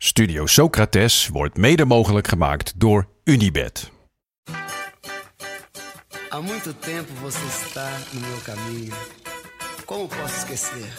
Studio 0.00 0.46
Socrates 0.46 1.28
wordt 1.28 1.56
mede 1.56 1.84
mogelijk 1.84 2.28
gemaakt 2.28 2.72
door 2.76 3.08
Unibed. 3.24 3.90
Há 6.28 6.40
muito 6.40 6.72
tempo 6.72 7.12
você 7.20 7.46
está 7.46 7.90
no 8.12 8.20
meu 8.20 8.38
caminho. 8.44 8.94
Como 9.84 10.06
posso 10.06 10.36
esquecer? 10.36 10.94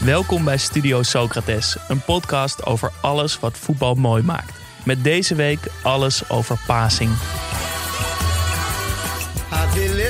Welkom 0.00 0.44
bij 0.44 0.58
Studio 0.58 1.02
Socrates, 1.02 1.76
een 1.88 2.04
podcast 2.04 2.66
over 2.66 2.92
alles 3.00 3.40
wat 3.40 3.58
voetbal 3.58 3.94
mooi 3.94 4.22
maakt. 4.22 4.52
Met 4.84 5.04
deze 5.04 5.34
week 5.34 5.70
alles 5.82 6.30
over 6.30 6.58
passing. 6.66 7.10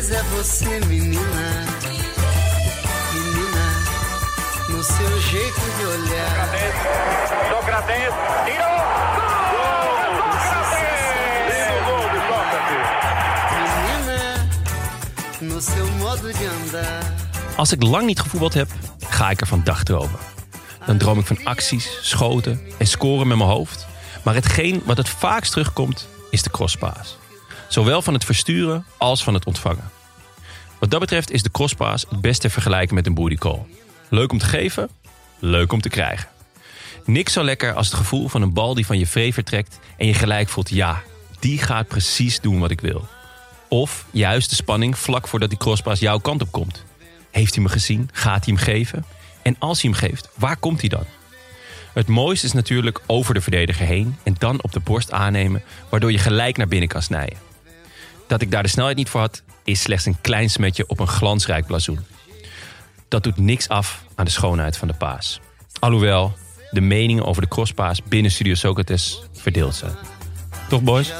A 0.00 0.02
beleza 0.02 0.16
é 0.16 0.22
você, 0.22 0.80
menina. 0.86 1.66
Menina, 3.12 3.66
no 4.70 4.82
seu 4.82 5.20
jeito 5.20 5.60
de 5.76 5.84
olhar. 5.84 6.48
Sócrates 7.50 8.14
tirou! 8.46 8.78
Gol! 9.52 10.22
Sócrates! 10.48 11.02
Lindo 11.50 11.78
gol 11.84 12.06
de 12.08 12.20
Sócrates! 12.30 12.84
Menina, 13.76 14.20
no 15.40 15.60
seu 15.60 15.86
modo 15.98 16.32
de 16.32 16.48
andar. 16.48 17.02
Als 17.56 17.72
ik 17.72 17.82
lang 17.82 18.06
niet 18.06 18.20
gevoetbald 18.20 18.54
heb, 18.54 18.68
ga 19.08 19.30
ik 19.30 19.40
er 19.40 19.46
van 19.46 19.60
dagdromen. 19.64 20.20
Dan 20.86 20.98
droom 20.98 21.18
ik 21.18 21.26
van 21.26 21.44
acties, 21.44 21.98
schoten 22.02 22.60
en 22.78 22.86
scoren 22.86 23.28
met 23.28 23.36
mijn 23.36 23.50
hoofd. 23.50 23.86
Maar 24.24 24.34
hetgeen 24.34 24.82
wat 24.84 24.96
het 24.96 25.08
vaakst 25.08 25.52
terugkomt, 25.52 26.08
is 26.30 26.42
de 26.42 26.50
crosspaas. 26.50 27.19
Zowel 27.70 28.02
van 28.02 28.14
het 28.14 28.24
versturen 28.24 28.84
als 28.96 29.24
van 29.24 29.34
het 29.34 29.46
ontvangen. 29.46 29.90
Wat 30.78 30.90
dat 30.90 31.00
betreft 31.00 31.30
is 31.30 31.42
de 31.42 31.50
crosspaas 31.50 32.06
het 32.08 32.20
beste 32.20 32.42
te 32.42 32.50
vergelijken 32.50 32.94
met 32.94 33.06
een 33.06 33.14
booty 33.14 33.34
call. 33.34 33.62
Leuk 34.08 34.32
om 34.32 34.38
te 34.38 34.44
geven, 34.44 34.88
leuk 35.38 35.72
om 35.72 35.80
te 35.80 35.88
krijgen. 35.88 36.28
Niks 37.04 37.32
zo 37.32 37.44
lekker 37.44 37.74
als 37.74 37.86
het 37.86 37.96
gevoel 37.96 38.28
van 38.28 38.42
een 38.42 38.52
bal 38.52 38.74
die 38.74 38.86
van 38.86 38.98
je 38.98 39.06
vree 39.06 39.34
vertrekt 39.34 39.78
en 39.96 40.06
je 40.06 40.14
gelijk 40.14 40.48
voelt 40.48 40.70
ja, 40.70 41.02
die 41.38 41.58
gaat 41.58 41.88
precies 41.88 42.40
doen 42.40 42.60
wat 42.60 42.70
ik 42.70 42.80
wil. 42.80 43.08
Of 43.68 44.04
juist 44.10 44.50
de 44.50 44.56
spanning 44.56 44.98
vlak 44.98 45.28
voordat 45.28 45.48
die 45.48 45.58
crosspaas 45.58 46.00
jouw 46.00 46.18
kant 46.18 46.42
op 46.42 46.52
komt. 46.52 46.84
Heeft 47.30 47.54
hij 47.54 47.62
me 47.62 47.68
gezien? 47.68 48.08
Gaat 48.12 48.44
hij 48.44 48.54
hem 48.54 48.64
geven? 48.64 49.04
En 49.42 49.56
als 49.58 49.82
hij 49.82 49.90
hem 49.90 50.00
geeft, 50.00 50.30
waar 50.34 50.56
komt 50.56 50.80
hij 50.80 50.88
dan? 50.88 51.04
Het 51.92 52.08
mooiste 52.08 52.46
is 52.46 52.52
natuurlijk 52.52 53.00
over 53.06 53.34
de 53.34 53.40
verdediger 53.40 53.86
heen 53.86 54.16
en 54.22 54.34
dan 54.38 54.62
op 54.62 54.72
de 54.72 54.80
borst 54.80 55.12
aannemen, 55.12 55.62
waardoor 55.88 56.12
je 56.12 56.18
gelijk 56.18 56.56
naar 56.56 56.68
binnen 56.68 56.88
kan 56.88 57.02
snijden. 57.02 57.49
Dat 58.30 58.40
ik 58.40 58.50
daar 58.50 58.62
de 58.62 58.68
snelheid 58.68 58.96
niet 58.96 59.08
voor 59.08 59.20
had, 59.20 59.42
is 59.64 59.80
slechts 59.80 60.06
een 60.06 60.20
klein 60.20 60.50
smetje 60.50 60.84
op 60.86 61.00
een 61.00 61.06
glansrijk 61.06 61.66
blazoen. 61.66 62.00
Dat 63.08 63.22
doet 63.22 63.36
niks 63.36 63.68
af 63.68 64.04
aan 64.14 64.24
de 64.24 64.30
schoonheid 64.30 64.76
van 64.76 64.88
de 64.88 64.94
paas. 64.94 65.40
Alhoewel 65.78 66.32
de 66.70 66.80
meningen 66.80 67.24
over 67.24 67.42
de 67.42 67.48
crosspaas 67.48 68.02
binnen 68.02 68.30
Studio 68.30 68.54
Socrates 68.54 69.22
verdeeld 69.32 69.74
zijn. 69.74 69.92
Toch 70.68 70.82
boys? 70.82 71.12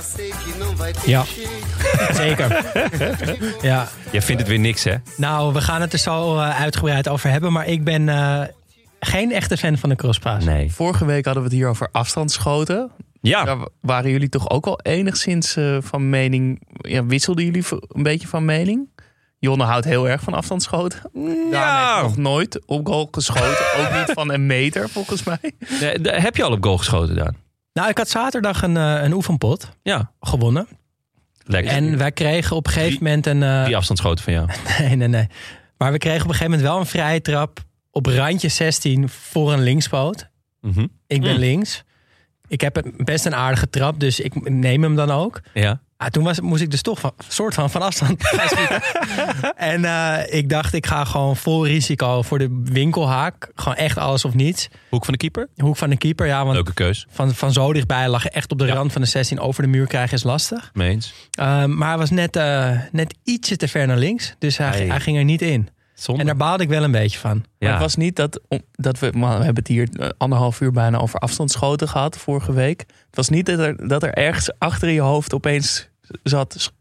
Ja. 1.07 1.25
Zeker. 2.13 2.65
ja. 3.63 3.89
Jij 4.11 4.23
vindt 4.23 4.41
het 4.41 4.51
weer 4.51 4.59
niks 4.59 4.85
hè? 4.85 4.95
Nou, 5.17 5.53
we 5.53 5.61
gaan 5.61 5.81
het 5.81 5.93
er 5.93 5.99
zo 5.99 6.37
eh, 6.37 6.61
uitgebreid 6.61 7.09
over 7.09 7.31
hebben. 7.31 7.53
Maar 7.53 7.67
ik 7.67 7.85
ben 7.85 8.09
eh, 8.09 8.43
geen 9.01 9.33
echte 9.33 9.57
fan 9.57 9.79
van 9.79 9.89
de 9.89 9.97
crosspaas. 9.97 10.45
Nee. 10.45 10.73
Vorige 10.73 11.05
week 11.05 11.25
hadden 11.25 11.43
we 11.43 11.49
het 11.49 11.59
hier 11.59 11.69
over 11.69 11.89
afstandsschoten. 11.93 12.91
Ja, 13.21 13.45
Daar 13.45 13.59
waren 13.81 14.11
jullie 14.11 14.29
toch 14.29 14.51
ook 14.51 14.67
al 14.67 14.81
enigszins 14.81 15.57
eh, 15.57 15.77
van 15.81 16.09
mening... 16.11 16.63
Ja, 16.81 17.05
wisselden 17.07 17.45
jullie 17.45 17.65
een 17.89 18.03
beetje 18.03 18.29
van 18.29 18.45
mening? 18.45 18.89
Jonne 19.39 19.65
houdt 19.65 19.85
heel 19.85 20.09
erg 20.09 20.23
van 20.23 20.35
afstandsschoten. 20.35 21.01
Daar 21.51 21.93
heeft 21.95 22.03
nog 22.07 22.17
nooit 22.17 22.67
op 22.67 22.87
goal 22.87 23.09
geschoten. 23.11 23.65
ook 23.81 23.93
niet 23.93 24.13
van 24.15 24.33
een 24.33 24.47
meter, 24.47 24.89
volgens 24.89 25.23
mij. 25.25 25.39
Nee, 25.81 25.99
heb 26.21 26.37
je 26.37 26.43
al 26.45 26.53
op 26.53 26.65
goal 26.65 26.79
geschoten 26.79 27.17
dan? 27.17 27.35
Nou, 27.73 27.89
ik 27.89 27.99
had 27.99 28.09
zaterdag 28.09 28.63
een, 28.63 28.77
eh, 28.77 29.03
een 29.03 29.13
oefenpot 29.13 29.69
Ja, 29.83 30.13
gewonnen. 30.21 30.69
lekker. 31.45 31.73
En 31.73 31.99
wij 31.99 32.13
kregen 32.13 32.57
op 32.57 32.67
een 32.67 32.73
gegeven 32.73 33.03
moment 33.05 33.27
een... 33.27 33.43
eh, 33.43 33.65
die 33.65 33.77
afstandsschoten 33.77 34.25
van 34.25 34.33
jou. 34.33 34.49
nee, 34.79 34.97
nee, 34.97 35.09
nee. 35.09 35.27
Maar 35.79 35.93
we 35.93 35.99
kregen 35.99 36.23
op 36.23 36.29
een 36.29 36.35
gegeven 36.35 36.51
moment 36.53 36.69
wel 36.71 36.79
een 36.81 36.87
vrije 36.87 37.21
trap 37.21 37.59
op 37.91 38.07
randje 38.07 38.49
16 38.49 39.09
voor 39.09 39.53
een 39.53 39.63
linkspoot. 39.63 40.29
Mhm. 40.61 40.87
Ik 41.07 41.21
ben 41.21 41.33
Mm. 41.33 41.39
links. 41.39 41.83
Ik 42.51 42.61
heb 42.61 42.77
een- 42.77 42.95
best 42.97 43.27
een 43.27 43.35
aardige 43.35 43.71
trap, 43.71 44.01
dus 44.01 44.21
ik 44.21 44.51
neem 44.51 44.83
hem 44.83 44.97
dan 44.97 45.11
ook. 45.11 45.41
Ja. 45.55 45.81
Ah, 45.97 46.09
toen 46.09 46.25
was, 46.25 46.41
moest 46.41 46.63
ik 46.63 46.71
dus 46.71 46.83
toch 46.83 47.01
van, 47.01 47.13
soort 47.29 47.55
van 47.55 47.71
van 47.71 47.83
afstand 47.83 48.23
schieten. 48.47 48.83
en 49.73 49.85
eh, 49.85 50.39
ik 50.39 50.49
dacht, 50.49 50.75
ik 50.75 50.87
ga 50.87 51.05
gewoon 51.05 51.37
vol 51.37 51.67
risico 51.67 52.23
voor 52.23 52.39
de 52.39 52.61
winkelhaak. 52.65 53.51
Gewoon 53.55 53.75
echt 53.75 53.99
alles 53.99 54.25
of 54.25 54.35
niets. 54.35 54.69
Hoek 54.89 55.05
van 55.05 55.13
de 55.13 55.19
keeper? 55.19 55.49
Hoek 55.57 55.77
van 55.77 55.91
de 55.91 55.97
keeper, 55.97 56.27
ja, 56.27 56.43
want 56.43 56.55
Leuke 56.55 56.75
keus. 56.75 57.07
van, 57.11 57.35
van 57.35 57.53
zo 57.53 57.73
dichtbij 57.73 58.09
lag 58.09 58.23
je 58.23 58.31
echt 58.31 58.53
op 58.53 58.59
de 58.59 58.67
Ja. 58.67 58.75
rand 58.75 58.93
van 58.93 59.01
de 59.03 59.09
16 59.09 59.41
over 59.41 59.63
de 59.63 59.69
muur 59.69 59.87
krijgen 59.87 60.17
is 60.17 60.23
lastig. 60.23 60.71
Meens. 60.75 61.15
Ehm, 61.31 61.77
maar 61.77 61.89
hij 61.89 61.99
was 61.99 62.11
net, 62.11 62.37
eh, 62.37 62.79
net 62.93 63.15
ietsje 63.25 63.57
te 63.57 63.69
ver 63.69 63.87
naar 63.87 63.97
links, 63.99 64.35
dus 64.39 64.57
hij, 64.57 64.69
Hey. 64.69 64.87
hij 64.87 65.01
ging 65.01 65.17
er 65.17 65.25
niet 65.25 65.43
in. 65.43 65.69
Zonde. 66.01 66.21
En 66.21 66.27
daar 66.27 66.37
baalde 66.37 66.63
ik 66.63 66.69
wel 66.69 66.83
een 66.83 66.91
beetje 66.91 67.19
van. 67.19 67.37
Maar 67.37 67.69
ja. 67.69 67.71
het 67.71 67.81
was 67.81 67.97
niet 67.97 68.17
dat, 68.17 68.41
dat 68.73 68.99
we, 68.99 69.11
we 69.11 69.27
hebben 69.27 69.55
het 69.55 69.69
hier 69.69 69.89
eh, 69.93 70.09
anderhalf 70.19 70.61
uur 70.61 70.73
bijna 70.73 70.99
over 70.99 71.19
afstandsschoten 71.19 71.89
gehad 71.89 72.17
vorige 72.17 72.53
week. 72.53 72.81
Het 72.81 73.17
was 73.17 73.29
niet 73.29 73.47
dat 73.47 73.59
er, 73.59 73.89
dat 73.89 74.03
er 74.03 74.15
ergens 74.15 74.51
achter 74.59 74.89
in 74.89 74.95
je 74.95 75.01
hoofd 75.01 75.35
opeens 75.35 75.89
zat, 76.23 76.73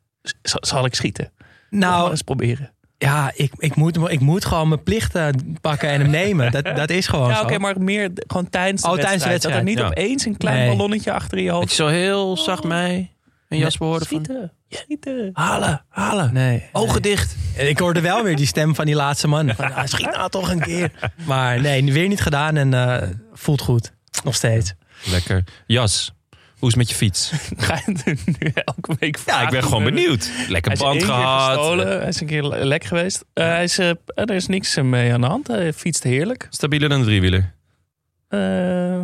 zal 0.41 0.85
ik 0.85 0.95
schieten? 0.95 1.31
Nou, 1.69 2.09
eens 2.09 2.21
proberen. 2.21 2.71
ja, 2.97 3.31
ik, 3.35 3.51
ik, 3.57 3.75
moet, 3.75 3.97
ik 4.11 4.19
moet 4.19 4.45
gewoon 4.45 4.67
mijn 4.67 4.83
plichten 4.83 5.57
pakken 5.61 5.89
en 5.89 6.01
hem 6.01 6.09
nemen. 6.09 6.51
Dat, 6.51 6.63
dat 6.75 6.89
is 6.89 7.07
gewoon 7.07 7.29
Ja, 7.29 7.41
oké, 7.41 7.57
maar 7.57 7.81
meer 7.81 8.11
gewoon 8.27 8.49
tijdens 8.49 8.81
de, 8.81 8.87
Oh, 8.87 8.93
tijdens 8.95 9.23
de 9.23 9.29
wedstrijd. 9.29 9.65
Dat 9.65 9.75
er 9.77 9.83
niet 9.83 9.91
opeens 9.91 10.25
een 10.25 10.37
klein 10.37 10.57
Nee. 10.57 10.67
ballonnetje 10.67 11.11
achter 11.13 11.37
in 11.37 11.43
je 11.43 11.51
hoofd 11.51 11.69
je 11.69 11.75
zo 11.75 11.87
heel 11.87 12.37
zacht 12.37 12.63
mij 12.63 13.11
en 13.49 13.57
Jasper 13.57 13.87
hoorde 13.87 14.05
van... 14.05 14.23
schieten. 14.25 14.51
Schieten. 14.69 15.29
Halen, 15.33 15.85
halen. 15.89 16.33
Nee. 16.33 16.69
Ogen 16.71 17.01
dicht. 17.01 17.35
Ik 17.57 17.79
hoorde 17.79 18.01
wel 18.01 18.23
weer 18.23 18.35
die 18.35 18.45
stem 18.45 18.75
van 18.75 18.85
die 18.85 18.95
laatste 18.95 19.27
man. 19.27 19.55
Van, 19.55 19.73
ah, 19.73 19.85
schiet 19.85 20.11
nou 20.15 20.29
toch 20.29 20.51
een 20.51 20.59
keer. 20.59 20.91
Maar 21.25 21.61
nee, 21.61 21.93
weer 21.93 22.07
niet 22.07 22.21
gedaan 22.21 22.55
en 22.57 22.73
eh, 22.73 23.07
voelt 23.33 23.61
goed. 23.61 23.91
Nog 24.23 24.35
steeds. 24.35 24.73
Lekker. 25.05 25.43
Jas, 25.65 26.13
hoe 26.29 26.67
is 26.69 26.75
het 26.75 26.75
met 26.75 26.89
je 26.89 26.95
fiets? 26.95 27.31
Ga 27.57 27.81
je 27.85 27.91
het 27.91 28.05
nu 28.39 28.51
elke 28.53 28.95
week 28.99 29.15
Ja, 29.15 29.21
vragen? 29.21 29.43
ik 29.45 29.49
ben 29.51 29.63
gewoon 29.63 29.83
benieuwd. 29.83 30.29
Lekker 30.47 30.71
Hij 30.71 30.81
is 30.81 30.87
band 30.87 31.03
gehad. 31.03 31.47
gestolen. 31.57 31.87
Hij 31.99 32.07
is 32.07 32.21
een 32.21 32.27
keer 32.27 32.43
le- 32.43 32.63
lek 32.65 32.83
geweest. 32.83 33.25
Eh, 33.33 33.45
hij 33.45 33.63
is, 33.63 33.77
eh, 33.77 33.89
er 34.15 34.31
is 34.31 34.47
niks 34.47 34.75
mee 34.81 35.13
aan 35.13 35.21
de 35.21 35.27
hand. 35.27 35.47
Hij 35.47 35.73
fietst 35.73 36.03
heerlijk. 36.03 36.47
Stabieler 36.49 36.89
dan 36.89 36.99
een 36.99 37.05
driewieler. 37.05 37.53
Eh, 38.27 38.99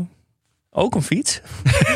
ook 0.76 0.96
een 0.96 1.02
fiets. 1.04 1.42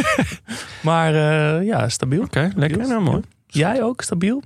maar 0.81 1.13
eh, 1.15 1.65
ja, 1.65 1.89
stabiel. 1.89 2.23
Oké, 2.23 2.51
lekker. 2.55 2.87
Nou, 2.87 3.01
mooi. 3.01 3.21
Jij 3.47 3.83
ook 3.83 4.01
stabiel? 4.01 4.41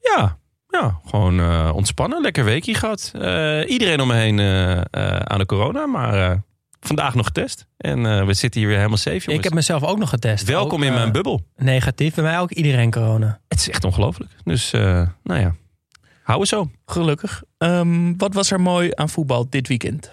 Ja, 0.00 0.38
ja 0.68 1.00
gewoon 1.06 1.40
eh, 1.40 1.70
ontspannen. 1.74 2.20
Lekker 2.22 2.44
weekje 2.44 2.74
gehad. 2.74 3.10
Eh, 3.14 3.70
iedereen 3.70 4.00
om 4.00 4.08
me 4.08 4.14
heen 4.14 4.38
eh, 4.38 4.78
eh, 4.78 4.84
aan 5.16 5.38
de 5.38 5.46
corona, 5.46 5.86
maar 5.86 6.30
eh, 6.30 6.36
vandaag 6.80 7.14
nog 7.14 7.26
getest. 7.26 7.66
En 7.76 8.06
eh, 8.06 8.26
we 8.26 8.34
zitten 8.34 8.60
hier 8.60 8.68
weer 8.68 8.78
helemaal 8.78 8.98
safe, 8.98 9.16
jongens. 9.18 9.34
Ik 9.36 9.44
heb 9.44 9.52
mezelf 9.54 9.82
ook 9.82 9.98
nog 9.98 10.08
getest. 10.08 10.44
Welkom 10.46 10.80
Ook, 10.80 10.86
in 10.86 10.92
mijn 10.94 11.12
bubbel. 11.12 11.46
Negatief. 11.56 12.14
Bij 12.14 12.24
mij 12.24 12.38
ook 12.38 12.50
iedereen 12.50 12.90
corona. 12.90 13.40
Het 13.48 13.58
is 13.58 13.70
echt 13.70 13.84
ongelooflijk. 13.84 14.30
Dus, 14.44 14.72
eh, 14.72 15.06
nou 15.22 15.40
ja, 15.40 15.54
hou 16.22 16.38
eens 16.40 16.48
zo. 16.48 16.70
Gelukkig. 16.86 17.42
Ehm, 17.58 18.16
wat 18.16 18.34
was 18.34 18.50
er 18.50 18.60
mooi 18.60 18.90
aan 18.94 19.08
voetbal 19.08 19.46
dit 19.50 19.68
weekend? 19.68 20.10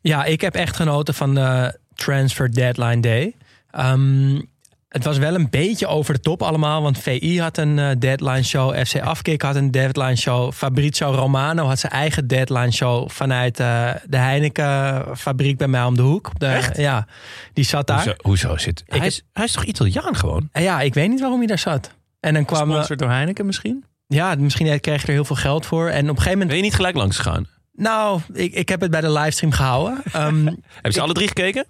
Ja, 0.00 0.24
ik 0.24 0.40
heb 0.40 0.54
echt 0.54 0.76
genoten 0.76 1.14
van 1.14 1.34
de 1.34 1.78
Transfer 1.94 2.52
Deadline 2.54 3.00
Day. 3.00 3.34
Ehm, 3.70 4.40
het 4.88 5.04
was 5.04 5.18
wel 5.18 5.34
een 5.34 5.50
beetje 5.50 5.86
over 5.86 6.14
de 6.14 6.20
top 6.20 6.42
allemaal. 6.42 6.82
Want 6.82 6.98
VI 6.98 7.40
had 7.40 7.58
een 7.58 7.78
eh, 7.78 7.90
deadline 7.98 8.42
show. 8.42 8.76
FC 8.84 9.00
Afkik 9.00 9.42
had 9.42 9.56
een 9.56 9.70
deadline 9.70 10.16
show. 10.16 10.52
Fabrizio 10.52 11.10
Romano 11.10 11.66
had 11.66 11.78
zijn 11.78 11.92
eigen 11.92 12.26
deadline 12.26 12.70
show 12.70 13.10
vanuit 13.10 13.60
eh, 13.60 13.90
de 14.06 14.16
Heineken 14.16 15.04
fabriek 15.16 15.56
bij 15.58 15.68
mij 15.68 15.84
om 15.84 15.96
de 15.96 16.02
hoek. 16.02 16.30
De, 16.38 16.70
Ja, 16.76 17.06
die 17.52 17.64
zat 17.64 17.86
daar. 17.86 17.96
Hoezo, 17.96 18.14
hoezo 18.22 18.56
zit... 18.56 18.82
Hij 18.86 18.98
heb- 18.98 19.06
is, 19.08 19.22
hij 19.32 19.44
is 19.44 19.52
toch 19.52 19.64
Italiaan 19.64 20.16
gewoon? 20.16 20.48
En 20.52 20.62
ja, 20.62 20.80
ik 20.80 20.94
weet 20.94 21.08
niet 21.08 21.20
waarom 21.20 21.38
hij 21.38 21.46
daar 21.46 21.58
zat. 21.58 21.90
En 22.20 22.34
dan 22.34 22.44
kwam... 22.44 22.60
eh, 22.60 22.66
Gesponsord 22.66 22.98
door 22.98 23.10
Heineken 23.10 23.46
misschien? 23.46 23.84
ja, 24.06 24.34
misschien 24.34 24.80
kreeg 24.80 25.00
je 25.00 25.06
er 25.06 25.12
heel 25.12 25.24
veel 25.24 25.36
geld 25.36 25.66
voor. 25.66 25.88
En 25.88 26.02
op 26.02 26.08
een 26.08 26.22
gegeven 26.22 26.30
moment... 26.30 26.48
Ben 26.48 26.56
je 26.56 26.62
niet 26.62 26.74
gelijk 26.74 26.96
langs 26.96 27.16
gegaan? 27.16 27.46
Nou, 27.72 28.20
ik, 28.32 28.52
ik 28.54 28.68
heb 28.68 28.80
het 28.80 28.90
bij 28.90 29.00
de 29.00 29.10
livestream 29.12 29.52
gehouden. 29.52 30.02
Ehm, 30.12 30.44
Heb 30.46 30.56
je 30.82 30.92
ze 30.92 31.00
alle 31.00 31.12
drie 31.12 31.28
gekeken? 31.28 31.64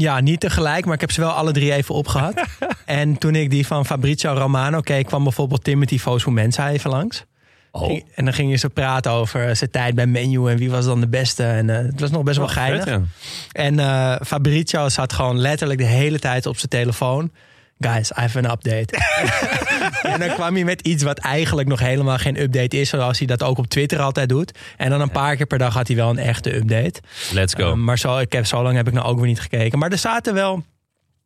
Ja, 0.00 0.20
niet 0.20 0.40
tegelijk, 0.40 0.84
maar 0.84 0.94
ik 0.94 1.00
heb 1.00 1.10
ze 1.10 1.20
wel 1.20 1.30
alle 1.30 1.52
drie 1.52 1.72
even 1.72 1.94
opgehad. 1.94 2.34
en 2.84 3.18
toen 3.18 3.34
ik 3.34 3.50
die 3.50 3.66
van 3.66 3.86
Fabrizio 3.86 4.32
Romano 4.32 4.80
keek, 4.80 5.06
kwam 5.06 5.22
bijvoorbeeld 5.22 5.64
Timothy 5.64 5.98
Fosu 5.98 6.30
Mensa 6.30 6.70
even 6.70 6.90
langs. 6.90 7.24
Oh. 7.72 8.00
En 8.14 8.24
dan 8.24 8.34
gingen 8.34 8.58
ze 8.58 8.68
praten 8.68 9.10
over 9.10 9.56
zijn 9.56 9.70
tijd 9.70 9.94
bij 9.94 10.06
Menu 10.06 10.48
en 10.48 10.56
wie 10.56 10.70
was 10.70 10.84
dan 10.84 11.00
de 11.00 11.08
beste. 11.08 11.44
En 11.44 11.70
eh, 11.70 11.76
het 11.76 12.00
was 12.00 12.10
nog 12.10 12.22
best 12.22 12.38
wel 12.38 12.48
geinig. 12.48 12.84
Vet, 12.84 12.92
ja. 12.92 13.02
En 13.52 13.78
eh, 13.78 14.16
Fabrizio 14.26 14.88
zat 14.88 15.12
gewoon 15.12 15.38
letterlijk 15.38 15.78
de 15.78 15.86
hele 15.86 16.18
tijd 16.18 16.46
op 16.46 16.56
zijn 16.56 16.68
telefoon. 16.68 17.30
Guys, 17.78 18.10
I 18.10 18.20
have 18.20 18.38
an 18.38 18.50
update. 18.50 18.88
en 20.12 20.20
dan 20.20 20.28
kwam 20.34 20.54
hij 20.54 20.64
met 20.64 20.80
iets 20.80 21.02
wat 21.02 21.18
eigenlijk 21.18 21.68
nog 21.68 21.78
helemaal 21.80 22.18
geen 22.18 22.40
update 22.40 22.80
is. 22.80 22.88
Zoals 22.88 23.18
hij 23.18 23.26
dat 23.26 23.42
ook 23.42 23.58
op 23.58 23.66
Twitter 23.66 24.00
altijd 24.00 24.28
doet. 24.28 24.58
En 24.76 24.90
dan 24.90 25.00
een 25.00 25.10
paar 25.10 25.36
keer 25.36 25.46
per 25.46 25.58
dag 25.58 25.74
had 25.74 25.86
hij 25.86 25.96
wel 25.96 26.10
een 26.10 26.18
echte 26.18 26.54
update. 26.56 27.00
Let's 27.32 27.54
go. 27.54 27.68
Uh, 27.68 27.72
maar 27.74 27.98
zo, 27.98 28.18
ik 28.18 28.32
heb, 28.32 28.46
zo 28.46 28.62
lang 28.62 28.76
heb 28.76 28.86
ik 28.88 28.92
nou 28.94 29.06
ook 29.06 29.18
weer 29.18 29.26
niet 29.26 29.40
gekeken. 29.40 29.78
Maar 29.78 29.90
er 29.90 29.98
zaten 29.98 30.34
wel 30.34 30.64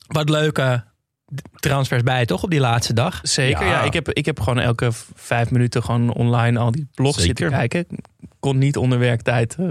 wat 0.06 0.28
leuke 0.28 0.84
transfers 1.54 2.02
bij, 2.02 2.26
toch? 2.26 2.42
Op 2.42 2.50
die 2.50 2.60
laatste 2.60 2.92
dag. 2.92 3.20
Zeker, 3.22 3.64
Ja. 3.66 3.70
ja. 3.72 3.82
ik, 3.82 3.92
heb, 3.92 4.10
ik 4.12 4.24
heb 4.26 4.40
gewoon 4.40 4.60
elke 4.60 4.88
vijf 5.14 5.50
minuten 5.50 5.82
gewoon 5.82 6.12
online 6.14 6.58
al 6.58 6.70
die 6.70 6.88
blogs 6.94 7.16
Zeker. 7.16 7.36
zitten 7.36 7.58
kijken. 7.58 7.86
Ik 8.20 8.28
kon 8.40 8.58
niet 8.58 8.76
onder 8.76 8.98
werktijd 8.98 9.56
eh, 9.58 9.66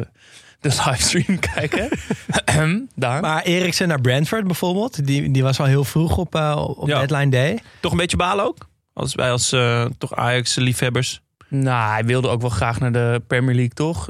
de 0.59 0.69
livestream 0.86 1.39
kijken. 1.54 1.89
Daar. 2.95 3.21
Maar 3.21 3.42
Eriksen 3.44 3.88
naar 3.88 4.01
Brentford 4.01 4.45
bijvoorbeeld. 4.45 5.06
Die, 5.06 5.31
die 5.31 5.44
was 5.44 5.59
al 5.59 5.66
heel 5.66 5.83
vroeg 5.83 6.18
op, 6.18 6.36
eh, 6.36 6.63
op 6.77 6.88
Ja. 6.88 6.98
deadline 7.00 7.30
day. 7.31 7.59
Toch 7.80 7.92
een 7.92 7.98
beetje 7.98 8.18
balen 8.18 8.45
ook? 8.45 8.68
Als 8.94 9.16
wij 9.16 9.31
als 9.31 9.51
eh, 9.51 9.86
toch 9.98 10.16
Ajax-liefhebbers. 10.16 11.22
Nou, 11.62 11.92
hij 11.92 12.06
wilde 12.06 12.28
ook 12.28 12.42
wel 12.42 12.50
graag 12.50 12.80
naar 12.80 12.92
de 12.92 13.22
Premier 13.28 13.56
League, 13.56 13.74
toch? 13.74 14.10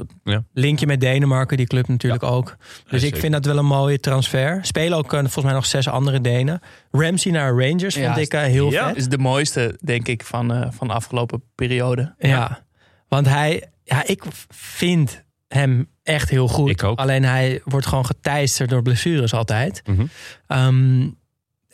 Linkje 0.52 0.86
met 0.86 1.00
Denemarken, 1.00 1.56
die 1.56 1.66
club 1.66 1.88
natuurlijk 1.88 2.22
ook. 2.22 2.56
Dus 2.88 3.02
ik 3.02 3.16
vind 3.16 3.32
dat 3.32 3.44
wel 3.44 3.58
een 3.58 3.66
mooie 3.66 4.00
transfer. 4.00 4.58
Spelen 4.62 4.98
ook 4.98 5.12
eh, 5.12 5.18
volgens 5.18 5.44
mij 5.44 5.52
nog 5.52 5.66
zes 5.66 5.88
andere 5.88 6.20
Denen. 6.20 6.60
Ramsey 6.90 7.32
naar 7.32 7.50
Rangers 7.50 7.94
vond 7.94 8.06
Ja, 8.06 8.16
ik 8.16 8.34
eh, 8.34 8.42
heel 8.42 8.70
ja. 8.70 8.86
vet. 8.86 8.96
Is 8.96 9.08
de 9.08 9.18
mooiste, 9.18 9.78
denk 9.80 10.08
ik, 10.08 10.24
van, 10.24 10.52
eh, 10.52 10.70
van 10.70 10.86
de 10.86 10.92
afgelopen 10.92 11.42
periode. 11.54 12.14
Ja, 12.18 12.64
want 13.08 13.28
hij, 13.28 13.70
ja, 13.82 14.06
ik 14.06 14.22
vind 14.48 15.24
hem 15.48 15.88
echt 16.02 16.30
heel 16.30 16.48
goed. 16.48 16.70
Ik 16.70 16.82
ook. 16.82 16.98
Alleen 16.98 17.24
hij 17.24 17.60
wordt 17.64 17.86
gewoon 17.86 18.06
geteisterd 18.06 18.70
door 18.70 18.82
blessures 18.82 19.34
altijd. 19.34 19.82
Mhm. 19.86 20.06
Ehm, 20.46 21.08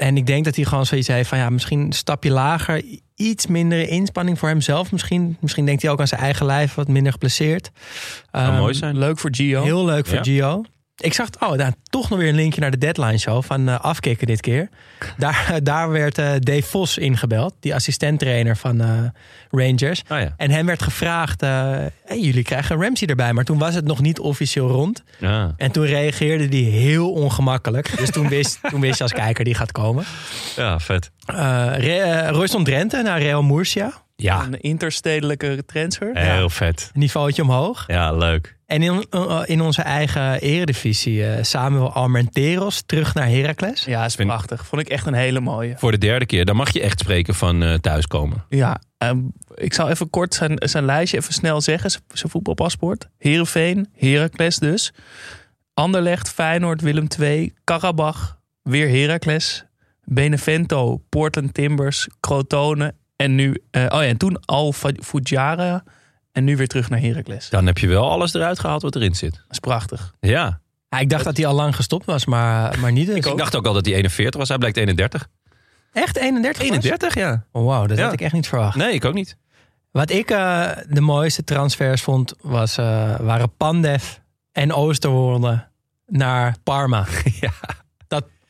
en 0.01 0.17
ik 0.17 0.27
denk 0.27 0.45
dat 0.45 0.57
hij 0.57 0.65
gewoon 0.65 0.87
zoiets 0.87 1.09
heeft 1.09 1.29
van 1.29 1.39
ja, 1.39 1.51
misschien 1.51 1.81
een 1.81 1.93
stapje 1.93 2.31
lager. 2.31 2.83
Iets 3.17 3.47
mindere 3.47 3.87
inspanning 3.87 4.39
voor 4.39 4.49
hemzelf. 4.49 4.93
Misschien, 4.93 5.37
misschien 5.41 5.65
denkt 5.67 5.83
hij 5.83 5.91
ook 5.91 6.01
aan 6.01 6.09
zijn 6.09 6.21
eigen 6.21 6.47
lijf 6.47 6.75
wat 6.75 6.89
minder 6.89 7.13
geblesseerd. 7.13 7.71
Ehm, 8.31 8.57
mooi 8.57 8.75
zijn. 8.75 8.99
Leuk 8.99 9.19
voor 9.19 9.31
Gio. 9.35 9.63
Heel 9.63 9.85
leuk 9.85 10.07
voor 10.07 10.17
Ja. 10.17 10.23
Gio. 10.23 10.63
Ik 11.01 11.15
zag, 11.15 11.29
oh, 11.39 11.59
daar 11.59 11.73
toch 11.83 12.11
nog 12.11 12.19
weer 12.19 12.29
een 12.29 12.35
linkje 12.35 12.61
naar 12.61 12.71
de 12.71 12.79
deadline 12.79 13.19
show 13.19 13.43
van 13.43 13.69
eh, 13.69 13.81
afkicken 13.81 14.27
dit 14.27 14.41
keer. 14.41 14.69
Daar, 15.17 15.59
daar 15.63 15.91
werd 15.91 16.19
eh, 16.19 16.33
Dave 16.39 16.63
Vos 16.63 16.99
ingebeld, 16.99 17.55
die 17.61 17.75
assistenttrainer 17.75 18.57
van 18.57 18.81
eh, 18.81 18.89
Rangers. 19.51 20.03
Ah 20.09 20.21
ja. 20.21 20.35
En 20.37 20.51
hem 20.51 20.67
werd 20.67 20.83
gevraagd, 20.83 21.41
hey, 21.41 21.91
jullie 22.21 22.43
krijgen 22.43 22.83
Ramsey 22.83 23.09
erbij. 23.09 23.33
Maar 23.33 23.45
toen 23.45 23.59
was 23.59 23.75
het 23.75 23.85
nog 23.85 24.01
niet 24.01 24.21
officieel 24.21 24.69
rond. 24.69 25.03
ja. 25.19 25.55
En 25.57 25.71
toen 25.71 25.87
reageerde 25.87 26.57
hij 26.57 26.71
heel 26.71 27.13
ongemakkelijk. 27.13 27.99
Dus 27.99 28.11
toen 28.11 28.29
wist, 28.29 28.59
toen 28.71 28.81
wist 28.81 28.97
je 28.97 29.03
als 29.03 29.13
kijker 29.13 29.45
die 29.45 29.55
gaat 29.55 29.73
komen. 29.73 30.05
Ja, 30.57 30.79
vet. 30.79 31.11
Eh, 31.27 32.29
Royston 32.31 32.65
Drenthe 32.65 33.03
naar 33.03 33.23
Real 33.23 33.43
Murcia. 33.43 33.93
Ja, 34.23 34.45
Een 34.45 34.61
interstedelijke 34.61 35.63
transfer. 35.67 36.11
heel 36.19 36.51
vet. 36.51 36.91
Niveautje 36.95 37.43
omhoog. 37.43 37.85
Ja, 37.87 38.13
leuk. 38.13 38.59
En 38.67 38.83
in, 38.83 39.07
eh, 39.11 39.41
in 39.45 39.61
onze 39.61 39.83
eigen 39.83 40.41
eredivisie 40.41 41.27
eh, 41.27 41.43
Samuel 41.45 41.93
Armenteros 41.93 42.83
terug 42.87 43.15
naar 43.15 43.29
Heracles. 43.29 43.85
Ja, 43.85 44.05
is 44.05 44.17
prachtig. 44.17 44.67
Vond 44.67 44.83
ik 44.83 44.89
echt 44.89 45.07
een 45.07 45.15
hele 45.15 45.41
mooie. 45.41 45.75
Voor 45.79 45.91
de 45.91 45.99
derde 45.99 46.27
keer. 46.27 46.45
Dan 46.45 46.57
mag 46.57 46.71
je 46.73 46.81
echt 46.81 46.99
spreken 47.01 47.35
van 47.35 47.63
eh, 47.63 47.75
thuiskomen. 47.75 48.45
Ja, 48.49 48.81
ehm, 48.99 49.19
ik 49.55 49.75
zal 49.75 49.89
even 49.89 50.11
kort 50.11 50.35
zijn, 50.35 50.53
zijn 50.59 50.85
lijstje 50.85 51.17
even 51.19 51.33
snel 51.33 51.61
zeggen. 51.61 51.91
Zijn- 51.91 52.03
Zijn 52.13 52.31
voetbalpaspoort. 52.31 53.09
Heerenveen, 53.19 53.89
Heracles 53.97 54.59
dus. 54.59 54.93
Anderlecht, 55.75 56.31
Feyenoord, 56.31 56.81
Willem 56.81 57.07
II, 57.21 57.53
Karabach, 57.65 58.39
weer 58.63 58.89
Heracles. 58.89 59.65
Benevento, 60.05 61.03
Portland 61.09 61.55
Timbers, 61.55 62.09
Crotone. 62.21 62.95
En 63.21 63.35
nu, 63.35 63.63
eh, 63.71 63.83
oh 63.83 63.89
ja, 63.89 64.03
en 64.03 64.17
toen 64.17 64.45
Al 64.45 64.73
Fujara. 65.03 65.83
En 66.33 66.45
nu 66.45 66.57
weer 66.57 66.69
terug 66.69 66.91
naar 66.91 67.01
Heracles. 67.01 67.43
Dat 67.43 67.51
Dan 67.51 67.67
heb 67.67 67.79
je 67.79 67.87
wel 67.87 68.11
alles 68.11 68.35
eruit 68.35 68.59
gehaald 68.61 68.83
wat 68.83 68.95
erin 68.97 69.15
zit. 69.15 69.45
is 69.51 69.59
prachtig. 69.59 70.15
Ja. 70.21 70.61
Ja, 70.89 70.99
ik 70.99 71.11
dacht 71.11 71.25
dat 71.25 71.37
hij 71.37 71.47
al 71.47 71.55
lang 71.55 71.77
gestopt 71.77 72.05
was, 72.07 72.25
maar, 72.25 72.79
maar 72.79 72.93
niet 72.93 73.07
dus. 73.15 73.17
Ik 73.17 73.37
dacht 73.37 73.57
ook 73.57 73.67
al 73.67 73.73
dat 73.73 73.85
hij 73.85 73.95
41 73.95 74.41
was. 74.41 74.49
Hij 74.49 74.59
blijkt 74.59 74.77
31. 74.77 75.29
Echt 75.93 76.17
31 76.17 76.59
was? 76.63 76.71
31, 76.71 77.15
ja. 77.15 77.45
Oh, 77.53 77.67
Wauw, 77.67 77.87
dat 77.87 77.99
Ja. 77.99 78.05
had 78.05 78.13
ik 78.13 78.21
echt 78.21 78.33
niet 78.33 78.49
verwacht. 78.49 78.77
Nee, 78.77 78.93
ik 78.95 79.05
ook 79.05 79.15
niet. 79.15 79.37
Wat 79.91 80.11
ik 80.11 80.31
eh, 80.31 80.69
de 80.89 81.01
mooiste 81.01 81.45
transfers 81.45 82.03
vond, 82.03 82.35
was, 82.41 82.77
eh, 82.79 83.17
waren 83.21 83.57
Pandev 83.57 84.05
en 84.53 84.73
Oosterwolde 84.73 85.67
naar 86.07 86.57
Parma. 86.63 87.07
Ja. 87.41 87.53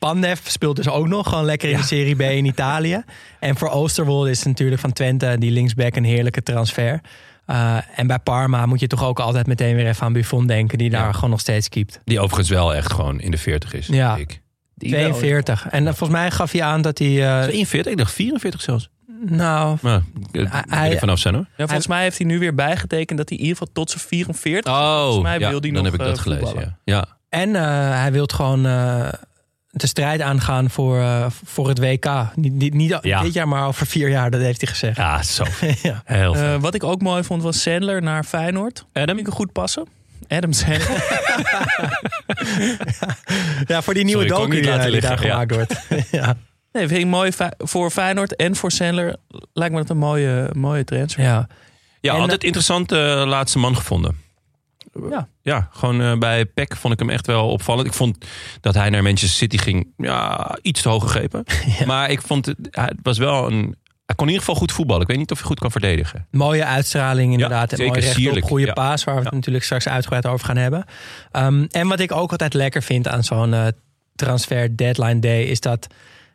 Pandev 0.05 0.39
speelt 0.43 0.75
dus 0.75 0.89
ook 0.89 1.07
nog 1.07 1.29
gewoon 1.29 1.45
lekker 1.45 1.69
in 1.69 1.77
de 1.77 1.83
Serie 1.83 2.15
B 2.15 2.21
in 2.21 2.45
Italië. 2.55 3.03
En 3.39 3.57
voor 3.57 3.69
Oosterwolde 3.69 4.29
is 4.29 4.37
het 4.39 4.47
natuurlijk 4.47 4.81
van 4.81 4.93
Twente, 4.93 5.35
die 5.39 5.51
linksback, 5.51 5.95
een 5.95 6.03
heerlijke 6.03 6.43
transfer. 6.43 7.01
Eh, 7.45 7.77
en 7.95 8.07
bij 8.07 8.19
Parma 8.19 8.65
moet 8.65 8.79
je 8.79 8.87
toch 8.87 9.03
ook 9.03 9.19
altijd 9.19 9.47
meteen 9.47 9.75
weer 9.75 9.87
even 9.87 10.05
aan 10.05 10.13
Buffon 10.13 10.47
denken, 10.47 10.77
die 10.77 10.89
daar 10.89 11.05
Ja. 11.05 11.11
gewoon 11.11 11.29
nog 11.29 11.39
steeds 11.39 11.69
keept. 11.69 11.99
Die 12.03 12.19
overigens 12.19 12.49
wel 12.49 12.75
echt 12.75 12.93
gewoon 12.93 13.19
in 13.19 13.31
de 13.31 13.37
40 13.37 13.73
is. 13.73 13.87
Ja. 13.87 14.15
denk 14.15 14.29
Ik. 14.31 14.41
Die 14.75 14.91
wel, 14.91 14.99
42. 15.13 15.67
En 15.69 15.79
eh, 15.87 15.93
volgens 15.93 16.19
mij 16.19 16.31
gaf 16.31 16.51
hij 16.51 16.63
aan 16.63 16.81
dat 16.81 16.97
hij... 16.97 17.37
eh, 17.37 17.43
42? 17.43 17.91
Ik 17.91 17.97
dacht 17.97 18.13
44 18.13 18.61
zelfs. 18.61 18.89
nou, 19.25 19.77
Maar 19.81 20.01
ik 20.31 20.47
Hij- 20.67 20.91
er 20.93 20.99
vanaf 20.99 21.19
zijn 21.19 21.33
hoor. 21.35 21.45
Ja, 21.57 21.65
volgens 21.65 21.87
mij 21.87 22.01
heeft 22.01 22.17
hij 22.17 22.27
nu 22.27 22.39
weer 22.39 22.55
bijgetekend 22.55 23.17
dat 23.17 23.29
hij 23.29 23.37
in 23.37 23.43
ieder 23.43 23.57
geval 23.59 23.73
tot 23.73 23.89
zijn 23.89 24.03
44. 24.03 24.73
Oh, 24.73 25.01
volgens 25.01 25.23
mij 25.23 25.39
ja, 25.39 25.49
wil 25.49 25.59
hij 25.59 25.71
dan 25.71 25.83
nog 25.83 25.91
heb 25.91 26.01
ik 26.01 26.07
dat 26.07 26.19
gelezen. 26.19 26.59
Ja. 26.59 26.77
ja. 26.83 27.05
En 27.29 27.55
eh, 27.55 27.61
hij 28.01 28.11
wil 28.11 28.25
gewoon 28.35 28.65
eh, 28.65 29.07
de 29.71 29.87
strijd 29.87 30.21
aangaan 30.21 30.69
voor, 30.69 30.99
eh, 30.99 31.25
voor 31.43 31.67
het 31.67 31.79
WK. 31.79 32.05
Niet, 32.35 32.53
niet, 32.53 32.73
niet 32.73 32.97
Ja. 33.01 33.21
dit 33.21 33.33
jaar, 33.33 33.47
maar 33.47 33.67
over 33.67 33.85
vier 33.87 34.09
jaar, 34.09 34.31
dat 34.31 34.41
heeft 34.41 34.61
hij 34.61 34.69
gezegd. 34.69 34.97
Ja, 34.97 35.23
zo. 35.23 35.43
Ja. 35.83 36.01
Heel. 36.05 36.35
Eh, 36.35 36.55
wat 36.59 36.73
ik 36.75 36.83
ook 36.83 37.01
mooi 37.01 37.23
vond 37.23 37.43
was 37.43 37.61
Sandler 37.61 38.01
naar 38.01 38.23
Feyenoord. 38.23 38.85
Adam 38.93 39.05
vind 39.07 39.19
ik 39.19 39.27
een 39.27 39.33
goed 39.33 39.51
passen. 39.51 39.87
Adam 40.27 40.53
Sandler. 40.53 41.03
Ja, 43.67 43.81
voor 43.81 43.93
die 43.93 44.03
nieuwe 44.03 44.27
Sorry, 44.27 44.41
docu 44.61 44.61
die, 44.91 45.01
daar 45.01 45.17
gemaakt 45.17 45.55
wordt. 45.55 45.75
ja. 46.11 46.35
nee, 46.71 46.87
vind 46.87 46.99
ik 46.99 47.05
mooi 47.07 47.31
voor 47.57 47.89
Feyenoord 47.91 48.35
en 48.35 48.55
voor 48.55 48.71
Sandler. 48.71 49.15
Lijkt 49.53 49.73
me 49.73 49.79
dat 49.79 49.89
een 49.89 49.97
mooie, 49.97 50.49
mooie 50.53 50.83
transfer. 50.83 51.23
ja. 51.23 51.47
ja, 52.01 52.13
en- 52.13 52.19
altijd 52.19 52.43
interessant 52.43 52.91
eh, 52.91 52.97
laatste 53.25 53.59
man 53.59 53.75
gevonden. 53.75 54.17
Ja. 55.09 55.27
Ja, 55.41 55.69
gewoon 55.71 56.01
eh, 56.01 56.17
bij 56.17 56.45
Peck 56.45 56.75
vond 56.75 56.93
ik 56.93 56.99
hem 56.99 57.09
echt 57.09 57.27
wel 57.27 57.49
opvallend. 57.49 57.87
Ik 57.87 57.93
vond 57.93 58.25
dat 58.61 58.73
hij 58.73 58.89
naar 58.89 59.03
Manchester 59.03 59.29
City 59.37 59.57
ging, 59.57 59.87
ja, 59.97 60.57
iets 60.61 60.81
te 60.81 60.89
hoog 60.89 61.03
gegrepen. 61.03 61.43
Maar 61.85 62.09
ik 62.09 62.21
vond 62.21 62.45
het, 62.45 62.57
hij 62.71 62.93
was 63.01 63.17
wel 63.17 63.47
een. 63.51 63.75
Hij 64.05 64.15
kon 64.15 64.27
in 64.27 64.33
ieder 64.33 64.47
geval 64.47 64.61
goed 64.61 64.71
voetballen. 64.71 65.01
Ik 65.01 65.07
weet 65.07 65.17
niet 65.17 65.31
of 65.31 65.37
hij 65.37 65.47
goed 65.47 65.59
kan 65.59 65.71
verdedigen. 65.71 66.27
Mooie 66.31 66.65
uitstraling 66.65 67.31
inderdaad. 67.31 67.71
en 67.73 67.77
mooi 67.77 67.91
rechtop, 67.99 68.13
sierlijk. 68.13 68.45
goede 68.45 68.65
Ja. 68.65 68.73
paas, 68.73 69.03
waar 69.03 69.15
we 69.15 69.21
het 69.21 69.31
natuurlijk 69.33 69.63
straks 69.63 69.87
uitgebreid 69.87 70.25
over 70.25 70.45
gaan 70.45 70.57
hebben. 70.57 70.85
Ehm, 71.31 71.65
en 71.69 71.87
wat 71.87 71.99
ik 71.99 72.11
ook 72.11 72.31
altijd 72.31 72.53
lekker 72.53 72.83
vind 72.83 73.07
aan 73.07 73.23
zo'n 73.23 73.53
eh, 73.53 73.67
transfer 74.15 74.77
deadline 74.77 75.19
day... 75.19 75.43
is 75.43 75.59
dat, 75.59 75.87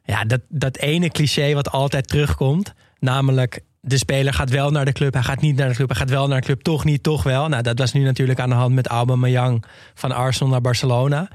ja, 0.05 0.25
dat 0.25 0.41
dat 0.49 0.77
ene 0.77 1.09
cliché 1.09 1.55
wat 1.55 1.71
altijd 1.71 2.09
terugkomt. 2.09 2.75
Namelijk, 2.99 3.61
de 3.87 3.99
speler 3.99 4.33
gaat 4.33 4.51
wel 4.51 4.71
naar 4.71 4.85
de 4.85 4.93
club, 4.93 5.13
hij 5.13 5.23
gaat 5.23 5.41
niet 5.41 5.57
naar 5.57 5.69
de 5.69 5.75
club... 5.75 5.89
hij 5.89 5.97
gaat 5.97 6.11
wel 6.11 6.29
naar 6.29 6.41
de 6.41 6.47
club, 6.47 6.63
toch 6.63 6.85
niet, 6.85 7.03
toch 7.03 7.23
wel. 7.23 7.49
Nou, 7.49 7.63
dat 7.63 7.79
was 7.79 7.93
nu 7.93 8.03
natuurlijk 8.03 8.41
aan 8.41 8.49
de 8.49 8.55
hand 8.55 8.75
met 8.75 8.87
Aubameyang... 8.87 9.65
van 9.95 10.13
Arsenal 10.13 10.53
naar 10.53 10.61
Barcelona. 10.61 11.29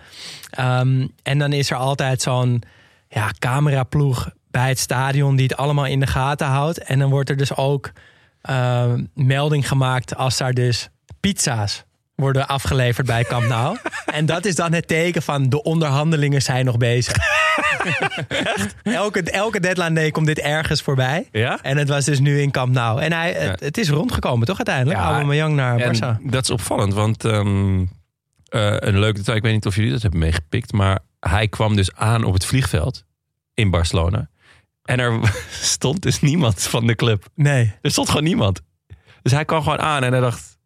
Ehm, 0.49 1.07
en 1.23 1.37
dan 1.39 1.53
is 1.53 1.71
er 1.71 1.77
altijd 1.77 2.21
zo'n 2.21 2.63
ja, 3.09 3.31
cameraploeg 3.39 4.29
bij 4.51 4.67
het 4.67 4.79
stadion... 4.79 5.35
die 5.35 5.47
het 5.47 5.57
allemaal 5.57 5.85
in 5.85 5.99
de 5.99 6.07
gaten 6.07 6.47
houdt. 6.47 6.77
En 6.77 6.99
dan 6.99 7.09
wordt 7.09 7.29
er 7.29 7.37
dus 7.37 7.55
ook 7.55 7.91
eh, 8.41 8.93
melding 9.13 9.67
gemaakt 9.67 10.15
als 10.15 10.37
daar 10.37 10.53
dus 10.53 10.89
pizza's 11.19 11.83
worden 12.21 12.47
afgeleverd 12.47 13.05
bij 13.05 13.23
Camp 13.23 13.47
Nou. 13.47 13.77
en 14.05 14.25
dat 14.25 14.45
is 14.45 14.55
dan 14.55 14.73
het 14.73 14.87
teken 14.87 15.21
van 15.21 15.49
de 15.49 15.63
onderhandelingen 15.63 16.41
zijn 16.41 16.65
nog 16.65 16.77
bezig. 16.77 17.15
elke, 18.83 19.21
elke 19.23 19.59
deadline 19.59 19.93
day 19.93 20.11
komt 20.11 20.25
dit 20.25 20.39
ergens 20.39 20.81
voorbij. 20.81 21.27
Ja? 21.31 21.59
En 21.61 21.77
het 21.77 21.89
was 21.89 22.05
dus 22.05 22.19
nu 22.19 22.41
in 22.41 22.51
Camp 22.51 22.73
Nou. 22.73 23.01
En 23.01 23.13
hij, 23.13 23.31
het, 23.33 23.59
het 23.59 23.77
is 23.77 23.89
rondgekomen 23.89 24.47
toch 24.47 24.57
uiteindelijk? 24.57 24.99
Ja, 24.99 25.05
Aubameyang 25.05 25.55
naar 25.55 25.79
Barça. 25.79 26.21
dat 26.23 26.43
is 26.43 26.49
opvallend, 26.49 26.93
want 26.93 27.25
ehm, 27.25 27.85
eh, 28.51 28.75
een 28.79 28.99
leuk 28.99 29.15
detail, 29.15 29.37
ik 29.37 29.43
weet 29.43 29.53
niet 29.53 29.65
of 29.65 29.75
jullie 29.75 29.91
dat 29.91 30.01
hebben 30.01 30.19
meegepikt, 30.19 30.71
maar 30.71 30.99
hij 31.19 31.47
kwam 31.47 31.75
dus 31.75 31.95
aan 31.95 32.23
op 32.23 32.33
het 32.33 32.45
vliegveld 32.45 33.05
in 33.53 33.69
Barcelona. 33.69 34.29
En 34.83 34.99
er 34.99 35.19
stond 35.49 36.01
dus 36.01 36.21
niemand 36.21 36.63
van 36.63 36.87
de 36.87 36.95
club. 36.95 37.27
Nee. 37.35 37.73
Er 37.81 37.91
stond 37.91 38.09
gewoon 38.09 38.23
niemand. 38.23 38.61
Dus 39.21 39.31
hij 39.31 39.45
kwam 39.45 39.61
gewoon 39.61 39.79
aan 39.79 40.03
en 40.03 40.11
hij 40.11 40.21
dacht... 40.21 40.59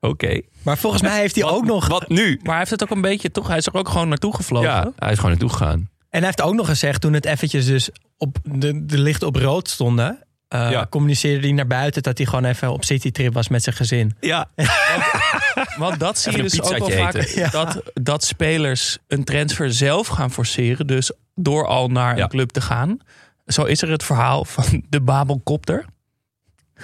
Oké, 0.00 0.40
Maar 0.62 0.78
volgens 0.78 1.02
mij 1.02 1.18
heeft 1.20 1.34
hij 1.34 1.44
ook 1.44 1.64
nog... 1.64 1.86
wat 1.88 2.08
nu? 2.08 2.34
Maar 2.42 2.50
hij 2.50 2.58
heeft 2.58 2.70
het 2.70 2.82
ook 2.82 2.90
een 2.90 3.00
beetje, 3.00 3.30
toch? 3.30 3.48
Hij 3.48 3.56
is 3.56 3.66
er 3.66 3.74
ook 3.74 3.88
gewoon 3.88 4.08
naartoe 4.08 4.34
gevlogen. 4.34 4.68
Ja, 4.68 4.92
hij 4.98 5.10
is 5.10 5.16
gewoon 5.16 5.30
naartoe 5.30 5.50
gegaan. 5.50 5.78
En 6.10 6.18
hij 6.18 6.22
heeft 6.24 6.42
ook 6.42 6.54
nog 6.54 6.66
gezegd, 6.66 7.00
toen 7.00 7.12
het 7.12 7.24
eventjes 7.24 7.66
dus 7.66 7.90
op 8.16 8.36
de, 8.42 8.86
de 8.86 8.98
lichten 8.98 9.26
op 9.28 9.36
rood 9.36 9.68
stonden... 9.68 10.18
eh, 10.48 10.70
Ja. 10.70 10.86
communiceerde 10.90 11.46
hij 11.46 11.52
naar 11.56 11.66
buiten 11.66 12.02
dat 12.02 12.18
hij 12.18 12.26
gewoon 12.26 12.44
even 12.44 12.72
op 12.72 12.84
citytrip 12.84 13.34
was 13.34 13.48
met 13.48 13.62
zijn 13.62 13.76
gezin. 13.76 14.16
Ja. 14.20 14.48
Want 15.78 15.98
dat 16.00 16.18
zie 16.18 16.36
je 16.36 16.42
dus 16.42 16.62
ook 16.62 16.78
wel 16.78 16.90
vaak. 16.90 17.50
Dat, 17.52 17.82
dat 17.94 18.24
spelers 18.24 18.98
een 19.06 19.24
transfer 19.24 19.72
zelf 19.72 20.06
gaan 20.06 20.30
forceren. 20.30 20.86
Dus 20.86 21.12
door 21.34 21.66
al 21.66 21.88
naar 21.88 22.16
Ja. 22.16 22.22
een 22.22 22.28
club 22.28 22.50
te 22.50 22.60
gaan. 22.60 22.98
Zo 23.46 23.64
is 23.64 23.82
er 23.82 23.90
het 23.90 24.04
verhaal 24.04 24.44
van 24.44 24.82
de 24.88 25.00
Babelkopter. 25.00 25.84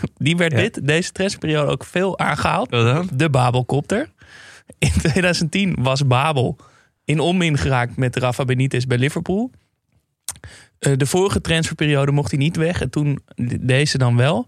Die 0.17 0.37
werd 0.37 0.53
Ja. 0.53 0.59
dit, 0.59 0.87
deze 0.87 1.13
transferperiode 1.13 1.71
ook 1.71 1.85
veel 1.85 2.19
aangehaald. 2.19 2.71
De 3.19 3.31
Babelkopter. 3.31 4.13
In 4.79 4.91
2010 4.99 5.77
was 5.79 6.07
Babel 6.07 6.57
in 7.05 7.21
onmin 7.21 7.59
geraakt 7.59 7.97
met 7.97 8.17
Rafa 8.17 8.45
Benitez 8.45 8.85
bij 8.85 8.99
Liverpool. 8.99 9.51
Eh, 10.79 10.93
de 10.97 11.07
vorige 11.07 11.41
transferperiode 11.41 12.13
mocht 12.13 12.31
hij 12.31 12.39
niet 12.41 12.57
weg. 12.57 12.81
En 12.81 12.91
toen 12.91 13.19
deze 13.61 13.99
dan 13.99 14.17
wel. 14.17 14.47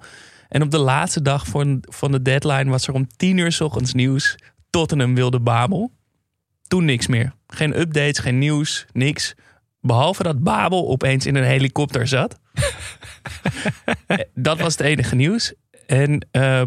En 0.49 0.63
op 0.63 0.71
de 0.71 0.79
laatste 0.79 1.23
dag 1.23 1.47
van, 1.47 1.79
van 1.81 2.13
de 2.13 2.23
deadline 2.23 2.71
was 2.71 2.87
er 2.87 2.95
om 2.95 3.07
tien 3.17 3.37
uur 3.39 3.53
's 3.53 3.61
ochtends 3.61 3.95
nieuws. 3.95 4.39
Tottenham 4.71 5.15
wilde 5.15 5.41
Babel. 5.41 5.91
Toen 6.69 6.85
niks 6.85 7.07
meer. 7.07 7.33
Geen 7.47 7.81
updates, 7.81 8.19
geen 8.19 8.39
nieuws, 8.39 8.87
niks. 8.93 9.35
Behalve 9.87 10.23
dat 10.23 10.43
Babel 10.43 10.89
opeens 10.89 11.27
in 11.27 11.35
een 11.35 11.45
helikopter 11.45 12.07
zat. 12.07 12.39
Dat 14.35 14.59
was 14.61 14.73
het 14.73 14.87
enige 14.87 15.15
nieuws. 15.15 15.55
En 15.87 16.27
eh, 16.31 16.63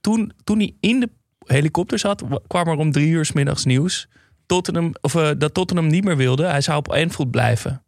toen, 0.00 0.32
toen 0.44 0.58
hij 0.58 0.74
in 0.80 1.00
de 1.00 1.08
helikopter 1.46 1.98
zat, 1.98 2.22
wa- 2.28 2.40
kwam 2.46 2.68
er 2.68 2.76
om 2.76 2.92
drie 2.92 3.08
uur 3.08 3.24
's 3.24 3.32
middags 3.32 3.64
nieuws. 3.64 4.08
Tottenham, 4.46 4.92
of, 5.00 5.14
eh, 5.14 5.30
dat 5.38 5.54
Tottenham 5.54 5.86
niet 5.86 6.04
meer 6.04 6.16
wilde. 6.16 6.44
Hij 6.46 6.60
zou 6.60 6.78
op 6.78 6.92
Anfield 6.92 7.30
blijven. 7.30 7.82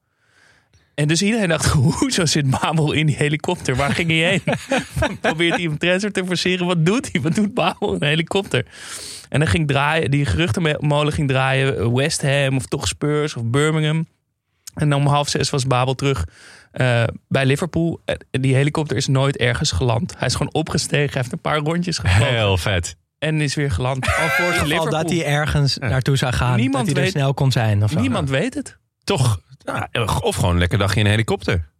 En 0.94 1.08
dus 1.08 1.22
iedereen 1.22 1.48
dacht, 1.48 1.66
hoezo 1.98 2.26
zit 2.26 2.50
Babel 2.50 2.92
in 2.92 3.06
die 3.06 3.16
helikopter? 3.16 3.76
Waar 3.76 3.92
ging 3.92 4.08
hij 4.08 4.18
heen? 4.18 4.42
Probeert 5.20 5.54
hij 5.56 5.64
een 5.64 5.78
transfer 5.78 6.12
te 6.12 6.24
forceren? 6.26 6.66
Wat 6.66 6.86
doet 6.86 7.08
hij? 7.12 7.20
Wat 7.20 7.34
doet 7.34 7.54
Babel 7.54 7.88
in 7.94 8.02
een 8.02 8.08
helikopter? 8.08 8.66
En 9.28 9.38
dan 9.38 9.48
ging 9.48 9.68
draaien, 9.68 10.10
die 10.10 10.26
geruchtenmolen 10.26 11.12
ging 11.12 11.28
draaien. 11.28 11.94
West 11.94 12.22
Ham 12.22 12.56
of 12.56 12.66
toch 12.66 12.88
Spurs 12.88 13.36
of 13.36 13.44
Birmingham. 13.44 14.06
En 14.74 14.88
dan 14.90 15.00
om 15.00 15.06
half 15.06 15.28
zes 15.28 15.50
was 15.50 15.66
Babel 15.66 15.94
terug 15.94 16.24
eh, 16.72 17.04
bij 17.28 17.46
Liverpool. 17.46 18.00
En 18.04 18.18
die 18.30 18.54
helikopter 18.54 18.96
is 18.96 19.06
nooit 19.06 19.36
ergens 19.36 19.72
geland. 19.72 20.14
Hij 20.18 20.26
is 20.26 20.32
gewoon 20.34 20.52
opgestegen, 20.54 21.10
hij 21.12 21.20
heeft 21.20 21.32
een 21.32 21.40
paar 21.40 21.58
rondjes 21.58 21.98
gevlogen. 21.98 22.34
Heel 22.34 22.56
vet. 22.56 22.96
En 23.18 23.40
is 23.40 23.54
weer 23.54 23.70
geland. 23.70 24.06
Al 24.06 24.28
voor 24.28 24.44
In 24.46 24.52
geval 24.52 24.90
dat 24.90 25.10
hij 25.10 25.24
ergens 25.24 25.78
naartoe 25.78 26.16
zou 26.16 26.32
gaan. 26.32 26.56
Niemand 26.56 26.86
dat 26.86 26.86
hij 26.86 26.94
er 26.96 27.02
weet- 27.02 27.20
snel 27.20 27.34
kon 27.34 27.52
zijn. 27.52 27.82
Of 27.84 27.90
zo. 27.90 28.00
Niemand 28.00 28.28
weet 28.30 28.54
het. 28.54 28.78
Toch? 29.04 29.40
nou, 29.64 29.86
of 30.20 30.34
gewoon 30.36 30.50
een 30.50 30.58
lekker 30.58 30.78
dagje 30.78 31.00
in 31.00 31.04
een 31.04 31.10
helikopter. 31.10 31.72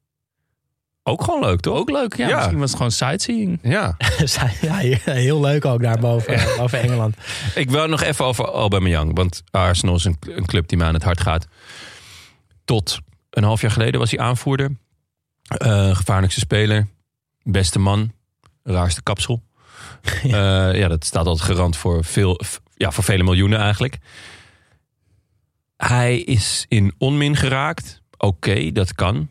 Ook 1.03 1.25
gewoon 1.25 1.41
leuk, 1.41 1.61
toch? 1.61 1.77
Ook 1.77 1.91
leuk. 1.91 2.17
Ja, 2.17 2.29
Ja. 2.29 2.37
Misschien 2.37 2.59
was 2.59 2.69
het 2.69 2.77
gewoon 2.77 2.93
sightseeing. 2.93 3.59
Ja. 3.63 3.97
ja, 4.61 4.77
heel 5.13 5.41
leuk 5.41 5.65
ook 5.65 5.83
daar 5.83 5.99
boven, 5.99 6.41
boven 6.59 6.81
Engeland. 6.81 7.17
Ik 7.55 7.71
wil 7.71 7.87
nog 7.87 8.03
even 8.03 8.25
over 8.25 8.45
Aubameyang. 8.45 9.17
Want 9.17 9.43
Arsenal 9.51 9.95
is 9.95 10.05
een, 10.05 10.17
een 10.21 10.47
club 10.47 10.69
die 10.69 10.79
mij 10.79 10.87
aan 10.87 10.95
het 10.95 11.03
hart 11.03 11.21
gaat. 11.21 11.47
Tot 12.65 12.99
een 13.31 13.45
half 13.45 13.61
jaar 13.61 13.71
geleden 13.71 14.01
was 14.01 14.11
hij 14.11 14.21
aanvoerder. 14.21 14.77
Eh, 15.43 15.97
gevaarlijkste 15.97 16.41
speler. 16.41 16.87
Beste 17.43 17.79
man. 17.79 18.13
Raarste 18.63 19.03
kapsel. 19.03 19.43
ja. 20.23 20.71
ja, 20.71 20.89
dat 20.89 21.05
staat 21.05 21.27
altijd 21.27 21.51
garant 21.51 21.77
voor, 21.77 22.05
veel, 22.05 22.41
ja, 22.75 22.91
voor 22.91 23.05
vele 23.05 23.23
miljoenen 23.23 23.59
eigenlijk. 23.59 23.99
Hij 25.77 26.19
is 26.19 26.65
in 26.69 26.95
onmin 26.99 27.37
geraakt. 27.37 28.03
Oké, 28.19 28.73
dat 28.73 28.95
kan. 28.95 29.29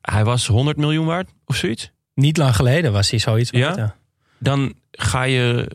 Hij 0.00 0.24
was 0.24 0.46
100 0.46 0.76
miljoen 0.76 1.06
waard 1.06 1.30
of 1.44 1.56
zoiets. 1.56 1.90
Niet 2.14 2.36
lang 2.36 2.56
geleden 2.56 2.92
was 2.92 3.10
hij 3.10 3.18
zoiets. 3.18 3.50
Ja? 3.50 3.60
waard, 3.60 3.76
ja. 3.76 3.96
dan 4.38 4.74
ga 4.90 5.22
je 5.22 5.70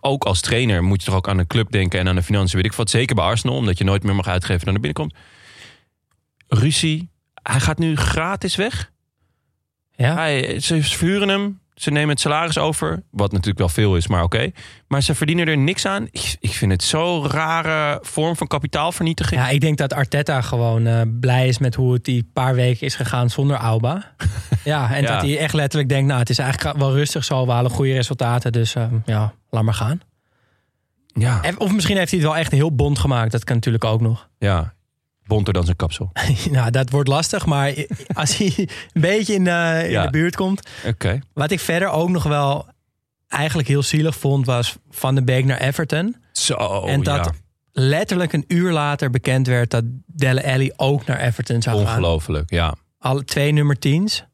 ook 0.00 0.24
als 0.24 0.40
trainer 0.40 0.82
moet 0.82 1.00
je 1.00 1.06
toch 1.06 1.16
ook 1.16 1.28
aan 1.28 1.38
een 1.38 1.46
club 1.46 1.70
denken 1.70 1.98
en 1.98 2.08
aan 2.08 2.14
de 2.14 2.22
financiën, 2.22 2.56
weet 2.56 2.70
ik 2.70 2.72
wat. 2.72 2.90
Zeker 2.90 3.14
bij 3.14 3.24
Arsenal, 3.24 3.56
omdat 3.56 3.78
je 3.78 3.84
nooit 3.84 4.02
meer 4.02 4.14
mag 4.14 4.26
uitgeven 4.26 4.64
dan 4.64 4.74
er 4.74 4.80
binnenkomt. 4.80 5.14
Ruzie. 6.52 7.10
Hij 7.42 7.60
gaat 7.60 7.78
nu 7.78 7.96
gratis 7.96 8.56
weg. 8.56 8.90
Ja. 9.92 10.14
Hij, 10.14 10.60
ze 10.60 10.82
verhuren 10.82 11.28
hem. 11.28 11.58
Ze 11.74 11.90
nemen 11.90 12.08
het 12.08 12.20
salaris 12.20 12.58
over. 12.58 13.02
Wat 13.10 13.30
natuurlijk 13.32 13.58
wel 13.58 13.68
veel 13.68 13.96
is, 13.96 14.06
maar 14.06 14.22
oké. 14.22 14.50
Maar 14.88 15.02
ze 15.02 15.14
verdienen 15.14 15.46
er 15.48 15.56
niks 15.58 15.86
aan. 15.86 16.08
Ik, 16.10 16.36
ik 16.40 16.52
vind 16.52 16.72
het 16.72 16.82
zo'n 16.82 17.26
rare 17.28 17.98
vorm 18.02 18.36
van 18.36 18.46
kapitaalvernietiging. 18.46 19.40
Ja, 19.40 19.48
ik 19.48 19.60
denk 19.60 19.78
dat 19.78 19.92
Arteta 19.92 20.40
gewoon 20.40 20.86
eh, 20.86 21.00
blij 21.20 21.48
is 21.48 21.58
met 21.58 21.74
hoe 21.74 21.92
het 21.92 22.04
die 22.04 22.30
paar 22.32 22.54
weken 22.54 22.86
is 22.86 22.94
gegaan 22.94 23.30
zonder 23.30 23.56
Auba. 23.56 24.14
ja, 24.64 24.94
en 24.94 25.02
Ja. 25.02 25.12
dat 25.12 25.22
hij 25.22 25.38
echt 25.38 25.54
letterlijk 25.54 25.88
denkt, 25.88 26.06
nou, 26.06 26.18
het 26.20 26.30
is 26.30 26.38
eigenlijk 26.38 26.78
wel 26.78 26.92
rustig 26.92 27.24
zo. 27.24 27.46
We 27.46 27.52
halen 27.52 27.70
goede 27.70 27.92
resultaten, 27.92 28.52
dus 28.52 28.74
eh, 28.74 28.84
ja, 29.04 29.32
laat 29.50 29.62
maar 29.64 29.74
gaan. 29.74 30.00
Ja, 31.06 31.40
Of 31.56 31.72
misschien 31.72 31.96
heeft 31.96 32.10
hij 32.10 32.20
het 32.20 32.28
wel 32.28 32.38
echt 32.38 32.52
heel 32.52 32.74
bond 32.74 32.98
gemaakt. 32.98 33.32
Dat 33.32 33.44
kan 33.44 33.54
natuurlijk 33.56 33.84
ook 33.84 34.00
nog. 34.00 34.28
ja. 34.38 34.74
Bonter 35.30 35.52
dan 35.52 35.64
zijn 35.64 35.76
kapsel. 35.76 36.10
nou, 36.50 36.70
dat 36.70 36.90
wordt 36.90 37.08
lastig, 37.08 37.46
maar 37.46 37.74
als 38.12 38.36
hij 38.36 38.52
een 38.92 39.00
beetje 39.00 39.34
in 39.34 39.44
de, 39.44 39.80
in 39.84 39.90
Ja. 39.90 40.04
de 40.04 40.10
buurt 40.10 40.36
komt. 40.36 40.68
Oké. 40.86 41.18
Wat 41.32 41.50
ik 41.50 41.60
verder 41.60 41.88
ook 41.88 42.08
nog 42.08 42.22
wel 42.22 42.68
eigenlijk 43.28 43.68
heel 43.68 43.82
zielig 43.82 44.16
vond, 44.16 44.46
was 44.46 44.76
Van 44.90 45.14
de 45.14 45.22
Beek 45.24 45.44
naar 45.44 45.60
Everton. 45.60 46.16
Zo, 46.32 46.84
en 46.86 47.02
dat 47.02 47.24
ja. 47.24 47.32
letterlijk 47.72 48.32
een 48.32 48.44
uur 48.48 48.72
later 48.72 49.10
bekend 49.10 49.46
werd 49.46 49.70
dat 49.70 49.84
Dele 50.06 50.52
Alli 50.52 50.72
ook 50.76 51.06
naar 51.06 51.20
Everton 51.20 51.62
zou 51.62 51.76
gaan. 51.76 51.86
Ongelooflijk, 51.86 52.50
ja. 52.50 52.74
Alle 52.98 53.24
twee 53.24 53.52
nummer 53.52 53.78
tiens. 53.78 54.24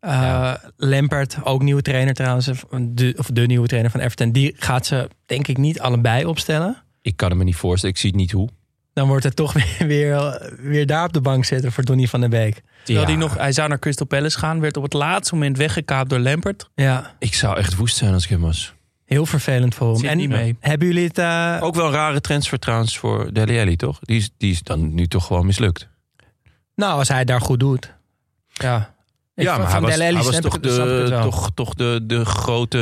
Uh, 0.00 0.10
Ja. 0.10 0.60
Lampert, 0.76 1.36
ook 1.42 1.62
nieuwe 1.62 1.82
trainer 1.82 2.14
trouwens, 2.14 2.50
de, 2.80 3.14
of 3.18 3.26
de 3.26 3.46
nieuwe 3.46 3.66
trainer 3.66 3.90
van 3.90 4.00
Everton. 4.00 4.32
Die 4.32 4.54
gaat 4.56 4.86
ze 4.86 5.08
denk 5.26 5.48
ik 5.48 5.56
niet 5.58 5.80
allebei 5.80 6.24
opstellen. 6.24 6.82
Ik 7.02 7.16
kan 7.16 7.28
het 7.28 7.38
me 7.38 7.44
niet 7.44 7.56
voorstellen. 7.56 7.94
Ik 7.94 8.00
zie 8.00 8.10
het 8.10 8.18
niet 8.18 8.32
hoe. 8.32 8.48
Dan 8.94 9.08
wordt 9.08 9.24
het 9.24 9.36
toch 9.36 9.52
weer, 9.58 9.76
weer, 9.86 10.50
weer 10.60 10.86
daar 10.86 11.04
op 11.04 11.12
de 11.12 11.20
bank 11.20 11.44
zitten 11.44 11.72
voor 11.72 11.84
Donny 11.84 12.06
van 12.06 12.20
der 12.20 12.28
Beek. 12.28 12.62
Terwijl 12.84 13.06
Ja. 13.06 13.12
hij, 13.12 13.20
nog, 13.22 13.36
hij 13.36 13.52
zou 13.52 13.68
naar 13.68 13.78
Crystal 13.78 14.06
Palace 14.06 14.38
gaan. 14.38 14.60
Werd 14.60 14.76
op 14.76 14.82
het 14.82 14.92
laatste 14.92 15.34
moment 15.34 15.56
weggekaapt 15.56 16.10
door 16.10 16.18
Lampert. 16.18 16.68
Ja, 16.74 17.14
Ik 17.18 17.34
zou 17.34 17.56
echt 17.58 17.76
woest 17.76 17.96
zijn 17.96 18.12
als 18.12 18.24
ik 18.24 18.30
hem 18.30 18.40
was. 18.40 18.74
heel 19.04 19.26
vervelend 19.26 19.74
voor 19.74 19.88
hem. 19.92 19.98
Zit 19.98 20.14
niet 20.14 20.28
mee. 20.28 20.56
hebben 20.60 20.86
jullie 20.88 21.04
het... 21.06 21.18
eh, 21.18 21.58
Ook 21.60 21.74
wel 21.74 21.86
een 21.86 21.92
rare 21.92 22.20
transfer 22.20 22.58
trouwens 22.58 22.98
voor 22.98 23.32
Dele 23.32 23.60
Alli, 23.60 23.76
toch? 23.76 23.98
Die 24.00 24.16
is, 24.16 24.30
die 24.36 24.50
is 24.52 24.62
dan 24.62 24.94
nu 24.94 25.06
toch 25.06 25.26
gewoon 25.26 25.46
mislukt. 25.46 25.88
Nou, 26.74 26.98
als 26.98 27.08
hij 27.08 27.18
het 27.18 27.26
daar 27.26 27.40
goed 27.40 27.60
doet. 27.60 27.92
Ja, 28.52 28.94
Ik- 29.34 29.44
ja, 29.44 29.52
van 29.54 29.62
maar 29.62 29.70
hij 29.72 29.80
was, 29.80 29.94
hij 29.96 30.12
was 30.12 30.40
toch, 30.40 30.60
de, 30.60 31.18
toch, 31.22 31.50
toch 31.54 31.74
de, 31.74 32.00
de 32.04 32.24
grote, 32.24 32.78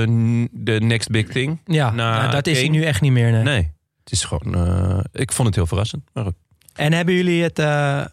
de 0.52 0.81
next 0.81 1.09
big 1.09 1.26
thing. 1.28 1.61
Ja, 1.64 1.90
nou, 1.90 2.31
dat 2.31 2.47
is 2.47 2.59
hij 2.59 2.69
nu 2.69 2.83
echt 2.85 3.00
niet 3.00 3.12
meer. 3.12 3.31
Nee. 3.33 3.42
Nee, 3.42 3.71
is 4.12 4.25
gewoon... 4.25 4.54
eh, 4.54 4.99
ik 5.12 5.33
vond 5.33 5.47
het 5.49 5.57
heel 5.57 5.66
verrassend. 5.66 6.02
Maar 6.12 6.25
goed. 6.25 6.35
En 6.75 6.92
hebben 6.92 7.14
jullie 7.14 7.42
het, 7.42 7.59
eh, 7.59 8.04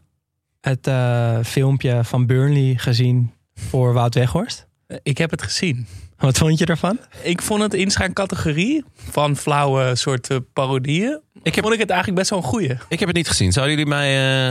het 0.62 0.88
eh, 0.88 1.40
filmpje 1.44 2.04
van 2.04 2.26
Burnley 2.26 2.74
gezien 2.78 3.34
voor 3.54 3.94
Wout 3.94 4.14
Weghorst? 4.16 4.68
Ik 5.04 5.18
heb 5.18 5.32
het 5.32 5.42
gezien. 5.42 5.88
Wat 6.18 6.38
vond 6.38 6.60
je 6.60 6.66
ervan? 6.66 7.00
Ik 7.22 7.42
vond 7.42 7.62
het 7.62 7.74
in 7.74 7.92
zijn 7.92 8.14
categorie 8.14 8.84
van 8.96 9.36
flauwe 9.36 9.96
soort 9.96 10.30
eh, 10.30 10.38
parodieën. 10.54 11.22
Ik 11.44 11.54
vond 11.62 11.74
ik 11.74 11.80
het 11.80 11.90
eigenlijk 11.90 12.20
best 12.20 12.30
wel 12.30 12.40
een 12.40 12.46
goeie. 12.46 12.78
Ik 12.90 13.00
heb 13.00 13.08
het 13.08 13.18
niet 13.18 13.28
gezien. 13.28 13.52
Zouden 13.52 13.76
jullie 13.76 13.90
mij, 13.90 14.10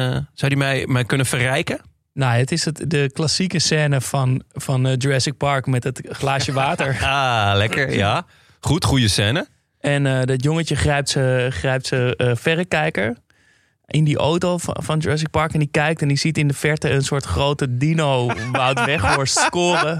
eh, 0.08 0.20
zou 0.34 0.48
die 0.50 0.56
mij, 0.56 0.86
mij 0.86 1.04
kunnen 1.04 1.26
verrijken? 1.26 1.80
Nou, 2.12 2.38
het 2.38 2.52
is 2.52 2.64
het, 2.64 2.84
de 2.90 3.10
klassieke 3.12 3.58
scène 3.58 4.00
van, 4.00 4.42
van 4.52 4.94
Jurassic 4.94 5.36
Park 5.36 5.66
met 5.66 5.84
het 5.84 6.00
glaasje 6.10 6.52
water. 6.52 6.98
Ah, 7.02 7.52
lekker. 7.56 7.92
Ja. 7.92 8.26
Goed, 8.60 8.84
goede 8.84 9.08
scène. 9.08 9.46
En 9.80 10.06
eh, 10.06 10.22
dat 10.22 10.42
jongetje 10.42 10.76
grijpt 10.76 11.08
zijn 11.08 11.52
grijpt 11.52 11.86
ze, 11.86 12.14
eh, 12.16 12.30
verrekijker 12.34 13.16
in 13.86 14.04
die 14.04 14.16
auto 14.16 14.58
van, 14.58 14.76
van 14.78 14.98
Jurassic 14.98 15.30
Park. 15.30 15.52
En 15.52 15.58
die 15.58 15.68
kijkt 15.70 16.02
en 16.02 16.08
die 16.08 16.16
ziet 16.16 16.38
in 16.38 16.48
de 16.48 16.54
verte 16.54 16.90
een 16.90 17.02
soort 17.02 17.24
grote 17.24 17.76
dino 17.76 18.30
Wout 18.52 18.84
Weghorst 18.84 19.38
scoren. 19.46 19.98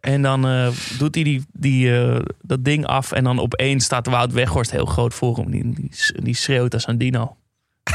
En 0.00 0.22
dan 0.22 0.46
eh, 0.46 0.68
doet 0.98 1.14
hij 1.14 1.24
die, 1.24 1.44
die, 1.52 1.92
dat 2.42 2.64
ding 2.64 2.86
af. 2.86 3.12
En 3.12 3.24
dan 3.24 3.40
opeens 3.40 3.84
staat 3.84 4.06
Wout 4.06 4.32
Weghorst 4.32 4.70
heel 4.70 4.86
groot 4.86 5.14
voor 5.14 5.36
hem. 5.36 5.50
Die, 5.50 5.74
die, 5.74 5.90
die 6.22 6.34
schreeuwt 6.34 6.74
als 6.74 6.86
een 6.86 6.98
dino. 6.98 7.36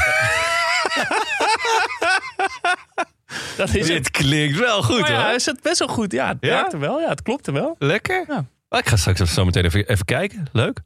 dat 3.56 3.74
is 3.74 3.88
het. 3.88 4.10
Klinkt 4.10 4.58
wel 4.58 4.82
goed 4.82 5.06
ja, 5.08 5.24
hoor. 5.24 5.34
is 5.34 5.46
het 5.46 5.62
best 5.62 5.78
wel 5.78 5.88
goed. 5.88 6.12
Ja, 6.12 6.28
het 6.28 6.36
Ja? 6.40 6.48
werkte 6.48 6.78
wel. 6.78 7.00
Ja, 7.00 7.08
het 7.08 7.22
klopte 7.22 7.52
wel. 7.52 7.76
Lekker. 7.78 8.24
Ja. 8.28 8.44
Ik 8.78 8.88
ga 8.88 8.96
straks 8.96 9.34
zo 9.34 9.44
meteen 9.44 9.64
even, 9.64 9.88
even 9.88 10.04
kijken. 10.04 10.46
Leuk. 10.52 10.80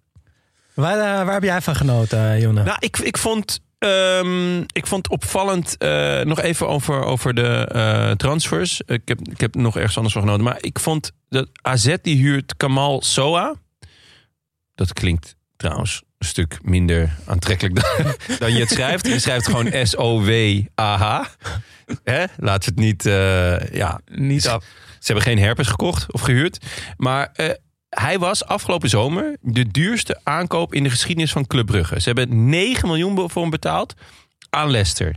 Waar, 0.76 0.98
eh, 0.98 1.24
waar 1.24 1.34
heb 1.34 1.42
jij 1.42 1.60
van 1.60 1.74
genoten, 1.76 2.30
eh, 2.30 2.40
Jonne? 2.40 2.62
Nou, 2.62 2.76
ik, 2.80 2.98
ik 2.98 3.18
vond 3.18 3.60
Ehm, 3.78 4.60
ik 4.60 4.86
vond 4.86 5.08
opvallend, 5.08 5.76
eh, 5.78 6.20
nog 6.20 6.40
even 6.40 6.68
over, 6.68 7.02
over 7.04 7.34
de 7.34 7.68
eh, 7.72 8.10
transfers. 8.10 8.80
Ik 8.86 9.02
heb, 9.04 9.18
ik 9.28 9.40
heb 9.40 9.54
nog 9.54 9.76
ergens 9.76 9.96
anders 9.96 10.14
van 10.14 10.22
genoten. 10.22 10.44
Maar 10.44 10.58
ik 10.60 10.78
vond 10.78 11.12
dat 11.28 11.48
AZ 11.62 11.94
die 12.02 12.16
huurt 12.16 12.56
Kamal 12.56 13.02
Soa. 13.02 13.54
Dat 14.74 14.92
klinkt 14.92 15.36
trouwens 15.56 16.02
een 16.18 16.26
stuk 16.26 16.58
minder 16.62 17.16
aantrekkelijk 17.26 17.74
dan, 17.74 18.14
dan 18.38 18.52
je 18.52 18.60
het 18.60 18.70
schrijft. 18.70 19.06
Je 19.06 19.18
schrijft 19.18 19.46
gewoon 19.46 19.86
S-O-W-A-H. 19.86 21.24
Hè? 22.04 22.24
Laat 22.36 22.64
ze 22.64 22.70
het 22.70 22.78
niet... 22.78 23.06
eh, 23.06 23.68
ja, 23.68 24.00
Niet 24.04 24.48
af. 24.48 24.64
ze 24.98 25.12
hebben 25.12 25.24
geen 25.24 25.38
herpes 25.38 25.66
gekocht 25.66 26.12
of 26.12 26.20
gehuurd. 26.20 26.64
Maar 26.96 27.30
eh, 27.32 27.50
hij 28.00 28.18
was 28.18 28.44
afgelopen 28.44 28.88
zomer 28.88 29.36
de 29.40 29.66
duurste 29.66 30.20
aankoop 30.22 30.74
in 30.74 30.82
de 30.82 30.90
geschiedenis 30.90 31.32
van 31.32 31.46
Club 31.46 31.66
Brugge. 31.66 32.00
Ze 32.00 32.06
hebben 32.12 32.48
9 32.48 32.88
miljoen 32.88 33.30
voor 33.30 33.42
hem 33.42 33.50
betaald 33.50 33.94
aan 34.50 34.70
Leicester. 34.70 35.16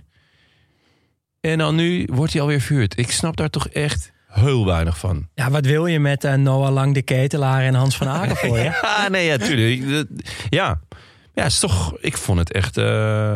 En 1.42 1.58
dan 1.58 1.76
nu 1.76 2.08
wordt 2.12 2.34
hij 2.34 2.42
alweer 2.42 2.62
verhuurd. 2.62 2.98
Ik 2.98 3.12
snap 3.12 3.38
daar 3.38 3.50
toch 3.50 3.68
echt 3.68 4.12
heel 4.28 4.66
weinig 4.66 4.98
van. 4.98 5.28
Ja, 5.36 5.50
wat 5.50 5.66
wil 5.66 5.86
je 5.86 6.00
met 6.00 6.24
eh, 6.24 6.34
Noah 6.34 6.74
Lang 6.74 6.94
de 6.94 7.02
Ketelaar 7.02 7.62
en 7.62 7.74
Hans 7.74 7.98
van 7.98 8.08
Aken 8.08 8.36
voor 8.36 8.58
je? 8.58 8.64
Ja, 8.82 9.08
nee, 9.10 9.26
ja, 9.26 9.38
tuurlijk. 9.38 10.08
Ja, 10.50 10.80
ja 11.40 11.46
is 11.46 11.60
toch, 11.60 11.98
ik 12.00 12.18
vond 12.18 12.40
het 12.40 12.52
echt... 12.52 12.78
eh, 12.78 12.86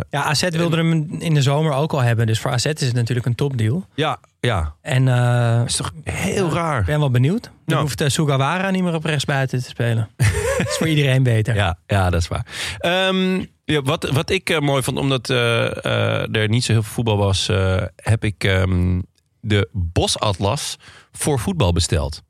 Ja, 0.09 0.23
AZ 0.23 0.49
wilde 0.49 0.77
hem 0.77 1.07
in 1.19 1.33
de 1.33 1.41
zomer 1.41 1.73
ook 1.73 1.93
al 1.93 2.01
hebben. 2.01 2.25
Dus 2.27 2.39
voor 2.39 2.51
AZ 2.51 2.65
is 2.65 2.81
het 2.81 2.93
natuurlijk 2.93 3.27
een 3.27 3.35
topdeal. 3.35 3.85
ja, 3.95 4.19
ja, 4.39 4.73
En 4.81 5.07
eh, 5.07 5.61
is 5.65 5.75
toch 5.75 5.91
heel 6.03 6.47
ik 6.47 6.53
raar. 6.53 6.83
ben 6.83 6.99
wel 6.99 7.11
benieuwd. 7.11 7.43
Dan 7.43 7.51
Ja. 7.77 7.81
hoeft 7.81 8.01
uh, 8.01 8.07
Sugawara 8.07 8.69
niet 8.69 8.83
meer 8.83 8.93
op 8.93 9.05
rechtsbuiten 9.05 9.59
te 9.63 9.69
spelen. 9.69 10.09
dat 10.57 10.67
is 10.67 10.75
voor 10.77 10.87
iedereen 10.87 11.23
beter. 11.23 11.55
Ja, 11.55 11.77
ja, 11.87 12.09
dat 12.09 12.21
is 12.21 12.27
waar. 12.27 12.45
Ehm, 12.77 13.45
ja, 13.65 13.81
wat, 13.81 14.09
wat 14.09 14.29
ik 14.29 14.49
eh, 14.49 14.59
mooi 14.59 14.83
vond, 14.83 14.97
omdat 14.97 15.29
eh, 15.29 15.85
eh, 15.85 16.35
er 16.35 16.49
niet 16.49 16.63
zo 16.63 16.71
heel 16.71 16.83
veel 16.83 16.93
voetbal 16.93 17.17
was, 17.17 17.49
eh, 17.49 17.81
heb 17.95 18.23
ik 18.23 18.43
ehm, 18.43 18.99
de 19.39 19.69
Bosatlas 19.71 20.77
voor 21.11 21.39
voetbal 21.39 21.73
besteld. 21.73 22.21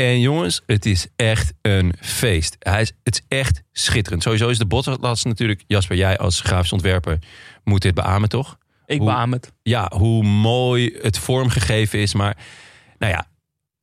En 0.00 0.20
jongens, 0.20 0.62
het 0.66 0.86
is 0.86 1.06
echt 1.16 1.52
een 1.62 1.94
feest. 2.00 2.56
Hij 2.58 2.80
is, 2.80 2.92
het 3.02 3.14
is 3.14 3.38
echt 3.38 3.62
schitterend. 3.72 4.22
Sowieso 4.22 4.48
is 4.48 4.58
de 4.58 4.66
Bosatlas 4.66 5.24
natuurlijk, 5.24 5.64
Jasper, 5.66 5.96
jij 5.96 6.18
als 6.18 6.40
grafisch 6.40 6.72
ontwerper 6.72 7.18
moet 7.64 7.82
dit 7.82 7.94
beamen, 7.94 8.28
toch? 8.28 8.58
Ik 8.86 8.98
Hoe- 8.98 9.06
beaam 9.06 9.32
het. 9.32 9.52
ja, 9.62 9.90
hoe 9.96 10.22
mooi 10.24 10.98
het 11.02 11.18
vormgegeven 11.18 11.98
is. 11.98 12.14
Maar 12.14 12.36
nou 12.98 13.12
ja, 13.12 13.26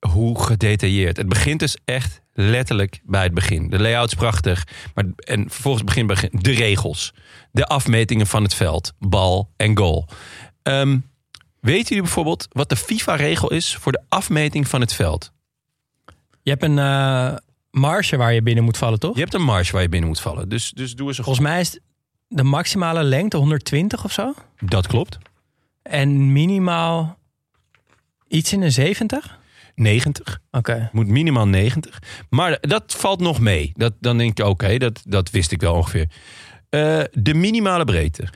hoe 0.10 0.44
gedetailleerd. 0.44 1.18
Het 1.18 1.30
begint 1.30 1.60
dus 1.60 1.78
echt 1.86 2.22
letterlijk 2.34 3.02
bij 3.04 3.24
het 3.24 3.34
begin. 3.34 3.70
De 3.70 3.80
layout 3.80 4.08
is 4.08 4.14
prachtig. 4.18 4.68
Maar, 4.94 5.06
en 5.16 5.50
vervolgens 5.50 5.84
begint 5.84 6.08
begin, 6.08 6.30
de 6.34 6.52
regels. 6.52 7.14
De 7.52 7.66
afmetingen 7.66 8.28
van 8.28 8.44
het 8.44 8.54
veld. 8.54 8.94
Bal 9.00 9.50
en 9.56 9.78
goal. 9.78 10.08
Ehm 10.64 10.98
weten 11.60 11.88
jullie 11.88 12.04
bijvoorbeeld 12.04 12.48
wat 12.52 12.70
de 12.70 12.76
FIFA-regel 12.76 13.52
is 13.52 13.76
voor 13.76 13.92
de 13.92 14.04
afmeting 14.10 14.68
van 14.68 14.82
het 14.82 14.94
veld? 14.94 15.32
Je 16.48 16.54
hebt 16.54 16.64
een 16.64 16.80
eh, 16.80 17.36
marge 17.72 18.18
waar 18.18 18.34
je 18.34 18.42
binnen 18.42 18.64
moet 18.64 18.78
vallen, 18.78 19.00
toch? 19.00 19.14
Je 19.14 19.22
hebt 19.22 19.34
een 19.34 19.44
marge 19.44 19.72
waar 19.72 19.82
je 19.82 19.90
binnen 19.90 20.10
moet 20.10 20.20
vallen. 20.20 20.50
Dus, 20.50 20.72
dus 20.72 20.96
doe 20.96 21.08
eens 21.08 21.18
een 21.18 21.24
Volgens 21.24 21.46
mij 21.46 21.60
is 21.60 21.80
de 22.28 22.44
maximale 22.44 23.04
lengte 23.04 23.38
120 23.38 24.04
of 24.04 24.12
zo. 24.12 24.34
Dat 24.60 24.88
klopt. 24.88 25.18
En 25.82 26.32
minimaal 26.32 27.20
iets 28.28 28.54
in 28.54 28.62
een 28.62 28.72
70? 28.72 29.40
90. 29.76 30.40
Oké. 30.52 30.90
Moet 30.92 31.08
minimaal 31.08 31.48
90. 31.48 32.02
Maar 32.30 32.58
dat 32.62 32.96
valt 32.98 33.20
nog 33.20 33.40
mee. 33.40 33.72
Dat, 33.74 33.94
dan 34.00 34.18
denk 34.18 34.38
je, 34.38 34.46
oké, 34.46 34.78
dat, 34.78 35.02
dat 35.06 35.30
wist 35.30 35.52
ik 35.52 35.62
wel 35.62 35.74
ongeveer. 35.74 36.10
Eh, 36.70 37.04
de 37.12 37.34
minimale 37.34 37.86
breedte. 37.86 38.28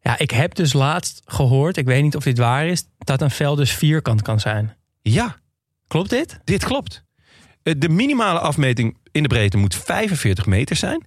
Ja, 0.00 0.18
ik 0.18 0.30
heb 0.30 0.54
dus 0.54 0.72
laatst 0.72 1.22
gehoord, 1.24 1.76
ik 1.76 1.86
weet 1.86 2.02
niet 2.02 2.16
of 2.16 2.24
dit 2.24 2.38
waar 2.38 2.66
is, 2.66 2.84
dat 2.98 3.20
een 3.20 3.30
veld 3.30 3.56
dus 3.56 3.72
vierkant 3.72 4.22
kan 4.22 4.40
zijn. 4.40 4.76
Ja, 5.02 5.36
Klopt 5.86 6.10
dit? 6.10 6.40
dit 6.44 6.64
klopt. 6.64 7.06
Eh, 7.68 7.74
de 7.78 7.88
minimale 7.88 8.38
afmeting 8.38 8.96
in 9.12 9.22
de 9.22 9.28
breedte 9.28 9.56
moet 9.56 9.74
45 9.74 10.46
meter 10.46 10.76
zijn. 10.76 11.06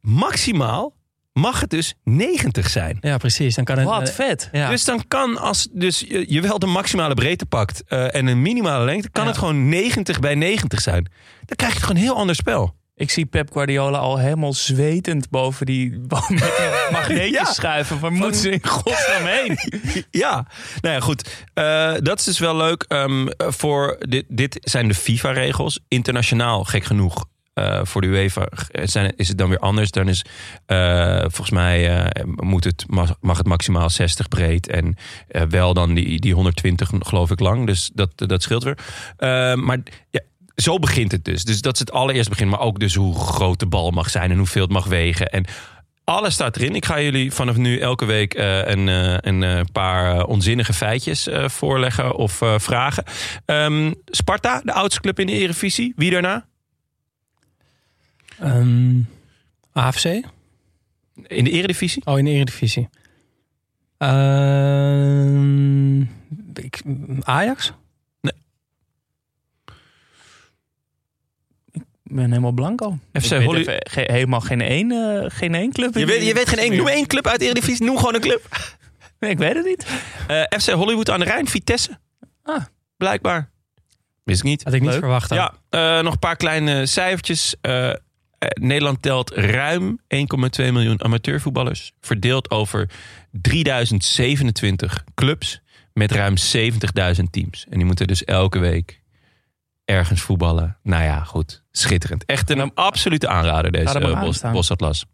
Maximaal 0.00 0.94
mag 1.32 1.60
het 1.60 1.70
dus 1.70 1.94
90 2.04 2.70
zijn. 2.70 2.98
Ja, 3.00 3.16
precies. 3.16 3.54
Dan 3.54 3.64
kan 3.64 3.78
het. 3.78 3.86
Wat 3.86 4.10
vet. 4.10 4.48
ja. 4.52 4.70
Dus 4.70 4.84
dan 4.84 5.04
kan 5.08 5.38
als 5.38 5.68
dus 5.72 6.00
je, 6.00 6.24
je 6.28 6.40
wel 6.40 6.58
de 6.58 6.66
maximale 6.66 7.14
breedte 7.14 7.46
pakt 7.46 7.82
eh, 7.86 8.14
en 8.14 8.26
een 8.26 8.42
minimale 8.42 8.84
lengte, 8.84 9.10
kan 9.10 9.22
Ja. 9.22 9.28
het 9.28 9.38
gewoon 9.38 9.68
90 9.68 10.20
bij 10.20 10.34
90 10.34 10.80
zijn. 10.80 11.08
Dan 11.44 11.56
krijg 11.56 11.74
je 11.74 11.80
gewoon 11.80 11.96
een 11.96 12.02
heel 12.02 12.16
ander 12.16 12.34
spel. 12.34 12.74
Ik 12.96 13.10
zie 13.10 13.26
Pep 13.26 13.52
Guardiola 13.52 13.98
al 13.98 14.18
helemaal 14.18 14.52
zwetend 14.52 15.30
boven 15.30 15.66
die, 15.66 15.98
boven 16.00 16.34
met 16.34 16.42
die 16.56 16.92
magneetjes 16.98 17.30
Ja. 17.38 17.44
schuiven. 17.52 18.00
Waar 18.00 18.12
moeten 18.12 18.40
ze 18.40 18.50
in 18.50 18.66
godsnaam 18.66 19.24
heen? 19.26 19.56
Ja, 20.10 20.46
nou 20.80 20.94
ja, 20.94 21.00
goed. 21.00 21.44
Eh, 21.54 21.92
dat 21.98 22.18
is 22.18 22.24
dus 22.24 22.38
wel 22.38 22.56
leuk. 22.56 22.84
Ehm, 22.88 23.26
voor 23.38 23.96
dit, 24.08 24.24
dit 24.28 24.58
zijn 24.60 24.88
de 24.88 24.94
FIFA-regels. 24.94 25.80
Internationaal, 25.88 26.64
gek 26.64 26.84
genoeg. 26.84 27.24
eh, 27.54 27.80
voor 27.84 28.00
de 28.00 28.06
UEFA 28.06 28.48
zijn, 28.84 29.12
is 29.16 29.28
het 29.28 29.38
dan 29.38 29.48
weer 29.48 29.58
anders. 29.58 29.90
Dan 29.90 30.08
is 30.08 30.24
eh, 30.66 31.18
volgens 31.20 31.50
mij 31.50 32.04
eh, 32.06 32.24
moet 32.24 32.64
het, 32.64 32.84
mag, 32.86 33.14
mag 33.20 33.38
het 33.38 33.46
maximaal 33.46 33.90
60 33.90 34.28
breed. 34.28 34.68
En 34.68 34.96
eh, 35.28 35.42
wel 35.42 35.74
dan 35.74 35.94
die, 35.94 36.20
die 36.20 36.34
120 36.34 36.90
geloof 36.98 37.30
ik 37.30 37.40
lang. 37.40 37.66
Dus 37.66 37.90
dat, 37.94 38.10
dat 38.14 38.42
scheelt 38.42 38.62
weer. 38.64 38.78
Eh, 39.16 39.54
maar 39.54 39.78
ja, 40.10 40.20
zo 40.56 40.78
begint 40.78 41.12
het 41.12 41.24
dus. 41.24 41.44
Dus 41.44 41.60
dat 41.60 41.74
is 41.74 41.80
het 41.80 41.92
allereerste 41.92 42.30
begin. 42.30 42.48
Maar 42.48 42.60
ook 42.60 42.80
dus 42.80 42.94
hoe 42.94 43.14
groot 43.14 43.58
de 43.58 43.66
bal 43.66 43.90
mag 43.90 44.10
zijn 44.10 44.30
en 44.30 44.36
hoeveel 44.38 44.62
het 44.62 44.72
mag 44.72 44.86
wegen. 44.86 45.30
En 45.30 45.44
alles 46.04 46.34
staat 46.34 46.56
erin. 46.56 46.74
Ik 46.74 46.84
ga 46.84 47.00
jullie 47.00 47.32
vanaf 47.32 47.56
nu 47.56 47.78
elke 47.78 48.04
week 48.04 48.34
eh, 48.34 48.66
een, 48.66 48.88
eh, 48.88 49.16
een 49.20 49.42
eh, 49.42 49.60
paar 49.72 50.24
onzinnige 50.24 50.72
feitjes 50.72 51.28
voorleggen 51.46 52.16
of 52.16 52.40
vragen. 52.56 53.04
Ehm, 53.44 53.92
Sparta, 54.06 54.60
de 54.64 54.72
oudste 54.72 55.00
club 55.00 55.18
in 55.20 55.26
de 55.26 55.32
Eredivisie. 55.32 55.92
Wie 55.96 56.10
daarna? 56.10 56.46
Ehm, 58.38 59.00
AFC? 59.72 60.04
In 61.26 61.44
de 61.44 61.50
Eredivisie? 61.50 62.02
Oh, 62.06 62.18
in 62.18 62.24
de 62.24 62.30
Eredivisie. 62.30 62.88
Ehm, 63.98 66.00
ik- 66.54 66.82
Ajax? 67.20 67.72
Ben 72.14 72.28
helemaal 72.28 72.52
blanco. 72.52 72.98
FC 73.12 73.22
Ik 73.24 73.28
weet 73.30 73.44
Holly- 73.44 73.58
even 73.60 73.76
ge- 73.90 74.08
helemaal 74.12 74.40
geen 74.40 74.60
één, 74.60 74.90
eh, 74.90 75.24
geen 75.30 75.54
één 75.54 75.72
club. 75.72 75.94
Je 75.94 76.06
weet, 76.06 76.26
je 76.26 76.34
weet 76.34 76.48
geen 76.48 76.58
één. 76.58 76.76
Noem 76.76 76.88
één 76.88 77.06
club 77.06 77.26
uit 77.26 77.38
de 77.38 77.44
Eredivisie. 77.44 77.84
Noem 77.86 77.96
gewoon 77.98 78.14
een 78.14 78.20
club. 78.20 78.42
Nee, 79.18 79.30
ik 79.32 79.38
weet 79.38 79.54
het 79.54 79.64
niet. 79.64 79.86
Eh, 80.28 80.42
FC 80.60 80.70
Hollywood 80.70 81.10
aan 81.10 81.18
de 81.18 81.24
Rijn, 81.24 81.48
Vitesse. 81.48 81.98
Ah. 82.42 82.64
Blijkbaar. 82.96 83.50
Wist 84.24 84.38
ik 84.38 84.44
niet. 84.44 84.64
Had 84.64 84.72
ik 84.72 84.80
niet 84.80 84.90
Leuk. 84.90 84.98
verwacht. 84.98 85.30
Ja, 85.34 85.54
eh, 85.68 86.00
nog 86.02 86.12
een 86.12 86.18
paar 86.18 86.36
kleine 86.36 86.86
cijfertjes. 86.86 87.54
Nederland 88.60 89.02
telt 89.02 89.30
ruim 89.30 89.98
1,2 90.08 90.72
miljoen 90.72 91.04
amateurvoetballers. 91.04 91.92
Verdeeld 92.00 92.50
over 92.50 92.90
3027 93.30 95.04
clubs 95.14 95.60
met 95.92 96.12
ruim 96.12 96.34
70.000 96.36 97.30
teams. 97.30 97.66
En 97.70 97.76
die 97.76 97.86
moeten 97.86 98.06
dus 98.06 98.24
elke 98.24 98.58
week 98.58 99.00
ergens 99.84 100.20
voetballen. 100.20 100.78
Nou 100.82 101.02
ja, 101.04 101.24
goed. 101.24 101.62
Schitterend. 101.76 102.24
Echt 102.24 102.50
een 102.50 102.74
absolute 102.74 103.28
aanrader 103.28 103.72
deze 103.72 103.98
eh, 103.98 104.20
Bos. 104.20 104.40
Bosatlas. 104.40 105.04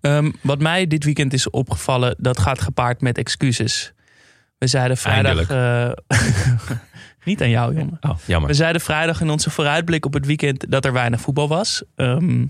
Ehm, 0.00 0.30
wat 0.40 0.60
mij 0.60 0.86
dit 0.86 1.04
weekend 1.04 1.32
is 1.32 1.50
opgevallen, 1.50 2.14
dat 2.18 2.38
gaat 2.38 2.60
gepaard 2.60 3.00
met 3.00 3.18
excuses. 3.18 3.92
We 4.58 4.66
zeiden 4.66 4.96
vrijdag... 4.96 5.50
eh, 5.50 6.18
niet 7.24 7.42
aan 7.42 7.50
jou, 7.50 7.74
jongen. 7.74 7.96
Oh, 8.00 8.18
jammer. 8.26 8.48
We 8.50 8.56
zeiden 8.56 8.80
vrijdag 8.80 9.20
in 9.20 9.30
onze 9.30 9.50
vooruitblik 9.50 10.04
op 10.04 10.12
het 10.12 10.26
weekend 10.26 10.70
dat 10.70 10.84
er 10.84 10.92
weinig 10.92 11.20
voetbal 11.20 11.48
was. 11.48 11.82
Ehm, 11.94 12.46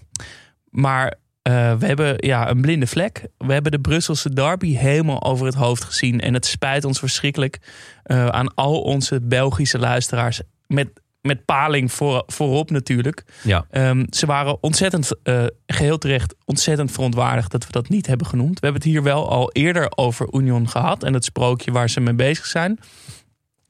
maar 0.70 1.14
eh, 1.42 1.74
we 1.74 1.86
hebben 1.86 2.14
ja, 2.16 2.50
een 2.50 2.60
blinde 2.60 2.86
vlek. 2.86 3.26
We 3.38 3.52
hebben 3.52 3.72
de 3.72 3.80
Brusselse 3.80 4.34
derby 4.34 4.74
helemaal 4.74 5.22
over 5.22 5.46
het 5.46 5.54
hoofd 5.54 5.84
gezien. 5.84 6.20
En 6.20 6.34
het 6.34 6.46
spijt 6.46 6.84
ons 6.84 6.98
verschrikkelijk 6.98 7.58
aan 8.06 8.54
al 8.54 8.80
onze 8.80 9.20
Belgische 9.22 9.78
luisteraars. 9.78 10.40
Met, 10.66 10.88
met 11.26 11.44
paling 11.44 11.92
voor, 11.92 12.22
voorop 12.26 12.70
natuurlijk. 12.70 13.24
Ja. 13.42 13.66
Ehm, 13.70 14.04
ze 14.10 14.26
waren 14.26 14.62
ontzettend, 14.62 15.10
eh, 15.22 15.44
geheel 15.66 15.98
terecht, 15.98 16.34
ontzettend 16.44 16.92
verontwaardigd 16.92 17.50
dat 17.50 17.66
we 17.66 17.72
dat 17.72 17.88
niet 17.88 18.06
hebben 18.06 18.26
genoemd. 18.26 18.60
We 18.60 18.66
hebben 18.66 18.82
het 18.82 18.90
hier 18.90 19.02
wel 19.02 19.30
al 19.30 19.52
eerder 19.52 19.92
over 19.94 20.28
Union 20.32 20.68
gehad. 20.68 21.02
En 21.02 21.14
het 21.14 21.24
sprookje 21.24 21.72
waar 21.72 21.90
ze 21.90 22.00
mee 22.00 22.14
bezig 22.14 22.46
zijn. 22.46 22.78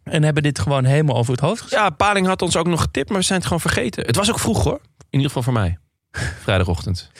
En 0.03 0.23
hebben 0.23 0.43
dit 0.43 0.59
gewoon 0.59 0.85
helemaal 0.85 1.17
over 1.17 1.33
het 1.33 1.41
hoofd 1.41 1.61
gezet. 1.61 1.79
Ja, 1.79 1.91
Paling 1.91 2.27
had 2.27 2.43
ons 2.43 2.57
ook 2.57 2.67
nog 2.67 2.81
getipt, 2.81 3.09
maar 3.09 3.19
we 3.19 3.25
zijn 3.25 3.39
het 3.39 3.47
gewoon 3.47 3.63
vergeten. 3.63 4.07
Het 4.07 4.17
was 4.17 4.31
ook 4.31 4.39
vroeg 4.39 4.65
hoor. 4.65 4.81
In 4.99 5.23
ieder 5.23 5.27
geval 5.27 5.43
voor 5.43 5.53
mij. 5.53 5.79
Vrijdagochtend. 6.43 7.11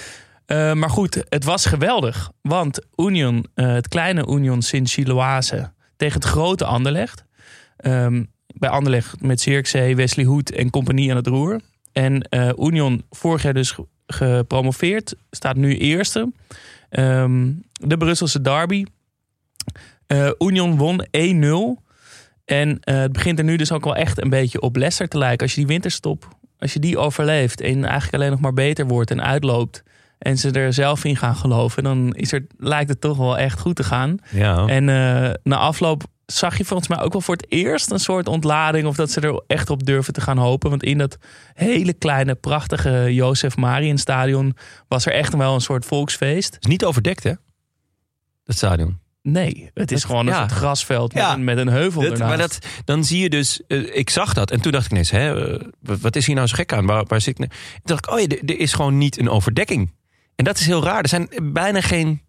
Eh, 0.47 0.73
maar 0.73 0.91
goed, 0.91 1.25
het 1.29 1.45
was 1.45 1.65
geweldig. 1.65 2.31
Want 2.43 2.87
Union, 2.97 3.47
eh, 3.55 3.73
het 3.73 3.89
kleine 3.89 4.27
Union 4.27 4.63
Sint-Gilloise 4.63 5.73
tegen 5.97 6.21
het 6.21 6.29
grote 6.29 6.65
Anderlecht. 6.65 7.25
Ehm, 7.77 8.25
bij 8.59 8.69
Anderlecht 8.71 9.21
met 9.21 9.41
Zirkzee, 9.41 9.97
Wesley 9.97 10.25
Hoed 10.25 10.53
en 10.53 10.71
compagnie 10.71 11.11
aan 11.11 11.17
het 11.17 11.27
roer. 11.27 11.61
En 11.93 12.21
eh, 12.23 12.51
Union 12.59 13.05
vorig 13.11 13.43
jaar 13.43 13.55
dus 13.55 13.71
ge- 13.71 13.87
gepromoveerd, 14.07 15.15
staat 15.31 15.57
nu 15.57 15.77
eerste. 15.77 16.33
Ehm, 16.91 17.53
de 17.73 17.97
Brusselse 17.97 18.41
derby. 18.41 18.85
Eh, 20.07 20.31
Union 20.39 20.77
won 20.77 21.07
1-0. 21.11 21.83
En 22.45 22.81
eh, 22.81 22.97
het 22.99 23.13
begint 23.13 23.39
er 23.39 23.45
nu 23.45 23.57
dus 23.57 23.73
ook 23.73 23.85
wel 23.85 23.97
echt 23.97 24.23
een 24.23 24.31
beetje 24.31 24.61
op 24.61 24.77
Leicester 24.77 25.09
te 25.09 25.19
lijken. 25.19 25.41
Als 25.47 25.51
je 25.55 25.61
die 25.61 25.67
winterstop, 25.67 26.29
als 26.59 26.73
je 26.73 26.79
die 26.79 26.99
overleeft 26.99 27.61
en 27.61 27.85
eigenlijk 27.85 28.15
alleen 28.15 28.31
nog 28.31 28.41
maar 28.41 28.53
beter 28.53 28.87
wordt 28.87 29.11
en 29.11 29.23
uitloopt. 29.23 29.83
En 30.19 30.39
ze 30.39 30.51
er 30.51 30.73
zelf 30.73 31.05
in 31.05 31.17
gaan 31.17 31.37
geloven, 31.37 31.83
dan 31.83 32.15
is 32.15 32.33
er, 32.33 32.47
lijkt 32.59 32.89
het 32.89 33.01
toch 33.01 33.17
wel 33.17 33.39
echt 33.39 33.61
goed 33.61 33.77
te 33.77 33.85
gaan. 33.85 34.19
Ja. 34.31 34.67
En 34.67 34.89
eh, 34.89 35.31
na 35.43 35.57
afloop 35.57 36.05
zag 36.27 36.59
je 36.59 36.65
volgens 36.65 36.89
mij 36.89 37.01
ook 37.01 37.13
wel 37.13 37.21
voor 37.21 37.35
het 37.37 37.47
eerst 37.49 37.91
een 37.91 37.99
soort 38.01 38.29
ontlading. 38.29 38.87
Of 38.87 38.97
dat 38.97 39.11
ze 39.11 39.21
er 39.21 39.43
echt 39.47 39.71
op 39.71 39.87
durven 39.87 40.13
te 40.13 40.21
gaan 40.21 40.39
hopen. 40.39 40.71
Want 40.71 40.83
in 40.83 40.99
dat 40.99 41.19
hele 41.55 41.93
kleine, 41.93 42.35
prachtige 42.35 43.15
Jozef 43.15 43.57
Mariën 43.57 43.99
stadion 43.99 44.57
was 44.89 45.07
er 45.07 45.13
echt 45.13 45.35
wel 45.37 45.55
een 45.55 45.61
soort 45.61 45.85
volksfeest. 45.85 46.57
is 46.61 46.67
niet 46.67 46.85
overdekt, 46.85 47.23
hè? 47.23 47.33
Dat 48.45 48.57
stadion. 48.57 48.99
Nee, 49.23 49.71
het 49.75 49.93
is 49.93 50.05
gewoon 50.05 50.27
een 50.27 50.33
ja. 50.33 50.39
soort 50.39 50.53
grasveld 50.53 51.15
met, 51.15 51.23
Ja. 51.23 51.33
een, 51.33 51.45
met 51.45 51.59
een 51.59 51.69
heuvel 51.69 52.03
Dat, 52.03 52.11
ernaast. 52.11 52.29
maar 52.29 52.39
dat, 52.39 52.59
dan 52.85 53.05
zie 53.05 53.23
je 53.23 53.31
dus, 53.31 53.61
eh, 53.69 53.97
ik 53.97 54.11
zag 54.11 54.35
dat 54.35 54.51
en 54.51 54.61
toen 54.61 54.73
dacht 54.73 54.85
ik 54.85 54.91
ineens, 54.91 55.11
hè, 55.11 55.55
eh, 55.55 55.61
wat, 55.81 56.17
is 56.17 56.27
hier 56.27 56.35
nou 56.35 56.47
zo 56.47 56.55
gek 56.55 56.73
aan? 56.73 56.87
Waar, 56.87 57.05
waar 57.07 57.21
zit 57.21 57.39
ik? 57.39 57.39
nou? 57.39 57.51
Toen 57.51 57.81
dacht 57.85 58.07
ik, 58.07 58.13
oh 58.13 58.21
ja, 58.21 58.27
er 58.55 58.59
is 58.61 58.73
gewoon 58.73 58.99
niet 58.99 59.19
een 59.19 59.29
overdekking. 59.31 59.93
En 60.37 60.45
dat 60.45 60.59
is 60.59 60.67
heel 60.67 60.85
raar. 60.85 61.03
Er 61.03 61.09
zijn 61.09 61.29
bijna 61.43 61.81
geen, 61.81 62.23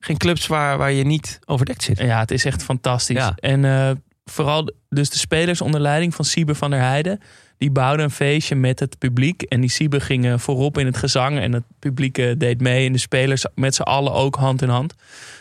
geen 0.00 0.16
clubs 0.16 0.46
waar, 0.46 0.78
waar 0.78 0.92
je 0.92 1.04
niet 1.04 1.38
overdekt 1.44 1.82
zit. 1.82 1.98
Ja, 1.98 2.18
het 2.18 2.30
is 2.30 2.44
echt 2.44 2.62
fantastisch. 2.62 3.16
Ja. 3.16 3.32
En 3.36 3.64
eh, 3.64 3.90
vooral 4.24 4.72
dus 4.88 5.10
de 5.10 5.18
spelers 5.18 5.60
onder 5.60 5.80
leiding 5.80 6.14
van 6.14 6.24
Siebe 6.24 6.54
van 6.54 6.70
der 6.70 6.80
Heijden. 6.80 7.20
Die 7.58 7.70
bouwden 7.70 8.04
een 8.04 8.10
feestje 8.10 8.54
met 8.54 8.80
het 8.80 8.98
publiek. 8.98 9.42
En 9.42 9.60
die 9.60 9.70
Siebe 9.70 10.00
gingen 10.00 10.40
voorop 10.40 10.78
in 10.78 10.86
het 10.86 10.96
gezang. 10.96 11.38
En 11.38 11.52
het 11.52 11.64
publiek 11.78 12.18
eh, 12.18 12.34
deed 12.38 12.60
mee. 12.60 12.86
En 12.86 12.92
de 12.92 12.98
spelers 12.98 13.46
met 13.54 13.74
z'n 13.74 13.82
allen 13.82 14.12
ook 14.12 14.34
hand 14.34 14.62
in 14.62 14.68
hand. 14.68 14.94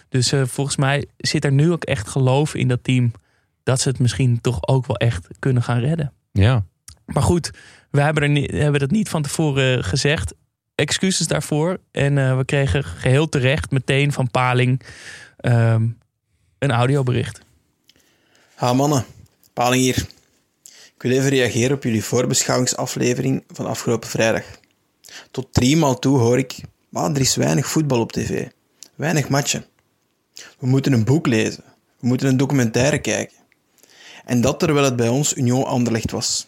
Dus 0.09 0.31
eh, 0.31 0.41
volgens 0.45 0.75
mij 0.75 1.05
zit 1.17 1.45
er 1.45 1.51
nu 1.51 1.71
ook 1.71 1.83
echt 1.83 2.07
geloof 2.07 2.55
in 2.55 2.67
dat 2.67 2.83
team. 2.83 3.11
Dat 3.63 3.81
ze 3.81 3.89
het 3.89 3.99
misschien 3.99 4.41
toch 4.41 4.67
ook 4.67 4.85
wel 4.85 4.97
echt 4.97 5.27
kunnen 5.39 5.63
gaan 5.63 5.79
redden. 5.79 6.13
Ja. 6.31 6.65
Maar 7.05 7.23
goed, 7.23 7.51
we 7.91 8.01
hebben, 8.01 8.23
er 8.23 8.29
niet, 8.29 8.51
hebben 8.51 8.79
dat 8.79 8.91
niet 8.91 9.09
van 9.09 9.21
tevoren 9.21 9.83
gezegd. 9.83 10.33
Excuses 10.81 11.27
daarvoor. 11.27 11.79
En 11.91 12.17
eh, 12.17 12.37
we 12.37 12.45
kregen 12.45 12.83
geheel 12.83 13.29
terecht 13.29 13.71
meteen 13.71 14.11
van 14.11 14.31
Paling 14.31 14.81
ehm, 15.37 15.87
een 16.59 16.71
audiobericht. 16.71 17.39
Ha 18.55 18.73
mannen, 18.73 19.05
Paling 19.53 19.81
hier. 19.81 20.07
Ik 20.95 21.01
wil 21.07 21.11
even 21.11 21.29
reageren 21.29 21.75
op 21.75 21.83
jullie 21.83 22.03
voorbeschouwingsaflevering 22.03 23.43
van 23.47 23.65
afgelopen 23.65 24.09
vrijdag. 24.09 24.43
Tot 25.31 25.47
drie 25.51 25.77
maal 25.77 25.99
toe 25.99 26.17
hoor 26.17 26.37
ik, 26.37 26.55
maar 26.89 27.11
er 27.11 27.19
is 27.19 27.35
weinig 27.35 27.67
voetbal 27.67 27.99
op 27.99 28.11
tv. 28.11 28.47
Weinig 28.95 29.29
matchen. 29.29 29.65
We 30.59 30.67
moeten 30.67 30.93
een 30.93 31.03
boek 31.03 31.27
lezen. 31.27 31.63
We 31.99 32.07
moeten 32.07 32.27
een 32.27 32.37
documentaire 32.37 32.99
kijken. 32.99 33.37
En 34.25 34.41
dat 34.41 34.59
terwijl 34.59 34.85
het 34.85 34.95
bij 34.95 35.07
ons 35.07 35.35
Union 35.35 35.65
Anderlecht 35.65 36.11
was. 36.11 36.47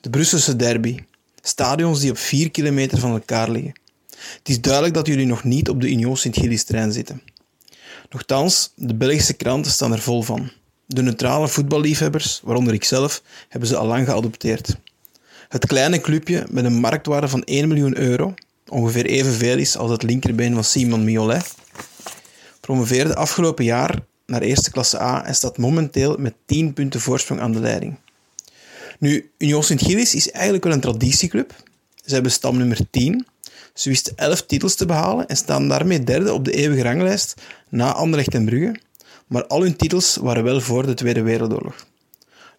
De 0.00 0.10
Brusselse 0.10 0.56
derby. 0.56 0.98
Stadions 1.42 2.00
die 2.00 2.10
op 2.10 2.18
vier 2.18 2.50
kilometer 2.50 2.98
van 2.98 3.10
elkaar 3.10 3.50
liggen. 3.50 3.72
Het 4.10 4.48
is 4.48 4.60
duidelijk 4.60 4.94
dat 4.94 5.06
jullie 5.06 5.26
nog 5.26 5.44
niet 5.44 5.68
op 5.68 5.80
de 5.80 5.90
Union 5.90 6.16
Sint-Gilles-trein 6.16 6.92
zitten. 6.92 7.22
Nochtans, 8.10 8.72
de 8.74 8.94
Belgische 8.94 9.32
kranten 9.32 9.72
staan 9.72 9.92
er 9.92 10.00
vol 10.00 10.22
van. 10.22 10.50
De 10.86 11.02
neutrale 11.02 11.48
voetballiefhebbers, 11.48 12.40
waaronder 12.44 12.74
ikzelf, 12.74 13.22
hebben 13.48 13.68
ze 13.68 13.76
al 13.76 13.86
lang 13.86 14.06
geadopteerd. 14.06 14.76
Het 15.48 15.66
kleine 15.66 16.00
clubje 16.00 16.46
met 16.50 16.64
een 16.64 16.80
marktwaarde 16.80 17.28
van 17.28 17.44
1 17.44 17.68
miljoen 17.68 17.98
euro, 17.98 18.34
ongeveer 18.68 19.06
evenveel 19.06 19.58
is 19.58 19.76
als 19.76 19.90
het 19.90 20.02
linkerbeen 20.02 20.54
van 20.54 20.64
Simon 20.64 21.04
Mignolet, 21.04 21.54
promoveerde 22.60 23.14
afgelopen 23.14 23.64
jaar 23.64 23.98
naar 24.26 24.42
eerste 24.42 24.70
klasse 24.70 25.00
A 25.00 25.24
en 25.24 25.34
staat 25.34 25.58
momenteel 25.58 26.16
met 26.18 26.34
10 26.46 26.72
punten 26.72 27.00
voorsprong 27.00 27.40
aan 27.40 27.52
de 27.52 27.60
leiding. 27.60 27.98
Nu, 29.00 29.30
Union 29.38 29.62
Sint-Gilles 29.62 30.14
is 30.14 30.30
eigenlijk 30.30 30.64
wel 30.64 30.72
een 30.72 30.80
traditieclub. 30.80 31.54
Ze 32.04 32.14
hebben 32.14 32.32
stamnummer 32.32 32.78
10. 32.90 33.26
Ze 33.74 33.88
wisten 33.88 34.16
11 34.16 34.46
titels 34.46 34.74
te 34.74 34.86
behalen 34.86 35.26
en 35.26 35.36
staan 35.36 35.68
daarmee 35.68 36.04
derde 36.04 36.32
op 36.32 36.44
de 36.44 36.52
eeuwige 36.52 36.82
ranglijst 36.82 37.34
na 37.68 37.92
Anderlecht 37.92 38.34
en 38.34 38.44
Brugge. 38.44 38.80
Maar 39.26 39.46
al 39.46 39.62
hun 39.62 39.76
titels 39.76 40.16
waren 40.16 40.44
wel 40.44 40.60
voor 40.60 40.86
de 40.86 40.94
Tweede 40.94 41.22
Wereldoorlog. 41.22 41.86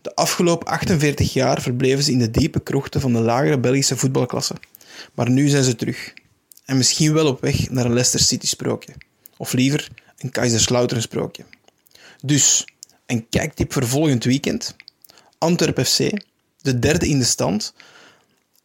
De 0.02 0.16
afgelopen 0.16 0.68
48 0.68 1.34
jaar 1.34 1.62
verbleven 1.62 2.04
ze 2.04 2.12
in 2.12 2.20
de 2.20 2.32
diepe 2.32 2.60
krochten 2.60 3.02
van 3.02 3.14
de 3.14 3.20
lagere 3.20 3.60
Belgische 3.60 3.98
voetbalklasse. 3.98 4.56
Maar 5.14 5.30
nu 5.30 5.48
zijn 5.48 5.64
ze 5.64 5.76
terug. 5.76 6.14
En 6.66 6.78
misschien 6.78 7.14
wel 7.14 7.28
op 7.28 7.42
weg 7.42 7.70
naar 7.70 7.86
een 7.86 7.94
Leicester 7.94 8.20
City 8.20 8.48
sprookje. 8.48 8.94
Of 9.38 9.54
liever 9.54 9.88
een 10.18 10.32
Kaiserslautern 10.32 11.02
sprookje. 11.02 11.44
Dus, 12.22 12.66
een 13.06 13.30
kijktip 13.30 13.74
voor 13.74 13.88
volgend 13.88 14.24
weekend. 14.24 14.76
Antwerp 15.38 15.86
FC, 15.86 16.12
de 16.62 16.80
derde 16.80 17.08
in 17.08 17.20
de 17.20 17.26
stand, 17.26 17.74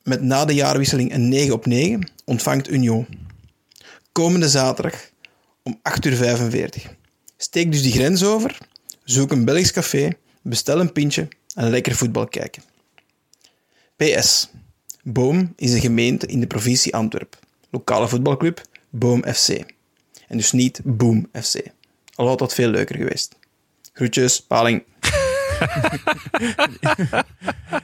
met 0.03 0.23
na 0.23 0.45
de 0.45 0.55
jaarwisseling 0.55 1.13
een 1.13 1.29
9 1.29 1.53
op 1.53 1.67
9, 1.67 2.11
ontvangt 2.25 2.71
Union. 2.71 3.07
Komende 4.13 4.49
zaterdag 4.49 5.11
om 5.63 5.81
8.45 6.07 6.15
uur. 6.15 6.73
Steek 7.37 7.73
dus 7.73 7.83
die 7.83 7.93
grens 7.93 8.25
over, 8.25 8.59
zoek 9.05 9.31
een 9.31 9.45
Belgisch 9.45 9.73
café, 9.73 10.17
bestel 10.43 10.81
een 10.81 10.93
pintje 10.93 11.29
en 11.55 11.71
lekker 11.71 11.95
voetbal 11.95 12.27
kijken. 12.27 12.63
PS. 13.97 14.49
Boom 15.03 15.53
is 15.57 15.73
een 15.73 15.81
gemeente 15.81 16.27
in 16.27 16.41
de 16.41 16.47
provincie 16.47 16.95
Antwerpen. 16.95 17.39
Lokale 17.71 18.09
voetbalclub 18.09 18.63
Boom 18.91 19.25
FC. 19.35 19.49
En 20.29 20.37
dus 20.37 20.53
niet 20.53 20.81
Boom 20.85 21.29
FC. 21.33 21.57
Al 22.15 22.29
had 22.29 22.39
dat 22.39 22.55
veel 22.55 22.69
leuker 22.69 22.97
geweest. 22.97 23.37
Groetjes, 23.93 24.43
Paling. 24.43 24.83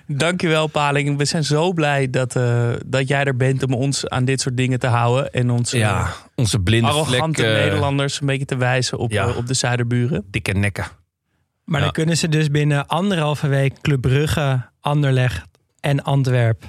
Dankjewel 0.06 0.66
Paling. 0.66 1.18
We 1.18 1.24
zijn 1.24 1.44
zo 1.44 1.72
blij 1.72 2.10
dat, 2.10 2.36
eh, 2.36 2.70
dat 2.86 3.08
jij 3.08 3.24
er 3.24 3.36
bent 3.36 3.62
om 3.62 3.74
ons 3.74 4.08
aan 4.08 4.24
dit 4.24 4.40
soort 4.40 4.56
dingen 4.56 4.78
te 4.78 4.86
houden. 4.86 5.32
En 5.32 5.50
ons 5.50 5.72
eh, 5.72 5.80
Ja, 5.80 6.12
onze 6.34 6.58
blinde 6.60 6.88
arrogante 6.88 7.42
vlek, 7.42 7.54
eh, 7.54 7.62
Nederlanders 7.62 8.20
een 8.20 8.26
beetje 8.26 8.44
te 8.44 8.56
wijzen 8.56 8.98
op, 8.98 9.10
ja. 9.12 9.26
eh, 9.28 9.36
op 9.36 9.46
de 9.46 9.54
zuiderburen. 9.54 10.24
Dikke 10.30 10.52
nekken. 10.52 10.84
Maar 11.64 11.78
Ja. 11.78 11.84
dan 11.84 11.94
kunnen 11.94 12.16
ze 12.16 12.28
dus 12.28 12.50
binnen 12.50 12.86
anderhalve 12.86 13.48
week 13.48 13.80
Club 13.80 14.00
Brugge, 14.00 14.62
Anderlecht 14.80 15.46
en 15.80 16.02
Antwerp 16.02 16.62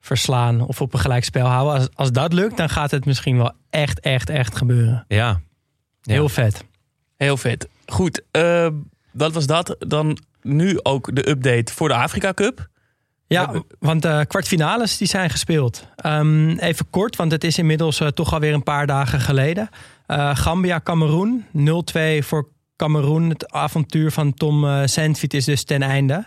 verslaan 0.00 0.60
of 0.60 0.80
op 0.80 0.94
een 0.94 1.00
gelijkspel 1.00 1.46
houden. 1.46 1.74
Als, 1.74 1.88
als 1.94 2.12
dat 2.12 2.32
lukt, 2.32 2.56
dan 2.56 2.68
gaat 2.68 2.90
het 2.90 3.04
misschien 3.04 3.36
wel 3.36 3.52
echt, 3.70 4.00
echt, 4.00 4.30
echt 4.30 4.56
gebeuren. 4.56 5.04
Ja. 5.08 5.40
Ja. 6.02 6.12
Heel 6.12 6.28
vet. 6.28 6.64
Heel 7.16 7.36
vet. 7.36 7.68
Goed, 7.86 8.22
eh, 8.30 8.68
wat 9.12 9.32
was 9.32 9.46
dat? 9.46 9.76
Dan 9.78 10.18
nu 10.44 10.78
ook 10.82 11.14
de 11.14 11.28
update 11.28 11.72
voor 11.72 11.88
de 11.88 11.94
Afrika 11.94 12.32
Cup. 12.32 12.68
Ja, 13.26 13.62
want 13.78 14.02
de 14.02 14.24
kwartfinales 14.28 14.96
die 14.96 15.08
zijn 15.08 15.30
gespeeld. 15.30 15.86
Ehm, 15.96 16.50
even 16.50 16.90
kort, 16.90 17.16
want 17.16 17.32
het 17.32 17.44
is 17.44 17.58
inmiddels 17.58 18.00
eh, 18.00 18.08
toch 18.08 18.32
alweer 18.32 18.54
een 18.54 18.62
paar 18.62 18.86
dagen 18.86 19.20
geleden. 19.20 19.68
Eh, 20.06 20.36
Gambia, 20.36 20.80
Cameroen, 20.80 21.44
0-2 21.52 22.22
voor 22.24 22.48
Cameroen. 22.76 23.28
Het 23.28 23.52
avontuur 23.52 24.10
van 24.10 24.34
Tom 24.34 24.64
uh, 24.64 24.80
Sandfiet 24.84 25.34
is 25.34 25.44
dus 25.44 25.64
ten 25.64 25.82
einde. 25.82 26.26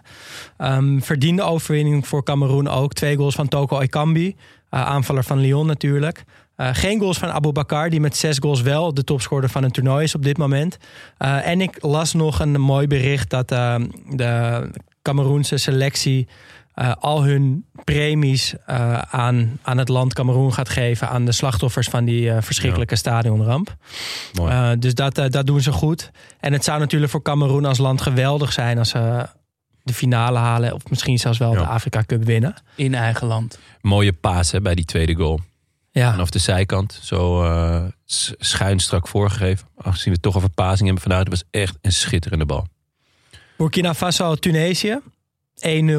Ehm, 0.57 0.99
verdiende 0.99 1.41
overwinning 1.41 2.07
voor 2.07 2.23
Cameroen 2.23 2.67
ook. 2.67 2.93
Twee 2.93 3.15
goals 3.15 3.35
van 3.35 3.47
Toko 3.47 3.79
Ekambi, 3.79 4.35
eh, 4.69 4.85
aanvaller 4.85 5.23
van 5.23 5.39
Lyon 5.39 5.65
natuurlijk. 5.65 6.23
Uh, 6.57 6.69
geen 6.71 6.99
goals 6.99 7.17
van 7.17 7.29
Abu 7.29 7.51
Bakar, 7.51 7.89
die 7.89 7.99
met 7.99 8.17
zes 8.17 8.37
goals 8.37 8.61
wel 8.61 8.93
de 8.93 9.03
topscorer 9.03 9.49
van 9.49 9.63
een 9.63 9.71
toernooi 9.71 10.03
is 10.03 10.15
op 10.15 10.23
dit 10.23 10.37
moment. 10.37 10.77
Uh, 11.19 11.47
en 11.47 11.61
ik 11.61 11.77
las 11.79 12.13
nog 12.13 12.39
een 12.39 12.61
mooi 12.61 12.87
bericht 12.87 13.29
dat 13.29 13.51
uh, 13.51 13.75
de 14.09 14.69
Cameroense 15.01 15.57
selectie 15.57 16.27
uh, 16.75 16.93
al 16.99 17.23
hun 17.23 17.65
premies 17.83 18.53
uh, 18.69 18.97
aan, 18.97 19.59
aan 19.61 19.77
het 19.77 19.89
land 19.89 20.13
Cameroen 20.13 20.53
gaat 20.53 20.69
geven 20.69 21.09
aan 21.09 21.25
de 21.25 21.31
slachtoffers 21.31 21.87
van 21.87 22.05
die 22.05 22.21
uh, 22.21 22.37
verschrikkelijke 22.39 22.93
ja. 22.93 22.99
stadionramp. 22.99 23.75
Uh, 24.39 24.71
dus 24.79 24.93
dat, 24.93 25.15
dat 25.15 25.47
doen 25.47 25.61
ze 25.61 25.71
goed. 25.71 26.11
En 26.39 26.53
het 26.53 26.63
zou 26.63 26.79
natuurlijk 26.79 27.11
voor 27.11 27.21
Cameroen 27.21 27.65
als 27.65 27.77
land 27.77 28.01
geweldig 28.01 28.53
zijn 28.53 28.77
als 28.77 28.89
ze 28.89 29.25
de 29.83 29.93
finale 29.93 30.37
halen, 30.37 30.73
of 30.73 30.89
misschien 30.89 31.19
zelfs 31.19 31.37
wel 31.37 31.53
ja. 31.53 31.59
de 31.59 31.65
Afrika 31.65 32.03
Cup 32.03 32.23
winnen. 32.23 32.55
In 32.75 32.95
eigen 32.95 33.27
land. 33.27 33.59
Mooie 33.81 34.13
paas 34.13 34.51
hè, 34.51 34.61
bij 34.61 34.75
die 34.75 34.85
tweede 34.85 35.15
goal. 35.15 35.39
Ja. 35.97 36.11
Vanaf 36.11 36.29
de 36.29 36.39
zijkant, 36.39 36.99
zo 37.01 37.43
uh, 37.43 37.83
schuin 38.37 38.79
strak 38.79 39.07
voorgegeven. 39.07 39.67
Aangezien 39.77 40.13
we 40.13 40.19
toch 40.19 40.35
over 40.35 40.49
pasing 40.49 40.83
hebben 40.83 41.01
vandaag, 41.01 41.23
dat 41.23 41.33
was 41.33 41.61
echt 41.61 41.77
een 41.81 41.91
schitterende 41.91 42.45
bal. 42.45 42.67
Burkina 43.57 43.93
Faso, 43.93 44.35
Tunesië. 44.35 44.99
1-0 45.67 45.95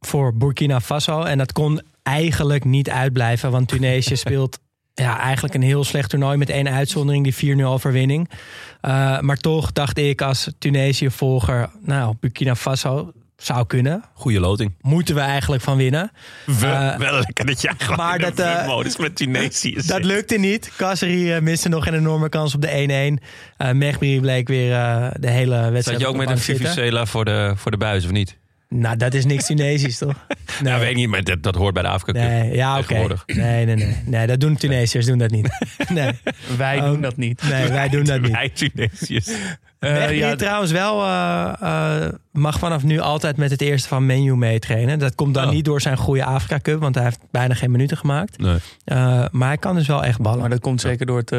voor 0.00 0.36
Burkina 0.36 0.80
Faso. 0.80 1.22
En 1.22 1.38
dat 1.38 1.52
kon 1.52 1.82
eigenlijk 2.02 2.64
niet 2.64 2.90
uitblijven, 2.90 3.50
want 3.50 3.68
Tunesië 3.68 4.16
speelt 4.26 4.58
ja, 4.94 5.18
eigenlijk 5.18 5.54
een 5.54 5.62
heel 5.62 5.84
slecht 5.84 6.10
toernooi 6.10 6.36
met 6.36 6.50
één 6.50 6.68
uitzondering, 6.68 7.34
die 7.34 7.56
4-0 7.56 7.62
overwinning. 7.62 8.30
Uh, 8.30 9.20
maar 9.20 9.36
toch 9.36 9.72
dacht 9.72 9.98
ik 9.98 10.22
als 10.22 10.48
Tunesië-volger, 10.58 11.70
nou, 11.80 12.14
Burkina 12.20 12.54
Faso 12.54 13.12
Zou 13.42 13.66
kunnen. 13.66 14.04
Goede 14.14 14.40
loting. 14.40 14.74
Moeten 14.80 15.14
we 15.14 15.20
eigenlijk 15.20 15.62
van 15.62 15.76
winnen. 15.76 16.10
We, 16.46 16.66
Eh, 16.66 16.96
wel 16.96 17.12
lekker 17.18 17.46
dat 17.46 17.60
jij 17.62 17.72
gewoon 17.78 17.96
maar 17.96 18.14
in 18.14 18.20
dat, 18.20 18.36
de 18.36 18.42
eh, 18.42 18.66
modus 18.66 18.96
met 18.96 19.16
Tunesië 19.16 19.74
Dat 19.74 19.84
zit. 19.84 20.04
lukte 20.04 20.36
niet. 20.38 20.72
Kasseri 20.76 21.32
eh, 21.32 21.40
miste 21.40 21.68
nog 21.68 21.86
een 21.86 21.94
enorme 21.94 22.28
kans 22.28 22.54
op 22.54 22.60
de 22.62 23.18
1-1. 23.20 23.22
Eh 23.56 23.70
Mechbri 23.72 24.20
bleek 24.20 24.48
weer 24.48 24.72
eh, 24.72 25.06
de 25.20 25.30
hele 25.30 25.56
wedstrijd 25.70 25.84
Zat 25.84 26.00
je 26.00 26.06
ook 26.06 26.16
met 26.16 26.30
een. 26.30 26.38
Vivicela 26.38 27.06
voor 27.06 27.24
de, 27.24 27.52
voor 27.56 27.70
de 27.70 27.76
buis, 27.76 28.04
of 28.04 28.10
niet? 28.10 28.40
Nou, 28.74 28.96
dat 28.96 29.14
is 29.14 29.24
niks 29.24 29.46
Tunesisch, 29.46 29.98
toch? 29.98 30.06
Nee. 30.28 30.36
Nou, 30.70 30.80
weet 30.80 30.90
ik 30.90 30.96
niet, 30.96 31.08
maar 31.08 31.22
dat, 31.24 31.42
dat 31.42 31.54
hoort 31.54 31.74
bij 31.74 31.82
de 31.82 31.88
Afrika 31.88 32.12
Cup. 32.20 32.28
Nee, 32.28 32.54
ja, 32.54 32.78
oké. 32.78 33.06
Nee, 33.26 33.66
nee, 33.66 33.76
nee. 33.76 33.96
Nee, 34.06 34.26
dat 34.26 34.40
doen 34.40 34.56
Tunesiërs 34.56 35.06
doen 35.06 35.18
dat 35.18 35.30
niet. 35.30 35.48
Nee, 35.88 36.10
Wij 36.56 36.78
Oh. 36.78 36.84
doen 36.84 37.00
dat 37.00 37.16
niet. 37.16 37.42
nee 37.48 37.68
wij 37.68 37.88
doen 37.88 38.04
dat 38.04 38.20
niet. 38.20 38.30
Wij 38.30 38.48
Tunesiërs. 38.48 39.30
Eh, 39.78 39.92
Mechbri 39.92 40.16
ja, 40.16 40.36
trouwens 40.36 40.70
wel 40.72 41.02
eh, 41.02 41.52
eh, 41.60 42.12
mag 42.32 42.58
vanaf 42.58 42.82
nu 42.82 42.98
altijd 42.98 43.36
met 43.36 43.50
het 43.50 43.60
eerste 43.60 43.88
van 43.88 44.06
menu 44.06 44.36
meetrainen. 44.36 44.98
Dat 44.98 45.14
komt 45.14 45.34
dan 45.34 45.44
Oh. 45.46 45.50
niet 45.52 45.64
door 45.64 45.80
zijn 45.80 45.96
goede 45.96 46.24
Afrika 46.24 46.58
Cup, 46.60 46.80
want 46.80 46.94
hij 46.94 47.04
heeft 47.04 47.20
bijna 47.30 47.54
geen 47.54 47.70
minuten 47.70 47.96
gemaakt. 47.96 48.38
Nee. 48.38 48.56
Eh, 48.84 49.24
maar 49.30 49.48
hij 49.48 49.56
kan 49.58 49.74
dus 49.74 49.86
wel 49.86 50.04
echt 50.04 50.20
ballen. 50.20 50.40
maar 50.40 50.50
dat 50.50 50.60
komt 50.60 50.80
zeker 50.80 51.06
door 51.06 51.18
het, 51.18 51.34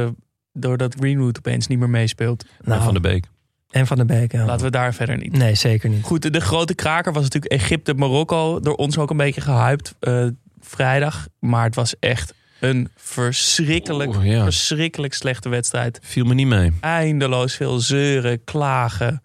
doordat 0.54 0.96
Greenwood 1.00 1.38
opeens 1.38 1.67
niet 1.67 1.80
meer 1.80 1.89
meespeelt. 1.89 2.46
Nou, 2.62 2.84
Van 2.84 2.93
de 2.93 3.00
Beek. 3.00 3.26
En 3.74 3.88
Van 3.88 3.98
de 3.98 4.06
Beek. 4.06 4.32
ja. 4.32 4.46
Laten 4.46 4.66
we 4.66 4.72
daar 4.72 4.94
verder 4.94 5.18
niet. 5.18 5.38
Nee, 5.38 5.56
zeker 5.56 5.90
niet. 5.90 6.04
Goed, 6.04 6.22
de, 6.22 6.30
de 6.30 6.40
grote 6.42 6.74
kraker 6.76 7.14
was 7.14 7.24
natuurlijk 7.24 7.52
Egypte-Marokko. 7.52 8.60
Door 8.60 8.76
ons 8.76 8.98
ook 8.98 9.10
een 9.10 9.18
beetje 9.18 9.42
gehyped 9.42 9.96
eh, 10.00 10.26
vrijdag. 10.60 11.28
Maar 11.40 11.64
het 11.64 11.76
was 11.76 11.96
echt 12.00 12.34
een 12.60 12.90
verschrikkelijk, 12.96 14.16
Oeh, 14.16 14.26
ja. 14.26 14.44
verschrikkelijk 14.44 15.14
slechte 15.14 15.50
wedstrijd. 15.50 16.00
Viel 16.04 16.26
me 16.26 16.34
niet 16.34 16.48
mee. 16.48 16.72
Eindeloos 16.82 17.56
veel 17.56 17.80
zeuren, 17.80 18.44
klagen. 18.44 19.22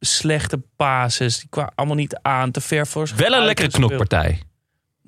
Slechte 0.00 0.60
pases. 0.76 1.38
Die 1.38 1.48
kwamen 1.48 1.72
allemaal 1.74 1.96
niet 1.96 2.18
aan. 2.22 2.50
Te 2.50 2.60
ver 2.60 2.86
voor 2.86 3.10
Wel 3.16 3.32
een 3.32 3.44
lekkere 3.44 3.70
knokpartij. 3.70 4.42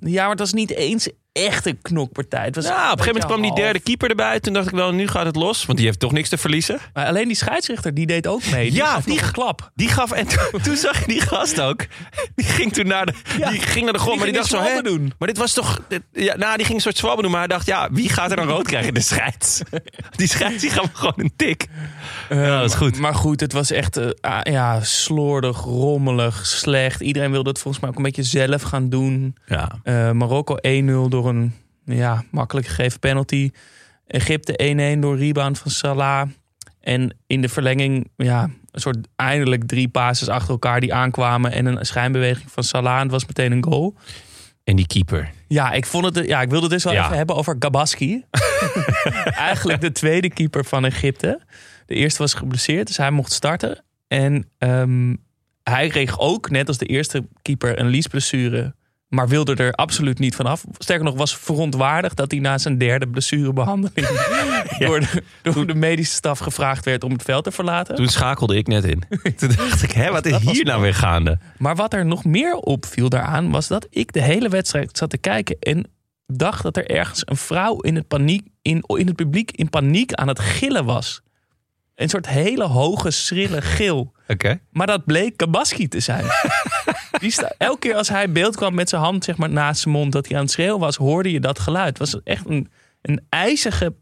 Ja, 0.01 0.21
maar 0.21 0.31
het 0.31 0.39
was 0.39 0.53
niet 0.53 0.71
eens 0.71 1.09
echt 1.33 1.66
een 1.66 1.79
knokpartij. 1.83 2.45
Het 2.45 2.55
was 2.55 2.64
Ja, 2.64 2.71
op 2.73 2.79
een 2.99 3.05
gegeven 3.05 3.07
moment 3.07 3.25
kwam 3.25 3.42
die 3.42 3.55
derde 3.64 3.81
keeper 3.81 4.11
erbij. 4.11 4.40
Toen 4.40 4.53
dacht 4.53 4.66
ik 4.66 4.75
wel, 4.75 4.92
nu 4.92 5.09
gaat 5.09 5.27
het 5.27 5.37
los. 5.37 5.66
Want 5.66 5.79
die 5.79 5.87
heeft 5.87 6.01
toch 6.01 6.12
niks 6.12 6.29
te 6.29 6.37
verliezen. 6.38 6.79
Maar 6.92 7.07
alleen 7.07 7.27
die 7.27 7.37
scheidsrechter, 7.37 7.95
die 7.95 8.07
deed 8.07 8.27
ook 8.27 8.47
mee. 8.51 8.71
Die 8.71 8.79
Ja, 8.79 9.01
die 9.05 9.21
klap. 9.33 9.71
Die 9.75 9.88
gaf, 9.88 10.12
en 10.12 10.27
toen, 10.27 10.61
toen 10.62 10.77
zag 10.77 10.99
je 11.01 11.07
die 11.07 11.21
gast 11.21 11.61
ook. 11.61 11.87
Die 12.35 12.47
ging 12.47 12.73
toen 12.73 12.87
naar 12.87 13.07
de, 13.07 13.12
Ja. 13.38 13.51
die 13.51 13.61
ging 13.61 13.85
naar 13.85 13.92
de 13.92 13.99
grond. 13.99 14.23
Die 14.23 14.33
maar 14.33 14.42
die 14.42 14.51
dacht 14.51 14.66
zo, 14.66 14.75
hè? 14.75 14.83
doen. 14.83 15.12
Maar 15.18 15.29
dit 15.29 15.37
was 15.38 15.53
toch... 15.53 15.81
dit- 15.88 16.03
ja, 16.12 16.37
nou, 16.37 16.57
die 16.57 16.64
ging 16.64 16.77
een 16.77 16.83
soort 16.83 16.97
zwabben 16.97 17.23
doen. 17.23 17.31
Maar 17.31 17.40
hij 17.40 17.49
dacht, 17.49 17.66
ja, 17.66 17.88
wie 17.92 18.09
gaat 18.09 18.31
er 18.31 18.37
dan 18.37 18.49
rood 18.49 18.66
krijgen? 18.66 18.95
De 18.95 19.01
scheids. 19.01 19.61
Die 20.16 20.29
scheids, 20.29 20.61
die 20.61 20.71
gaf 20.71 20.88
gewoon 20.92 21.12
een 21.16 21.33
tik. 21.37 21.66
ja, 22.29 22.61
dat 22.61 22.71
is 22.71 22.77
goed. 22.77 22.99
Maar 22.99 23.14
goed, 23.14 23.40
het 23.40 23.53
was 23.53 23.71
echt 23.71 23.97
eh, 23.97 24.07
ah, 24.21 24.40
ja, 24.42 24.81
slordig, 24.83 25.59
rommelig, 25.61 26.47
slecht. 26.47 27.01
Iedereen 27.01 27.31
wilde 27.31 27.49
het 27.49 27.59
volgens 27.59 27.83
mij 27.83 27.90
ook 27.92 27.97
een 27.97 28.03
beetje 28.03 28.23
zelf 28.23 28.62
gaan 28.62 28.88
doen. 28.88 29.37
Ja, 29.47 29.71
Eh, 29.83 30.11
Marokko 30.11 30.57
1-0 30.57 31.09
door 31.09 31.22
een 31.27 31.53
ja, 31.85 32.25
makkelijk 32.31 32.67
gegeven 32.67 32.99
penalty. 32.99 33.51
Egypte 34.07 34.95
1-1 34.97 34.99
door 34.99 35.19
rebound 35.19 35.59
van 35.59 35.71
Salah. 35.71 36.29
En 36.81 37.17
in 37.27 37.41
de 37.41 37.49
verlenging, 37.49 38.09
ja, 38.17 38.43
een 38.71 38.81
soort 38.81 38.99
eindelijk 39.17 39.65
drie 39.67 39.89
passes 39.89 40.29
achter 40.29 40.51
elkaar 40.51 40.81
die 40.81 40.95
aankwamen. 40.95 41.53
En 41.53 41.67
een 41.67 41.87
schijnbeweging 41.87 42.51
van 42.51 42.63
Salah. 42.65 42.97
En 42.97 43.03
het 43.03 43.11
was 43.11 43.27
meteen 43.27 43.53
een 43.53 43.65
goal. 43.65 43.95
en 44.65 44.77
die 44.77 44.87
keeper. 44.87 45.31
Ja, 45.49 45.73
ik 45.73 45.87
vond 45.87 46.05
het. 46.15 46.27
Ja, 46.27 46.41
ik 46.43 46.49
wilde 46.51 46.65
het 46.65 46.75
dus 46.75 46.85
wel 46.85 46.93
Ja. 46.93 47.05
even 47.05 47.17
hebben 47.17 47.37
over 47.37 47.57
Gabaski. 47.59 48.25
Eigenlijk 49.25 49.81
de 49.81 49.93
tweede 49.93 50.31
keeper 50.31 50.65
van 50.65 50.85
Egypte. 50.85 51.41
De 51.87 51.95
eerste 51.95 52.19
was 52.23 52.35
geblesseerd, 52.35 52.87
dus 52.87 52.97
hij 52.97 53.11
mocht 53.11 53.33
starten. 53.33 53.85
En 54.09 54.49
ehm, 54.59 55.17
hij 55.63 55.89
kreeg 55.89 56.19
ook, 56.19 56.51
net 56.51 56.69
als 56.69 56.79
de 56.79 56.87
eerste 56.87 57.27
keeper, 57.43 57.79
een 57.79 57.87
liesblessure. 57.87 58.75
Maar 59.14 59.29
wilde 59.29 59.55
er 59.55 59.72
absoluut 59.72 60.18
niet 60.18 60.35
vanaf. 60.35 60.64
Sterker 60.79 61.05
nog, 61.05 61.14
was 61.14 61.37
verontwaardigd 61.37 62.16
dat 62.16 62.31
hij 62.31 62.40
na 62.40 62.59
zijn 62.59 62.79
derde 62.79 63.09
blessurebehandeling 63.09 64.09
door, 64.87 65.01
de, 65.01 65.22
door 65.42 65.66
de 65.66 65.75
medische 65.75 66.14
staf 66.14 66.38
gevraagd 66.38 66.85
werd 66.85 67.05
om 67.05 67.12
het 67.12 67.22
veld 67.22 67.44
te 67.44 67.51
verlaten. 67.51 67.94
Toen 67.94 68.09
schakelde 68.09 68.57
ik 68.57 68.66
net 68.66 68.85
in. 68.85 69.03
Toen 69.38 69.48
dacht 69.57 69.83
ik, 69.83 69.90
hè, 69.90 70.11
wat 70.11 70.27
is 70.27 70.37
hier 70.37 70.64
nou 70.64 70.83
weer 70.83 70.94
gaande? 70.94 71.38
Maar 71.59 71.77
wat 71.77 71.92
er 71.92 72.07
nog 72.07 72.25
meer 72.25 72.55
opviel 72.55 73.09
daaraan 73.09 73.51
was 73.51 73.68
dat 73.68 73.87
ik 73.90 74.12
de 74.12 74.22
hele 74.22 74.48
wedstrijd 74.48 74.98
zat 74.98 75.11
te 75.11 75.18
kijken 75.18 75.57
en 75.61 75.87
dacht 76.27 76.62
dat 76.62 76.77
er 76.77 76.90
ergens 76.90 77.22
een 77.25 77.37
vrouw 77.37 77.81
in 77.81 77.96
het, 77.96 78.09
paniek, 78.09 78.46
in, 78.62 78.85
in 78.87 79.07
het 79.07 79.16
publiek 79.16 79.51
in 79.51 79.70
paniek 79.70 80.12
aan 80.12 80.29
het 80.29 80.38
gillen 80.38 80.85
was. 80.85 81.22
Een 81.94 82.09
soort 82.09 82.29
hele 82.29 82.64
hoge, 82.64 83.11
schrille 83.11 83.62
gil. 83.62 84.12
Oké. 84.29 84.61
Maar 84.70 84.87
dat 84.87 85.05
bleek 85.05 85.37
Kabaski 85.37 85.88
te 85.88 86.01
zijn. 86.01 86.25
Die 87.18 87.31
sta, 87.31 87.53
elke 87.59 87.79
keer 87.79 87.94
als 87.94 88.09
hij 88.09 88.33
beeld 88.33 88.57
kwam 88.57 88.75
met 88.75 88.88
zijn 88.88 89.03
hand 89.03 89.25
zeg 89.25 89.37
maar, 89.37 89.51
naast 89.51 89.81
zijn 89.81 89.94
mond 89.94 90.12
dat 90.12 90.27
hij 90.29 90.37
aan 90.37 90.42
het 90.42 90.53
schreeuwen 90.53 90.81
was, 90.81 90.96
hoorde 90.96 91.33
je 91.33 91.40
dat 91.40 91.59
geluid. 91.59 91.98
Het 91.98 91.98
was 91.98 92.22
echt 92.22 92.48
een, 92.48 92.70
een 93.03 93.27
ijzige, 93.29 93.94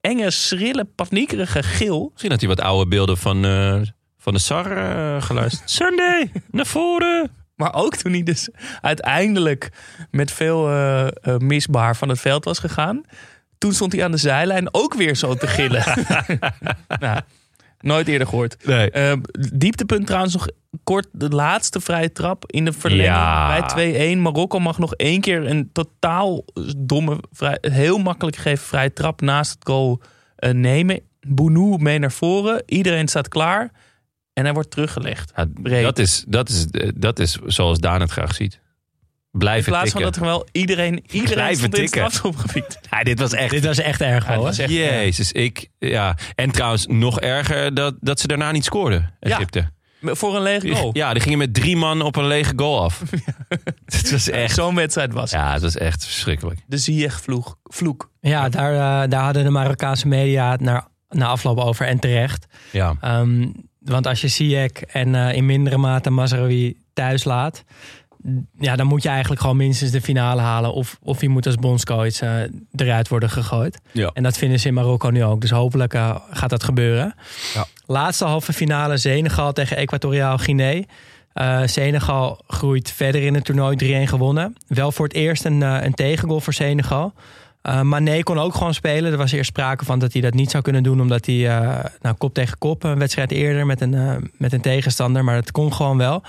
enge, 0.00 0.30
schrille, 0.30 0.84
paniekerige 0.84 1.62
gil. 1.62 2.08
Misschien 2.10 2.30
had 2.30 2.40
hij 2.40 2.48
wat 2.48 2.60
oude 2.60 2.88
beelden 2.88 3.16
van, 3.16 3.44
eh, 3.44 3.80
van 4.18 4.32
de 4.32 4.38
SAR 4.38 4.76
eh, 4.76 5.22
geluisterd. 5.22 5.70
Sunday, 5.80 6.32
naar 6.50 6.66
voren. 6.66 7.30
Maar 7.56 7.74
ook 7.74 7.96
toen 7.96 8.12
hij 8.12 8.22
dus 8.22 8.48
uiteindelijk 8.80 9.70
met 10.10 10.32
veel 10.32 10.70
eh, 10.70 11.36
misbaar 11.36 11.96
van 11.96 12.08
het 12.08 12.20
veld 12.20 12.44
was 12.44 12.58
gegaan. 12.58 13.02
Toen 13.58 13.72
stond 13.72 13.92
hij 13.92 14.04
aan 14.04 14.10
de 14.10 14.16
zijlijn 14.16 14.74
ook 14.74 14.94
weer 14.94 15.16
zo 15.16 15.34
te 15.34 15.46
gillen. 15.46 15.84
nou, 17.00 17.20
nooit 17.80 18.08
eerder 18.08 18.26
gehoord. 18.26 18.66
Nee. 18.66 18.90
Eh, 18.90 19.12
dieptepunt 19.52 20.06
trouwens 20.06 20.32
nog 20.34 20.48
kort 20.84 21.06
de 21.12 21.28
laatste 21.28 21.80
vrije 21.80 22.12
trap 22.12 22.44
in 22.46 22.64
de 22.64 22.72
verlenging 22.72 23.06
Ja. 23.08 23.48
bij 23.48 24.14
2-1. 24.16 24.22
Marokko 24.22 24.58
mag 24.58 24.78
nog 24.78 24.94
één 24.94 25.20
keer 25.20 25.46
een 25.46 25.70
totaal 25.72 26.44
domme, 26.76 27.18
vrij, 27.32 27.58
heel 27.60 27.98
makkelijk 27.98 28.36
gegeven 28.36 28.66
vrije 28.66 28.92
trap 28.92 29.20
naast 29.20 29.52
het 29.52 29.64
goal 29.64 30.00
eh, 30.36 30.50
nemen. 30.52 31.00
Bounou 31.28 31.78
mee 31.78 31.98
naar 31.98 32.12
voren. 32.12 32.62
Iedereen 32.66 33.08
staat 33.08 33.28
klaar. 33.28 33.70
En 34.32 34.44
hij 34.44 34.54
wordt 34.54 34.70
teruggelegd. 34.70 35.32
Ja, 35.62 35.82
dat, 35.82 35.98
is, 35.98 36.24
dat, 36.28 36.48
is, 36.48 36.66
eh, 36.66 36.88
dat 36.94 37.18
is 37.18 37.38
zoals 37.46 37.78
Daan 37.78 38.00
het 38.00 38.10
graag 38.10 38.34
ziet. 38.34 38.60
In 39.32 39.38
Blijven 39.38 39.72
plaats 39.72 39.90
van 39.90 40.02
dat 40.02 40.16
er 40.16 40.22
wel 40.22 40.48
iedereen, 40.52 41.02
iedereen 41.06 41.34
Blijven 41.34 41.56
stond 41.56 41.74
in 41.74 41.82
het 41.82 41.92
tikken. 41.92 42.10
strafschopgebied. 42.12 42.78
Ja, 42.90 43.02
dit 43.02 43.18
was 43.18 43.32
echt... 43.32 43.50
Dit 43.50 43.64
was 43.64 43.78
echt 43.78 44.00
erg 44.00 44.28
Ja, 44.28 44.36
was 44.38 44.58
echt, 44.58 44.70
Jezus, 44.70 45.32
ik... 45.32 45.68
Ja. 45.78 46.16
En 46.34 46.50
trouwens, 46.50 46.86
nog 46.86 47.20
erger 47.20 47.74
dat, 47.74 47.94
dat 48.00 48.20
ze 48.20 48.26
daarna 48.26 48.52
niet 48.52 48.64
scoorden, 48.64 49.14
Ja. 49.20 49.36
Egypte. 49.36 49.70
Voor 50.02 50.36
een 50.36 50.42
lege 50.42 50.74
goal. 50.74 50.90
Ja, 50.92 51.12
die 51.12 51.22
gingen 51.22 51.38
met 51.38 51.54
drie 51.54 51.76
man 51.76 52.02
op 52.02 52.16
een 52.16 52.26
lege 52.26 52.52
goal 52.56 52.82
af. 52.82 53.02
Het 53.84 54.10
was 54.12 54.28
echt... 54.28 54.54
Zo'n 54.54 54.74
wedstrijd 54.74 55.12
was. 55.12 55.30
het. 55.30 55.40
Ja, 55.40 55.52
het 55.52 55.62
was 55.62 55.76
echt 55.76 56.04
verschrikkelijk. 56.04 56.60
De 56.66 56.78
Ziyech 56.78 57.20
vloeg, 57.20 57.56
vloek. 57.64 58.10
Ja, 58.20 58.48
daar, 58.48 58.72
eh, 58.72 59.10
daar 59.10 59.22
hadden 59.22 59.44
de 59.44 59.50
Marokkaanse 59.50 60.08
media 60.08 60.50
het 60.50 60.60
naar, 60.60 60.86
na 61.08 61.26
afloop 61.26 61.58
over 61.58 61.86
en 61.86 61.98
terecht. 61.98 62.46
Ja. 62.72 62.94
Ehm, 63.00 63.46
want 63.80 64.06
als 64.06 64.20
je 64.20 64.28
Ziyech 64.28 64.72
en 64.72 65.14
eh, 65.14 65.34
in 65.36 65.46
mindere 65.46 65.76
mate 65.76 66.10
Mazraoui 66.10 66.76
thuis 66.92 67.24
laat... 67.24 67.64
Ja, 68.58 68.76
dan 68.76 68.86
moet 68.86 69.02
je 69.02 69.08
eigenlijk 69.08 69.40
gewoon 69.40 69.56
minstens 69.56 69.90
de 69.90 70.00
finale 70.00 70.40
halen. 70.40 70.72
Of, 70.72 70.98
of 71.02 71.20
je 71.20 71.28
moet 71.28 71.46
als 71.46 71.54
bondscoach 71.54 72.20
eh, 72.20 72.42
eruit 72.76 73.08
worden 73.08 73.30
gegooid. 73.30 73.80
Ja. 73.92 74.10
En 74.14 74.22
dat 74.22 74.38
vinden 74.38 74.60
ze 74.60 74.68
in 74.68 74.74
Marokko 74.74 75.10
nu 75.10 75.24
ook. 75.24 75.40
Dus 75.40 75.50
hopelijk 75.50 75.94
eh, 75.94 76.16
gaat 76.30 76.50
dat 76.50 76.64
gebeuren. 76.64 77.14
Ja. 77.54 77.66
Laatste 77.86 78.24
halve 78.24 78.52
finale 78.52 78.96
Senegal 78.96 79.52
tegen 79.52 79.76
Equatoriaal 79.76 80.38
Guinea. 80.38 80.82
Eh, 81.32 81.60
Senegal 81.64 82.42
groeit 82.46 82.90
verder 82.90 83.22
in 83.22 83.34
het 83.34 83.44
toernooi 83.44 84.04
3-1 84.06 84.08
gewonnen. 84.08 84.56
Wel 84.66 84.92
voor 84.92 85.06
het 85.06 85.14
eerst 85.14 85.44
een, 85.44 85.60
een 85.60 85.94
tegengoal 85.94 86.40
voor 86.40 86.52
Senegal. 86.52 87.12
Eh 87.62 87.80
Mané 87.80 88.22
kon 88.22 88.38
ook 88.38 88.54
gewoon 88.54 88.74
spelen. 88.74 89.12
Er 89.12 89.18
was 89.18 89.32
eerst 89.32 89.50
sprake 89.50 89.84
van 89.84 89.98
dat 89.98 90.12
hij 90.12 90.22
dat 90.22 90.34
niet 90.34 90.50
zou 90.50 90.62
kunnen 90.62 90.82
doen. 90.82 91.00
Omdat 91.00 91.26
hij 91.26 91.48
eh, 91.48 91.84
nou, 92.00 92.16
kop 92.16 92.34
tegen 92.34 92.58
kop 92.58 92.82
een 92.82 92.98
wedstrijd 92.98 93.30
eerder 93.30 93.66
met 93.66 93.80
een, 93.80 93.94
eh, 93.94 94.16
met 94.36 94.52
een 94.52 94.60
tegenstander. 94.60 95.24
Maar 95.24 95.34
dat 95.34 95.50
kon 95.50 95.72
gewoon 95.72 95.96
wel. 95.96 96.22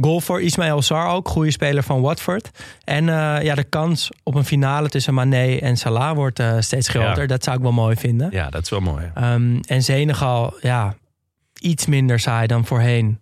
Goal 0.00 0.20
voor 0.20 0.42
Ismaël 0.42 0.82
Sarr 0.82 1.08
ook. 1.08 1.28
Goede 1.28 1.50
speler 1.50 1.82
van 1.82 2.00
Watford. 2.00 2.50
En 2.84 3.04
ja, 3.04 3.54
de 3.54 3.64
kans 3.64 4.10
op 4.22 4.34
een 4.34 4.44
finale 4.44 4.88
tussen 4.88 5.14
Mané 5.14 5.56
en 5.56 5.76
Salah 5.76 6.14
wordt 6.14 6.42
steeds 6.58 6.88
groter. 6.88 7.20
Ja. 7.20 7.26
Dat 7.26 7.44
zou 7.44 7.56
ik 7.56 7.62
wel 7.62 7.72
mooi 7.72 7.96
vinden. 7.96 8.28
ja, 8.30 8.50
dat 8.50 8.62
is 8.62 8.70
wel 8.70 8.80
mooi. 8.80 9.10
Ehm, 9.14 9.58
en 9.66 9.82
Senegal, 9.82 10.54
ja, 10.60 10.94
iets 11.60 11.86
minder 11.86 12.20
saai 12.20 12.46
dan 12.46 12.66
voorheen. 12.66 13.20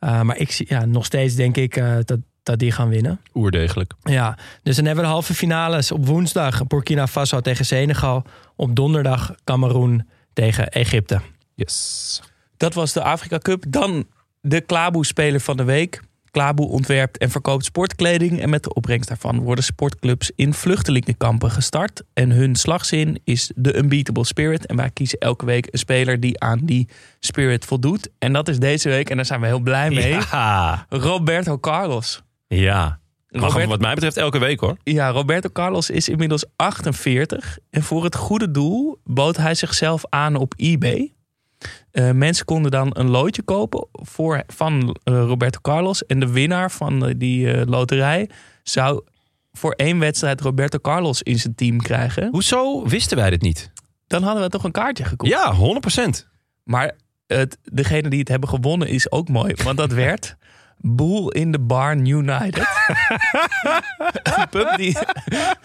Uh, 0.00 0.20
maar 0.20 0.38
ik 0.38 0.50
zie, 0.50 0.66
ja, 0.68 0.84
nog 0.84 1.04
steeds 1.04 1.34
denk 1.34 1.56
ik 1.56 1.76
uh, 1.76 1.96
dat, 2.04 2.18
dat 2.42 2.58
die 2.58 2.72
gaan 2.72 2.88
winnen. 2.88 3.20
Oerdegelijk. 3.34 3.92
Ja, 4.02 4.38
dus 4.62 4.76
dan 4.76 4.84
hebben 4.84 5.02
we 5.04 5.08
de 5.08 5.14
halve 5.16 5.34
finales 5.34 5.92
op 5.92 6.06
woensdag 6.06 6.66
Burkina 6.66 7.06
Faso 7.06 7.40
tegen 7.40 7.64
Senegal. 7.64 8.24
Op 8.56 8.76
donderdag 8.76 9.34
Cameroen 9.44 10.08
tegen 10.32 10.68
Egypte. 10.68 11.20
Yes. 11.54 12.22
Dat 12.56 12.74
was 12.74 12.92
de 12.92 13.02
Afrika 13.02 13.38
Cup. 13.38 13.64
Dan 13.68 14.06
de 14.40 14.60
Klaboe-speler 14.60 15.40
van 15.40 15.56
de 15.56 15.64
week. 15.64 16.00
Klaboe 16.30 16.68
ontwerpt 16.68 17.18
en 17.18 17.30
verkoopt 17.30 17.64
sportkleding. 17.64 18.40
En 18.40 18.50
met 18.50 18.62
de 18.62 18.74
opbrengst 18.74 19.08
daarvan 19.08 19.40
worden 19.40 19.64
sportclubs 19.64 20.30
in 20.36 20.54
vluchtelingenkampen 20.54 21.50
gestart. 21.50 22.02
En 22.12 22.30
hun 22.30 22.56
slagzin 22.56 23.20
is 23.24 23.52
de 23.54 23.76
Unbeatable 23.76 24.24
Spirit. 24.24 24.66
En 24.66 24.76
wij 24.76 24.90
kiezen 24.90 25.18
elke 25.18 25.44
week 25.44 25.68
een 25.70 25.78
speler 25.78 26.20
die 26.20 26.40
aan 26.40 26.58
die 26.62 26.88
spirit 27.20 27.64
voldoet. 27.64 28.08
En 28.18 28.32
dat 28.32 28.48
is 28.48 28.58
deze 28.58 28.88
week, 28.88 29.10
en 29.10 29.16
daar 29.16 29.26
zijn 29.26 29.40
we 29.40 29.46
heel 29.46 29.60
blij 29.60 29.90
mee, 29.90 30.12
Ja, 30.30 30.86
Roberto 30.88 31.58
Carlos. 31.58 32.22
Ja. 32.56 33.00
Mag 33.28 33.40
Robert- 33.42 33.60
hem 33.60 33.68
wat 33.68 33.80
mij 33.80 33.94
betreft 33.94 34.16
elke 34.16 34.38
week 34.38 34.60
hoor. 34.60 34.76
Ja, 34.82 35.08
Roberto 35.08 35.48
Carlos 35.52 35.90
is 35.90 36.08
inmiddels 36.08 36.44
48. 36.56 37.58
En 37.70 37.82
voor 37.82 38.04
het 38.04 38.16
goede 38.16 38.50
doel 38.50 39.00
bood 39.04 39.36
hij 39.36 39.54
zichzelf 39.54 40.02
aan 40.08 40.36
op 40.36 40.54
eBay. 40.56 41.12
Eh, 41.90 42.10
mensen 42.10 42.44
konden 42.44 42.70
dan 42.70 42.90
een 42.92 43.08
loodje 43.08 43.42
kopen 43.42 43.86
voor, 43.92 44.42
van 44.46 44.96
eh, 45.04 45.14
Roberto 45.14 45.58
Carlos. 45.60 46.06
En 46.06 46.20
de 46.20 46.30
winnaar 46.30 46.70
van 46.70 47.06
eh, 47.06 47.14
die 47.16 47.66
loterij 47.66 48.30
zou 48.62 49.02
voor 49.52 49.72
één 49.72 49.98
wedstrijd 49.98 50.40
Roberto 50.40 50.78
Carlos 50.78 51.22
in 51.22 51.38
zijn 51.38 51.54
team 51.54 51.78
krijgen. 51.78 52.28
Hoezo 52.30 52.86
wisten 52.86 53.16
wij 53.16 53.30
dit 53.30 53.42
niet? 53.42 53.72
Dan 54.06 54.22
hadden 54.22 54.42
we 54.42 54.48
toch 54.48 54.64
een 54.64 54.72
kaartje 54.72 55.04
gekocht. 55.04 55.32
Ja, 55.32 55.54
100%. 55.54 56.26
Maar 56.64 56.92
het, 57.26 57.58
degene 57.62 58.08
die 58.08 58.18
het 58.18 58.28
hebben 58.28 58.48
gewonnen 58.48 58.88
is 58.88 59.10
ook 59.10 59.28
mooi. 59.28 59.54
Want 59.64 59.76
dat 59.76 59.92
werd 60.06 60.36
Boel 60.82 61.30
in 61.30 61.52
the 61.52 61.58
Barn 61.58 62.06
United. 62.06 62.66
een, 64.22 64.48
pubteam, 64.50 64.94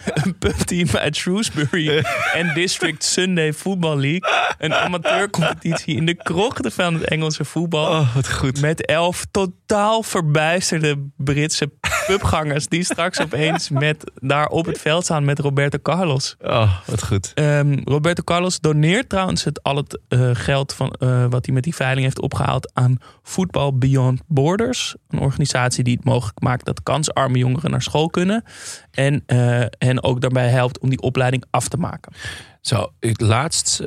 een 0.04 0.38
pubteam 0.38 0.88
uit 0.94 1.16
Shrewsbury 1.16 2.04
en 2.34 2.54
District 2.54 3.04
Sunday 3.04 3.54
Football 3.54 4.00
League. 4.00 4.32
Een 4.58 4.74
amateurcompetitie 4.74 5.96
in 5.96 6.06
de 6.06 6.16
krochten 6.16 6.72
van 6.72 6.94
het 6.94 7.04
Engelse 7.04 7.46
voetbal. 7.46 7.86
Oh, 7.86 8.16
wat 8.16 8.32
goed. 8.32 8.62
Met 8.62 8.86
elf 8.86 9.26
totaal 9.32 10.04
verbijsterde 10.04 11.10
Britse 11.18 11.72
pubgangers... 12.08 12.68
die 12.68 12.84
straks 12.84 13.22
opeens 13.22 13.70
met, 13.70 14.12
daar 14.16 14.48
op 14.48 14.66
het 14.66 14.80
veld 14.80 15.04
staan 15.04 15.26
met 15.26 15.40
Roberto 15.40 15.78
Carlos. 15.82 16.36
Oh, 16.42 16.78
wat 16.86 17.04
goed. 17.04 17.32
Ehm, 17.34 17.80
Roberto 17.84 18.24
Carlos 18.24 18.60
doneert 18.60 19.10
trouwens 19.10 19.44
het, 19.44 19.64
al 19.64 19.76
het 19.76 20.00
eh, 20.08 20.30
geld 20.34 20.74
van, 20.74 20.92
eh, 20.92 21.26
wat 21.30 21.46
hij 21.46 21.54
met 21.54 21.64
die 21.64 21.76
veiling 21.76 22.06
heeft 22.06 22.22
opgehaald 22.22 22.72
aan 22.74 22.98
Football 23.24 23.72
Beyond 23.74 24.22
Borders. 24.28 24.96
Een 25.10 25.20
organisatie 25.20 25.84
die 25.84 25.96
het 25.96 26.06
mogelijk 26.06 26.42
maakt 26.42 26.66
dat 26.66 26.84
kansarme 26.84 27.38
jongeren 27.38 27.72
naar 27.72 27.82
school 27.82 28.10
kunnen. 28.10 28.44
En 28.92 29.24
eh, 29.26 29.66
hen 29.78 30.04
ook 30.04 30.22
daarbij 30.22 30.48
helpt 30.48 30.80
om 30.80 30.90
die 30.90 31.02
opleiding 31.02 31.44
af 31.50 31.68
te 31.68 31.78
maken. 31.78 32.14
Zo, 32.62 32.92
ik 33.00 33.22
laatst 33.22 33.84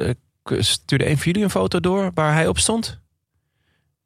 stuurde 0.59 1.09
een 1.09 1.17
van 1.17 1.25
jullie 1.25 1.43
een 1.43 1.51
foto 1.51 1.81
door 1.81 2.11
waar 2.15 2.33
hij 2.33 2.49
op 2.49 2.59
stond. 2.59 3.01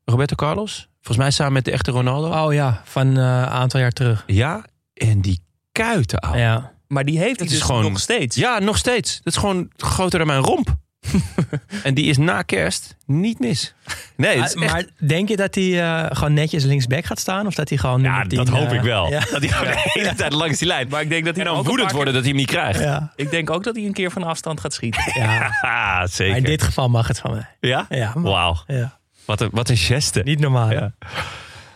Roberto 0.05 0.35
Carlos. 0.35 0.89
Volgens 0.95 1.17
mij 1.17 1.31
samen 1.31 1.53
met 1.53 1.65
de 1.65 1.71
echte 1.71 1.91
Ronaldo. 1.91 2.45
Oh 2.47 2.53
ja, 2.53 2.81
van 2.85 3.07
eh, 3.07 3.23
een 3.23 3.47
aantal 3.47 3.81
jaar 3.81 3.93
terug. 3.93 4.25
Ja, 4.27 4.65
en 4.95 5.21
die 5.21 5.41
kuiten, 5.73 6.19
ouwe. 6.21 6.39
Ja. 6.39 6.73
Maar 6.89 7.05
die 7.05 7.19
heeft 7.19 7.39
hij 7.39 7.47
is 7.47 7.53
dus 7.53 7.63
gewoon- 7.63 7.83
nog 7.83 8.01
steeds. 8.01 8.37
Ja, 8.37 8.59
nog 8.59 8.77
steeds. 8.79 9.21
Dat 9.23 9.33
is 9.33 9.39
gewoon 9.39 9.71
groter 9.77 10.19
dan 10.19 10.27
mijn 10.29 10.41
romp. 10.43 10.75
en 11.83 11.95
die 11.95 12.05
is 12.05 12.17
na 12.17 12.43
kerst 12.43 12.97
niet 13.07 13.39
mis. 13.39 13.75
Nee, 14.17 14.37
het 14.41 14.45
echt... 14.45 14.71
maar 14.71 14.85
denk 15.07 15.29
je 15.29 15.37
dat 15.37 15.55
hij 15.55 15.83
eh, 15.83 16.17
gewoon 16.17 16.35
netjes 16.35 16.65
linksback 16.65 17.05
gaat 17.05 17.19
staan? 17.19 17.47
Of 17.47 17.55
dat 17.55 17.69
hij 17.69 17.79
gewoon 17.79 18.03
Ja, 18.03 18.09
nummer 18.11 18.29
10, 18.29 18.39
dat 18.39 18.49
hoop 18.49 18.69
eh, 18.69 18.73
ik 18.75 18.81
wel. 18.81 19.09
Ja. 19.11 19.19
Dat 19.21 19.41
hij 19.41 19.49
gewoon 19.49 19.73
de 19.73 19.81
hele 19.85 20.15
tijd 20.15 20.33
langs 20.33 20.59
die 20.59 20.69
lijn. 20.69 20.89
Maar 20.89 21.01
ik 21.01 21.09
denk 21.09 21.25
dat 21.25 21.37
hij 21.37 21.45
En 21.45 21.53
dan 21.53 21.63
woedend 21.63 21.87
paar 21.87 21.97
worden 21.97 22.15
dat 22.15 22.23
hij 22.23 22.31
hem 22.33 22.41
niet 22.41 22.51
krijgt. 22.51 22.81
Ja. 22.81 23.13
Ik 23.17 23.31
denk 23.31 23.51
ook 23.51 23.65
dat 23.65 23.75
hij 23.77 23.85
een 23.85 23.93
keer 23.93 24.11
van 24.11 24.23
afstand 24.23 24.61
gaat 24.61 24.73
schieten. 24.75 25.03
Ja. 25.23 25.51
Ah, 25.61 26.07
zeker. 26.09 26.29
Maar 26.29 26.37
in 26.37 26.45
dit 26.45 26.63
geval 26.63 26.89
mag 26.89 27.09
het 27.09 27.21
van 27.21 27.31
mij. 27.31 27.47
Ja? 27.61 27.87
Ja, 27.89 28.13
Wauw. 28.17 28.57
Ja. 28.67 28.99
Wat 29.25 29.41
een, 29.41 29.49
wat 29.53 29.69
een 29.69 29.77
geste. 29.77 30.21
Niet 30.25 30.39
normaal. 30.41 30.71
Ja. 30.71 30.93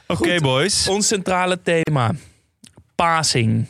Oké, 0.07 0.41
boys. 0.41 0.89
Ons 0.89 1.07
centrale 1.07 1.63
thema: 1.63 2.11
passing. 2.95 3.67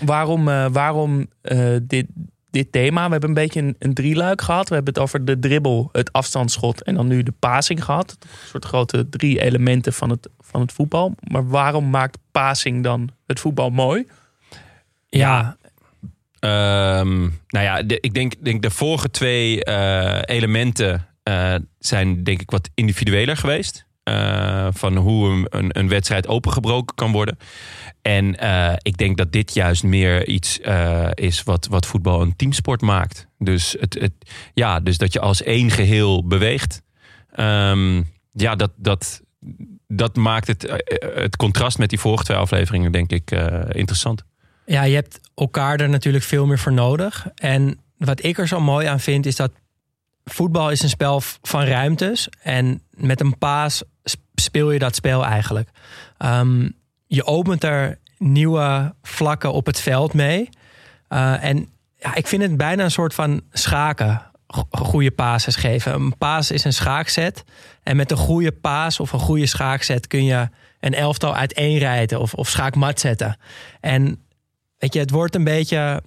Waarom, 0.00 0.48
eh, 0.48 0.66
waarom 0.72 1.26
eh, 1.40 1.76
dit, 1.82 2.06
dit 2.50 2.72
thema? 2.72 3.04
We 3.04 3.10
hebben 3.10 3.28
een 3.28 3.34
beetje 3.34 3.60
een, 3.60 3.76
een 3.78 3.94
drieluik 3.94 4.42
gehad. 4.42 4.68
We 4.68 4.74
hebben 4.74 4.94
het 4.94 5.02
over 5.02 5.24
de 5.24 5.38
dribbel, 5.38 5.88
het 5.92 6.12
afstandsschot 6.12 6.82
en 6.82 6.94
dan 6.94 7.06
nu 7.06 7.22
de 7.22 7.32
passing 7.38 7.84
gehad. 7.84 8.16
Een 8.20 8.28
soort 8.48 8.64
grote 8.64 9.08
drie 9.08 9.40
elementen 9.40 9.92
van 9.92 10.10
het, 10.10 10.28
van 10.40 10.60
het 10.60 10.72
voetbal. 10.72 11.14
Maar 11.20 11.48
waarom 11.48 11.90
maakt 11.90 12.18
passing 12.30 12.82
dan 12.82 13.08
het 13.26 13.40
voetbal 13.40 13.70
mooi? 13.70 14.06
Ja. 15.08 15.56
Ehm, 16.38 17.20
nou 17.48 17.64
ja, 17.64 17.82
de- 17.82 18.00
ik 18.00 18.14
denk, 18.14 18.34
denk 18.44 18.62
de 18.62 18.70
vorige 18.70 19.10
twee 19.10 19.64
eh, 19.64 20.20
elementen 20.36 21.06
eh, 21.24 21.54
zijn 21.78 22.24
denk 22.24 22.40
ik 22.40 22.50
wat 22.50 22.70
individueler 22.74 23.36
geweest. 23.36 23.86
Eh, 24.02 24.68
van 24.72 24.96
hoe 24.96 25.46
een, 25.48 25.78
een, 25.78 25.88
wedstrijd 25.88 26.28
opengebroken 26.28 26.94
kan 26.94 27.12
worden. 27.12 27.38
En 28.02 28.38
eh, 28.38 28.72
ik 28.82 28.96
denk 28.96 29.16
dat 29.16 29.32
dit 29.32 29.54
juist 29.54 29.82
meer 29.82 30.28
iets 30.28 30.58
is 31.14 31.42
wat, 31.42 31.66
wat 31.66 31.86
voetbal 31.86 32.20
een 32.20 32.36
teamsport 32.36 32.80
maakt. 32.80 33.26
Dus, 33.38 33.76
het, 33.80 34.12
ja, 34.54 34.80
dus 34.80 34.98
dat 34.98 35.12
je 35.12 35.20
als 35.20 35.42
één 35.42 35.70
geheel 35.70 36.26
beweegt. 36.26 36.82
Ehm, 37.32 38.02
ja, 38.30 38.54
dat, 38.56 38.70
dat, 38.76 39.22
dat 39.86 40.16
maakt 40.16 40.46
het, 40.46 40.82
het 41.14 41.36
contrast 41.36 41.78
met 41.78 41.88
die 41.88 42.00
vorige 42.00 42.24
twee 42.24 42.36
afleveringen 42.36 42.92
denk 42.92 43.10
ik 43.10 43.30
interessant. 43.68 44.24
Ja, 44.66 44.82
je 44.82 44.94
hebt 44.94 45.20
elkaar 45.34 45.80
er 45.80 45.88
natuurlijk 45.88 46.24
veel 46.24 46.46
meer 46.46 46.58
voor 46.58 46.72
nodig. 46.72 47.26
En 47.34 47.78
wat 47.96 48.24
ik 48.24 48.38
er 48.38 48.48
zo 48.48 48.60
mooi 48.60 48.86
aan 48.86 49.00
vind, 49.00 49.26
is 49.26 49.36
dat 49.36 49.50
voetbal 50.24 50.70
is 50.70 50.82
een 50.82 50.88
spel 50.88 51.20
van 51.42 51.62
ruimtes. 51.64 52.28
En 52.42 52.82
met 52.90 53.20
een 53.20 53.38
paas 53.38 53.82
sp- 54.04 54.22
speel 54.34 54.70
je 54.70 54.78
dat 54.78 54.94
spel 54.94 55.24
eigenlijk. 55.24 55.68
Ehm, 56.18 56.68
je 57.06 57.24
opent 57.26 57.64
er 57.64 57.98
nieuwe 58.18 58.94
vlakken 59.02 59.52
op 59.52 59.66
het 59.66 59.80
veld 59.80 60.12
mee. 60.12 60.48
Eh, 61.08 61.44
en 61.44 61.68
ja, 61.96 62.14
ik 62.14 62.26
vind 62.26 62.42
het 62.42 62.56
bijna 62.56 62.84
een 62.84 62.90
soort 62.90 63.14
van 63.14 63.40
schaken. 63.52 64.22
Go- 64.46 64.66
Goede 64.70 65.10
pases 65.10 65.56
geven. 65.56 65.94
Een 65.94 66.18
paas 66.18 66.50
is 66.50 66.64
een 66.64 66.72
schaakset. 66.72 67.44
En 67.82 67.96
met 67.96 68.10
een 68.10 68.16
goede 68.16 68.52
paas 68.52 69.00
of 69.00 69.12
een 69.12 69.18
goede 69.18 69.46
schaakset 69.46 70.06
kun 70.06 70.24
je 70.24 70.48
een 70.80 70.94
elftal 70.94 71.34
uiteenrijden 71.34 72.20
of, 72.20 72.34
of 72.34 72.48
schaakmat 72.48 73.00
zetten. 73.00 73.36
En 73.80 74.24
weet 74.78 74.92
je, 74.94 75.00
het 75.00 75.10
wordt 75.10 75.34
een 75.34 75.44
beetje 75.44 76.02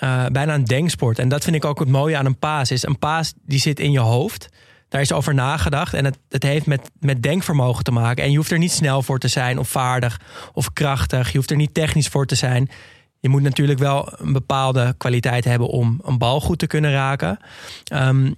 eh, 0.00 0.26
bijna 0.26 0.54
een 0.54 0.64
denksport. 0.64 1.18
En 1.18 1.28
dat 1.28 1.44
vind 1.44 1.56
ik 1.56 1.64
ook 1.64 1.78
het 1.78 1.88
mooie 1.88 2.16
aan 2.16 2.26
een 2.26 2.38
paas. 2.38 2.70
Is 2.70 2.86
een 2.86 2.98
paas 2.98 3.32
die 3.42 3.58
zit 3.58 3.80
in 3.80 3.90
je 3.90 3.98
hoofd. 3.98 4.48
Daar 4.88 5.00
is 5.00 5.12
over 5.12 5.34
nagedacht. 5.34 5.94
En 5.94 6.04
het, 6.04 6.18
het 6.28 6.42
heeft 6.42 6.66
met, 6.66 6.90
met 7.00 7.22
denkvermogen 7.22 7.84
te 7.84 7.90
maken. 7.90 8.24
En 8.24 8.30
je 8.30 8.36
hoeft 8.36 8.50
er 8.50 8.58
niet 8.58 8.72
snel 8.72 9.02
voor 9.02 9.18
te 9.18 9.28
zijn 9.28 9.58
of 9.58 9.68
vaardig 9.68 10.20
of 10.52 10.72
krachtig. 10.72 11.30
Je 11.30 11.36
hoeft 11.36 11.50
er 11.50 11.56
niet 11.56 11.74
technisch 11.74 12.08
voor 12.08 12.26
te 12.26 12.34
zijn. 12.34 12.70
Je 13.18 13.28
moet 13.28 13.42
natuurlijk 13.42 13.78
wel 13.78 14.12
een 14.16 14.32
bepaalde 14.32 14.94
kwaliteit 14.96 15.44
hebben 15.44 15.68
om 15.68 16.00
een 16.02 16.18
bal 16.18 16.40
goed 16.40 16.58
te 16.58 16.66
kunnen 16.66 16.92
raken. 16.92 17.38
Ehm, 17.84 18.32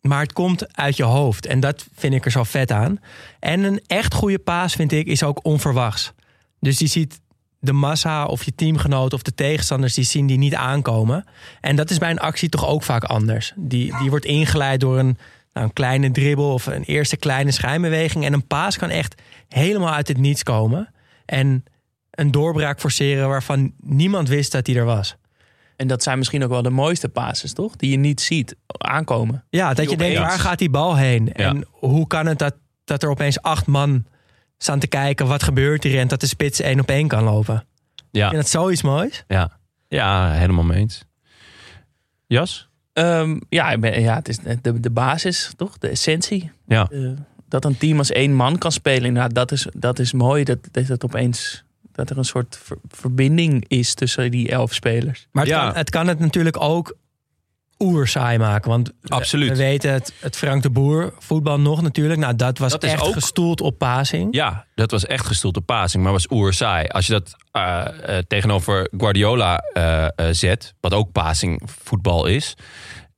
maar 0.00 0.20
het 0.20 0.32
komt 0.32 0.76
uit 0.76 0.96
je 0.96 1.04
hoofd. 1.04 1.46
En 1.46 1.60
dat 1.60 1.86
vind 1.94 2.14
ik 2.14 2.24
er 2.24 2.30
zo 2.30 2.42
vet 2.42 2.70
aan. 2.70 3.00
En 3.40 3.62
een 3.62 3.80
echt 3.86 4.14
goede 4.14 4.38
paas, 4.38 4.74
vind 4.74 4.92
ik, 4.92 5.06
is 5.06 5.22
ook 5.22 5.44
onverwachts. 5.44 6.12
Dus 6.60 6.76
die 6.76 6.88
ziet 6.88 7.20
de 7.64 7.72
massa 7.72 8.26
of 8.26 8.42
je 8.42 8.54
teamgenoot 8.54 9.12
of 9.12 9.22
de 9.22 9.34
tegenstanders, 9.34 9.94
die 9.94 10.04
zien 10.04 10.26
die 10.26 10.38
niet 10.38 10.54
aankomen. 10.54 11.24
En 11.60 11.76
dat 11.76 11.90
is 11.90 11.98
bij 11.98 12.10
een 12.10 12.18
actie 12.18 12.48
toch 12.48 12.66
ook 12.66 12.82
vaak 12.82 13.04
anders. 13.04 13.52
Die, 13.56 13.98
die 13.98 14.10
wordt 14.10 14.24
ingeleid 14.24 14.80
door 14.80 14.98
een, 14.98 15.18
nou, 15.52 15.66
een 15.66 15.72
kleine 15.72 16.10
dribbel 16.10 16.52
of 16.52 16.66
een 16.66 16.82
eerste 16.82 17.16
kleine 17.16 17.50
schijnbeweging. 17.50 18.24
En 18.24 18.32
een 18.32 18.46
paas 18.46 18.78
kan 18.78 18.90
echt 18.90 19.22
helemaal 19.48 19.92
uit 19.92 20.08
het 20.08 20.18
niets 20.18 20.42
komen. 20.42 20.92
En 21.24 21.64
een 22.10 22.30
doorbraak 22.30 22.80
forceren 22.80 23.28
waarvan 23.28 23.72
niemand 23.80 24.28
wist 24.28 24.52
dat 24.52 24.64
die 24.64 24.76
er 24.76 24.84
was. 24.84 25.16
En 25.76 25.86
dat 25.86 26.02
zijn 26.02 26.18
misschien 26.18 26.44
ook 26.44 26.50
wel 26.50 26.62
de 26.62 26.70
mooiste 26.70 27.08
passes, 27.08 27.52
toch? 27.52 27.76
Die 27.76 27.90
je 27.90 27.96
niet 27.96 28.20
ziet 28.20 28.56
aankomen. 28.66 29.44
Ja, 29.50 29.74
dat 29.74 29.90
je 29.90 29.96
denkt, 29.96 30.18
waar 30.18 30.38
gaat 30.38 30.58
die 30.58 30.70
bal 30.70 30.96
heen? 30.96 31.30
Ja. 31.32 31.48
En 31.48 31.66
hoe 31.70 32.06
kan 32.06 32.26
het 32.26 32.38
dat, 32.38 32.54
dat 32.84 33.02
er 33.02 33.10
opeens 33.10 33.42
acht 33.42 33.66
man 33.66 34.04
staan 34.64 34.78
te 34.78 34.86
kijken... 34.86 35.26
wat 35.26 35.42
gebeurt 35.42 35.82
hier 35.84 35.98
en 35.98 36.08
dat 36.08 36.20
de 36.20 36.26
spits 36.26 36.60
één 36.60 36.80
op 36.80 36.88
één 36.88 37.08
kan 37.08 37.22
lopen? 37.24 37.54
Ik 37.96 38.02
Ja, 38.10 38.28
vind 38.28 38.40
dat 38.42 38.50
zoiets 38.50 38.82
moois. 38.82 39.24
ja. 39.28 39.58
ja 39.88 40.30
helemaal 40.32 40.64
mee 40.64 40.78
eens. 40.78 41.04
Jas? 42.26 42.68
Ehm, 42.92 43.38
ja, 43.48 43.70
ik 43.70 43.80
ben, 43.80 44.00
ja, 44.00 44.14
het 44.14 44.28
is 44.28 44.38
de, 44.62 44.80
de 44.80 44.90
basis, 44.90 45.52
toch? 45.56 45.78
De 45.78 45.88
essentie. 45.88 46.50
Ja. 46.66 46.88
Eh, 46.90 47.10
dat 47.48 47.64
een 47.64 47.76
team 47.78 47.98
als 47.98 48.10
één 48.10 48.34
man 48.34 48.58
kan 48.58 48.72
spelen, 48.72 49.04
inderdaad, 49.04 49.34
dat 49.34 49.52
is, 49.52 49.66
dat 49.76 49.98
is 49.98 50.12
mooi. 50.12 50.44
Dat, 50.44 50.58
dat 50.70 50.86
het 50.86 51.04
opeens 51.04 51.64
dat 51.92 52.10
er 52.10 52.18
een 52.18 52.24
soort 52.24 52.58
ver- 52.62 52.78
verbinding 52.88 53.64
is 53.68 53.94
tussen 53.94 54.30
die 54.30 54.48
elf 54.48 54.74
spelers. 54.74 55.26
Maar 55.32 55.44
het, 55.44 55.52
Ja. 55.52 55.64
kan, 55.66 55.76
het 55.76 55.90
kan 55.90 56.06
het 56.06 56.18
natuurlijk 56.18 56.60
ook 56.60 56.96
oerzaai 57.84 58.38
maken. 58.38 58.70
Want 58.70 58.90
we- 59.00 59.08
Absoluut. 59.08 59.48
we 59.50 59.56
weten 59.56 59.92
het, 59.92 60.12
het 60.20 60.36
Frank 60.36 60.62
de 60.62 60.70
Boer 60.70 61.12
voetbal 61.18 61.60
nog 61.60 61.82
natuurlijk. 61.82 62.20
Nou, 62.20 62.36
dat 62.36 62.58
was 62.58 62.72
Dat 62.72 62.84
echt 62.84 63.02
ook- 63.02 63.12
gestoeld 63.12 63.60
op 63.60 63.78
passing. 63.78 64.34
Ja, 64.34 64.66
dat 64.74 64.90
was 64.90 65.06
echt 65.06 65.26
gestoeld 65.26 65.56
op 65.56 65.66
passing, 65.66 66.02
maar 66.02 66.12
was 66.12 66.30
oer 66.30 66.52
saai. 66.52 66.86
Als 66.88 67.06
je 67.06 67.12
dat 67.12 67.36
eh, 67.50 67.84
eh, 68.16 68.22
tegenover 68.28 68.88
Guardiola 68.96 69.56
eh, 69.58 70.04
eh, 70.04 70.10
zet, 70.30 70.74
wat 70.80 70.94
ook 70.94 71.12
passing 71.12 71.62
voetbal 71.82 72.26
is, 72.26 72.54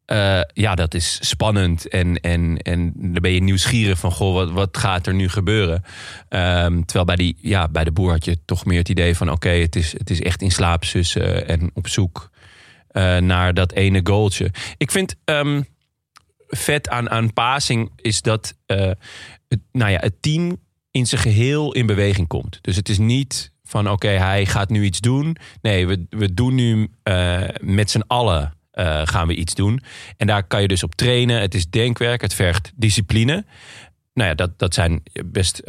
eh, 0.04 0.40
ja, 0.52 0.74
dat 0.74 0.94
is 0.94 1.18
spannend. 1.28 1.88
En, 1.88 2.20
en, 2.20 2.56
en 2.58 2.92
dan 2.96 3.22
ben 3.22 3.30
je 3.32 3.42
nieuwsgierig 3.42 3.98
van, 3.98 4.12
goh, 4.12 4.34
wat, 4.34 4.50
wat 4.50 4.76
gaat 4.76 5.06
er 5.06 5.14
nu 5.14 5.28
gebeuren? 5.28 5.82
Ehm, 6.28 6.82
terwijl 6.82 7.04
bij, 7.04 7.16
die, 7.16 7.36
ja, 7.40 7.68
bij 7.68 7.84
de 7.84 7.92
boer 7.92 8.10
had 8.10 8.24
je 8.24 8.38
toch 8.44 8.64
meer 8.64 8.78
het 8.78 8.88
idee 8.88 9.16
van, 9.16 9.30
oké, 9.30 9.48
het, 9.48 9.76
is, 9.76 9.92
het 9.92 10.10
is 10.10 10.20
echt 10.22 10.42
in 10.42 10.50
slaap 10.50 10.84
zussen 10.84 11.48
en 11.48 11.70
op 11.74 11.88
zoek 11.88 12.30
eh, 12.96 13.16
naar 13.16 13.54
dat 13.54 13.72
ene 13.72 14.00
goaltje. 14.02 14.50
Ik 14.76 14.90
vind 14.90 15.14
ehm, 15.24 15.62
vet 16.48 16.88
aan, 16.88 17.10
aan 17.10 17.30
is 17.96 18.22
dat 18.22 18.54
eh, 18.66 18.90
het, 19.48 19.60
nou 19.72 19.90
ja, 19.90 19.98
het 19.98 20.22
team 20.22 20.56
in 20.90 21.06
zijn 21.06 21.20
geheel 21.20 21.72
in 21.72 21.86
beweging 21.86 22.28
komt. 22.28 22.58
Dus 22.60 22.76
het 22.76 22.88
is 22.88 22.98
niet 22.98 23.52
van 23.64 23.90
oké, 23.90 24.08
hij 24.08 24.46
gaat 24.46 24.68
nu 24.68 24.84
iets 24.84 25.00
doen. 25.00 25.36
Nee, 25.62 25.86
we, 25.86 26.06
we 26.10 26.34
doen 26.34 26.54
nu 26.54 26.90
eh, 27.02 27.42
met 27.60 27.90
z'n 27.90 28.04
allen 28.06 28.54
gaan 29.04 29.26
we 29.26 29.34
iets 29.34 29.54
doen. 29.54 29.80
En 30.16 30.26
daar 30.26 30.46
kan 30.46 30.62
je 30.62 30.68
dus 30.68 30.82
op 30.82 30.94
trainen. 30.94 31.40
Het 31.40 31.54
is 31.54 31.70
denkwerk, 31.70 32.20
het 32.20 32.34
vergt 32.34 32.72
discipline. 32.74 33.44
Nou 34.14 34.28
ja, 34.28 34.34
dat, 34.34 34.58
dat 34.58 34.74
zijn 34.74 35.02
best 35.24 35.62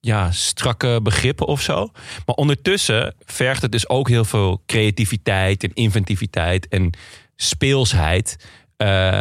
ja, 0.00 0.30
strakke 0.30 1.00
begrippen 1.02 1.46
of 1.46 1.60
zo. 1.60 1.90
Maar 2.26 2.34
ondertussen 2.34 3.14
vergt 3.24 3.62
het 3.62 3.72
dus 3.72 3.88
ook 3.88 4.08
heel 4.08 4.24
veel 4.24 4.62
creativiteit 4.66 5.64
en 5.64 5.74
inventiviteit 5.74 6.68
en 6.68 6.90
speelsheid. 7.36 8.48
Eh, 8.76 9.20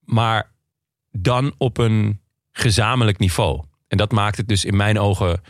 maar 0.00 0.52
dan 1.10 1.54
op 1.58 1.78
een 1.78 2.20
gezamenlijk 2.52 3.18
niveau. 3.18 3.64
En 3.88 3.96
dat 3.96 4.12
maakt 4.12 4.36
het 4.36 4.48
dus 4.48 4.64
in 4.64 4.76
mijn 4.76 4.98
ogen 4.98 5.40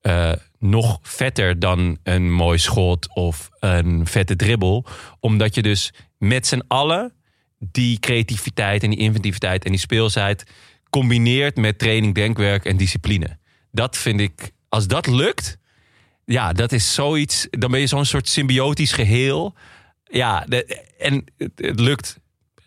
eh, 0.00 0.32
nog 0.58 0.98
vetter 1.02 1.58
dan 1.58 1.98
een 2.02 2.32
mooi 2.32 2.58
schot 2.58 3.14
of 3.14 3.50
een 3.60 4.06
vette 4.06 4.36
dribbel. 4.36 4.84
Omdat 5.20 5.54
je 5.54 5.62
dus 5.62 5.92
met 6.18 6.46
z'n 6.46 6.62
allen 6.68 7.12
die 7.58 7.98
creativiteit 7.98 8.82
en 8.82 8.90
die 8.90 8.98
inventiviteit 8.98 9.64
en 9.64 9.70
die 9.70 9.80
speelsheid 9.80 10.44
combineert 10.90 11.56
met 11.56 11.78
training, 11.78 12.14
denkwerk 12.14 12.64
en 12.64 12.76
discipline. 12.76 13.38
Dat 13.74 13.96
vind 13.96 14.20
ik, 14.20 14.50
als 14.68 14.86
dat 14.86 15.06
lukt, 15.06 15.56
ja, 16.24 16.52
dat 16.52 16.72
is 16.72 16.94
zoiets. 16.94 17.46
Dan 17.50 17.70
ben 17.70 17.80
je 17.80 17.86
zo'n 17.86 18.04
soort 18.04 18.28
symbiotisch 18.28 18.92
geheel. 18.92 19.54
Ja, 20.04 20.44
de- 20.48 20.82
en 20.98 21.24
het, 21.38 21.50
het 21.56 21.80
lukt 21.80 22.18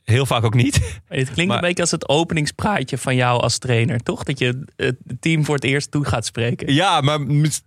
heel 0.04 0.26
vaak 0.26 0.44
ook 0.44 0.54
niet. 0.54 0.76
Het 1.08 1.32
klinkt 1.32 1.46
Maar- 1.46 1.56
een 1.56 1.68
beetje 1.68 1.82
als 1.82 1.92
het 1.92 2.10
openingspraatje 2.10 2.98
van 2.98 3.16
jou 3.16 3.42
als 3.42 3.58
trainer, 3.58 4.04
toch? 4.04 4.24
Dat 4.24 4.40
je 4.40 4.64
het 4.76 4.96
team 5.20 5.46
voor 5.46 5.56
het 5.56 5.64
eerst 5.64 5.92
toe 5.92 6.06
gaat 6.06 6.26
spreken. 6.26 6.74
Ja, 6.74 7.02
maar 7.02 7.20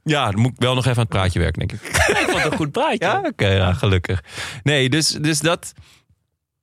ja, 0.02 0.30
dan 0.30 0.40
moet 0.40 0.50
ik 0.52 0.58
wel 0.60 0.74
nog 0.74 0.84
even 0.84 0.96
aan 0.96 1.02
het 1.02 1.12
praatje 1.12 1.38
werken, 1.38 1.66
denk 1.68 1.72
ik. 1.82 1.88
Ik 2.20 2.26
vond 2.28 2.42
het 2.42 2.52
een 2.52 2.58
goed 2.58 2.72
praatje. 2.72 2.98
Ja, 3.06 3.20
oké, 3.24 3.46
ja, 3.48 3.72
gelukkig. 3.72 4.24
Nee, 4.62 4.88
dus, 4.88 5.08
dus 5.08 5.40
dat. 5.40 5.72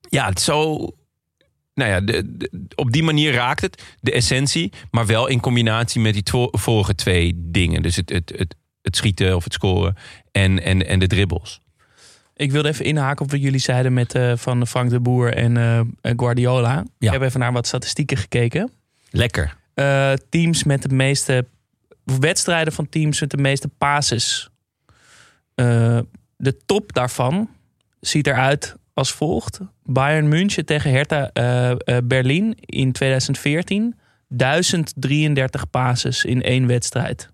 Ja, 0.10 0.26
het 0.28 0.42
zo. 0.42 0.90
Nou 1.78 1.92
ja, 1.92 2.02
de, 2.02 2.38
de- 2.38 2.68
op 2.76 2.92
die 2.92 3.04
manier 3.04 3.34
raakt 3.34 3.62
het 3.62 3.84
de 4.00 4.12
essentie, 4.12 4.72
maar 4.92 5.06
wel 5.06 5.28
in 5.28 5.40
combinatie 5.40 6.02
met 6.02 6.14
die 6.14 6.24
vorige 6.52 6.96
twee 6.96 7.34
dingen. 7.36 7.82
Dus 7.82 7.96
het, 7.96 8.10
het, 8.10 8.34
het, 8.38 8.56
het 8.82 8.96
schieten 8.96 9.36
of 9.36 9.44
het 9.44 9.54
scoren 9.54 9.96
en, 10.32 10.64
en, 10.64 10.88
en 10.88 11.00
de 11.00 11.08
dribbles. 11.08 11.62
Ik 12.36 12.52
wilde 12.52 12.68
even 12.70 12.86
inhaken 12.86 13.26
op 13.26 13.32
wat 13.32 13.42
jullie 13.42 13.60
zeiden 13.60 13.94
met 13.94 14.16
eh, 14.16 14.32
van 14.36 14.68
Frank 14.68 14.90
de 14.90 15.00
Boer 15.00 15.34
en 15.34 15.58
eh, 15.58 16.12
Guardiola. 16.16 16.86
Ik 17.00 17.10
heb 17.10 17.22
even 17.22 17.40
naar 17.40 17.52
wat 17.54 17.68
statistieken 17.68 18.18
gekeken. 18.18 18.72
Lekker. 19.10 19.58
Eh, 19.74 20.14
teams 20.30 20.64
met 20.64 20.82
de 20.82 20.96
meeste 20.96 21.46
wedstrijden 22.04 22.74
van 22.74 22.90
teams 22.90 23.20
met 23.20 23.30
de 23.30 23.38
meeste 23.38 23.68
passes. 23.68 24.50
De 26.38 26.58
top 26.66 26.94
daarvan 26.94 27.50
ziet 28.00 28.28
eruit 28.28 28.76
als 28.98 29.12
volgt: 29.12 29.60
Bayern 29.84 30.28
München 30.28 30.66
tegen 30.66 30.92
Hertha 30.92 31.30
eh, 31.34 31.72
eh, 31.72 31.78
Berlin 32.04 32.54
in 32.60 32.92
2014. 32.92 33.96
1033 34.30 35.70
passes 35.70 36.26
in 36.26 36.42
één 36.44 36.68
wedstrijd. 36.68 37.30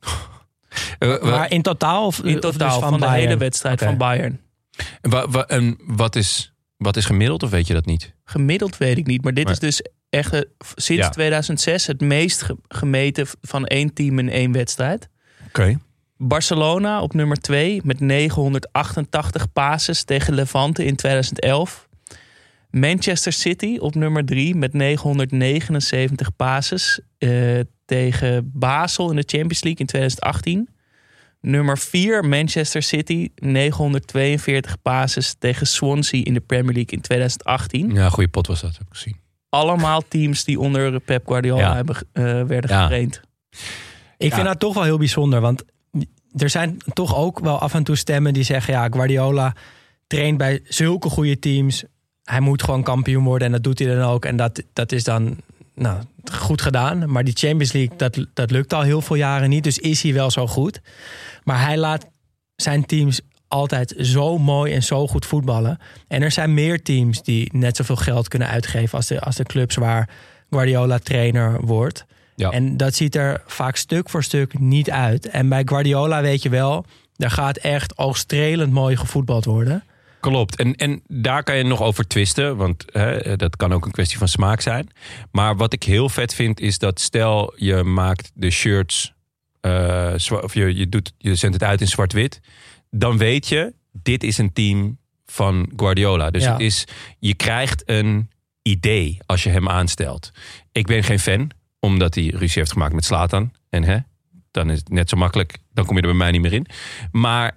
Eh, 1.00 1.22
Maar 1.22 1.52
in 1.52 1.62
totaal? 1.62 2.06
Of, 2.06 2.18
In 2.24 2.32
dus 2.32 2.42
totaal 2.42 2.80
van, 2.80 3.00
de 3.00 3.10
hele 3.10 3.38
wedstrijd 3.38 3.80
van 3.80 3.98
Bayern. 3.98 4.40
wa- 5.02 5.28
wa- 5.30 5.48
en 5.48 5.78
wat, 5.86 6.16
is, 6.16 6.54
wat 6.78 6.98
is 6.98 7.06
gemiddeld 7.06 7.44
of 7.44 7.50
weet 7.50 7.68
je 7.68 7.74
dat 7.74 7.86
niet? 7.86 8.14
Gemiddeld 8.24 8.78
weet 8.78 8.98
ik 8.98 9.08
niet, 9.08 9.24
maar 9.24 9.34
dit 9.34 9.44
Maar- 9.44 9.54
is 9.54 9.60
dus 9.60 9.82
echt 10.10 10.46
sinds 10.76 11.04
Ja. 11.04 11.10
2006 11.10 11.88
het 11.88 12.02
meest 12.02 12.42
ge- 12.42 12.58
gemeten 12.68 13.28
van 13.42 13.66
één 13.66 13.94
team 13.94 14.20
in 14.20 14.30
één 14.30 14.52
wedstrijd. 14.52 15.10
Oké. 15.48 15.80
Barcelona 16.28 17.02
op 17.02 17.14
nummer 17.14 17.38
2 17.38 17.82
met 17.84 18.00
988 18.00 19.52
passes 19.54 20.04
tegen 20.04 20.34
Levante 20.34 20.86
in 20.86 20.96
2011. 20.96 21.88
Manchester 22.70 23.34
City 23.34 23.78
op 23.80 23.96
nummer 23.96 24.26
3 24.26 24.56
met 24.56 24.74
979 24.74 26.36
passes 26.36 27.00
eh, 27.18 27.60
tegen 27.86 28.52
Basel 28.54 29.10
in 29.10 29.16
de 29.16 29.24
Champions 29.26 29.64
League 29.64 29.80
in 29.80 29.86
2018. 29.86 30.70
Nummer 31.42 31.78
4 31.78 32.24
Manchester 32.26 32.82
City 32.84 33.30
942 33.36 34.82
passes 34.82 35.36
tegen 35.40 35.68
Swansea 35.68 36.24
in 36.24 36.34
de 36.34 36.40
Premier 36.40 36.74
League 36.74 36.92
in 36.96 37.02
2018. 37.02 37.94
Ja, 37.94 38.10
goede 38.10 38.30
pot 38.30 38.48
was 38.48 38.62
dat, 38.62 38.72
heb 38.78 38.82
ik 38.88 38.94
gezien. 38.96 39.16
Allemaal 39.50 40.02
teams 40.08 40.44
die 40.44 40.60
onder 40.60 41.00
Pep 41.00 41.28
Guardiola 41.28 41.62
Ja. 41.62 41.76
hebben, 41.76 41.96
eh, 42.14 42.24
werden 42.24 42.70
Ja. 42.70 42.82
getraind. 42.82 43.22
Ik 44.18 44.30
Ja. 44.30 44.36
vind 44.36 44.48
dat 44.48 44.60
toch 44.60 44.74
wel 44.74 44.84
heel 44.84 44.98
bijzonder. 44.98 45.42
Want 45.42 45.64
er 46.36 46.50
zijn 46.50 46.78
toch 46.94 47.16
ook 47.16 47.40
wel 47.40 47.60
af 47.60 47.74
en 47.74 47.84
toe 47.84 47.96
stemmen 47.96 48.34
die 48.34 48.44
zeggen... 48.44 48.74
ja, 48.74 48.88
Guardiola 48.90 49.56
traint 50.08 50.38
bij 50.38 50.62
zulke 50.64 51.10
goede 51.10 51.40
teams. 51.40 51.84
Hij 52.24 52.40
moet 52.40 52.64
gewoon 52.64 52.84
kampioen 52.84 53.24
worden 53.24 53.48
en 53.48 53.54
dat 53.54 53.64
doet 53.64 53.80
hij 53.80 53.96
dan 53.96 54.10
ook. 54.10 54.26
En 54.26 54.36
dat, 54.36 54.64
dat 54.74 54.92
is 54.92 55.04
dan 55.04 55.38
nou, 55.76 56.02
goed 56.32 56.62
gedaan. 56.62 57.12
Maar 57.12 57.24
die 57.24 57.36
Champions 57.38 57.72
League, 57.72 57.98
dat, 57.98 58.26
dat 58.34 58.52
lukt 58.52 58.74
al 58.74 58.82
heel 58.82 59.02
veel 59.02 59.16
jaren 59.16 59.50
niet. 59.50 59.64
Dus 59.64 59.78
is 59.78 60.02
hij 60.04 60.14
wel 60.14 60.32
zo 60.32 60.48
goed. 60.48 60.82
Maar 61.44 61.62
hij 61.62 61.78
laat 61.78 62.06
zijn 62.56 62.86
teams 62.86 63.22
altijd 63.48 63.94
zo 63.98 64.38
mooi 64.38 64.74
en 64.74 64.84
zo 64.84 65.08
goed 65.08 65.26
voetballen. 65.26 65.78
En 66.08 66.22
er 66.22 66.32
zijn 66.32 66.54
meer 66.54 66.84
teams 66.84 67.24
die 67.24 67.50
net 67.54 67.76
zoveel 67.76 67.96
geld 67.96 68.28
kunnen 68.28 68.48
uitgeven... 68.48 68.98
als 68.98 69.08
de, 69.08 69.22
als 69.22 69.36
de 69.36 69.44
clubs 69.44 69.76
waar 69.76 70.10
Guardiola 70.50 70.98
trainer 70.98 71.66
wordt... 71.66 72.06
Ja. 72.36 72.50
En 72.52 72.78
dat 72.78 72.96
ziet 72.96 73.16
er 73.16 73.42
vaak 73.46 73.76
stuk 73.76 74.10
voor 74.10 74.24
stuk 74.24 74.60
niet 74.60 74.92
uit. 74.92 75.28
En 75.30 75.50
bij 75.50 75.62
Guardiola 75.66 76.22
weet 76.22 76.44
je 76.44 76.50
wel, 76.50 76.86
daar 77.16 77.32
gaat 77.32 77.58
echt 77.58 77.98
oogstrelend 77.98 78.72
mooi 78.74 78.96
gevoetbald 78.98 79.46
worden. 79.46 79.84
Klopt. 80.20 80.56
En, 80.56 80.76
en 80.76 81.02
daar 81.08 81.44
kan 81.44 81.58
je 81.58 81.64
nog 81.64 81.82
over 81.82 82.08
twisten. 82.08 82.58
Want 82.58 82.86
hè, 82.92 83.36
dat 83.36 83.56
kan 83.56 83.74
ook 83.74 83.86
een 83.86 83.92
kwestie 83.92 84.18
van 84.18 84.28
smaak 84.28 84.62
zijn. 84.62 84.88
Maar 85.32 85.56
wat 85.56 85.74
ik 85.74 85.84
heel 85.84 86.10
vet 86.10 86.34
vind 86.36 86.60
is 86.60 86.78
dat 86.78 87.00
stel 87.00 87.54
je 87.56 87.84
maakt 87.84 88.32
de 88.34 88.50
shirts. 88.50 89.14
eh, 89.62 90.14
of 90.30 90.54
je, 90.54 90.76
je, 90.76 90.90
doet, 90.90 91.14
je 91.18 91.36
zendt 91.36 91.56
het 91.56 91.64
uit 91.70 91.82
in 91.82 91.88
zwart-wit. 91.88 92.40
Dan 92.90 93.18
weet 93.18 93.48
je, 93.48 93.74
dit 93.92 94.24
is 94.24 94.38
een 94.38 94.54
team 94.54 94.98
van 95.26 95.72
Guardiola. 95.76 96.32
Dus 96.32 96.44
Ja. 96.44 96.52
het 96.52 96.62
is, 96.62 96.86
je 97.20 97.34
krijgt 97.34 97.84
een 97.86 98.30
idee 98.62 99.18
als 99.26 99.44
je 99.44 99.50
hem 99.50 99.70
aanstelt. 99.70 100.32
Ik 100.72 100.86
ben 100.86 101.04
geen 101.04 101.20
fan, 101.20 101.50
omdat 101.84 102.16
hij 102.16 102.28
ruzie 102.36 102.60
heeft 102.60 102.72
gemaakt 102.72 102.94
met 102.94 103.06
Slatan. 103.06 103.52
En 103.70 103.84
hè, 103.84 103.98
dan 104.52 104.70
is 104.70 104.78
het 104.78 104.90
net 104.90 105.10
zo 105.10 105.18
makkelijk. 105.18 105.58
Dan 105.74 105.86
kom 105.86 105.96
je 105.96 106.02
er 106.02 106.08
bij 106.08 106.18
mij 106.18 106.32
niet 106.32 106.42
meer 106.42 106.54
in. 106.54 106.66
Maar 107.12 107.56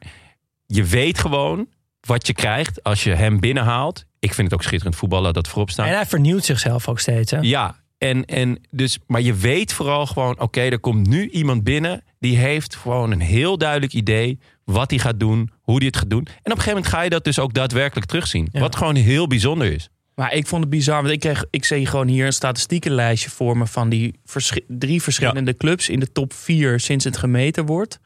je 0.66 0.84
weet 0.84 1.18
gewoon 1.18 1.68
wat 2.00 2.26
je 2.26 2.32
krijgt 2.32 2.82
als 2.82 3.04
je 3.04 3.14
hem 3.14 3.40
binnenhaalt. 3.40 4.04
Ik 4.18 4.34
vind 4.34 4.50
het 4.50 4.56
ook 4.56 4.64
schitterend 4.64 4.96
voetballen 4.96 5.32
dat 5.32 5.48
voorop 5.48 5.70
staat. 5.70 5.86
En 5.86 5.94
hij 5.94 6.06
vernieuwt 6.06 6.44
zichzelf 6.44 6.88
ook 6.88 7.00
steeds. 7.00 7.30
Hè? 7.30 7.38
Ja, 7.40 7.80
en, 7.98 8.24
en 8.24 8.60
dus, 8.70 8.98
maar 9.06 9.20
je 9.20 9.34
weet 9.34 9.72
vooral 9.72 10.06
gewoon, 10.06 10.40
oké, 10.40 10.60
er 10.60 10.78
komt 10.80 11.06
nu 11.06 11.28
iemand 11.28 11.64
binnen 11.64 12.04
die 12.18 12.36
heeft 12.36 12.76
gewoon 12.76 13.10
een 13.10 13.20
heel 13.20 13.58
duidelijk 13.58 13.92
idee 13.92 14.38
wat 14.64 14.90
hij 14.90 14.98
gaat 14.98 15.20
doen, 15.20 15.50
hoe 15.60 15.76
hij 15.76 15.86
het 15.86 15.96
gaat 15.96 16.10
doen. 16.10 16.26
En 16.26 16.26
op 16.26 16.36
een 16.44 16.50
gegeven 16.50 16.74
moment 16.74 16.92
ga 16.92 17.02
je 17.02 17.10
dat 17.10 17.24
dus 17.24 17.38
ook 17.38 17.54
daadwerkelijk 17.54 18.06
terugzien. 18.06 18.48
Ja. 18.52 18.60
Wat 18.60 18.76
gewoon 18.76 18.94
heel 18.94 19.26
bijzonder 19.26 19.72
is. 19.72 19.88
Maar 20.16 20.32
ik 20.34 20.46
vond 20.46 20.60
het 20.60 20.70
bizar, 20.70 21.00
want 21.02 21.12
ik, 21.14 21.20
kreeg, 21.20 21.44
ik 21.50 21.64
zie 21.64 21.86
gewoon 21.86 22.06
hier 22.08 22.26
een 22.26 22.32
statistiekenlijstje 22.32 23.30
voor 23.30 23.56
me 23.58 23.66
van 23.66 23.88
die 23.88 24.20
drie 24.68 25.02
verschillende 25.02 25.56
clubs 25.56 25.88
in 25.88 26.00
de 26.00 26.12
top 26.12 26.32
vier 26.32 26.80
sinds 26.80 27.04
het 27.04 27.16
gemeten 27.16 27.66
wordt. 27.66 28.00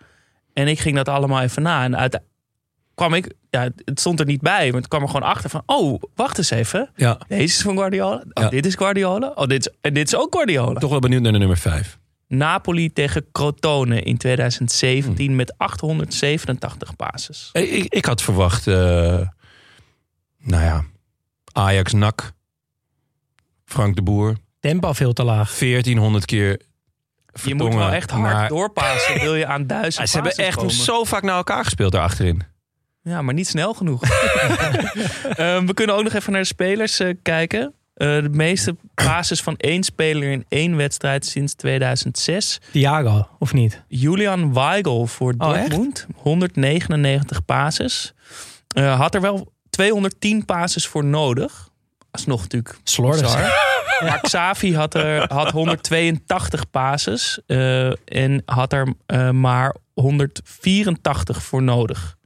En 0.52 0.68
ik 0.68 0.78
ging 0.78 0.96
dat 0.96 1.08
allemaal 1.08 1.40
even 1.40 1.62
na. 1.62 1.84
En 1.84 1.96
uit, 1.96 2.20
kwam 2.94 3.14
ik, 3.14 3.34
ja, 3.50 3.62
het 3.84 4.00
stond 4.00 4.20
er 4.20 4.26
niet 4.26 4.40
bij, 4.40 4.66
maar 4.70 4.80
het 4.80 4.88
kwam 4.88 5.02
er 5.02 5.08
gewoon 5.08 5.28
achter 5.28 5.50
van, 5.50 5.62
oh, 5.66 6.02
wacht 6.14 6.38
eens 6.38 6.50
even. 6.50 6.90
Ja. 6.96 7.18
Deze 7.28 7.42
is 7.42 7.60
van 7.62 7.76
Guardiola. 7.76 8.24
Oh, 8.32 8.42
Ja. 8.42 8.48
dit 8.48 8.66
is 8.66 8.74
Guardiola. 8.74 9.32
Oh, 9.34 9.46
dit 9.46 9.66
is, 9.66 9.74
en 9.80 9.94
dit 9.94 10.06
is 10.06 10.16
ook 10.16 10.34
Guardiola. 10.34 10.80
Toch 10.80 10.90
wel 10.90 10.98
benieuwd 11.00 11.22
naar 11.22 11.32
de 11.32 11.38
nummer 11.38 11.58
vijf. 11.58 11.98
Napoli 12.26 12.92
tegen 12.92 13.26
Crotone 13.32 14.02
in 14.02 14.16
2017 14.16 15.36
met 15.36 15.58
887 15.58 16.96
passes. 16.96 17.50
Ik, 17.52 17.70
ik, 17.70 17.94
ik 17.94 18.04
had 18.04 18.22
verwacht, 18.22 18.66
eh, 18.66 18.74
nou 20.38 20.64
ja, 20.64 20.84
Ajax 21.52 21.92
NAC, 21.92 22.32
Frank 23.64 23.94
de 23.96 24.02
Boer, 24.02 24.36
Tempo 24.60 24.92
veel 24.92 25.12
te 25.12 25.24
laag. 25.24 25.58
1400 25.58 26.24
keer 26.24 26.60
Je 27.42 27.54
moet 27.54 27.74
wel 27.74 27.90
echt 27.90 28.10
hard 28.10 28.22
naar- 28.34 28.48
doorpassen, 28.48 29.20
wil 29.20 29.34
je 29.34 29.46
aan 29.46 29.66
duizend 29.66 29.96
Ja, 29.98 30.06
Ze 30.06 30.14
hebben 30.14 30.34
echt 30.34 30.56
komen. 30.56 30.72
zo 30.72 31.04
vaak 31.04 31.22
naar 31.22 31.36
elkaar 31.36 31.64
gespeeld 31.64 31.92
daar 31.92 32.02
achterin. 32.02 32.42
Ja, 33.02 33.22
maar 33.22 33.34
niet 33.34 33.46
snel 33.48 33.74
genoeg. 33.74 34.02
Ehm, 35.36 35.66
we 35.66 35.74
kunnen 35.74 35.96
ook 35.96 36.02
nog 36.02 36.12
even 36.12 36.32
naar 36.32 36.40
de 36.40 36.46
spelers 36.46 37.00
eh, 37.00 37.14
kijken. 37.22 37.74
Eh, 37.94 38.08
de 38.22 38.28
meeste 38.30 38.76
basis 38.94 39.42
van 39.42 39.56
één 39.56 39.82
speler 39.82 40.30
in 40.30 40.44
één 40.48 40.76
wedstrijd 40.76 41.26
sinds 41.26 41.54
2006. 41.54 42.60
Thiago, 42.72 43.28
of 43.38 43.52
niet? 43.52 43.82
Julian 43.88 44.54
Weigel 44.54 45.06
voor 45.06 45.34
Oh, 45.38 45.56
echt? 45.56 45.70
Dortmund. 45.70 46.06
199 46.16 47.44
passes. 47.44 48.12
Eh, 48.68 48.98
had 49.00 49.14
er 49.14 49.20
wel 49.20 49.52
210 49.84 50.44
passes 50.44 50.86
voor 50.86 51.04
nodig. 51.04 51.68
Alsnog 52.10 52.40
natuurlijk 52.42 52.78
Slordig. 52.84 53.34
Maar 54.00 54.20
Xavi 54.20 54.74
had, 54.74 54.94
er, 54.94 55.32
had 55.32 55.50
182 55.50 56.70
passes. 56.70 57.40
eh, 57.46 57.86
en 58.04 58.42
had 58.44 58.72
er 58.72 58.94
eh, 59.06 59.30
maar 59.30 59.76
184 59.94 61.42
voor 61.42 61.62
nodig. 61.62 62.16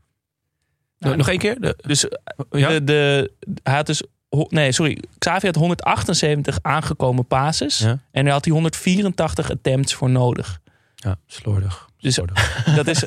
Nog- 0.99 1.17
Nog 1.17 1.29
één 1.29 1.39
keer? 1.39 1.61
De- 1.61 1.77
Dus 1.87 2.09
eh, 2.09 2.61
ja? 2.61 2.69
de, 2.69 2.85
de, 2.85 3.33
hij 3.63 3.75
had 3.75 3.87
dus... 3.87 4.03
Nee, 4.49 4.73
sorry. 4.73 5.03
Xavi 5.19 5.47
had 5.47 5.55
178 5.55 6.59
aangekomen 6.63 7.27
passes. 7.27 7.79
Ja. 7.79 7.99
En 8.11 8.25
daar 8.25 8.33
had 8.33 8.45
hij 8.45 8.55
184 8.55 9.51
attempts 9.51 9.95
voor 9.95 10.11
nodig. 10.11 10.59
ja, 10.95 11.17
slordig. 11.27 11.89
Dus 12.05 12.19
dat 12.77 12.87
is. 12.87 13.01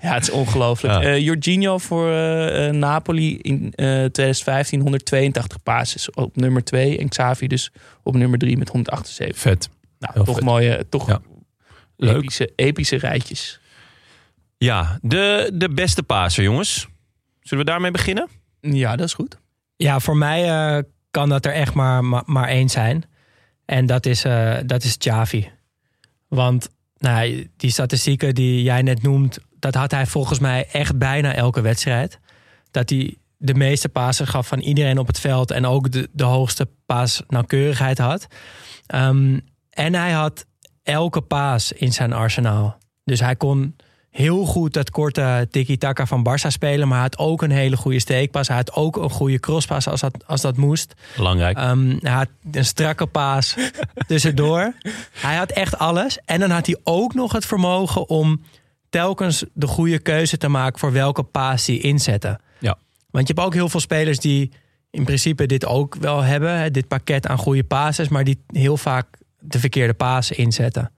ja, 0.00 0.14
het 0.14 0.22
is 0.22 0.30
ongelooflijk. 0.30 0.94
Ja. 0.94 1.02
Eh, 1.02 1.18
Jorginho 1.18 1.78
voor 1.78 2.10
eh, 2.10 2.68
eh, 2.68 2.74
Napoli 2.74 3.38
in 3.38 3.72
eh 3.74 4.04
2015 4.04 4.80
182 4.80 5.62
passes 5.62 6.10
op 6.10 6.36
nummer 6.36 6.64
2. 6.64 6.98
En 6.98 7.08
Xavi 7.08 7.46
dus 7.46 7.70
op 8.02 8.14
nummer 8.16 8.38
3 8.38 8.56
met 8.56 8.68
178. 8.68 9.38
Vet. 9.38 9.68
Nou, 9.98 10.12
heel 10.14 10.24
toch 10.24 10.34
vet. 10.34 10.44
mooie, 10.44 10.86
toch 10.88 11.08
Ja. 11.08 11.20
Leuk. 11.96 12.16
epische, 12.16 12.52
epische 12.56 12.96
rijtjes. 12.96 13.60
Ja, 14.58 14.98
de, 15.02 15.50
de 15.54 15.68
beste 15.68 16.02
paser, 16.02 16.42
jongens. 16.42 16.88
Zullen 17.40 17.64
we 17.64 17.70
daarmee 17.70 17.90
beginnen? 17.90 18.28
Ja, 18.60 18.96
dat 18.96 19.06
is 19.06 19.14
goed. 19.14 19.38
Ja, 19.76 20.00
voor 20.00 20.16
mij 20.16 20.48
eh, 20.50 20.82
kan 21.10 21.28
dat 21.28 21.46
er 21.46 21.52
echt 21.52 21.74
maar, 21.74 22.04
maar, 22.04 22.22
maar 22.26 22.48
één 22.48 22.68
zijn. 22.68 23.04
En 23.64 23.86
dat 23.86 24.06
is, 24.06 24.24
eh 24.24 24.56
dat 24.66 24.84
is 24.84 24.96
Xavi. 24.96 25.50
Want 26.28 26.68
nou, 26.98 27.48
die 27.56 27.70
statistieken 27.70 28.34
die 28.34 28.62
jij 28.62 28.82
net 28.82 29.02
noemt... 29.02 29.38
dat 29.58 29.74
had 29.74 29.90
hij 29.90 30.06
volgens 30.06 30.38
mij 30.38 30.68
echt 30.72 30.98
bijna 30.98 31.34
elke 31.34 31.60
wedstrijd. 31.60 32.18
Dat 32.70 32.90
hij 32.90 33.16
de 33.36 33.54
meeste 33.54 33.88
pasen 33.88 34.26
gaf 34.26 34.46
van 34.46 34.58
iedereen 34.58 34.98
op 34.98 35.06
het 35.06 35.20
veld... 35.20 35.50
en 35.50 35.66
ook 35.66 35.90
de, 35.90 36.08
de 36.12 36.24
hoogste 36.24 36.68
paasnauwkeurigheid 36.86 37.98
had. 37.98 38.26
Ehm, 38.86 39.38
en 39.70 39.94
hij 39.94 40.12
had 40.12 40.46
elke 40.82 41.20
paas 41.20 41.72
in 41.72 41.92
zijn 41.92 42.12
arsenaal. 42.12 42.78
Dus 43.04 43.20
hij 43.20 43.36
kon 43.36 43.76
heel 44.16 44.44
goed 44.44 44.72
dat 44.72 44.90
korte 44.90 45.48
tiki-taka 45.50 46.06
van 46.06 46.28
Barça 46.28 46.46
spelen... 46.46 46.88
maar 46.88 46.98
hij 46.98 47.06
had 47.10 47.18
ook 47.18 47.42
een 47.42 47.50
hele 47.50 47.76
goede 47.76 48.00
steekpas. 48.00 48.48
Hij 48.48 48.56
had 48.56 48.72
ook 48.72 48.96
een 48.96 49.10
goede 49.10 49.40
crosspas 49.40 49.88
als 49.88 50.00
dat, 50.00 50.26
als 50.26 50.40
dat 50.40 50.56
moest. 50.56 50.94
Belangrijk. 51.16 51.56
Ehm, 51.56 51.96
hij 52.00 52.12
had 52.12 52.28
een 52.52 52.64
strakke 52.64 53.06
paas 53.06 53.56
tussendoor. 54.08 54.72
Hij 55.12 55.36
had 55.36 55.50
echt 55.50 55.78
alles. 55.78 56.18
En 56.24 56.40
dan 56.40 56.50
had 56.50 56.66
hij 56.66 56.76
ook 56.84 57.14
nog 57.14 57.32
het 57.32 57.46
vermogen 57.46 58.08
om 58.08 58.42
telkens 58.90 59.44
de 59.52 59.66
goede 59.66 59.98
keuze 59.98 60.36
te 60.36 60.48
maken 60.48 60.78
voor 60.78 60.92
welke 60.92 61.22
paas 61.22 61.66
hij 61.66 61.76
inzetten. 61.76 62.40
Ja. 62.58 62.78
Want 63.10 63.28
je 63.28 63.34
hebt 63.34 63.46
ook 63.46 63.54
heel 63.54 63.68
veel 63.68 63.80
spelers 63.80 64.18
die 64.18 64.52
in 64.90 65.04
principe 65.04 65.46
dit 65.46 65.66
ook 65.66 65.94
wel 65.94 66.22
hebben. 66.22 66.58
hè, 66.58 66.70
Dit 66.70 66.88
pakket 66.88 67.26
aan 67.26 67.38
goede 67.38 67.64
pases, 67.64 68.08
maar 68.08 68.24
die 68.24 68.38
heel 68.46 68.76
vaak 68.76 69.06
de 69.38 69.58
verkeerde 69.58 69.94
paas 69.94 70.30
inzetten. 70.30 70.92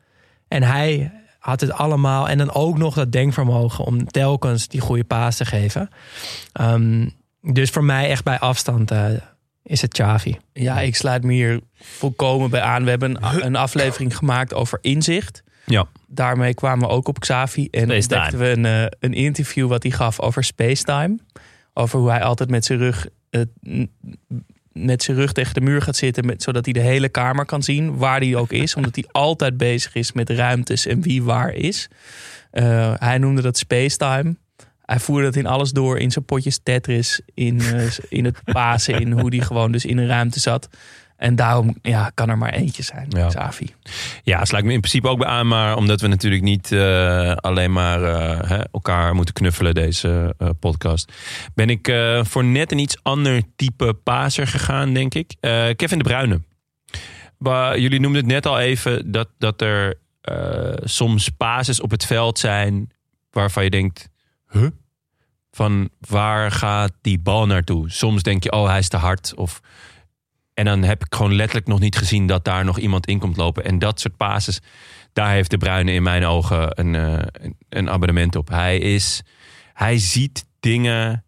En 0.48 0.62
hij 0.62 1.12
had 1.38 1.60
het 1.60 1.72
allemaal. 1.72 2.28
En 2.28 2.38
dan 2.38 2.52
ook 2.54 2.78
nog 2.78 2.94
dat 2.94 3.12
denkvermogen 3.12 3.84
om 3.84 4.06
telkens 4.06 4.68
die 4.68 4.80
goede 4.80 5.04
paas 5.04 5.36
te 5.36 5.44
geven. 5.44 5.88
Ehm, 6.52 7.08
dus 7.42 7.70
voor 7.70 7.84
mij 7.84 8.08
echt 8.10 8.24
bij 8.24 8.38
afstand 8.38 8.90
eh, 8.90 9.06
is 9.62 9.82
het 9.82 9.92
Xavi. 9.92 10.36
Ja, 10.52 10.80
ik 10.80 10.96
sluit 10.96 11.24
me 11.24 11.32
hier 11.32 11.60
volkomen 11.80 12.50
bij 12.50 12.60
aan. 12.60 12.84
We 12.84 12.90
hebben 12.90 13.24
een, 13.24 13.44
een 13.44 13.56
aflevering 13.56 14.16
gemaakt 14.16 14.54
over 14.54 14.78
inzicht. 14.80 15.42
ja. 15.64 15.86
Daarmee 16.10 16.54
kwamen 16.54 16.88
we 16.88 16.94
ook 16.94 17.08
op 17.08 17.18
Xavi. 17.18 17.68
En 17.70 17.90
ontdekten 18.02 18.38
we 18.38 18.48
een, 18.48 18.64
eh, 18.64 18.86
een 19.00 19.14
interview 19.14 19.68
wat 19.68 19.82
hij 19.82 19.92
gaf 19.92 20.20
over 20.20 20.44
Spacetime. 20.44 21.18
Over 21.74 21.98
hoe 21.98 22.10
hij 22.10 22.22
altijd 22.22 22.50
met 22.50 22.64
zijn 22.64 22.78
rug, 22.78 23.06
n- 23.68 23.90
met 24.84 25.02
zijn 25.02 25.16
rug 25.16 25.32
tegen 25.32 25.54
de 25.54 25.60
muur 25.60 25.82
gaat 25.82 25.96
zitten. 25.96 26.26
Met, 26.26 26.42
zodat 26.42 26.64
hij 26.64 26.74
de 26.74 26.80
hele 26.80 27.08
kamer 27.08 27.44
kan 27.44 27.62
zien, 27.62 27.96
waar 27.96 28.20
hij 28.20 28.34
ook 28.34 28.52
is. 28.52 28.74
Omdat 28.74 28.94
hij 28.94 29.04
altijd 29.24 29.56
bezig 29.56 29.94
is 29.94 30.12
met 30.12 30.30
ruimtes 30.30 30.86
en 30.86 31.02
wie 31.02 31.22
waar 31.22 31.54
is. 31.54 31.88
Eh, 32.50 32.94
hij 32.98 33.18
noemde 33.18 33.42
dat 33.42 33.58
Spacetime. 33.58 34.36
Hij 34.84 34.98
voerde 34.98 35.24
dat 35.24 35.36
in 35.36 35.46
alles 35.46 35.70
door. 35.70 35.98
In 35.98 36.10
zijn 36.10 36.24
potjes 36.24 36.60
Tetris. 36.62 37.20
In, 37.34 37.60
eh, 37.60 37.82
in 38.08 38.24
het 38.24 38.38
pasen. 38.52 39.00
In 39.00 39.12
hoe 39.12 39.34
hij 39.36 39.44
gewoon 39.44 39.72
dus 39.72 39.84
in 39.84 39.98
een 39.98 40.06
ruimte 40.06 40.40
zat. 40.40 40.68
En 41.18 41.36
daarom 41.36 41.76
ja, 41.82 42.10
kan 42.14 42.28
er 42.28 42.38
maar 42.38 42.52
eentje 42.52 42.82
zijn. 42.82 43.06
Ja. 43.08 43.26
Xavi. 43.26 43.74
Ja, 44.22 44.44
sluit 44.44 44.64
me 44.64 44.72
in 44.72 44.80
principe 44.80 45.08
ook 45.08 45.18
bij 45.18 45.28
aan, 45.28 45.46
maar 45.46 45.76
omdat 45.76 46.00
we 46.00 46.06
natuurlijk 46.06 46.42
niet 46.42 46.72
eh, 46.72 47.32
alleen 47.32 47.72
maar 47.72 48.02
eh, 48.02 48.48
hè, 48.48 48.62
elkaar 48.72 49.14
moeten 49.14 49.34
knuffelen 49.34 49.74
deze 49.74 50.34
eh, 50.38 50.48
podcast, 50.60 51.12
ben 51.54 51.70
ik 51.70 51.92
voor 52.22 52.44
net 52.44 52.72
een 52.72 52.78
iets 52.78 52.98
ander 53.02 53.42
type 53.56 53.92
paser 53.92 54.46
gegaan, 54.46 54.92
denk 54.92 55.14
ik. 55.14 55.34
Kevin 55.76 55.98
de 55.98 56.04
Bruyne. 56.04 56.40
Maar 57.38 57.78
jullie 57.78 58.00
noemden 58.00 58.20
het 58.20 58.30
net 58.30 58.46
al 58.46 58.58
even 58.58 59.12
dat, 59.12 59.28
dat 59.38 59.62
er 59.62 59.98
soms 60.82 61.28
pases 61.28 61.80
op 61.80 61.90
het 61.90 62.06
veld 62.06 62.38
zijn 62.38 62.90
waarvan 63.30 63.64
je 63.64 63.70
denkt, 63.70 64.08
huh? 64.50 64.66
Van 65.50 65.88
waar 66.00 66.50
gaat 66.50 66.92
die 67.00 67.18
bal 67.18 67.46
naartoe? 67.46 67.90
Soms 67.90 68.22
denk 68.22 68.42
je, 68.42 68.52
oh 68.52 68.66
hij 68.66 68.78
is 68.78 68.88
te 68.88 68.96
hard 68.96 69.34
of 69.34 69.60
en 70.58 70.64
dan 70.64 70.82
heb 70.82 71.04
ik 71.04 71.14
gewoon 71.14 71.34
letterlijk 71.34 71.66
nog 71.66 71.80
niet 71.80 71.96
gezien 71.96 72.26
dat 72.26 72.44
daar 72.44 72.64
nog 72.64 72.78
iemand 72.78 73.06
in 73.06 73.18
komt 73.18 73.36
lopen. 73.36 73.64
En 73.64 73.78
dat 73.78 74.00
soort 74.00 74.16
pases, 74.16 74.60
daar 75.12 75.30
heeft 75.30 75.50
de 75.50 75.56
Bruyne 75.56 75.92
in 75.92 76.02
mijn 76.02 76.24
ogen 76.24 76.80
een, 76.80 76.94
eh, 76.94 77.26
een, 77.32 77.56
een 77.68 77.90
abonnement 77.90 78.36
op. 78.36 78.48
Hij, 78.48 78.78
is, 78.78 79.22
hij 79.72 79.98
ziet 79.98 80.46
dingen 80.60 81.24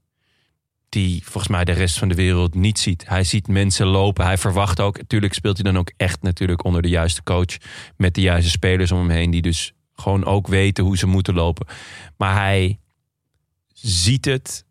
die 0.89 1.23
volgens 1.25 1.49
mij 1.49 1.65
de 1.65 1.73
rest 1.73 1.99
van 1.99 2.09
de 2.09 2.15
wereld 2.15 2.55
niet 2.55 2.79
ziet. 2.79 3.09
Hij 3.09 3.25
ziet 3.25 3.49
mensen 3.49 3.87
lopen. 3.87 4.25
Hij 4.25 4.39
verwacht 4.39 4.81
ook. 4.81 4.97
Natuurlijk 4.97 5.35
speelt 5.35 5.57
hij 5.57 5.73
dan 5.73 5.81
ook 5.81 5.93
echt 5.97 6.23
natuurlijk 6.23 6.65
onder 6.65 6.83
de 6.83 6.89
juiste 6.89 7.23
coach. 7.23 7.57
Met 7.97 8.15
de 8.15 8.21
juiste 8.21 8.51
spelers 8.51 8.93
om 8.93 8.99
hem 8.99 9.11
heen. 9.11 9.31
Die 9.31 9.43
dus 9.43 9.73
gewoon 9.95 10.25
ook 10.25 10.47
weten 10.47 10.85
hoe 10.85 10.99
ze 10.99 11.07
moeten 11.07 11.35
lopen. 11.35 11.67
Maar 12.17 12.35
hij 12.35 12.79
ziet 13.73 14.25
het 14.25 14.65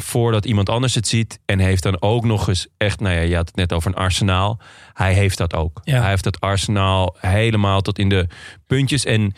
voordat 0.00 0.44
iemand 0.44 0.68
anders 0.68 0.94
het 0.94 1.08
ziet. 1.08 1.38
En 1.44 1.58
heeft 1.58 1.82
dan 1.82 2.02
ook 2.02 2.24
nog 2.24 2.48
eens 2.48 2.66
echt, 2.76 3.00
nou 3.00 3.14
ja, 3.14 3.20
je 3.20 3.34
had 3.36 3.46
het 3.46 3.56
net 3.56 3.72
over 3.72 3.90
een 3.90 3.96
arsenaal. 3.96 4.60
Hij 4.92 5.12
heeft 5.14 5.38
dat 5.38 5.54
ook. 5.54 5.80
Ja. 5.84 6.00
Hij 6.00 6.08
heeft 6.10 6.24
dat 6.24 6.40
arsenaal 6.40 7.16
helemaal 7.20 7.80
tot 7.80 7.98
in 7.98 8.08
de 8.08 8.26
puntjes. 8.66 9.04
En 9.04 9.32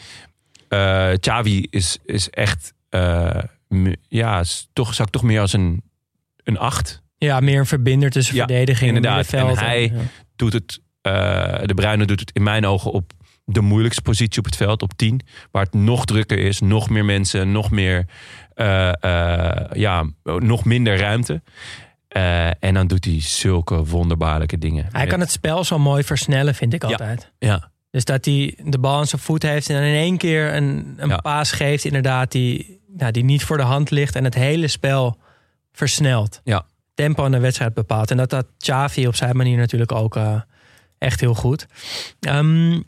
eh 0.69 1.11
Xavi 1.21 1.67
is, 1.71 1.99
is 2.05 2.31
echt, 2.31 2.73
eh, 2.89 3.37
ja, 4.09 4.41
is 4.41 4.69
toch, 4.73 4.95
zou 4.95 5.09
ik 5.09 5.15
toch 5.15 5.23
meer 5.23 5.41
als 5.41 5.53
een, 5.53 5.83
een 6.45 6.59
acht 6.59 7.03
Ja, 7.19 7.41
meer 7.41 7.59
een 7.59 7.67
verbinder 7.67 8.11
tussen 8.11 8.35
Ja, 8.35 8.47
verdediging 8.47 8.91
en 8.91 8.97
inderdaad. 8.97 9.17
middenveld. 9.33 9.59
En 9.59 9.65
hij- 9.65 9.83
ja. 9.95 10.01
doet 10.37 10.53
het, 10.53 10.81
eh, 11.03 11.13
de 11.65 11.75
Bruyne 11.75 12.05
doet 12.05 12.21
het 12.21 12.31
in 12.33 12.43
mijn 12.43 12.67
ogen 12.67 12.93
op 12.93 13.13
de 13.55 13.61
moeilijkste 13.61 14.03
positie 14.03 14.39
op 14.39 14.45
het 14.45 14.57
veld, 14.57 14.83
op 14.83 14.93
10. 14.97 15.21
Waar 15.51 15.65
het 15.65 15.75
nog 15.75 16.05
drukker 16.05 16.39
is, 16.39 16.61
nog 16.61 16.91
meer 16.91 17.05
mensen, 17.05 17.53
nog 17.53 17.71
meer, 17.71 18.07
eh, 18.55 18.93
eh, 19.03 19.71
ja, 19.73 20.05
nog 20.23 20.65
minder 20.65 20.99
ruimte. 20.99 21.43
Eh, 22.09 22.47
en 22.65 22.75
dan 22.75 22.87
doet 22.87 23.05
hij 23.05 23.21
zulke 23.21 23.85
wonderbaarlijke 23.85 24.59
dingen. 24.59 24.87
Hij 24.93 25.07
kan 25.07 25.21
het 25.21 25.31
spel 25.31 25.65
zo 25.65 25.79
mooi 25.79 26.03
versnellen, 26.05 26.55
vind 26.55 26.75
ik 26.75 26.85
altijd. 26.85 27.33
Ja, 27.39 27.71
Dus 27.91 28.05
dat 28.05 28.25
hij 28.25 28.55
de 28.65 28.79
bal 28.79 28.97
aan 28.99 29.07
zijn 29.07 29.23
voet 29.23 29.43
heeft 29.43 29.69
en 29.69 29.75
dan 29.75 29.85
in 29.85 29.95
één 29.95 30.17
keer 30.17 30.55
een, 30.55 30.95
een 30.97 31.09
Ja. 31.09 31.17
paas 31.17 31.53
geeft, 31.53 31.85
inderdaad, 31.85 32.33
die, 32.33 32.81
nou, 32.97 33.13
die 33.13 33.25
niet 33.25 33.45
voor 33.45 33.57
de 33.57 33.63
hand 33.63 33.91
ligt 33.91 34.17
en 34.17 34.25
het 34.25 34.35
hele 34.35 34.69
spel 34.69 35.19
versnelt. 35.73 36.41
Ja. 36.45 36.65
Tempo 36.95 37.25
aan 37.25 37.31
de 37.31 37.39
wedstrijd 37.39 37.75
bepaalt. 37.75 38.11
En 38.11 38.17
dat 38.17 38.31
dat 38.31 38.47
Xavi 38.59 39.07
op 39.07 39.15
zijn 39.15 39.37
manier 39.37 39.57
natuurlijk 39.57 39.93
ook 39.93 40.19
echt 40.99 41.21
heel 41.21 41.35
goed. 41.35 41.67
Ehm, 42.21 42.81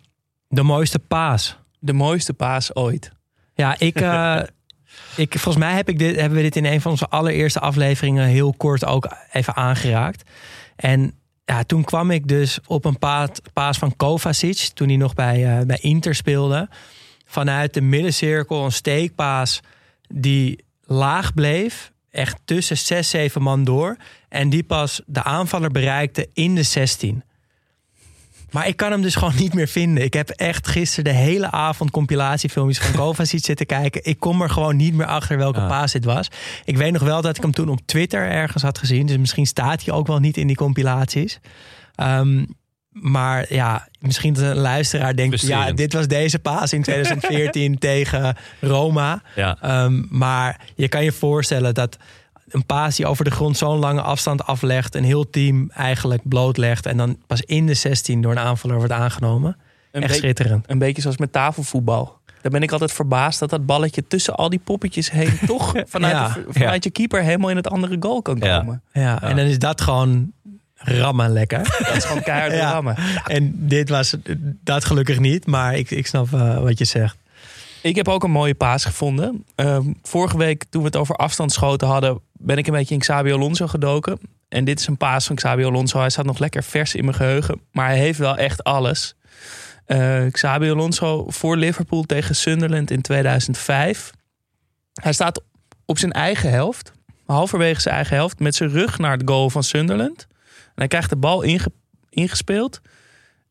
de 0.53 0.63
mooiste 0.63 0.99
paas. 0.99 1.59
De 1.79 1.93
mooiste 1.93 2.33
paas 2.33 2.75
ooit. 2.75 3.13
Ja, 3.55 3.79
ik, 3.79 4.01
eh, 4.01 4.41
ik, 5.17 5.39
volgens 5.39 5.65
mij 5.65 5.75
heb 5.75 5.89
ik 5.89 5.99
dit, 5.99 6.17
hebben 6.17 6.37
we 6.37 6.45
dit 6.45 6.57
in 6.57 6.65
een 6.65 6.81
van 6.81 6.91
onze 6.91 7.09
allereerste 7.09 7.61
afleveringen 7.61 8.27
heel 8.27 8.55
kort 8.57 8.85
ook 8.85 9.17
even 9.33 9.55
aangeraakt. 9.55 10.31
En 10.77 11.15
ja, 11.45 11.63
toen 11.63 11.85
kwam 11.85 12.11
ik 12.11 12.29
dus 12.29 12.59
op 12.67 12.85
een 12.85 12.99
paad, 12.99 13.43
paas 13.53 13.79
van 13.79 13.97
Kovacic, 13.97 14.57
toen 14.57 14.89
hij 14.89 14.97
nog 14.97 15.15
bij, 15.15 15.59
eh, 15.59 15.67
bij 15.67 15.79
Inter 15.81 16.15
speelde. 16.15 16.69
Vanuit 17.25 17.75
de 17.75 17.81
middencirkel 17.81 18.65
een 18.65 18.73
steekpaas 18.73 19.61
die 20.09 20.65
laag 20.83 21.35
bleef, 21.35 21.93
echt 22.11 22.41
tussen 22.45 22.79
6, 22.79 23.11
7 23.11 23.43
man 23.43 23.65
door. 23.65 23.97
En 24.29 24.51
die 24.51 24.63
pas 24.63 25.03
de 25.07 25.23
aanvaller 25.23 25.71
bereikte 25.71 26.29
in 26.33 26.55
de 26.55 26.63
16. 26.63 27.23
Maar 28.53 28.67
ik 28.67 28.77
kan 28.77 28.91
hem 28.91 29.03
dus 29.03 29.15
gewoon 29.23 29.37
niet 29.37 29.55
meer 29.55 29.69
vinden. 29.69 30.05
Ik 30.05 30.15
heb 30.15 30.31
echt 30.31 30.69
gisteren 30.69 31.05
de 31.05 31.19
hele 31.19 31.51
avond 31.51 31.91
compilatiefilmpjes 31.91 32.79
van 32.79 32.95
Kovacic 33.01 33.45
zitten 33.45 33.67
kijken. 33.67 34.05
Ik 34.05 34.21
kom 34.21 34.43
er 34.43 34.51
gewoon 34.51 34.77
niet 34.77 34.95
meer 34.95 35.07
achter 35.07 35.39
welke 35.39 35.67
paas 35.67 35.93
dit 35.93 36.05
was. 36.05 36.29
Ik 36.65 36.77
weet 36.77 36.93
nog 36.93 37.03
wel 37.03 37.23
dat 37.23 37.37
ik 37.37 37.43
hem 37.43 37.53
toen 37.53 37.69
op 37.69 37.81
Twitter 37.85 38.31
ergens 38.31 38.63
had 38.63 38.79
gezien. 38.79 39.07
Dus 39.07 39.17
misschien 39.17 39.47
staat 39.47 39.85
hij 39.85 39.95
ook 39.95 40.07
wel 40.07 40.19
niet 40.19 40.37
in 40.37 40.47
die 40.47 40.57
compilaties. 40.57 41.41
Ehm, 41.95 42.45
maar 42.93 43.55
ja, 43.55 43.89
misschien 43.99 44.33
dat 44.33 44.43
een 44.43 44.57
luisteraar 44.57 45.17
denkt... 45.17 45.41
ja, 45.41 45.73
dit 45.73 45.93
was 45.93 46.07
deze 46.07 46.39
paas 46.39 46.73
in 46.73 46.83
2014 46.93 47.79
tegen 47.79 48.37
Roma. 48.61 49.23
Ja. 49.35 49.57
Ehm, 49.61 50.03
maar 50.09 50.61
je 50.75 50.89
kan 50.89 51.05
je 51.05 51.13
voorstellen 51.13 51.75
dat 51.75 51.97
een 52.53 52.67
paas 52.67 52.97
die 52.97 53.07
over 53.07 53.25
de 53.25 53.31
grond 53.31 53.57
zo'n 53.57 53.79
lange 53.79 54.01
afstand 54.03 54.47
aflegt... 54.47 54.95
een 54.95 55.05
heel 55.05 55.31
team 55.31 55.71
eigenlijk 55.71 56.21
blootlegt... 56.25 56.87
en 56.87 56.97
dan 56.97 57.19
pas 57.27 57.41
in 57.43 57.67
de 57.67 57.75
16 57.75 58.23
door 58.23 58.33
een 58.33 58.39
aanvaller 58.39 58.77
wordt 58.77 58.93
aangenomen. 58.93 59.57
Een, 59.91 60.03
Echt 60.03 60.15
schitterend. 60.17 60.65
een 60.71 60.79
beetje 60.79 61.03
zoals 61.03 61.17
met 61.17 61.33
tafelvoetbal. 61.33 62.21
Daar 62.43 62.53
ben 62.53 62.63
ik 62.63 62.73
altijd 62.73 62.93
verbaasd 62.93 63.39
dat 63.41 63.51
dat 63.51 63.67
balletje 63.67 64.07
tussen 64.07 64.35
al 64.35 64.49
die 64.49 64.61
poppetjes 64.65 65.11
heen... 65.11 65.39
toch 65.47 65.75
vanuit, 65.87 66.13
Ja, 66.13 66.29
de- 66.29 66.45
vanuit 66.49 66.85
je 66.85 66.91
keeper 66.91 67.23
helemaal 67.23 67.51
in 67.51 67.57
het 67.57 67.69
andere 67.71 67.97
goal 68.01 68.23
kan 68.23 68.37
Ja. 68.41 68.59
komen. 68.59 68.83
Ja, 68.93 69.23
en 69.23 69.37
dan 69.37 69.45
is 69.47 69.59
dat 69.59 69.81
gewoon 69.81 70.33
rammen 70.77 71.31
lekker. 71.33 71.59
Dat 71.87 71.97
is 71.97 72.05
gewoon 72.05 72.23
keihard 72.23 72.53
Ja. 72.53 72.73
rammen. 72.73 72.97
En 73.27 73.53
dit 73.55 73.89
was 73.89 74.17
dat 74.65 74.85
gelukkig 74.85 75.19
niet, 75.19 75.47
maar 75.47 75.77
ik, 75.77 75.91
ik 75.91 76.07
snap 76.07 76.33
eh, 76.33 76.59
wat 76.59 76.79
je 76.79 76.85
zegt. 76.85 77.17
Ik 77.83 77.97
heb 77.97 78.09
ook 78.09 78.25
een 78.25 78.31
mooie 78.31 78.55
paas 78.55 78.85
gevonden. 78.85 79.45
Ehm, 79.55 79.93
vorige 80.03 80.39
week, 80.39 80.65
toen 80.71 80.81
we 80.81 80.87
het 80.87 80.97
over 80.97 81.15
afstandsschoten 81.17 81.89
hadden, 81.89 82.21
ben 82.33 82.57
ik 82.59 82.67
een 82.67 82.73
beetje 82.73 82.95
in 82.95 83.01
Xabi 83.01 83.33
Alonso 83.33 83.67
gedoken. 83.67 84.19
En 84.49 84.65
dit 84.65 84.81
is 84.81 84.87
een 84.87 84.97
paas 84.97 85.27
van 85.27 85.37
Xabi 85.37 85.65
Alonso. 85.65 85.99
Hij 85.99 86.11
staat 86.11 86.25
nog 86.25 86.39
lekker 86.39 86.63
vers 86.63 86.95
in 86.95 87.05
mijn 87.05 87.17
geheugen, 87.17 87.61
maar 87.73 87.87
hij 87.87 87.99
heeft 87.99 88.19
wel 88.19 88.37
echt 88.37 88.65
alles. 88.65 89.15
Eh 89.87 90.27
Xabi 90.31 90.71
Alonso 90.71 91.25
voor 91.29 91.57
Liverpool 91.57 92.03
tegen 92.03 92.35
Sunderland 92.35 92.91
in 92.91 93.01
2005. 93.03 94.11
Hij 94.93 95.13
staat 95.13 95.43
op 95.85 95.99
zijn 95.99 96.13
eigen 96.13 96.51
helft, 96.51 96.93
halverwege 97.27 97.81
zijn 97.81 97.95
eigen 97.95 98.17
helft, 98.17 98.39
met 98.39 98.55
zijn 98.55 98.71
rug 98.71 98.99
naar 98.99 99.13
het 99.13 99.23
goal 99.25 99.51
van 99.51 99.63
Sunderland. 99.63 100.27
En 100.49 100.73
hij 100.75 100.89
krijgt 100.89 101.11
de 101.11 101.17
bal 101.17 101.43
inge- 101.43 101.73
ingespeeld. 102.09 102.81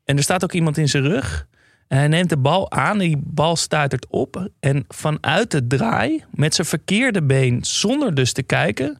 En 0.06 0.18
er 0.18 0.24
staat 0.24 0.44
ook 0.44 0.54
iemand 0.54 0.78
in 0.78 0.90
zijn 0.90 1.04
rug. 1.04 1.48
Hij 1.94 2.08
neemt 2.08 2.30
de 2.30 2.38
bal 2.38 2.72
aan, 2.72 2.98
die 2.98 3.18
bal 3.18 3.56
stuitert 3.56 4.08
op. 4.08 4.50
En 4.60 4.86
vanuit 4.88 5.52
de 5.52 5.68
draai, 5.68 6.24
met 6.32 6.56
zijn 6.56 6.68
verkeerde 6.68 7.24
been, 7.24 7.66
zonder 7.66 8.16
dus 8.16 8.34
te 8.34 8.44
kijken, 8.44 9.00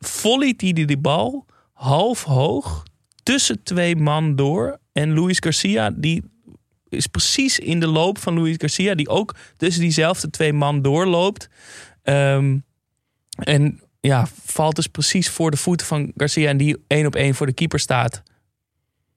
volleyt 0.00 0.60
hij 0.60 0.72
die 0.72 0.98
bal 0.98 1.46
half 1.72 2.22
hoog 2.22 2.82
tussen 3.22 3.62
twee 3.62 3.96
man 3.96 4.36
door. 4.36 4.78
En 4.92 5.14
Luis 5.14 5.38
Garcia, 5.38 5.90
die 5.90 6.22
is 6.88 7.06
precies 7.06 7.58
in 7.58 7.80
de 7.80 7.86
loop 7.86 8.18
van 8.18 8.38
Luis 8.38 8.56
Garcia, 8.58 8.94
die 8.94 9.08
ook 9.08 9.34
tussen 9.56 9.82
diezelfde 9.82 10.30
twee 10.30 10.52
man 10.52 10.82
doorloopt. 10.82 11.48
Ehm, 12.02 12.58
en 13.30 13.80
ja, 14.00 14.26
valt 14.44 14.76
dus 14.76 14.86
precies 14.86 15.28
voor 15.28 15.50
de 15.50 15.56
voeten 15.56 15.86
van 15.86 16.12
Garcia 16.16 16.48
en 16.48 16.56
die 16.56 16.76
één 16.86 17.06
op 17.06 17.14
één 17.14 17.34
voor 17.34 17.46
de 17.46 17.52
keeper 17.52 17.80
staat. 17.80 18.22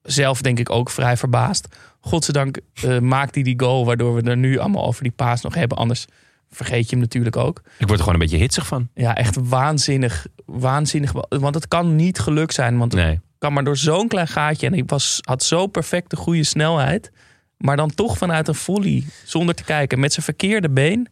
Zelf 0.02 0.42
denk 0.42 0.58
ik 0.58 0.70
ook 0.70 0.90
vrij 0.90 1.16
verbaasd. 1.16 1.68
Godzijdank 2.08 2.58
eh 2.74 2.98
maakt 2.98 3.34
hij 3.34 3.44
die 3.44 3.60
goal, 3.60 3.84
waardoor 3.84 4.14
we 4.14 4.30
er 4.30 4.36
nu 4.36 4.58
allemaal 4.58 4.84
over 4.84 5.02
die 5.02 5.12
paas 5.12 5.42
nog 5.42 5.54
hebben. 5.54 5.78
Anders 5.78 6.06
vergeet 6.50 6.84
je 6.84 6.90
hem 6.90 6.98
natuurlijk 6.98 7.36
ook. 7.36 7.62
Ik 7.78 7.86
word 7.86 7.90
er 7.90 7.98
gewoon 7.98 8.14
een 8.14 8.20
beetje 8.20 8.36
hitsig 8.36 8.66
van. 8.66 8.88
Ja, 8.94 9.14
echt 9.14 9.36
waanzinnig. 9.42 10.26
Waanzinnig. 10.44 11.12
Want 11.28 11.54
het 11.54 11.68
kan 11.68 11.96
niet 11.96 12.18
geluk 12.18 12.52
zijn. 12.52 12.78
Want 12.78 12.92
het 12.92 13.20
kan 13.38 13.52
maar 13.52 13.64
door 13.64 13.76
zo'n 13.76 14.08
klein 14.08 14.28
gaatje. 14.28 14.66
En 14.66 14.72
hij 14.72 14.82
was, 14.86 15.18
had 15.20 15.42
zo 15.42 15.66
perfect 15.66 16.10
de 16.10 16.16
goede 16.16 16.44
snelheid. 16.44 17.12
Maar 17.56 17.76
dan 17.76 17.94
toch 17.94 18.18
vanuit 18.18 18.48
een 18.48 18.54
volley, 18.54 19.04
zonder 19.24 19.54
te 19.54 19.64
kijken, 19.64 20.00
met 20.00 20.12
zijn 20.12 20.24
verkeerde 20.24 20.70
been, 20.70 21.08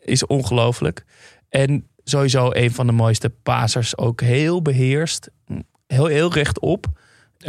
is 0.00 0.26
ongelooflijk. 0.26 1.04
En 1.48 1.86
sowieso 2.04 2.50
een 2.52 2.72
van 2.72 2.86
de 2.86 2.92
mooiste 2.92 3.30
pasers. 3.30 3.98
Ook 3.98 4.20
heel 4.20 4.62
beheerst. 4.62 5.30
Heel, 5.86 6.06
heel 6.06 6.32
rechtop. 6.32 6.86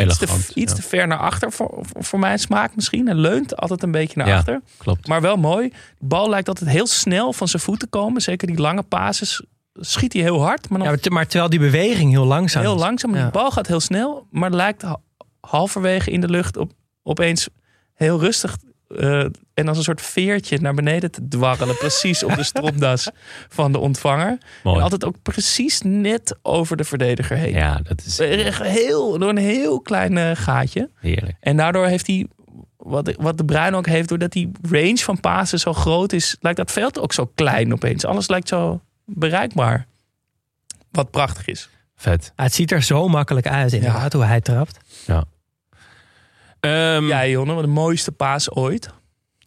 Iets, 0.06 0.18
te, 0.18 0.26
iets 0.54 0.72
ja. 0.72 0.78
te 0.78 0.82
ver 0.88 1.08
naar 1.08 1.18
achter 1.18 1.52
voor, 1.52 1.80
voor 2.00 2.20
mijn 2.20 2.40
smaak 2.40 2.76
misschien. 2.76 3.06
Hij 3.06 3.16
leunt 3.16 3.58
altijd 3.58 3.84
een 3.84 3.92
beetje 3.92 4.18
naar 4.18 4.28
Ja. 4.28 4.38
achter. 4.38 4.62
Klopt. 4.78 5.08
Maar 5.08 5.22
wel 5.22 5.36
mooi. 5.38 5.70
De 6.00 6.06
bal 6.06 6.30
lijkt 6.30 6.48
altijd 6.48 6.70
heel 6.70 6.88
snel 6.88 7.34
van 7.34 7.48
zijn 7.48 7.62
voeten 7.62 7.90
te 7.90 7.98
komen. 7.98 8.22
Zeker 8.22 8.48
die 8.48 8.58
lange 8.58 8.84
pases 8.84 9.44
schiet 9.74 10.14
hij 10.14 10.22
heel 10.22 10.42
hard. 10.42 10.70
Maar 10.70 10.78
dan 10.78 10.88
Ja, 10.88 10.94
maar, 10.94 11.00
te- 11.04 11.10
maar 11.10 11.28
terwijl 11.28 11.50
die 11.50 11.60
beweging 11.60 12.12
heel 12.12 12.26
langzaam 12.26 12.62
heel 12.62 12.76
is. 12.76 12.82
langzaam. 12.82 13.16
Ja. 13.16 13.22
Die 13.22 13.32
bal 13.32 13.52
gaat 13.52 13.68
heel 13.68 13.80
snel. 13.80 14.28
Maar 14.32 14.52
lijkt 14.52 14.82
ha- 14.82 15.00
halverwege 15.40 16.12
in 16.12 16.22
de 16.22 16.30
lucht 16.30 16.58
op, 16.58 16.72
opeens 17.04 17.48
heel 17.94 18.20
rustig. 18.20 18.58
Eh, 18.96 19.26
en 19.54 19.68
als 19.68 19.78
een 19.78 19.84
soort 19.84 20.02
veertje 20.02 20.60
naar 20.62 20.74
beneden 20.74 21.12
te 21.12 21.28
dwarrelen. 21.28 21.78
precies 21.78 22.24
op 22.24 22.36
de 22.36 22.44
stropdas 22.54 23.10
van 23.50 23.72
de 23.72 23.78
ontvanger. 23.78 24.38
Mooi. 24.64 24.78
En 24.78 24.84
altijd 24.84 25.06
ook 25.06 25.16
precies 25.22 25.82
net 25.82 26.36
over 26.42 26.78
de 26.78 26.84
verdediger 26.84 27.38
heen. 27.38 27.54
Ja, 27.54 27.80
dat 27.84 28.04
is 28.06 28.20
Echt 28.20 28.62
Heel, 28.62 29.18
door 29.20 29.30
een 29.30 29.38
heel 29.38 29.82
klein 29.82 30.18
eh, 30.18 30.32
gaatje. 30.34 30.90
heerlijk. 31.00 31.36
En 31.40 31.58
daardoor 31.58 31.86
heeft 31.86 32.08
hij, 32.08 32.28
wat, 32.78 33.16
wat 33.20 33.38
de 33.38 33.46
Bruin 33.46 33.76
ook 33.76 33.88
heeft, 33.88 34.10
doordat 34.10 34.32
die 34.32 34.52
range 34.70 34.98
van 34.98 35.20
pasen 35.20 35.60
zo 35.60 35.74
groot 35.74 36.14
is, 36.14 36.38
lijkt 36.40 36.58
dat 36.58 36.72
veld 36.72 37.00
ook 37.00 37.14
zo 37.14 37.32
klein 37.36 37.74
opeens. 37.74 38.06
Alles 38.06 38.28
lijkt 38.28 38.48
zo 38.48 38.82
bereikbaar. 39.06 39.86
Wat 40.92 41.12
prachtig 41.12 41.48
is. 41.48 41.70
Vet. 41.96 42.32
Ja, 42.36 42.44
het 42.44 42.54
ziet 42.54 42.72
er 42.72 42.84
zo 42.84 43.08
makkelijk 43.08 43.48
uit 43.48 43.74
inderdaad, 43.74 44.14
hoe 44.14 44.24
hij 44.24 44.42
trapt. 44.42 44.78
Ehm, 46.68 47.06
Ja, 47.08 47.28
Jonne, 47.28 47.54
wat 47.54 47.64
de 47.64 47.70
mooiste 47.70 48.12
paas 48.12 48.52
ooit. 48.52 48.90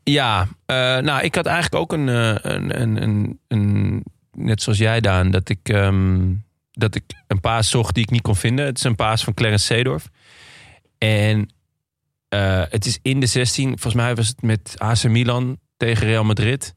Ja, 0.03 0.49
eh, 0.67 0.77
nou, 0.99 1.23
ik 1.23 1.35
had 1.35 1.47
eigenlijk 1.47 1.83
ook 1.83 1.93
een, 1.93 2.09
eh, 2.09 2.35
een, 2.53 2.81
een, 2.81 3.03
een, 3.03 3.39
een- 3.49 4.05
net 4.33 4.63
zoals 4.63 4.79
jij, 4.79 5.01
Daan, 5.01 5.31
dat 5.31 5.49
ik, 5.49 5.69
ehm, 5.69 6.33
dat 6.73 6.95
ik 6.95 7.05
een 7.27 7.41
paas 7.41 7.71
zocht 7.71 7.95
die 7.95 8.03
ik 8.03 8.11
niet 8.11 8.23
kon 8.23 8.37
vinden. 8.37 8.65
Het 8.65 8.79
is 8.79 8.85
een 8.85 8.95
paas 8.95 9.25
van 9.25 9.35
Clarence 9.35 9.65
Seedorf. 9.65 10.09
En 10.99 11.49
eh, 12.29 12.63
het 12.69 12.87
is 12.87 12.99
in 13.03 13.21
de 13.21 13.27
16. 13.27 13.69
Volgens 13.69 13.95
mij 13.95 14.15
was 14.15 14.29
het 14.29 14.43
met 14.43 14.75
AC 14.79 15.03
Milan 15.05 15.59
tegen 15.77 16.07
Real 16.07 16.25
Madrid. 16.25 16.75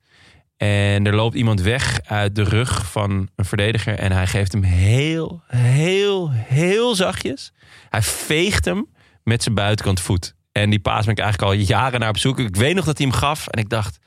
En 0.57 1.05
er 1.07 1.15
loopt 1.15 1.35
iemand 1.35 1.61
weg 1.61 1.99
uit 2.05 2.35
de 2.35 2.43
rug 2.43 2.91
van 2.91 3.29
een 3.35 3.45
verdediger. 3.45 3.99
En 3.99 4.11
hij 4.11 4.27
geeft 4.27 4.51
hem 4.51 4.63
heel, 4.63 5.41
heel, 5.47 6.31
heel 6.31 6.95
zachtjes. 6.95 7.53
Hij 7.89 8.01
veegt 8.01 8.65
hem 8.65 8.87
met 9.24 9.43
zijn 9.43 9.55
buitenkant 9.55 9.99
voet. 9.99 10.36
En 10.51 10.69
die 10.69 10.80
paas 10.80 11.05
ben 11.05 11.13
ik 11.15 11.19
eigenlijk 11.21 11.51
al 11.51 11.57
jaren 11.59 11.99
naar 11.99 12.09
op 12.09 12.17
zoek. 12.17 12.39
Ik 12.39 12.55
weet 12.55 12.76
nog 12.76 12.86
dat 12.86 12.97
hij 12.97 13.07
hem 13.07 13.15
gaf. 13.15 13.47
En 13.47 13.59
ik 13.59 13.69
dacht, 13.69 13.97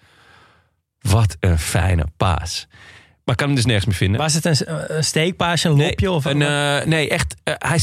wat 1.00 1.36
een 1.40 1.58
fijne 1.58 2.06
paas. 2.16 2.66
Maar 3.24 3.34
ik 3.34 3.36
kan 3.36 3.46
hem 3.46 3.56
dus 3.56 3.64
nergens 3.64 3.86
meer 3.86 3.94
vinden. 3.94 4.20
Was 4.20 4.34
het 4.34 4.44
een, 4.44 4.96
een 4.96 5.04
steekpaasje, 5.04 5.68
een 5.68 5.76
lopje? 5.76 6.10
Of 6.10 6.24
Een, 6.24 6.42
eh, 6.42 6.84
nee, 6.84 7.08
echt. 7.08 7.34
eh, 7.42 7.54
hij, 7.58 7.80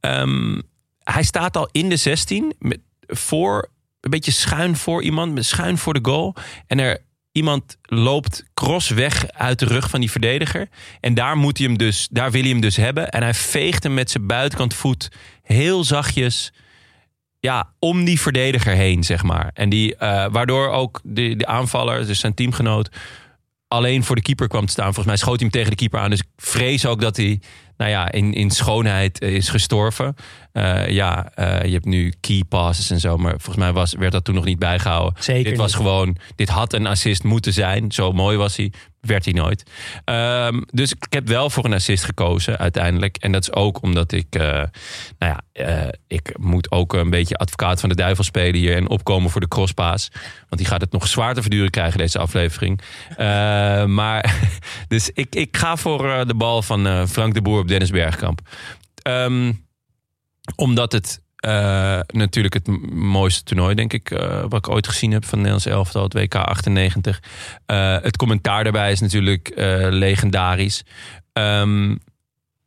ehm, 0.00 0.60
hij 1.02 1.22
staat 1.22 1.56
al 1.56 1.68
in 1.72 1.88
de 1.88 1.96
16. 1.96 2.54
Met, 2.58 2.78
voor, 3.06 3.68
een 4.00 4.10
beetje 4.10 4.30
schuin 4.30 4.76
voor 4.76 5.02
iemand. 5.02 5.32
met 5.34 5.46
Schuin 5.46 5.78
voor 5.78 5.94
de 5.94 6.10
goal. 6.10 6.34
En 6.66 6.78
er 6.78 6.98
iemand 7.32 7.76
loopt 7.82 8.44
cross 8.54 8.88
weg 8.88 9.28
uit 9.30 9.58
de 9.58 9.64
rug 9.66 9.90
van 9.90 10.00
die 10.00 10.10
verdediger. 10.10 10.68
En 11.00 11.14
daar, 11.14 11.36
moet 11.36 11.58
hij 11.58 11.66
hem 11.66 11.78
dus, 11.78 12.08
daar 12.10 12.30
wil 12.30 12.40
hij 12.40 12.50
hem 12.50 12.60
dus 12.60 12.76
hebben. 12.76 13.08
En 13.10 13.22
hij 13.22 13.34
veegt 13.34 13.82
hem 13.82 13.94
met 13.94 14.10
zijn 14.10 14.26
buitenkant 14.26 14.74
voet 14.74 15.08
heel 15.42 15.84
zachtjes 15.84 16.52
ja, 17.44 17.68
om 17.78 18.04
die 18.04 18.20
verdediger 18.20 18.74
heen, 18.74 19.04
zeg 19.04 19.22
maar. 19.22 19.50
En 19.54 19.68
die, 19.68 19.96
eh, 19.96 20.26
waardoor 20.30 20.68
ook 20.68 21.00
de, 21.02 21.36
de 21.36 21.46
aanvaller, 21.46 22.06
dus 22.06 22.20
zijn 22.20 22.34
teamgenoot, 22.34 22.88
alleen 23.68 24.04
voor 24.04 24.16
de 24.16 24.22
keeper 24.22 24.48
kwam 24.48 24.66
te 24.66 24.72
staan. 24.72 24.84
Volgens 24.84 25.06
mij 25.06 25.16
schoot 25.16 25.40
hij 25.40 25.42
hem 25.42 25.50
tegen 25.50 25.70
de 25.70 25.76
keeper 25.76 26.00
aan. 26.00 26.10
Dus 26.10 26.20
ik 26.20 26.26
vrees 26.36 26.86
ook 26.86 27.00
dat 27.00 27.16
hij 27.16 27.40
nou 27.76 27.90
ja, 27.90 28.12
in, 28.12 28.32
in 28.32 28.50
schoonheid 28.50 29.18
eh, 29.18 29.34
is 29.34 29.48
gestorven. 29.48 30.16
Eh, 30.52 30.88
ja, 30.88 31.30
eh, 31.34 31.64
je 31.64 31.72
hebt 31.72 31.84
nu 31.84 32.12
key 32.20 32.42
passes 32.48 32.90
en 32.90 33.00
zo. 33.00 33.16
Maar 33.16 33.30
volgens 33.30 33.56
mij 33.56 33.72
was, 33.72 33.94
werd 33.94 34.12
dat 34.12 34.24
toen 34.24 34.34
nog 34.34 34.44
niet 34.44 34.58
bijgehouden. 34.58 35.22
Zeker 35.22 35.44
dit 35.50 35.56
was 35.56 35.66
niet. 35.66 35.76
gewoon, 35.76 36.16
dit 36.36 36.48
had 36.48 36.72
een 36.72 36.86
assist 36.86 37.24
moeten 37.24 37.52
zijn. 37.52 37.92
Zo 37.92 38.12
mooi 38.12 38.36
was 38.36 38.56
hij. 38.56 38.72
Werd 39.00 39.24
hij 39.24 39.34
nooit. 39.34 39.70
Ehm, 40.04 40.62
dus 40.70 40.92
ik 40.92 41.12
heb 41.12 41.28
wel 41.28 41.50
voor 41.50 41.64
een 41.64 41.72
assist 41.72 42.04
gekozen 42.04 42.58
uiteindelijk. 42.58 43.16
En 43.16 43.32
dat 43.32 43.42
is 43.42 43.52
ook 43.52 43.82
omdat 43.82 44.12
ik, 44.12 44.26
nou 44.34 44.68
ja, 45.18 45.40
ik 46.06 46.38
moet 46.38 46.70
ook 46.70 46.92
een 46.92 47.10
beetje 47.10 47.36
advocaat 47.36 47.80
van 47.80 47.88
de 47.88 47.94
duivel 47.94 48.24
spelen 48.24 48.60
hier 48.60 48.76
en 48.76 48.88
opkomen 48.88 49.30
voor 49.30 49.40
de 49.40 49.48
crosspaas. 49.48 50.10
Want 50.48 50.60
die 50.60 50.66
gaat 50.66 50.80
het 50.80 50.92
nog 50.92 51.06
zwaar 51.06 51.34
te 51.34 51.42
verduren 51.42 51.70
krijgen, 51.70 51.98
deze 51.98 52.18
aflevering. 52.18 52.80
Maar, 53.86 54.38
dus 54.88 55.10
ik, 55.14 55.34
ik 55.34 55.56
ga 55.56 55.76
voor 55.76 56.26
de 56.26 56.34
bal 56.34 56.62
van 56.62 57.08
Frank 57.08 57.34
de 57.34 57.42
Boer 57.42 57.63
op 57.64 57.70
Dennis 57.70 57.90
Bergkamp. 57.90 58.40
Ehm, 59.02 59.52
omdat 60.56 60.92
het 60.92 61.22
eh, 61.44 62.00
natuurlijk 62.06 62.54
het 62.54 62.92
mooiste 62.92 63.42
toernooi, 63.42 63.74
denk 63.74 63.92
ik, 63.92 64.10
eh, 64.10 64.40
wat 64.48 64.66
ik 64.66 64.68
ooit 64.68 64.88
gezien 64.88 65.12
heb 65.12 65.24
van 65.24 65.38
Nederlands 65.38 65.66
elftal, 65.66 66.02
het 66.02 66.12
WK 66.12 66.34
98. 66.34 67.22
Eh, 67.66 67.96
het 68.00 68.16
commentaar 68.16 68.62
daarbij 68.64 68.92
is 68.92 69.00
natuurlijk 69.00 69.52
legendarisch. 69.90 70.82
Ehm, 71.32 71.96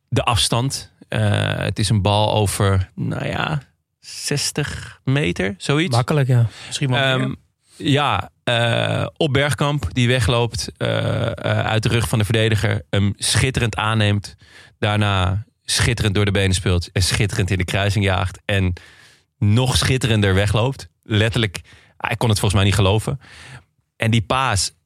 de 0.08 0.22
afstand. 0.22 0.92
Het 1.08 1.78
is 1.78 1.88
een 1.88 2.02
bal 2.02 2.32
over, 2.34 2.90
nou 2.94 3.26
ja, 3.26 3.62
60 4.00 5.00
meter, 5.04 5.54
zoiets. 5.56 5.96
Makkelijk, 5.96 6.28
ja. 6.28 6.46
Misschien 6.66 6.90
wel 6.90 6.98
Ehm, 6.98 7.34
ja, 7.76 8.30
op 9.16 9.32
Bergkamp, 9.32 9.88
die 9.92 10.08
wegloopt 10.08 10.72
uit 11.42 11.82
de 11.82 11.88
rug 11.88 12.08
van 12.08 12.18
de 12.18 12.24
verdediger. 12.24 12.82
Hem 12.90 13.12
schitterend 13.16 13.76
aanneemt. 13.76 14.36
Daarna 14.78 15.44
schitterend 15.62 16.14
door 16.14 16.24
de 16.24 16.30
benen 16.30 16.54
speelt. 16.54 16.92
En 16.92 17.02
schitterend 17.02 17.50
in 17.50 17.58
de 17.58 17.64
kruising 17.64 18.04
jaagt. 18.04 18.40
En 18.44 18.72
nog 19.38 19.76
schitterender 19.76 20.34
wegloopt. 20.34 20.88
Letterlijk, 21.02 21.60
hij 21.96 22.16
kon 22.16 22.28
het 22.28 22.38
volgens 22.38 22.60
mij 22.60 22.70
niet 22.70 22.78
geloven. 22.78 23.20
En 23.96 24.10
die 24.10 24.22
paas. 24.22 24.76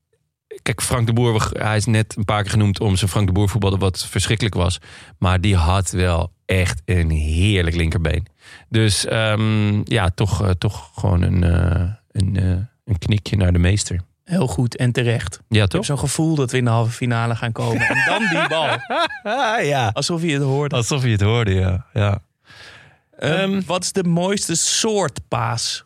Kijk, 0.63 0.83
Frank 0.83 1.07
de 1.07 1.13
Boer, 1.13 1.51
hij 1.53 1.77
is 1.77 1.85
net 1.85 2.17
een 2.17 2.25
paar 2.25 2.43
keer 2.43 2.51
genoemd 2.51 2.81
om 2.81 2.97
zijn 2.97 3.11
Frank 3.11 3.27
de 3.27 3.33
Boer 3.33 3.49
voetbal 3.49 3.79
wat 3.79 4.07
verschrikkelijk 4.07 4.55
was. 4.55 4.79
Maar 5.19 5.41
die 5.41 5.57
had 5.57 5.91
wel 5.91 6.33
echt 6.45 6.83
een 6.85 7.11
heerlijk 7.11 7.77
linkerbeen. 7.77 8.27
Dus 8.69 9.07
ehm, 9.07 9.81
ja, 9.85 10.11
toch, 10.11 10.43
eh, 10.43 10.51
toch 10.51 10.91
gewoon 10.95 11.23
een, 11.23 11.45
eh, 11.45 11.91
een, 12.11 12.37
eh, 12.37 12.67
een 12.85 12.99
knikje 12.99 13.37
naar 13.37 13.53
de 13.53 13.59
meester. 13.59 14.01
Heel 14.25 14.47
goed 14.47 14.77
en 14.77 14.93
terecht. 14.93 15.35
Ja, 15.49 15.55
Ik 15.55 15.61
heb 15.61 15.71
toch? 15.71 15.85
zo'n 15.85 15.99
gevoel 15.99 16.35
dat 16.35 16.51
we 16.51 16.57
in 16.57 16.65
de 16.65 16.71
halve 16.71 16.91
finale 16.93 17.37
gaan 17.37 17.53
komen. 17.53 17.89
En 17.89 18.03
dan 18.07 18.19
die 18.29 18.49
bal. 18.49 18.69
ja. 19.73 19.91
Alsof 19.93 20.23
je 20.23 20.33
het 20.33 20.43
hoorde. 20.43 20.77
Alsof 20.77 21.03
je 21.05 21.11
het 21.11 21.21
hoorde, 21.21 21.55
ja. 21.55 21.87
ja. 21.93 22.23
Ehm, 23.19 23.33
Ehm, 23.33 23.63
wat 23.67 23.83
is 23.83 23.93
de 23.93 24.05
mooiste 24.05 24.55
soort 24.57 25.21
paas? 25.29 25.85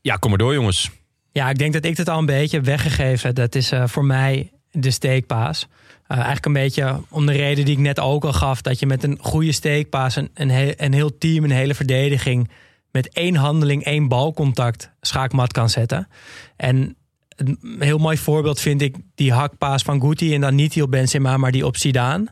Ja, 0.00 0.16
kom 0.16 0.30
maar 0.30 0.38
door, 0.38 0.54
jongens. 0.54 0.90
Ja, 1.32 1.50
ik 1.50 1.58
denk 1.58 1.72
dat 1.72 1.84
ik 1.84 1.96
het 1.96 2.08
al 2.08 2.18
een 2.18 2.26
beetje 2.26 2.56
heb 2.56 2.66
weggegeven. 2.66 3.34
Dat 3.34 3.54
is 3.54 3.72
eh, 3.72 3.86
voor 3.86 4.04
mij 4.04 4.50
de 4.70 4.90
steekpaas. 4.90 5.66
Eh, 6.06 6.16
eigenlijk 6.16 6.46
een 6.46 6.52
beetje 6.52 7.02
om 7.08 7.26
de 7.26 7.32
reden 7.32 7.64
die 7.64 7.74
ik 7.74 7.80
net 7.80 8.00
ook 8.00 8.24
al 8.24 8.32
gaf. 8.32 8.62
Dat 8.62 8.78
je 8.78 8.86
met 8.86 9.02
een 9.02 9.18
goede 9.20 9.52
steekpaas 9.52 10.16
een, 10.16 10.30
een, 10.34 10.50
heel, 10.50 10.72
een 10.76 10.92
heel 10.92 11.18
team, 11.18 11.44
een 11.44 11.50
hele 11.50 11.74
verdediging... 11.74 12.50
met 12.90 13.08
één 13.08 13.36
handeling, 13.36 13.84
één 13.84 14.08
balcontact 14.08 14.90
schaakmat 15.00 15.52
kan 15.52 15.70
zetten. 15.70 16.08
En 16.56 16.96
een 17.36 17.76
heel 17.78 17.98
mooi 17.98 18.18
voorbeeld 18.18 18.60
vind 18.60 18.82
ik 18.82 18.96
die 19.14 19.32
hakpaas 19.32 19.82
van 19.82 20.00
Guti... 20.00 20.34
en 20.34 20.40
dan 20.40 20.54
niet 20.54 20.72
die 20.72 20.82
op 20.82 20.90
Benzema, 20.90 21.36
maar 21.36 21.52
die 21.52 21.66
op 21.66 21.76
Zidane. 21.76 22.26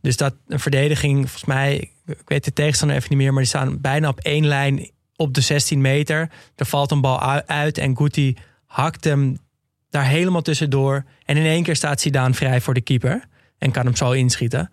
Dus 0.00 0.16
dat 0.16 0.34
een 0.46 0.60
verdediging, 0.60 1.16
volgens 1.16 1.44
mij... 1.44 1.90
ik 2.06 2.22
weet 2.26 2.44
de 2.44 2.52
tegenstander 2.52 2.96
even 2.96 3.08
niet 3.08 3.18
meer... 3.18 3.32
maar 3.32 3.42
die 3.42 3.50
staan 3.50 3.80
bijna 3.80 4.08
op 4.08 4.20
één 4.20 4.46
lijn 4.46 4.90
op 5.16 5.34
de 5.34 5.40
16 5.40 5.80
meter. 5.80 6.30
Er 6.56 6.66
valt 6.66 6.90
een 6.90 7.00
bal 7.00 7.20
uit 7.46 7.78
en 7.78 7.96
Guti 7.96 8.36
hakt 8.66 9.04
hem 9.04 9.38
daar 9.90 10.06
helemaal 10.06 10.42
tussendoor. 10.42 11.04
En 11.24 11.36
in 11.36 11.44
één 11.46 11.62
keer 11.62 11.76
staat 11.76 12.00
Zidane 12.00 12.34
vrij 12.34 12.60
voor 12.60 12.74
de 12.74 12.80
keeper. 12.80 13.24
En 13.58 13.70
kan 13.70 13.84
hem 13.84 13.96
zo 13.96 14.10
inschieten. 14.10 14.70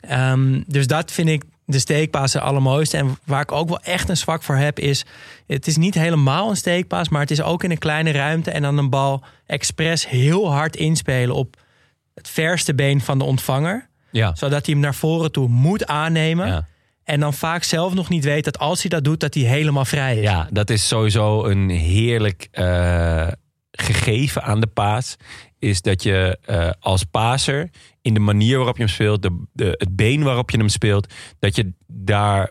Ehm, 0.00 0.62
dus 0.66 0.86
dat 0.86 1.12
vind 1.12 1.28
ik 1.28 1.42
de 1.70 1.78
steekpaas 1.78 2.32
het 2.32 2.42
allermooiste. 2.42 2.96
En 2.96 3.18
waar 3.24 3.42
ik 3.42 3.52
ook 3.52 3.68
wel 3.68 3.80
echt 3.80 4.08
een 4.08 4.16
zwak 4.16 4.42
voor 4.42 4.56
heb 4.56 4.78
is... 4.78 5.04
het 5.46 5.66
is 5.66 5.76
niet 5.76 5.94
helemaal 5.94 6.50
een 6.50 6.56
steekpaas... 6.56 7.08
maar 7.08 7.20
het 7.20 7.30
is 7.30 7.42
ook 7.42 7.64
in 7.64 7.70
een 7.70 7.78
kleine 7.78 8.10
ruimte... 8.10 8.50
en 8.50 8.62
dan 8.62 8.78
een 8.78 8.90
bal 8.90 9.22
expres 9.46 10.08
heel 10.08 10.52
hard 10.52 10.76
inspelen... 10.76 11.34
op 11.34 11.56
het 12.14 12.28
verste 12.28 12.74
been 12.74 13.00
van 13.00 13.18
de 13.18 13.24
ontvanger. 13.24 13.88
Ja. 14.10 14.34
Zodat 14.34 14.66
hij 14.66 14.74
hem 14.74 14.82
naar 14.82 14.94
voren 14.94 15.32
toe 15.32 15.48
moet 15.48 15.86
aannemen. 15.86 16.46
Ja. 16.46 16.66
En 17.04 17.20
dan 17.20 17.34
vaak 17.34 17.62
zelf 17.62 17.94
nog 17.94 18.08
niet 18.08 18.24
weet 18.24 18.44
dat 18.44 18.58
als 18.58 18.80
hij 18.80 18.90
dat 18.90 19.04
doet... 19.04 19.20
dat 19.20 19.34
hij 19.34 19.42
helemaal 19.42 19.84
vrij 19.84 20.16
is. 20.16 20.22
ja, 20.22 20.48
dat 20.50 20.70
is 20.70 20.88
sowieso 20.88 21.44
een 21.44 21.68
heerlijk 21.68 22.48
eh, 22.50 23.28
gegeven 23.70 24.42
aan 24.42 24.60
de 24.60 24.66
paas. 24.66 25.16
Is 25.58 25.82
dat 25.82 26.02
je 26.02 26.38
eh, 26.44 26.70
als 26.80 27.04
paser 27.04 27.70
in 28.02 28.14
de 28.14 28.20
manier 28.20 28.56
waarop 28.56 28.76
je 28.76 28.82
hem 28.82 28.92
speelt, 28.92 29.22
de, 29.22 29.42
de, 29.52 29.74
het 29.78 29.96
been 29.96 30.22
waarop 30.22 30.50
je 30.50 30.58
hem 30.58 30.68
speelt, 30.68 31.14
dat 31.38 31.56
je 31.56 31.72
daar 31.86 32.50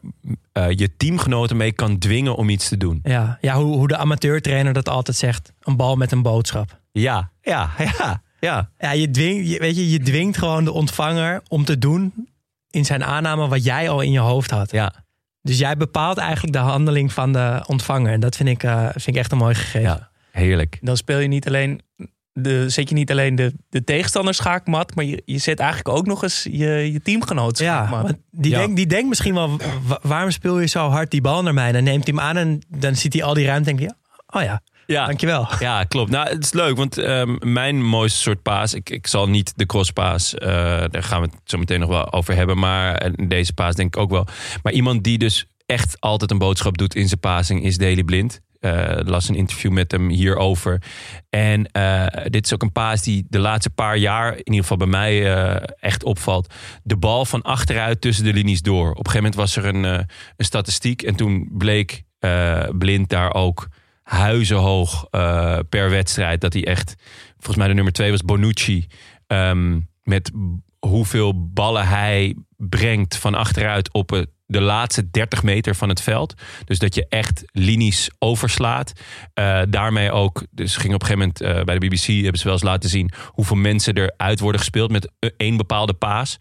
eh, 0.52 0.70
je 0.70 0.96
teamgenoten 0.96 1.58
mee 1.58 1.72
kan 1.72 1.98
dwingen 1.98 2.36
om 2.36 2.50
iets 2.50 2.68
te 2.68 2.78
doen. 2.78 3.00
Ja, 3.04 3.38
ja 3.42 3.56
hoe, 3.56 3.76
hoe 3.76 3.88
de 3.88 3.98
amateurtrainer 3.98 4.74
dat 4.74 4.90
altijd 4.90 5.18
zegt. 5.18 5.54
Een 5.60 5.76
bal 5.76 5.96
met 5.96 6.12
een 6.12 6.22
boodschap. 6.22 6.80
Ja, 6.92 7.32
ja, 7.42 7.70
ja, 7.78 8.22
ja. 8.40 8.70
Ja, 8.80 8.92
je 8.92 9.12
dwingt, 9.12 9.50
je, 9.50 9.60
weet 9.60 9.76
je, 9.76 9.90
je 9.90 10.00
dwingt 10.00 10.38
gewoon 10.38 10.64
de 10.64 10.72
ontvanger 10.72 11.42
om 11.48 11.66
te 11.66 11.78
doen 11.78 12.28
in 12.70 12.86
zijn 12.86 13.04
aanname 13.04 13.48
wat 13.48 13.64
jij 13.64 13.90
al 13.90 14.02
in 14.02 14.12
je 14.12 14.20
hoofd 14.20 14.52
had. 14.52 14.72
ja. 14.72 14.94
Dus 15.42 15.58
jij 15.58 15.78
bepaalt 15.78 16.18
eigenlijk 16.18 16.54
de 16.54 16.60
handeling 16.60 17.14
van 17.14 17.34
de 17.34 17.64
ontvanger. 17.68 18.12
En 18.12 18.20
dat 18.20 18.36
vind 18.36 18.50
ik, 18.50 18.64
eh, 18.64 18.84
vind 18.90 19.08
ik 19.08 19.16
echt 19.16 19.32
een 19.32 19.38
mooi 19.38 19.56
gegeven. 19.56 19.82
Ja. 19.82 20.10
Heerlijk. 20.32 20.78
Dan 20.82 20.98
speel 20.98 21.20
je 21.20 21.28
niet 21.28 21.48
alleen 21.48 21.82
de, 22.42 22.70
zet 22.70 22.90
je 22.90 22.96
niet 22.96 23.12
alleen 23.12 23.36
de, 23.36 23.54
de 23.70 23.84
tegenstander 23.84 24.34
schaakmat, 24.34 24.96
maar 24.96 25.06
je, 25.06 25.22
je 25.26 25.38
zet 25.38 25.60
eigenlijk 25.60 25.98
ook 25.98 26.06
nog 26.06 26.24
eens 26.24 26.44
je, 26.52 26.92
je 26.94 27.02
teamgenoot 27.02 27.58
Ja, 27.58 27.66
schaakmat. 27.76 28.02
want 28.02 28.18
die, 28.32 28.52
Ja. 28.52 28.58
Denkt, 28.58 28.76
die 28.76 28.88
denkt 28.88 29.08
misschien 29.10 29.34
wel, 29.34 29.60
wa- 29.88 30.00
waarom 30.02 30.32
speel 30.32 30.60
je 30.60 30.68
zo 30.68 30.90
hard 30.90 31.12
die 31.12 31.22
bal 31.22 31.44
naar 31.44 31.54
mij? 31.54 31.72
Dan 31.72 31.84
neemt 31.84 32.08
hij 32.08 32.14
hem 32.16 32.24
aan 32.26 32.38
en 32.38 32.62
dan 32.78 32.96
ziet 32.96 33.14
hij 33.14 33.24
al 33.24 33.34
die 33.34 33.46
ruimte 33.46 33.70
en 33.70 33.76
denkt 33.76 33.94
hij, 33.94 34.42
oh 34.42 34.48
ja, 34.48 34.62
Ja. 34.86 35.06
dankjewel. 35.06 35.48
Ja, 35.60 35.84
klopt. 35.84 36.12
Nou, 36.12 36.30
het 36.30 36.44
is 36.44 36.54
leuk, 36.54 36.78
want 36.78 36.98
ehm, 36.98 37.36
mijn 37.40 37.84
mooiste 37.86 38.20
soort 38.20 38.42
paas... 38.42 38.74
Ik, 38.74 38.90
ik 38.90 39.08
zal 39.08 39.30
niet 39.30 39.54
de 39.56 39.66
crosspaas, 39.66 40.34
eh 40.36 40.48
daar 40.90 41.04
gaan 41.04 41.22
we 41.22 41.28
het 41.28 41.40
zo 41.44 41.58
meteen 41.58 41.80
nog 41.80 41.90
wel 41.90 42.14
over 42.14 42.36
hebben... 42.36 42.58
maar 42.60 42.96
en 42.96 43.28
deze 43.28 43.54
paas 43.54 43.76
denk 43.76 43.96
ik 43.96 44.02
ook 44.02 44.10
wel. 44.12 44.28
Maar 44.64 44.74
iemand 44.74 45.04
die 45.04 45.18
dus 45.18 45.46
echt 45.70 46.00
altijd 46.00 46.32
een 46.32 46.38
boodschap 46.38 46.78
doet 46.78 46.96
in 46.96 47.08
zijn 47.08 47.20
passing... 47.20 47.64
is 47.64 47.78
Daley 47.78 48.04
Blind. 48.04 48.42
Ik 48.60 49.10
las 49.10 49.30
een 49.30 49.36
interview 49.36 49.72
met 49.72 49.92
hem 49.92 50.10
hierover. 50.10 50.82
En 51.30 51.72
eh, 51.72 52.06
dit 52.26 52.46
is 52.46 52.54
ook 52.54 52.62
een 52.62 52.72
paas 52.72 53.02
die 53.02 53.26
de 53.30 53.40
laatste 53.40 53.70
paar 53.70 53.98
jaar... 53.98 54.32
in 54.32 54.38
ieder 54.38 54.62
geval 54.62 54.78
bij 54.78 54.88
mij 54.88 55.34
eh, 55.36 55.64
echt 55.80 56.04
opvalt. 56.04 56.54
De 56.84 56.98
bal 56.98 57.26
van 57.26 57.42
achteruit 57.42 58.02
tussen 58.02 58.24
de 58.24 58.34
linies 58.34 58.62
door. 58.62 58.90
Op 58.90 59.06
een 59.06 59.12
gegeven 59.12 59.32
moment 59.32 59.36
was 59.36 59.56
er 59.56 59.66
een, 59.66 59.84
een 59.84 60.46
statistiek... 60.46 61.02
en 61.02 61.16
toen 61.16 61.50
bleek 61.52 62.04
Blind 62.78 63.10
daar 63.10 63.34
ook 63.34 63.68
huizenhoog 64.04 65.10
per 65.70 65.90
wedstrijd. 65.90 66.42
Dat 66.42 66.54
hij 66.54 66.66
echt, 66.66 66.96
volgens 67.34 67.58
mij 67.58 67.68
de 67.68 67.74
nummer 67.74 67.94
twee 67.94 68.12
was 68.12 68.24
Bonucci. 68.24 68.88
ehm, 69.28 69.80
met 70.04 70.32
hoeveel 70.80 71.52
ballen 71.54 71.88
hij 71.88 72.36
brengt 72.58 73.16
van 73.16 73.36
achteruit 73.36 73.94
op 73.94 74.10
het, 74.10 74.30
de 74.50 74.62
laatste 74.62 75.10
30 75.10 75.44
meter 75.44 75.76
van 75.76 75.90
het 75.90 76.02
veld. 76.02 76.34
Dus 76.66 76.80
dat 76.80 76.96
je 76.96 77.06
echt 77.10 77.44
linies 77.52 78.10
overslaat. 78.20 78.94
Eh, 79.34 79.62
daarmee 79.70 80.12
ook, 80.12 80.46
dus 80.52 80.76
ging 80.76 80.94
op 80.94 81.02
een 81.02 81.08
gegeven 81.08 81.34
moment 81.36 81.42
eh, 81.58 81.64
bij 81.64 81.80
de 81.80 81.88
BBC 81.88 82.06
hebben 82.06 82.38
ze 82.38 82.44
wel 82.44 82.54
eens 82.54 82.64
laten 82.64 82.90
zien 82.90 83.12
hoeveel 83.26 83.56
mensen 83.56 83.98
eruit 83.98 84.40
worden 84.40 84.60
gespeeld 84.60 84.92
met 84.92 85.12
e- 85.20 85.30
één 85.38 85.58
bepaalde 85.58 85.94
paas. 85.94 86.38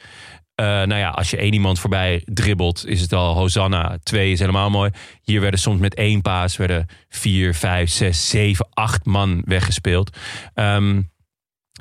Eh, 0.54 0.66
nou 0.66 0.94
ja, 0.94 1.10
als 1.10 1.30
je 1.30 1.36
één 1.36 1.52
iemand 1.52 1.78
voorbij 1.78 2.22
dribbelt, 2.24 2.86
is 2.86 3.00
het 3.00 3.12
al 3.12 3.34
Hosanna. 3.34 3.98
Twee 4.02 4.32
is 4.32 4.38
helemaal 4.38 4.70
mooi. 4.70 4.90
Hier 5.22 5.40
werden 5.40 5.60
soms 5.60 5.80
met 5.80 5.94
één 5.94 6.22
paas 6.22 6.56
werden 6.56 6.86
vier, 7.08 7.54
vijf, 7.54 7.90
zes, 7.90 8.28
zeven, 8.28 8.68
acht 8.72 9.04
man 9.04 9.42
weggespeeld. 9.44 10.16
Ehm, 10.54 11.02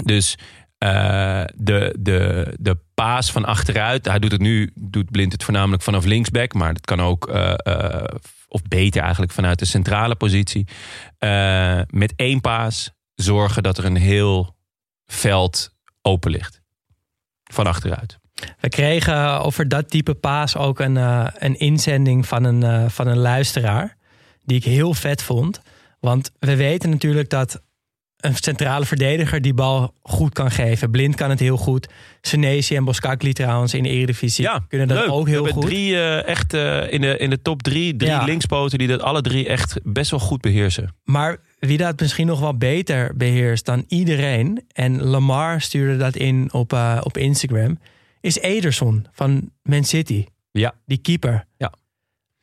dus 0.04 0.38
eh, 0.78 1.44
de, 1.56 1.96
de, 2.00 2.54
de 2.60 2.78
paas 2.94 3.32
van 3.32 3.46
achteruit, 3.46 4.06
hij 4.06 4.20
doet 4.20 4.32
het 4.32 4.42
nu, 4.42 4.72
doet 4.76 5.12
Blind 5.12 5.32
het 5.32 5.44
voornamelijk 5.44 5.84
vanaf 5.84 6.06
linksback, 6.06 6.54
maar 6.54 6.74
dat 6.74 6.86
kan 6.86 7.02
ook, 7.02 7.28
eh, 7.28 7.54
eh, 7.58 8.04
of 8.48 8.62
beter 8.62 9.02
eigenlijk 9.02 9.32
vanuit 9.32 9.60
de 9.60 9.66
centrale 9.66 10.16
positie. 10.16 10.68
Met 11.90 12.14
één 12.16 12.42
paas 12.42 12.92
zorgen 13.16 13.64
dat 13.64 13.78
er 13.78 13.86
een 13.86 13.96
heel 13.96 14.56
veld 15.06 15.76
open 16.02 16.32
ligt. 16.32 16.62
Van 17.44 17.68
achteruit. 17.68 18.18
We 18.60 18.70
kregen 18.70 19.42
over 19.42 19.68
dat 19.68 19.90
type 19.90 20.14
paas 20.14 20.56
ook 20.56 20.80
een, 20.80 20.96
een 21.46 21.56
inzending 21.60 22.28
van 22.28 22.44
een, 22.44 22.92
van 22.92 23.08
een 23.08 23.18
luisteraar. 23.18 23.98
Die 24.44 24.58
ik 24.58 24.64
heel 24.64 24.94
vet 24.94 25.24
vond. 25.24 25.62
Want 26.00 26.32
we 26.40 26.56
weten 26.56 26.90
natuurlijk 26.90 27.30
dat 27.30 27.62
een 28.28 28.36
centrale 28.36 28.86
verdediger 28.86 29.42
die 29.42 29.54
bal 29.54 29.94
goed 30.02 30.34
kan 30.34 30.52
geven. 30.52 30.92
Blind 30.92 31.16
kan 31.16 31.30
het 31.30 31.40
heel 31.40 31.58
goed. 31.58 31.88
Senesi 32.22 32.76
en 32.76 32.84
Boskakli 32.84 33.34
trouwens 33.34 33.74
in 33.74 33.84
de 33.84 33.90
Eredivisie 33.90 34.50
kunnen 34.68 34.88
dat 34.88 34.98
leuk. 34.98 35.10
ook 35.12 35.24
We 35.26 35.30
heel 35.30 35.44
hebben 35.44 35.62
goed. 35.62 35.72
drie 35.72 35.96
eh, 35.96 36.28
echt 36.28 36.54
eh, 36.54 36.92
in, 36.94 37.02
de, 37.02 37.18
in 37.18 37.30
de 37.30 37.42
top 37.42 37.64
drie, 37.64 37.96
drie 37.96 38.12
Ja. 38.12 38.24
linkspoten 38.24 38.78
die 38.78 38.88
dat 38.88 39.02
alle 39.02 39.22
drie 39.22 39.48
echt 39.48 39.80
best 39.84 40.12
wel 40.12 40.20
goed 40.20 40.42
beheersen. 40.42 40.96
Maar 41.04 41.38
wie 41.60 41.78
dat 41.78 42.00
misschien 42.00 42.28
nog 42.28 42.40
wel 42.40 42.58
beter 42.58 43.12
beheerst 43.18 43.66
dan 43.66 43.84
iedereen... 43.88 44.66
en 44.74 45.04
Lamar 45.04 45.62
stuurde 45.62 45.98
dat 45.98 46.16
in 46.16 46.50
op, 46.54 46.74
eh, 46.74 47.00
op 47.04 47.18
Instagram... 47.18 47.80
is 48.22 48.40
Ederson 48.40 49.06
van 49.12 49.52
Man 49.64 49.84
City. 49.84 50.26
Ja. 50.52 50.74
Die 50.86 50.98
keeper. 50.98 51.46
Ja. 51.58 51.74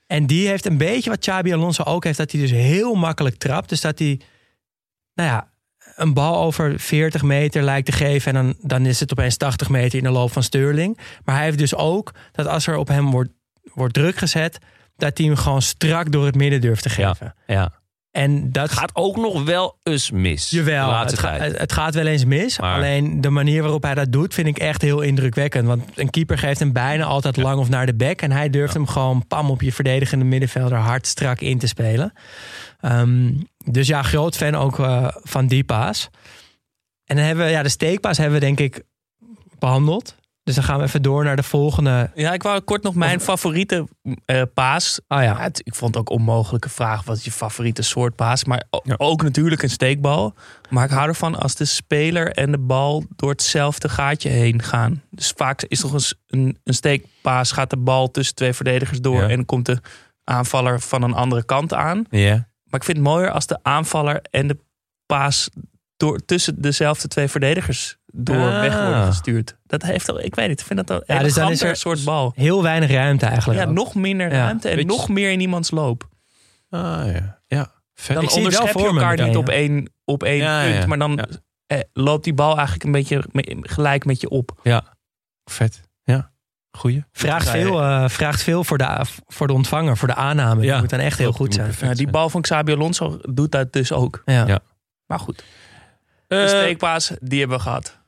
En 0.07 0.27
die 0.27 0.49
heeft 0.49 0.67
een 0.67 0.79
beetje 0.79 1.11
wat 1.11 1.19
Xabi 1.19 1.53
Alonso 1.53 1.83
ook 1.83 2.05
heeft... 2.05 2.19
dat 2.19 2.33
hij 2.33 2.41
dus 2.41 2.51
heel 2.51 2.95
makkelijk 2.95 3.37
trapt. 3.37 3.69
Dus 3.69 3.81
dat 3.81 3.99
hij, 3.99 4.21
nou 5.15 5.29
ja, 5.29 5.53
een 5.97 6.15
bal 6.15 6.43
over 6.43 6.79
40 6.81 7.23
meter 7.23 7.63
lijkt 7.63 7.87
te 7.87 7.93
geven... 7.93 8.37
en 8.37 8.45
dan, 8.45 8.55
dan 8.61 8.87
is 8.87 9.01
het 9.01 9.13
opeens 9.13 9.37
80 9.37 9.69
meter 9.69 9.99
in 9.99 10.05
de 10.05 10.11
loop 10.11 10.33
van 10.33 10.43
Sterling. 10.43 10.99
Maar 11.25 11.35
hij 11.35 11.45
heeft 11.45 11.59
dus 11.59 11.75
ook 11.75 12.13
dat 12.33 12.47
als 12.47 12.67
er 12.67 12.77
op 12.77 12.89
hem 12.89 13.11
wordt, 13.11 13.31
wordt 13.75 13.95
druk 13.95 14.17
gezet... 14.17 14.59
dat 14.97 15.19
hij 15.19 15.27
hem 15.27 15.37
gewoon 15.37 15.63
strak 15.63 16.13
door 16.13 16.25
het 16.27 16.35
midden 16.35 16.61
durft 16.61 16.83
te 16.83 17.01
Ja. 17.01 17.09
geven. 17.09 17.35
Ja. 17.47 17.73
En 18.11 18.53
dat 18.53 18.73
Gaat 18.73 18.91
ook 18.95 19.17
nog 19.17 19.45
wel 19.45 19.77
eens 19.83 20.11
mis. 20.11 20.51
Jawel, 20.51 20.99
het, 20.99 21.19
ga- 21.19 21.39
het- 21.39 21.73
gaat 21.73 21.95
wel 21.95 22.07
eens 22.07 22.25
mis. 22.25 22.59
Maar- 22.59 22.75
Alleen 22.77 23.21
de 23.21 23.31
manier 23.31 23.63
waarop 23.63 23.83
hij 23.83 23.95
dat 23.95 24.13
doet 24.13 24.35
vind 24.35 24.47
ik 24.47 24.59
echt 24.59 24.83
heel 24.83 25.01
indrukwekkend. 25.01 25.67
Want 25.67 25.85
een 25.95 26.11
keeper 26.11 26.39
geeft 26.39 26.59
hem 26.59 26.73
bijna 26.73 27.05
altijd 27.05 27.37
lang 27.37 27.59
of 27.59 27.69
naar 27.69 27.87
de 27.87 27.95
bek. 27.95 28.23
En 28.23 28.33
hij 28.33 28.51
durft 28.51 28.75
hem 28.75 28.87
gewoon 28.87 29.27
pam 29.27 29.51
op 29.51 29.63
je 29.63 29.73
verdedigende 29.73 30.25
middenvelder 30.25 30.79
hard 30.79 31.07
strak 31.07 31.41
in 31.41 31.59
te 31.59 31.67
spelen. 31.67 32.13
Ehm, 32.81 33.31
dus 33.65 33.87
ja, 33.87 34.03
groot 34.03 34.37
fan 34.37 34.55
ook 34.55 34.79
eh, 34.79 35.07
van 35.23 35.47
die 35.47 35.65
paas. 35.65 36.09
En 37.05 37.17
dan 37.17 37.25
hebben 37.25 37.45
we, 37.45 37.51
ja, 37.51 37.63
de 37.63 37.69
steekpaas 37.69 38.19
hebben 38.19 38.41
we 38.41 38.47
denk 38.47 38.61
ik 38.61 38.83
behandeld. 39.59 40.15
Dus 40.43 40.55
dan 40.55 40.65
gaan 40.65 40.79
we 40.79 40.85
even 40.85 41.03
door 41.03 41.25
naar 41.25 41.37
de 41.37 41.43
volgende. 41.43 42.11
Ja, 42.15 42.33
ik 42.33 42.43
wou 42.43 42.61
kort 42.61 42.83
nog 42.83 42.95
mijn 42.95 43.21
favoriete 43.21 43.89
eh, 44.25 44.43
paas. 44.55 45.01
Oh 45.09 45.23
Ja, 45.23 45.45
ik 45.53 45.75
vond 45.75 45.95
het 45.95 45.97
ook 46.09 46.11
onmogelijke 46.19 46.69
vraag. 46.69 47.05
Wat 47.05 47.17
is 47.17 47.25
je 47.25 47.31
favoriete 47.33 47.83
soort 47.83 48.15
paas? 48.17 48.45
Maar 48.45 48.65
Ja. 48.83 48.95
ook 48.97 49.23
natuurlijk 49.23 49.63
een 49.63 49.71
steekbal. 49.71 50.35
Maar 50.71 50.85
ik 50.85 50.91
hou 50.91 51.09
ervan 51.09 51.35
als 51.35 51.55
de 51.55 51.65
speler 51.65 52.33
en 52.33 52.51
de 52.51 52.59
bal 52.59 53.05
door 53.17 53.31
hetzelfde 53.31 53.89
gaatje 53.89 54.29
heen 54.29 54.63
gaan. 54.63 55.03
Dus 55.11 55.33
vaak 55.37 55.63
is 55.63 55.81
toch 55.81 55.93
eens 55.93 56.15
een, 56.27 56.59
een 56.65 56.75
steekpaas. 56.75 57.53
Gaat 57.53 57.71
de 57.71 57.77
bal 57.79 58.11
tussen 58.11 58.35
twee 58.35 58.53
verdedigers 58.53 59.01
door. 59.01 59.23
Ja. 59.23 59.29
En 59.29 59.45
komt 59.47 59.67
de 59.67 59.81
aanvaller 60.25 60.81
van 60.81 61.03
een 61.03 61.15
andere 61.15 61.45
kant 61.45 61.75
aan. 61.75 62.05
Ja. 62.11 62.49
Maar 62.75 62.83
ik 62.83 62.89
vind 62.89 62.99
het 63.05 63.07
mooier 63.15 63.31
als 63.31 63.47
de 63.47 63.59
aanvaller 63.63 64.21
en 64.31 64.47
de 64.47 64.59
paas 65.07 65.51
door, 65.97 66.25
tussen 66.25 66.61
dezelfde 66.63 67.09
twee 67.09 67.29
verdedigers 67.29 67.97
door 68.07 68.37
Ah. 68.53 68.61
weg 68.61 68.81
worden 68.83 69.05
gestuurd. 69.05 69.57
Dat 69.67 69.83
heeft 69.83 70.09
al, 70.09 70.21
ik 70.21 70.35
weet 70.35 70.49
niet, 70.49 70.61
ik 70.61 70.67
vind 70.67 70.87
dat 70.87 70.91
een 71.09 71.15
Ja, 71.17 71.23
dus 71.23 71.35
dan 71.35 71.51
is 71.51 71.63
er- 71.63 71.77
soort 71.77 72.05
bal. 72.05 72.33
heel 72.37 72.63
weinig 72.63 72.91
ruimte 72.91 73.27
eigenlijk. 73.27 73.61
Ja, 73.61 73.67
ook. 73.67 73.73
nog 73.75 73.95
minder 73.95 74.33
Ja. 74.33 74.39
ruimte 74.45 74.69
en 74.69 74.77
Beetje- 74.77 74.91
nog 74.91 75.09
meer 75.09 75.31
in 75.31 75.41
iemands 75.41 75.71
loop. 75.71 76.09
Ah 76.71 77.03
ja. 77.13 77.41
Ja. 77.47 77.73
Vet. 77.95 78.15
Dan 78.15 78.25
Ik 78.25 78.33
onderschep 78.33 78.75
je 78.79 78.87
elkaar 78.87 79.27
niet 79.27 79.37
op 79.37 79.47
ja. 79.49 79.53
één, 79.55 79.93
op 80.05 80.23
één 80.23 80.37
Ja, 80.37 80.63
ja, 80.63 80.69
punt. 80.71 80.83
ja. 80.83 80.87
Maar 80.89 80.99
dan 80.99 81.13
Ja. 81.17 81.27
eh, 81.67 81.81
loopt 81.93 82.25
die 82.25 82.35
bal 82.35 82.53
eigenlijk 82.55 82.85
een 82.85 82.93
beetje 82.93 83.25
gelijk 83.61 84.05
met 84.05 84.21
je 84.21 84.29
op. 84.29 84.61
Vet. 85.45 85.81
Ja. 86.75 86.81
Goeie. 86.81 87.05
Vraagt 87.13 87.45
Ja, 87.47 87.51
veel, 87.53 87.83
eh, 87.83 88.09
vraagt 88.09 88.43
veel 88.43 88.65
voor, 88.65 88.79
de, 88.79 89.01
voor 89.27 89.47
de 89.47 89.53
ontvanger, 89.53 89.97
voor 89.97 90.09
de 90.09 90.15
aanname. 90.15 90.63
Ja. 90.63 90.71
Die 90.73 90.81
moet 90.81 90.91
dan 90.91 90.99
echt 91.01 91.19
heel 91.19 91.33
goed 91.33 91.55
zijn. 91.55 91.73
Ja, 91.81 91.95
die 91.95 92.11
bal 92.11 92.31
van 92.31 92.41
Xabi 92.43 92.73
Alonso 92.73 93.19
doet 93.23 93.53
dat 93.53 93.73
dus 93.73 93.93
ook. 93.93 94.23
Ja. 94.25 94.47
Ja. 94.47 94.59
Maar 95.07 95.19
goed, 95.19 95.45
Eh, 96.29 96.39
de 96.41 96.49
steekpaas, 96.49 97.13
die 97.21 97.39
hebben 97.39 97.57
we 97.57 97.63
gehad. 97.63 98.03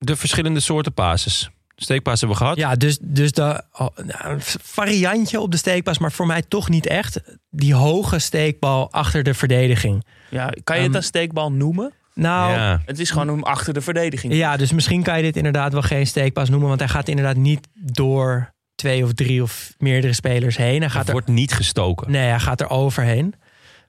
de 0.00 0.16
verschillende 0.16 0.60
soorten 0.60 0.92
pases. 0.94 1.50
Steekpaas 1.76 2.20
hebben 2.20 2.38
we 2.38 2.44
gehad. 2.44 2.56
Ja, 2.58 2.74
dus, 2.74 2.98
dus 3.02 3.32
de, 3.32 3.62
oh, 3.72 3.86
nou, 3.96 4.32
een 4.32 4.40
variantje 4.62 5.40
op 5.40 5.50
de 5.50 5.56
steekpas, 5.56 5.98
maar 5.98 6.12
voor 6.12 6.26
mij 6.26 6.42
toch 6.42 6.68
niet 6.68 6.86
echt. 6.86 7.20
Die 7.50 7.74
hoge 7.74 8.18
steekbal 8.18 8.92
achter 8.92 9.22
de 9.22 9.34
verdediging. 9.34 10.04
Ja, 10.30 10.52
kan 10.64 10.76
je 10.76 10.82
het 10.82 10.90
Ehm, 10.90 10.96
een 10.96 11.02
steekbal 11.02 11.52
noemen? 11.52 11.92
Nou, 12.18 12.52
ja. 12.52 12.56
Ja. 12.70 12.82
Het 12.86 12.98
is 12.98 13.10
gewoon 13.10 13.28
hem 13.28 13.42
achter 13.42 13.74
de 13.74 13.80
verdediging. 13.80 14.56
dus 14.56 14.72
misschien 14.72 15.02
kan 15.02 15.16
je 15.16 15.22
dit 15.22 15.36
inderdaad 15.36 15.72
wel 15.72 15.82
geen 15.82 16.06
steekpas 16.06 16.48
noemen, 16.48 16.68
want 16.68 16.80
hij 16.80 16.88
gaat 16.88 17.08
inderdaad 17.08 17.36
niet 17.36 17.68
door 17.74 18.54
twee 18.74 19.04
of 19.04 19.12
drie 19.12 19.42
of 19.42 19.74
meerdere 19.78 20.12
spelers 20.12 20.56
heen. 20.56 20.80
Hij 20.80 20.88
gaat 20.88 20.98
Het 20.98 21.06
er, 21.06 21.12
wordt 21.12 21.28
niet 21.28 21.52
gestoken. 21.52 22.10
nee, 22.10 22.28
hij 22.28 22.40
gaat 22.40 22.60
er 22.60 22.70
overheen. 22.70 23.34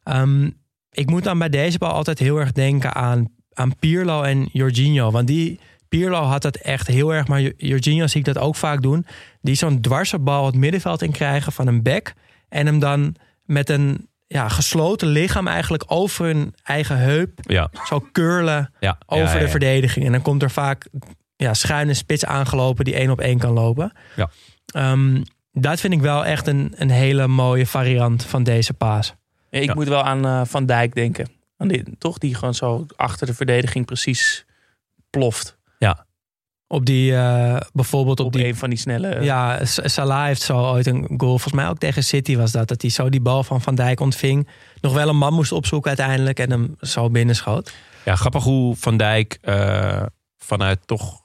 Ehm, 0.04 0.50
ik 0.92 1.10
moet 1.10 1.24
dan 1.24 1.40
bij 1.40 1.50
deze 1.50 1.78
bal 1.78 1.92
altijd 1.92 2.20
heel 2.20 2.38
erg 2.38 2.52
denken 2.52 2.96
aan, 2.96 3.28
aan 3.54 3.76
Pirlo 3.80 4.22
en 4.22 4.50
Jorginho, 4.52 5.12
want 5.12 5.28
die 5.28 5.60
Pirlo 5.88 6.22
had 6.22 6.42
dat 6.42 6.56
echt 6.56 6.88
heel 6.88 7.14
erg, 7.14 7.28
maar 7.28 7.42
Jorginho 7.42 8.08
zie 8.08 8.20
ik 8.20 8.26
dat 8.26 8.38
ook 8.38 8.56
vaak 8.56 8.82
doen. 8.82 9.06
Die 9.42 9.56
zo'n 9.56 9.82
dwarse 9.82 10.20
bal 10.20 10.46
het 10.46 10.56
middenveld 10.56 11.02
in 11.02 11.12
krijgen 11.12 11.52
van 11.52 11.68
een 11.68 11.84
back. 11.84 12.14
En 12.50 12.66
hem 12.66 12.80
dan 12.80 13.16
met 13.46 13.70
een 13.70 14.08
ja, 14.32 14.50
gesloten 14.50 15.08
lichaam 15.08 15.48
eigenlijk 15.48 15.84
over 15.88 16.26
hun 16.26 16.54
eigen 16.64 16.98
heup 16.98 17.40
Ja. 17.42 17.70
zo 17.86 18.08
curlen 18.12 18.74
ja. 18.80 18.98
over 19.06 19.26
ja, 19.26 19.32
ja, 19.34 19.38
de 19.40 19.46
ja. 19.46 19.50
verdediging. 19.52 20.06
En 20.06 20.12
dan 20.12 20.22
komt 20.22 20.44
er 20.44 20.52
vaak 20.52 20.88
ja, 21.36 21.54
schuine 21.54 21.94
spits 21.94 22.26
aangelopen 22.26 22.86
die 22.86 22.96
één 22.96 23.10
op 23.10 23.20
één 23.20 23.38
kan 23.40 23.52
lopen. 23.54 23.92
Ja. 24.16 24.30
Ehm, 24.66 25.22
dat 25.52 25.80
vind 25.80 25.94
ik 25.94 26.02
wel 26.02 26.26
echt 26.26 26.48
een, 26.48 26.74
een 26.76 26.90
hele 26.90 27.28
mooie 27.28 27.66
variant 27.68 28.24
van 28.26 28.44
deze 28.44 28.74
paas. 28.74 29.14
Ik 29.50 29.64
Ja. 29.64 29.74
moet 29.74 29.88
wel 29.88 30.04
aan 30.04 30.26
eh, 30.26 30.42
Van 30.46 30.66
Dijk 30.66 30.96
denken. 30.96 31.30
Aan 31.58 31.68
die, 31.68 31.84
toch 31.98 32.18
die 32.18 32.36
gewoon 32.36 32.54
zo 32.54 32.86
achter 32.96 33.28
de 33.28 33.34
verdediging 33.34 33.86
precies 33.86 34.46
ploft. 35.10 35.58
Op 36.72 36.86
die, 36.86 37.16
eh, 37.16 37.58
bijvoorbeeld 37.74 38.20
op, 38.20 38.26
Op, 38.26 38.34
die 38.34 38.46
een 38.46 38.56
van 38.56 38.70
die 38.70 38.80
snelle... 38.80 39.22
Ja, 39.22 39.66
Salah 39.66 40.26
heeft 40.26 40.42
zo 40.42 40.58
ooit 40.58 40.88
een 40.88 41.06
goal. 41.08 41.18
Volgens 41.18 41.54
mij 41.54 41.70
ook 41.70 41.78
tegen 41.78 42.04
City 42.04 42.38
was 42.38 42.52
dat. 42.52 42.68
Dat 42.68 42.82
hij 42.82 42.92
zo 42.92 43.10
die 43.10 43.22
bal 43.22 43.44
van 43.44 43.62
Van 43.62 43.76
Dijk 43.76 44.00
ontving. 44.00 44.48
Nog 44.82 44.94
wel 44.94 45.10
een 45.10 45.18
man 45.18 45.34
moest 45.34 45.52
opzoeken 45.52 45.88
uiteindelijk. 45.88 46.40
En 46.40 46.52
hem 46.52 46.76
zo 46.82 47.10
binnenschoot. 47.10 47.74
Ja, 48.06 48.16
grappig 48.16 48.44
hoe 48.44 48.76
Van 48.76 48.98
Dijk 48.98 49.38
eh, 49.42 50.02
vanuit 50.38 50.80
toch 50.86 51.22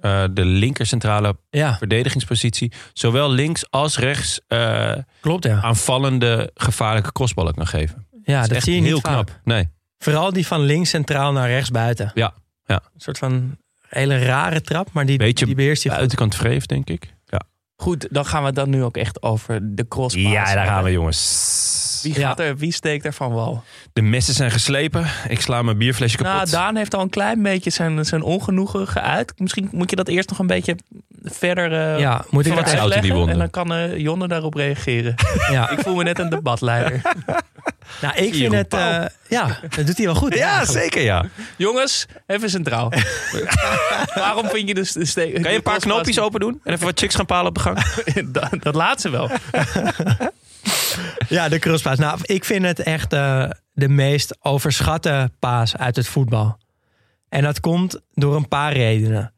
eh, 0.00 0.24
de 0.32 0.44
linker 0.44 0.86
centrale 0.86 1.36
Ja, 1.50 1.76
verdedigingspositie... 1.76 2.72
zowel 2.92 3.30
links 3.30 3.70
als 3.70 3.98
rechts 3.98 4.40
eh, 4.46 4.92
klopt 5.20 5.44
ja. 5.44 5.60
aanvallende 5.60 6.50
gevaarlijke 6.54 7.12
crossballen 7.12 7.54
kan 7.54 7.66
geven. 7.66 8.06
Ja, 8.22 8.40
is 8.40 8.46
dat 8.46 8.56
echt 8.56 8.64
zie 8.64 8.74
je 8.74 8.82
heel 8.82 8.94
niet 8.94 9.02
knap. 9.02 9.28
vaak. 9.30 9.40
Nee. 9.44 9.68
Vooral 9.98 10.32
die 10.32 10.46
van 10.46 10.60
links 10.60 10.90
centraal 10.90 11.32
naar 11.32 11.48
rechts 11.48 11.70
buiten. 11.70 12.10
Ja, 12.14 12.34
ja. 12.64 12.82
Een 12.94 13.00
soort 13.00 13.18
van 13.18 13.58
hele 13.90 14.18
rare 14.18 14.60
trap. 14.60 14.88
Maar 14.92 15.06
die, 15.06 15.18
Beetje 15.18 15.46
die 15.46 15.54
beheerst 15.54 15.84
hij. 15.84 15.96
Buitenkant 15.96 16.34
vreef, 16.34 16.66
denk 16.66 16.88
ik. 16.88 17.14
Ja, 17.26 17.40
Goed, 17.76 18.06
dan 18.10 18.26
gaan 18.26 18.44
we 18.44 18.52
dan 18.52 18.70
nu 18.70 18.82
ook 18.82 18.96
echt 18.96 19.22
over 19.22 19.74
de 19.74 19.88
crosspaas. 19.88 20.32
ja 20.32 20.54
daar 20.54 20.66
gaan 20.66 20.84
we, 20.84 20.90
hebben. 20.90 21.12
Wie, 22.02 22.14
gaat 22.14 22.40
er, 22.40 22.56
wie 22.56 22.72
steekt 22.72 23.04
er 23.04 23.12
van 23.12 23.32
wal? 23.32 23.64
De 23.92 24.02
messen 24.02 24.34
zijn 24.34 24.50
geslepen. 24.50 25.06
Ik 25.28 25.40
sla 25.40 25.62
mijn 25.62 25.78
bierflesje 25.78 26.16
kapot. 26.16 26.32
Nou, 26.32 26.50
Daan 26.50 26.76
heeft 26.76 26.94
al 26.94 27.00
een 27.02 27.10
klein 27.10 27.42
beetje 27.42 27.70
zijn, 27.70 28.04
zijn 28.04 28.22
ongenoegen 28.22 28.88
geuit. 28.88 29.32
Misschien 29.36 29.68
moet 29.72 29.90
je 29.90 29.96
dat 29.96 30.08
eerst 30.08 30.28
nog 30.28 30.38
een 30.38 30.46
beetje 30.46 30.76
verder 31.24 31.72
eh 31.72 31.98
Ja, 31.98 32.24
moet 32.30 32.46
ik 32.46 32.52
Wat 32.54 32.66
dat 32.66 33.02
die 33.02 33.12
wonden. 33.12 33.32
En 33.32 33.38
dan 33.38 33.50
kan 33.50 33.72
eh, 33.74 33.96
Jonne 33.98 34.28
daarop 34.28 34.54
reageren. 34.54 35.14
Ja. 35.50 35.70
Ik 35.70 35.78
voel 35.80 35.94
me 35.94 36.02
net 36.02 36.18
een 36.18 36.28
debatleider. 36.30 37.00
Nou, 38.00 38.14
ik 38.16 38.34
vind 38.34 38.52
het... 38.52 38.74
eh, 38.74 39.04
ja, 39.28 39.58
dat 39.76 39.86
doet 39.86 39.96
hij 39.96 40.06
wel 40.06 40.14
goed. 40.14 40.34
ja, 40.34 40.56
eigenlijk. 40.56 40.84
zeker 40.84 41.02
ja. 41.02 41.24
Jongens, 41.56 42.06
even 42.26 42.50
centraal. 42.50 42.92
Waarom 44.14 44.48
vind 44.48 44.68
je 44.68 44.74
dus 44.74 44.92
de 44.92 45.04
steek? 45.04 45.34
Kan 45.42 45.50
je 45.50 45.56
een 45.56 45.62
paar 45.62 45.78
knoopjes 45.78 46.18
open 46.18 46.40
doen? 46.40 46.60
En 46.64 46.72
even 46.72 46.84
wat 46.86 46.98
chicks 46.98 47.14
gaan 47.14 47.26
palen 47.26 47.46
op 47.48 47.54
de 47.54 47.60
gang? 47.60 47.78
dat, 48.26 48.48
dat 48.62 48.74
laat 48.74 49.00
ze 49.00 49.10
wel. 49.10 49.30
Ja, 51.28 51.48
de 51.48 51.58
crosspaas. 51.58 51.98
Nou, 51.98 52.18
ik 52.22 52.44
vind 52.44 52.64
het 52.64 52.80
echt 52.80 53.12
eh, 53.12 53.50
de 53.72 53.88
meest 53.88 54.36
overschatte 54.40 55.30
paas 55.38 55.76
uit 55.76 55.96
het 55.96 56.08
voetbal. 56.08 56.58
En 57.28 57.42
dat 57.42 57.60
komt 57.60 58.00
door 58.12 58.36
een 58.36 58.48
paar 58.48 58.72
redenen. 58.72 59.32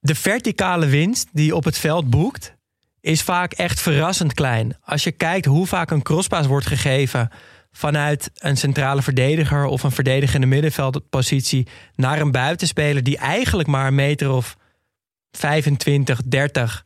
De 0.00 0.14
verticale 0.14 0.86
winst 0.86 1.28
die 1.32 1.56
op 1.56 1.64
het 1.64 1.78
veld 1.78 2.10
boekt, 2.10 2.54
is 3.00 3.22
vaak 3.22 3.52
echt 3.52 3.80
verrassend 3.80 4.34
klein. 4.34 4.76
Als 4.84 5.04
je 5.04 5.12
kijkt 5.12 5.46
hoe 5.46 5.66
vaak 5.66 5.90
een 5.90 6.02
crosspaas 6.02 6.46
wordt 6.46 6.66
gegeven 6.66 7.30
vanuit 7.72 8.30
een 8.34 8.56
centrale 8.56 9.02
verdediger 9.02 9.64
of 9.64 9.82
een 9.82 9.90
verdedigende 9.90 10.46
middenveldpositie 10.46 11.66
naar 11.94 12.20
een 12.20 12.30
buitenspeler 12.30 13.02
die 13.02 13.18
eigenlijk 13.18 13.68
maar 13.68 13.86
een 13.86 13.94
meter 13.94 14.30
of 14.30 14.56
25, 15.30 16.20
30 16.24 16.84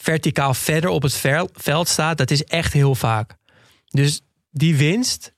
verticaal 0.00 0.54
verder 0.54 0.90
op 0.90 1.02
het 1.02 1.14
vel- 1.14 1.50
veld 1.52 1.88
staat, 1.88 2.18
dat 2.18 2.30
is 2.30 2.44
echt 2.44 2.72
heel 2.72 2.94
vaak. 2.94 3.36
Dus 3.88 4.20
die 4.50 4.76
winst 4.76 5.32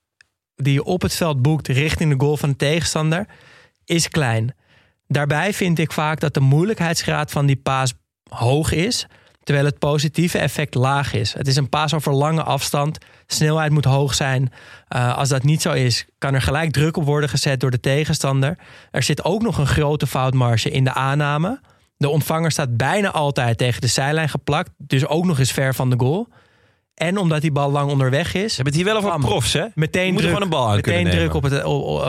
die 0.55 0.73
je 0.73 0.85
op 0.85 1.03
het 1.03 1.15
veld 1.15 1.43
boekt 1.43 1.69
richting 1.69 2.11
de 2.13 2.25
goal 2.25 2.37
van 2.37 2.49
de 2.49 2.57
tegenstander, 2.57 3.27
is 3.85 4.09
klein. 4.09 4.55
Daarbij 5.07 5.55
vind 5.55 5.79
ik 5.79 5.93
vaak 5.93 6.21
dat 6.21 6.35
de 6.35 6.41
moeilijkheidsgraad 6.41 7.31
van 7.31 7.47
die 7.47 7.57
paas 7.57 7.95
hoog 8.29 8.73
is, 8.73 9.07
terwijl 9.43 9.67
het 9.67 9.79
positieve 9.79 10.39
effect 10.39 10.75
laag 10.75 11.13
is. 11.13 11.33
Het 11.33 11.47
is 11.47 11.57
een 11.57 11.69
paas 11.69 11.95
over 11.95 12.13
lange 12.13 12.43
afstand, 12.43 12.99
snelheid 13.27 13.73
moet 13.73 13.85
hoog 13.85 14.15
zijn. 14.15 14.53
Eh, 14.89 15.17
als 15.17 15.29
dat 15.29 15.43
niet 15.43 15.63
zo 15.63 15.73
is, 15.73 16.07
kan 16.19 16.35
er 16.35 16.43
gelijk 16.43 16.73
druk 16.73 16.97
op 16.97 17.05
worden 17.05 17.29
gezet 17.29 17.61
door 17.61 17.71
de 17.71 17.81
tegenstander. 17.81 18.59
Er 18.91 19.03
zit 19.03 19.25
ook 19.25 19.43
nog 19.43 19.59
een 19.59 19.67
grote 19.67 20.07
foutmarge 20.07 20.71
in 20.71 20.85
de 20.85 20.93
aanname. 20.93 21.61
De 22.01 22.09
ontvanger 22.09 22.51
staat 22.51 22.77
bijna 22.77 23.11
altijd 23.11 23.59
tegen 23.59 23.81
de 23.81 23.87
zijlijn 23.87 24.29
geplakt, 24.29 24.71
dus 24.77 25.07
ook 25.07 25.25
nog 25.25 25.39
eens 25.39 25.53
ver 25.53 25.75
van 25.75 25.91
de 25.91 25.99
goal. 25.99 26.29
En 26.95 27.19
omdat 27.19 27.41
die 27.41 27.53
bal 27.53 27.71
lang 27.71 27.91
onderweg 27.91 28.35
is, 28.35 28.51
Je 28.51 28.63
hebt 28.63 28.67
het 28.67 28.75
hier 28.75 28.85
wel 28.85 28.97
over 28.97 29.11
Bam. 29.11 29.21
profs, 29.21 29.53
hè? 29.53 29.67
meteen 29.75 30.15
druk, 30.15 30.27
gewoon 30.27 30.43
een 30.43 30.49
bal 30.49 30.69
aan 30.69 30.75
meteen 30.75 31.11
druk 31.11 31.35
op 31.35 31.43
het, 31.43 31.63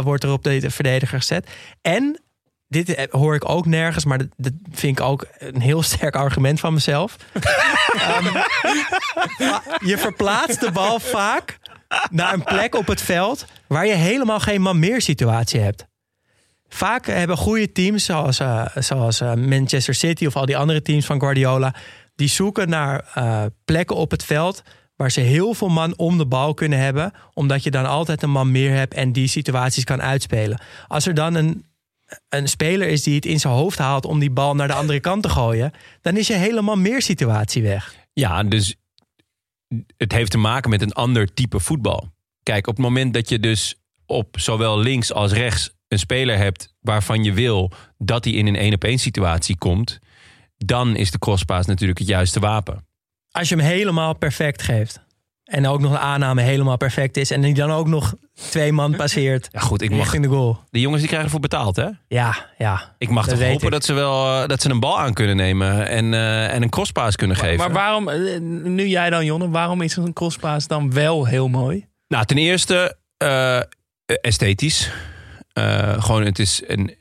wordt 0.04 0.24
er 0.24 0.32
op 0.32 0.44
de 0.44 0.70
verdediger 0.70 1.18
gezet. 1.18 1.50
En 1.82 2.22
dit 2.68 2.96
eh, 2.96 3.06
hoor 3.10 3.36
ik 3.36 3.50
ook 3.50 3.66
nergens, 3.66 4.06
maar 4.06 4.18
dat, 4.18 4.28
dat 4.38 4.54
vind 4.72 5.00
ik 5.00 5.06
ook 5.06 5.28
een 5.38 5.62
heel 5.62 5.82
sterk 5.92 6.16
argument 6.16 6.60
van 6.60 6.74
mezelf. 6.74 7.16
Ehm, 7.92 8.38
je 9.86 9.96
verplaatst 9.98 10.60
de 10.60 10.72
bal 10.72 11.00
vaak 11.00 11.60
naar 12.12 12.34
een 12.34 12.44
plek 12.44 12.76
op 12.76 12.88
het 12.88 13.02
veld 13.02 13.46
waar 13.68 13.86
je 13.86 13.94
helemaal 13.94 14.39
geen 14.39 14.62
man 14.62 14.80
meer 14.80 15.02
situatie 15.02 15.60
hebt. 15.60 15.86
Vaak 16.74 17.05
hebben 17.05 17.38
goede 17.38 17.72
teams, 17.72 18.05
zoals, 18.05 18.39
eh, 18.39 18.65
zoals 18.76 19.22
eh, 19.22 19.34
Manchester 19.34 19.93
City 19.93 20.26
of 20.26 20.36
al 20.36 20.45
die 20.45 20.57
andere 20.57 20.82
teams 20.82 21.05
van 21.05 21.19
Guardiola, 21.19 21.76
die 22.15 22.28
zoeken 22.28 22.69
naar 22.69 23.11
eh, 23.13 23.43
plekken 23.65 23.95
op 23.95 24.11
het 24.11 24.24
veld 24.24 24.63
waar 24.95 25.11
ze 25.11 25.19
heel 25.19 25.53
veel 25.53 25.67
man 25.67 25.97
om 25.97 26.17
de 26.17 26.26
bal 26.26 26.53
kunnen 26.53 26.80
hebben, 26.80 27.11
omdat 27.34 27.63
je 27.63 27.72
dan 27.72 27.86
altijd 27.86 28.24
een 28.24 28.32
man 28.32 28.51
meer 28.51 28.76
hebt 28.76 28.93
en 28.93 29.11
die 29.11 29.28
situaties 29.28 29.84
kan 29.84 30.01
uitspelen. 30.01 30.61
Als 30.88 31.07
er 31.07 31.13
dan 31.13 31.36
een, 31.36 31.65
een 32.30 32.47
speler 32.47 32.88
is 32.88 33.03
die 33.03 33.15
het 33.15 33.26
in 33.26 33.39
zijn 33.39 33.53
hoofd 33.53 33.78
haalt 33.78 34.05
om 34.05 34.19
die 34.19 34.32
bal 34.32 34.55
naar 34.55 34.67
de 34.67 34.74
andere 34.74 34.99
kant 34.99 35.24
te 35.24 35.30
gooien, 35.30 35.72
dan 36.01 36.17
is 36.17 36.28
je 36.28 36.34
helemaal 36.34 36.78
meer 36.78 37.01
situatie 37.01 37.63
weg. 37.63 37.95
Ja, 38.13 38.43
dus 38.43 38.76
het 39.97 40.11
heeft 40.11 40.32
te 40.32 40.38
maken 40.38 40.69
met 40.69 40.82
een 40.82 40.93
ander 40.93 41.34
type 41.34 41.59
voetbal. 41.59 42.09
Kijk, 42.43 42.67
op 42.67 42.76
het 42.76 42.86
moment 42.86 43.13
dat 43.13 43.30
je 43.30 43.39
dus 43.39 43.76
op 44.05 44.39
zowel 44.39 44.80
links 44.80 45.13
als 45.13 45.32
rechts 45.32 45.72
een 45.92 46.00
speler 46.00 46.38
hebt 46.38 46.76
waarvan 46.82 47.24
je 47.24 47.34
wil 47.34 47.72
dat 47.98 48.24
hij 48.26 48.34
in 48.34 48.48
een 48.48 48.56
één 48.56 48.74
op 48.74 48.84
één 48.84 49.00
situatie 49.00 49.58
komt, 49.58 50.00
dan 50.58 50.96
is 50.96 51.12
de 51.12 51.20
crosspaas 51.20 51.66
natuurlijk 51.66 52.00
het 52.00 52.08
juiste 52.08 52.39
wapen. 52.39 52.86
Als 53.32 53.50
je 53.50 53.56
hem 53.56 53.66
helemaal 53.66 54.14
perfect 54.14 54.62
geeft. 54.62 55.00
En 55.44 55.68
ook 55.68 55.80
nog 55.80 55.92
de 55.92 55.98
aanname 55.98 56.42
helemaal 56.42 56.78
perfect 56.78 57.18
is. 57.18 57.32
En 57.32 57.42
die 57.42 57.54
dan 57.54 57.72
ook 57.72 57.88
nog 57.88 58.16
twee 58.50 58.72
man 58.72 58.96
passeert. 58.96 59.48
Ja, 59.52 59.60
goed, 59.60 59.82
ik 59.82 59.89
mag. 59.89 60.00
richting 60.00 60.24
de 60.24 60.30
goal. 60.30 60.60
De 60.70 60.80
jongens 60.80 61.00
die 61.00 61.08
krijgen 61.08 61.28
ervoor 61.28 61.50
betaald, 61.50 61.76
hè? 61.76 61.88
Ja, 62.08 62.46
ja. 62.58 62.96
Ik 62.98 63.10
mag 63.10 63.28
toch 63.28 63.39
hopen 63.39 63.66
ik. 63.66 63.72
dat 63.72 63.86
ze 63.86 63.94
wel 63.94 64.42
eh, 64.42 64.48
dat 64.48 64.62
ze 64.62 64.70
een 64.70 64.80
bal 64.80 65.00
aan 65.00 65.14
kunnen 65.14 65.36
nemen 65.36 65.88
en, 65.88 66.14
eh, 66.14 66.54
en 66.54 66.62
een 66.62 66.70
crosspaas 66.70 67.16
kunnen 67.16 67.38
geven. 67.38 67.58
Maar 67.58 67.72
waarom, 67.72 68.10
eh, 68.10 68.39
nu 68.64 68.88
jij 68.88 69.10
dan 69.10 69.26
Jonne, 69.26 69.50
waarom 69.50 69.82
is 69.82 69.96
een 69.96 70.14
crosspaas 70.14 70.68
dan 70.68 70.94
wel 70.94 71.26
heel 71.26 71.48
mooi? 71.48 71.88
Nou, 72.08 72.26
ten 72.26 72.38
eerste 72.38 72.98
eh, 73.18 73.60
esthetisch. 74.22 74.92
Eh, 75.54 76.04
gewoon, 76.04 76.26
het 76.26 76.39
is 76.39 76.62
een, 76.68 76.95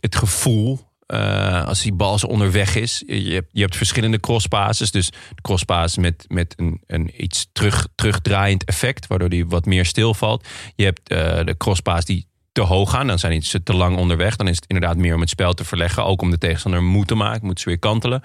het, 0.00 0.16
gevoel. 0.16 0.86
eh, 1.06 1.66
als 1.66 1.82
die 1.82 1.92
bal 1.92 2.18
zo 2.18 2.26
onderweg 2.26 2.74
is. 2.74 3.02
Je 3.06 3.32
hebt, 3.32 3.48
je 3.52 3.60
hebt 3.60 3.76
verschillende 3.76 4.20
crosspases. 4.20 4.90
Dus 4.90 5.10
de 5.34 6.00
met, 6.00 6.24
met 6.28 6.54
een, 6.56 6.80
een 6.86 7.24
iets 7.24 7.48
terug, 7.52 7.88
terugdraaiend 7.94 8.64
effect. 8.64 9.06
Waardoor 9.06 9.28
die 9.28 9.46
wat 9.46 9.66
meer 9.66 9.84
stilvalt. 9.84 10.48
Je 10.74 10.84
hebt 10.84 11.08
eh, 11.08 11.44
de 11.44 11.56
crosspaas 11.56 12.04
die 12.04 12.26
te 12.52 12.60
hoog 12.60 12.90
gaan. 12.90 13.06
Dan 13.06 13.18
zijn 13.18 13.42
ze 13.42 13.62
te 13.62 13.74
lang 13.74 13.96
onderweg. 13.96 14.36
Dan 14.36 14.48
is 14.48 14.56
het 14.56 14.66
inderdaad 14.66 14.96
meer 14.96 15.14
om 15.14 15.20
het 15.20 15.30
spel 15.30 15.54
te 15.54 15.64
verleggen. 15.64 16.04
Ook 16.04 16.22
om 16.22 16.30
de 16.30 16.38
tegenstander 16.38 16.82
moe 16.82 17.04
te 17.04 17.14
maken. 17.14 17.44
Moeten 17.44 17.62
ze 17.62 17.68
weer 17.68 17.78
kantelen. 17.78 18.22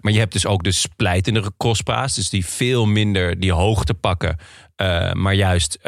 Maar 0.00 0.12
je 0.12 0.18
hebt 0.18 0.32
dus 0.32 0.46
ook 0.46 0.64
de 0.64 0.72
splijtende 0.72 1.52
crosspaas. 1.56 2.14
Dus 2.14 2.30
die 2.30 2.46
veel 2.46 2.86
minder 2.86 3.40
die 3.40 3.52
hoogte 3.52 3.94
pakken. 3.94 4.38
maar 5.12 5.34
juist 5.34 5.78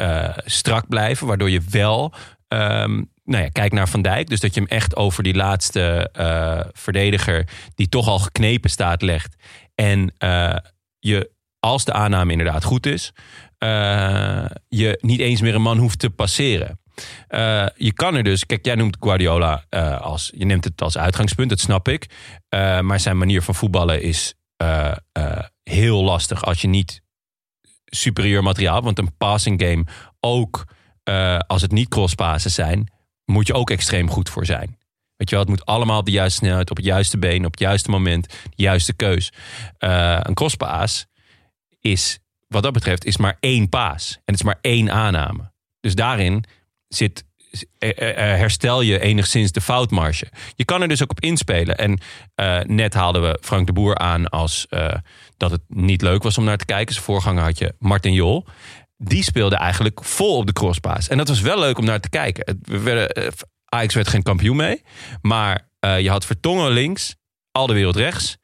strak 0.44 0.88
blijven. 0.88 1.26
Waardoor 1.26 1.50
je 1.50 1.62
wel... 1.70 2.14
ehm, 2.48 3.02
nou 3.28 3.42
ja, 3.42 3.48
kijk 3.48 3.72
naar 3.72 3.88
Van 3.88 4.02
Dijk. 4.02 4.28
Dus 4.28 4.40
dat 4.40 4.54
je 4.54 4.60
hem 4.60 4.68
echt 4.68 4.96
over 4.96 5.22
die 5.22 5.34
laatste 5.34 6.10
eh, 6.12 6.60
verdediger... 6.72 7.48
die 7.74 7.88
toch 7.88 8.08
al 8.08 8.18
geknepen 8.18 8.70
staat, 8.70 9.02
legt. 9.02 9.36
En 9.74 10.14
eh, 10.18 10.56
je, 10.98 11.30
als 11.60 11.84
de 11.84 11.92
aanname 11.92 12.30
inderdaad 12.30 12.64
goed 12.64 12.86
is... 12.86 13.12
eh, 13.58 14.44
je 14.68 14.98
niet 15.00 15.20
eens 15.20 15.40
meer 15.40 15.54
een 15.54 15.62
man 15.62 15.78
hoeft 15.78 15.98
te 15.98 16.10
passeren. 16.10 16.80
Je 17.76 17.92
kan 17.94 18.14
er 18.14 18.22
dus, 18.22 18.46
kijk, 18.46 18.64
jij 18.64 18.74
noemt 18.74 18.96
Guardiola 19.00 19.64
als, 20.00 20.32
je 20.36 20.44
neemt 20.44 20.64
het 20.64 20.82
als 20.82 20.98
uitgangspunt, 20.98 21.48
dat 21.48 21.60
snap 21.60 21.88
ik. 21.88 22.06
Maar 22.80 23.00
zijn 23.00 23.18
manier 23.18 23.42
van 23.42 23.54
voetballen 23.54 24.02
is 24.02 24.34
heel 25.62 26.04
lastig 26.04 26.44
als 26.44 26.60
je 26.60 26.68
niet 26.68 27.02
superieur 27.84 28.42
materiaal, 28.42 28.82
want 28.82 28.98
een 28.98 29.16
passing 29.16 29.62
game 29.62 29.84
ook 30.20 30.64
eh, 31.08 31.38
als 31.46 31.62
het 31.62 31.72
niet 31.72 31.88
crosspassen 31.88 32.50
zijn, 32.50 32.92
moet 33.24 33.46
je 33.46 33.54
ook 33.54 33.70
extreem 33.70 34.10
goed 34.10 34.30
voor 34.30 34.46
zijn. 34.46 34.78
Weet 35.16 35.28
je 35.28 35.34
wel, 35.34 35.44
het 35.44 35.48
moet 35.48 35.66
allemaal 35.66 35.98
op 35.98 36.04
de 36.04 36.10
juiste 36.10 36.38
snelheid, 36.38 36.70
op 36.70 36.76
het 36.76 36.84
juiste 36.86 37.18
been, 37.18 37.44
op 37.44 37.50
het 37.50 37.60
juiste 37.60 37.90
moment, 37.90 38.28
de 38.28 38.62
juiste 38.62 38.92
keus. 38.92 39.32
Eh, 39.78 40.18
een 40.22 40.34
crosspaas 40.34 41.06
is, 41.80 42.18
wat 42.48 42.62
dat 42.62 42.72
betreft, 42.72 43.04
is 43.04 43.16
maar 43.16 43.36
één 43.40 43.68
paas. 43.68 44.12
En 44.14 44.20
het 44.24 44.34
is 44.34 44.42
maar 44.42 44.58
één 44.60 44.90
aanname. 44.90 45.52
Dus 45.80 45.94
daarin 45.94 46.44
zit, 46.88 47.24
eh, 47.78 47.90
herstel 48.14 48.80
je 48.80 49.00
enigszins 49.00 49.52
de 49.52 49.60
foutmarge. 49.60 50.26
Je 50.54 50.64
kan 50.64 50.82
er 50.82 50.88
dus 50.88 51.02
ook 51.02 51.10
op 51.10 51.20
inspelen. 51.20 51.78
En 51.78 51.98
net 52.66 52.94
haalden 52.94 53.22
we 53.22 53.38
Frank 53.40 53.66
de 53.66 53.72
Boer 53.72 53.98
aan 53.98 54.28
als 54.28 54.66
dat 55.36 55.50
het 55.50 55.62
niet 55.68 56.02
leuk 56.02 56.22
was 56.22 56.38
om 56.38 56.44
naar 56.44 56.58
te 56.58 56.64
kijken. 56.64 56.92
Zijn 56.92 57.04
voorganger 57.04 57.42
had 57.42 57.58
je 57.58 57.74
Martin 57.78 58.12
Jol. 58.12 58.46
Die 59.02 59.22
speelde 59.22 59.56
eigenlijk 59.56 60.04
vol 60.04 60.36
op 60.36 60.46
de 60.46 60.52
crosspaas. 60.52 61.08
En 61.08 61.16
dat 61.18 61.28
was 61.28 61.40
wel 61.40 61.58
leuk 61.58 61.78
om 61.78 61.84
naar 61.84 62.00
te 62.00 62.08
kijken. 62.08 62.42
Het, 62.46 62.56
we 62.68 62.78
werden, 62.78 63.08
eh, 63.08 63.28
Ajax 63.64 63.94
werd 63.94 64.08
geen 64.08 64.22
kampioen 64.22 64.56
mee. 64.56 64.82
Maar 65.22 65.68
eh, 65.80 66.00
je 66.00 66.10
had 66.10 66.24
Vertongen 66.26 66.70
links, 66.70 67.14
al 67.52 67.66
de 67.66 67.72
wereld 67.74 67.96
rechts. 67.96 68.36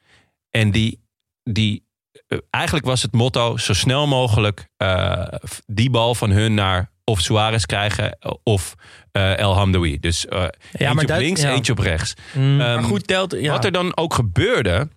En 0.50 0.70
die, 0.70 1.00
die 1.42 1.86
eh, 2.26 2.38
eigenlijk 2.50 2.86
was 2.86 3.02
het 3.02 3.12
motto 3.12 3.56
zo 3.56 3.72
snel 3.74 4.06
mogelijk 4.06 4.68
die 5.66 5.90
bal 5.90 6.14
van 6.14 6.30
hun 6.30 6.54
naar 6.54 6.92
of 7.04 7.20
Suarez 7.20 7.64
krijgen 7.64 8.18
of 8.42 8.74
El 9.12 9.54
Hamdoui. 9.54 9.98
Dus 10.00 10.26
eh 10.26 10.42
eentje 10.42 10.94
maar 10.94 11.02
op 11.02 11.06
dat- 11.08 11.18
links, 11.18 11.40
ja. 11.40 11.50
eentje 11.52 11.72
op 11.72 11.78
rechts. 11.78 12.14
Mm. 12.34 12.60
Ehm, 12.60 12.74
Maar 12.74 12.82
goed, 12.84 13.06
telt... 13.06 13.32
Ja. 13.32 13.52
Wat 13.52 13.64
er 13.64 13.72
dan 13.72 13.96
ook 13.96 14.14
gebeurde 14.14 14.88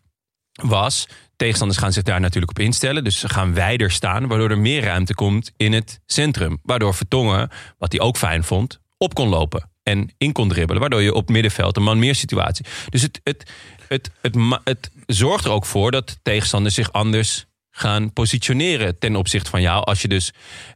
was, 0.61 1.07
tegenstanders 1.37 1.79
gaan 1.79 1.93
zich 1.93 2.03
daar 2.03 2.19
natuurlijk 2.19 2.51
op 2.51 2.59
instellen. 2.59 3.03
Dus 3.03 3.19
ze 3.19 3.29
gaan 3.29 3.53
wijder 3.53 3.91
staan, 3.91 4.27
waardoor 4.27 4.49
er 4.49 4.59
meer 4.59 4.83
ruimte 4.83 5.13
komt 5.13 5.51
in 5.57 5.73
het 5.73 5.99
centrum. 6.05 6.59
Waardoor 6.63 6.93
Vertongen, 6.93 7.49
wat 7.77 7.91
hij 7.91 8.01
ook 8.01 8.17
fijn 8.17 8.43
vond, 8.43 8.79
op 8.97 9.13
kon 9.13 9.27
lopen 9.27 9.69
en 9.83 10.09
in 10.17 10.31
kon 10.31 10.49
dribbelen. 10.49 10.81
Waardoor 10.81 11.01
je 11.01 11.13
op 11.13 11.29
middenveld 11.29 11.77
een 11.77 11.83
man 11.83 11.99
meer 11.99 12.15
situatie. 12.15 12.65
Dus 12.89 13.01
het, 13.01 13.19
het, 13.23 13.51
het, 13.87 14.11
het, 14.21 14.35
het 14.63 14.91
zorgt 15.05 15.45
er 15.45 15.51
ook 15.51 15.65
voor 15.65 15.91
dat 15.91 16.19
tegenstanders 16.21 16.75
zich 16.75 16.91
anders 16.91 17.45
gaan 17.69 18.13
positioneren 18.13 18.99
ten 18.99 19.15
opzichte 19.15 19.49
van 19.49 19.61
jou. 19.61 19.83
Als 19.83 20.01
je 20.01 20.07
dus 20.07 20.33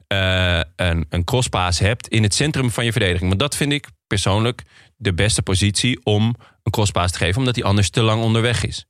eh, 0.07 0.59
een, 0.75 1.05
een 1.09 1.23
crosspaas 1.23 1.79
hebt 1.79 2.07
in 2.07 2.23
het 2.23 2.33
centrum 2.33 2.71
van 2.71 2.85
je 2.85 2.91
verdediging. 2.91 3.27
Want 3.27 3.39
dat 3.39 3.55
vind 3.55 3.71
ik 3.71 3.87
persoonlijk 4.07 4.63
de 4.97 5.13
beste 5.13 5.41
positie 5.41 5.99
om 6.03 6.35
een 6.63 6.71
crosspaas 6.71 7.11
te 7.11 7.17
geven. 7.17 7.37
Omdat 7.37 7.55
hij 7.55 7.63
anders 7.63 7.89
te 7.89 8.01
lang 8.01 8.23
onderweg 8.23 8.65
is. 8.65 8.85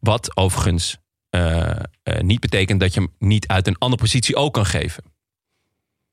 Wat 0.00 0.36
overigens 0.36 0.98
niet 2.20 2.40
betekent 2.40 2.80
dat 2.80 2.94
je 2.94 3.00
hem 3.00 3.14
niet 3.18 3.46
uit 3.46 3.66
een 3.66 3.78
andere 3.78 4.02
positie 4.02 4.36
ook 4.36 4.54
kan 4.54 4.66
geven. 4.66 5.04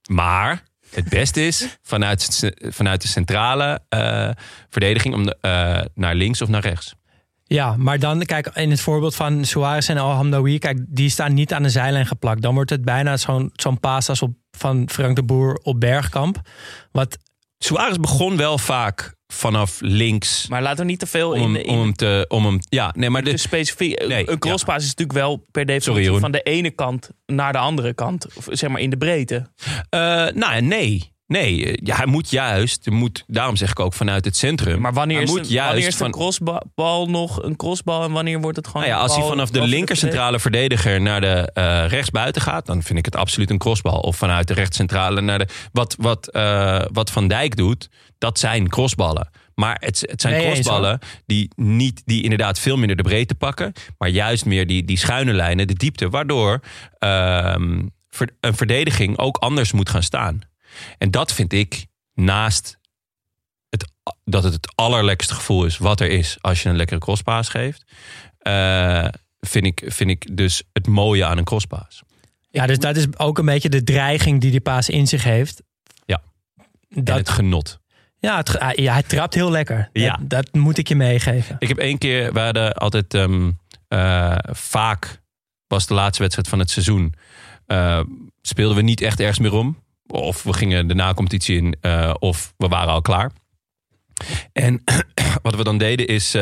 Maar 0.09 0.63
het 0.89 1.09
beste 1.09 1.47
is 1.47 1.77
vanuit, 1.81 2.51
vanuit 2.57 3.01
de 3.01 3.07
centrale 3.07 3.79
eh, 3.89 4.29
verdediging 4.69 5.13
om 5.13 5.25
de, 5.25 5.37
eh, 5.41 5.81
naar 5.93 6.15
links 6.15 6.41
of 6.41 6.47
naar 6.47 6.61
rechts. 6.61 6.95
Ja, 7.43 7.75
maar 7.77 7.99
dan, 7.99 8.23
kijk, 8.23 8.47
in 8.53 8.69
het 8.69 8.81
voorbeeld 8.81 9.15
van 9.15 9.45
Suarez 9.45 9.89
en 9.89 9.97
Al-Hamdawi, 9.97 10.59
kijk, 10.59 10.79
die 10.87 11.09
staan 11.09 11.33
niet 11.33 11.53
aan 11.53 11.63
de 11.63 11.69
zijlijn 11.69 12.05
geplakt. 12.05 12.41
Dan 12.41 12.53
wordt 12.53 12.69
het 12.69 12.85
bijna 12.85 13.17
zo'n 13.17 13.51
zo'n 13.53 13.79
paas 13.79 14.09
als 14.09 14.21
op, 14.21 14.35
van 14.51 14.89
Frank 14.89 15.15
de 15.15 15.23
Boer 15.23 15.59
op 15.63 15.79
Bergkamp. 15.79 16.41
Wat, 16.91 17.17
Suarez 17.57 17.97
begon 17.97 18.37
wel 18.37 18.57
vaak 18.57 19.15
vanaf 19.35 19.77
links. 19.79 20.47
Maar 20.47 20.61
laten 20.61 20.85
we 20.85 20.91
niet 20.91 20.99
te 20.99 21.07
veel 21.07 21.31
om 21.31 21.55
in, 21.55 21.67
om 21.67 21.79
hem 21.79 21.93
te. 21.93 22.25
Om 22.27 22.45
hem, 22.45 22.59
ja, 22.69 22.93
nee, 22.95 23.09
maar 23.09 23.23
de, 23.23 23.37
specifiek. 23.37 24.07
Nee, 24.07 24.29
een 24.29 24.39
crosspaas 24.39 24.83
is 24.83 24.89
natuurlijk 24.89 25.17
wel 25.17 25.45
per 25.51 25.65
definitie 25.65 26.03
Sorry, 26.03 26.19
van 26.19 26.31
de 26.31 26.41
ene 26.41 26.69
kant 26.69 27.09
naar 27.25 27.51
de 27.51 27.57
andere 27.57 27.93
kant. 27.93 28.27
Of 28.35 28.47
zeg 28.49 28.69
maar 28.69 28.81
in 28.81 28.89
de 28.89 28.97
breedte. 28.97 29.49
Eh, 29.89 29.99
nou 30.33 30.61
nee. 30.61 31.13
Nee, 31.27 31.65
eh, 31.65 31.73
ja, 31.83 31.95
hij 31.95 32.05
moet 32.05 32.29
juist, 32.29 32.89
moet, 32.89 33.23
daarom 33.27 33.55
zeg 33.55 33.69
ik 33.69 33.79
ook 33.79 33.93
vanuit 33.93 34.25
het 34.25 34.35
centrum. 34.35 34.81
Maar 34.81 34.93
wanneer 34.93 35.15
hij 35.15 35.25
is, 35.25 35.31
moet 35.31 35.39
een, 35.39 35.45
juist 35.45 35.71
wanneer 35.71 35.87
is 35.87 35.95
van, 35.95 36.05
een 36.05 36.11
crossbal 36.11 37.05
nog 37.05 37.43
een 37.43 37.55
crossbal 37.55 38.03
en 38.03 38.11
wanneer 38.11 38.41
wordt 38.41 38.57
het 38.57 38.67
gewoon 38.67 38.81
nou 38.81 38.95
ja, 38.95 39.01
als 39.01 39.15
hij 39.15 39.25
vanaf 39.25 39.49
de 39.49 39.59
linker 39.59 39.71
verdediger? 39.71 39.97
centrale 39.97 40.39
verdediger 40.39 41.01
naar 41.01 41.21
de 41.21 41.51
eh 41.53 41.85
rechtsbuiten 41.87 42.41
gaat, 42.41 42.65
dan 42.65 42.83
vind 42.83 42.99
ik 42.99 43.05
het 43.05 43.15
absoluut 43.15 43.49
een 43.49 43.57
crossbal. 43.57 43.99
Of 43.99 44.15
vanuit 44.15 44.47
de 44.47 44.53
rechtscentrale 44.53 45.21
naar 45.21 45.37
de. 45.37 45.47
Wat, 45.71 45.95
wat, 45.99 46.29
wat 46.91 47.11
Van 47.11 47.27
Dijk 47.27 47.55
doet, 47.55 47.89
dat 48.25 48.39
zijn 48.39 48.69
crossballen. 48.69 49.29
Maar 49.55 49.77
het, 49.79 50.03
het 50.09 50.21
zijn 50.21 50.33
Nee, 50.33 50.45
crossballen 50.45 50.99
die, 51.25 51.49
niet, 51.55 52.01
die 52.05 52.23
inderdaad 52.23 52.59
veel 52.59 52.77
minder 52.77 52.95
de 52.97 53.03
breedte 53.03 53.35
pakken. 53.35 53.73
Maar 53.97 54.09
juist 54.09 54.45
meer 54.45 54.67
die, 54.67 54.85
die 54.85 54.97
schuine 54.97 55.33
lijnen, 55.33 55.67
de 55.67 55.73
diepte. 55.73 56.09
Waardoor 56.09 56.59
ehm, 56.99 57.81
een 58.39 58.55
verdediging 58.55 59.17
ook 59.17 59.37
anders 59.37 59.71
moet 59.71 59.89
gaan 59.89 60.03
staan. 60.03 60.41
En 60.97 61.11
dat 61.11 61.33
vind 61.33 61.53
ik 61.53 61.85
naast 62.13 62.77
het, 63.69 63.91
dat 64.23 64.43
het 64.43 64.53
het 64.53 64.71
allerlekste 64.75 65.33
gevoel 65.33 65.65
is 65.65 65.77
wat 65.77 65.99
er 65.99 66.09
is 66.09 66.37
als 66.41 66.63
je 66.63 66.69
een 66.69 66.75
lekkere 66.75 66.99
crosspaas 66.99 67.49
geeft. 67.49 67.83
eh, 68.39 69.07
vind, 69.39 69.65
ik, 69.65 69.83
vind 69.85 70.09
ik 70.09 70.37
dus 70.37 70.63
het 70.73 70.87
mooie 70.87 71.25
aan 71.25 71.37
een 71.37 71.43
crosspaas. 71.43 72.01
ja, 72.49 72.65
dus 72.67 72.77
dat 72.79 72.95
is 72.95 73.17
ook 73.17 73.37
een 73.37 73.45
beetje 73.45 73.69
de 73.69 73.83
dreiging 73.83 74.41
die 74.41 74.51
die 74.51 74.61
paas 74.61 74.89
in 74.89 75.07
zich 75.07 75.23
heeft. 75.23 75.61
Ja. 76.05 76.21
En 76.89 77.03
Dat, 77.03 77.17
het 77.17 77.29
genot. 77.29 77.79
Ja, 78.25 78.37
het, 78.37 78.77
ja, 78.79 78.93
hij 78.93 79.03
trapt 79.03 79.33
heel 79.33 79.51
lekker. 79.51 79.89
Ja. 79.93 80.19
Dat, 80.21 80.29
dat 80.29 80.53
moet 80.53 80.77
ik 80.77 80.87
je 80.87 80.95
meegeven. 80.95 81.55
Ik 81.59 81.67
heb 81.67 81.77
één 81.77 81.97
keer, 81.97 82.33
we 82.33 82.39
hadden 82.39 82.73
altijd 82.73 83.13
ehm, 83.13 83.51
eh, 83.87 84.37
vaak, 84.51 85.21
was 85.67 85.87
de 85.87 85.93
laatste 85.93 86.21
wedstrijd 86.21 86.49
van 86.49 86.59
het 86.59 86.69
seizoen, 86.69 87.13
eh, 87.65 87.99
speelden 88.41 88.75
we 88.77 88.81
niet 88.81 89.01
echt 89.01 89.19
ergens 89.19 89.39
meer 89.39 89.53
om. 89.53 89.83
Of 90.07 90.43
we 90.43 90.53
gingen 90.53 90.87
de 90.87 90.95
nacompetitie 90.95 91.57
in, 91.57 91.75
eh, 91.81 92.13
of 92.19 92.53
we 92.57 92.67
waren 92.67 92.93
al 92.93 93.01
klaar. 93.01 93.31
En 94.53 94.83
wat 95.41 95.55
we 95.55 95.63
dan 95.63 95.77
deden 95.77 96.07
is, 96.07 96.37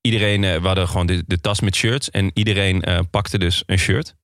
iedereen, 0.00 0.40
we 0.40 0.66
hadden 0.66 0.88
gewoon 0.88 1.06
de, 1.06 1.24
de 1.26 1.40
tas 1.40 1.60
met 1.60 1.74
shirts 1.74 2.10
en 2.10 2.30
iedereen 2.34 3.06
pakte 3.10 3.38
dus 3.38 3.62
een 3.66 3.78
shirt. 3.78 4.14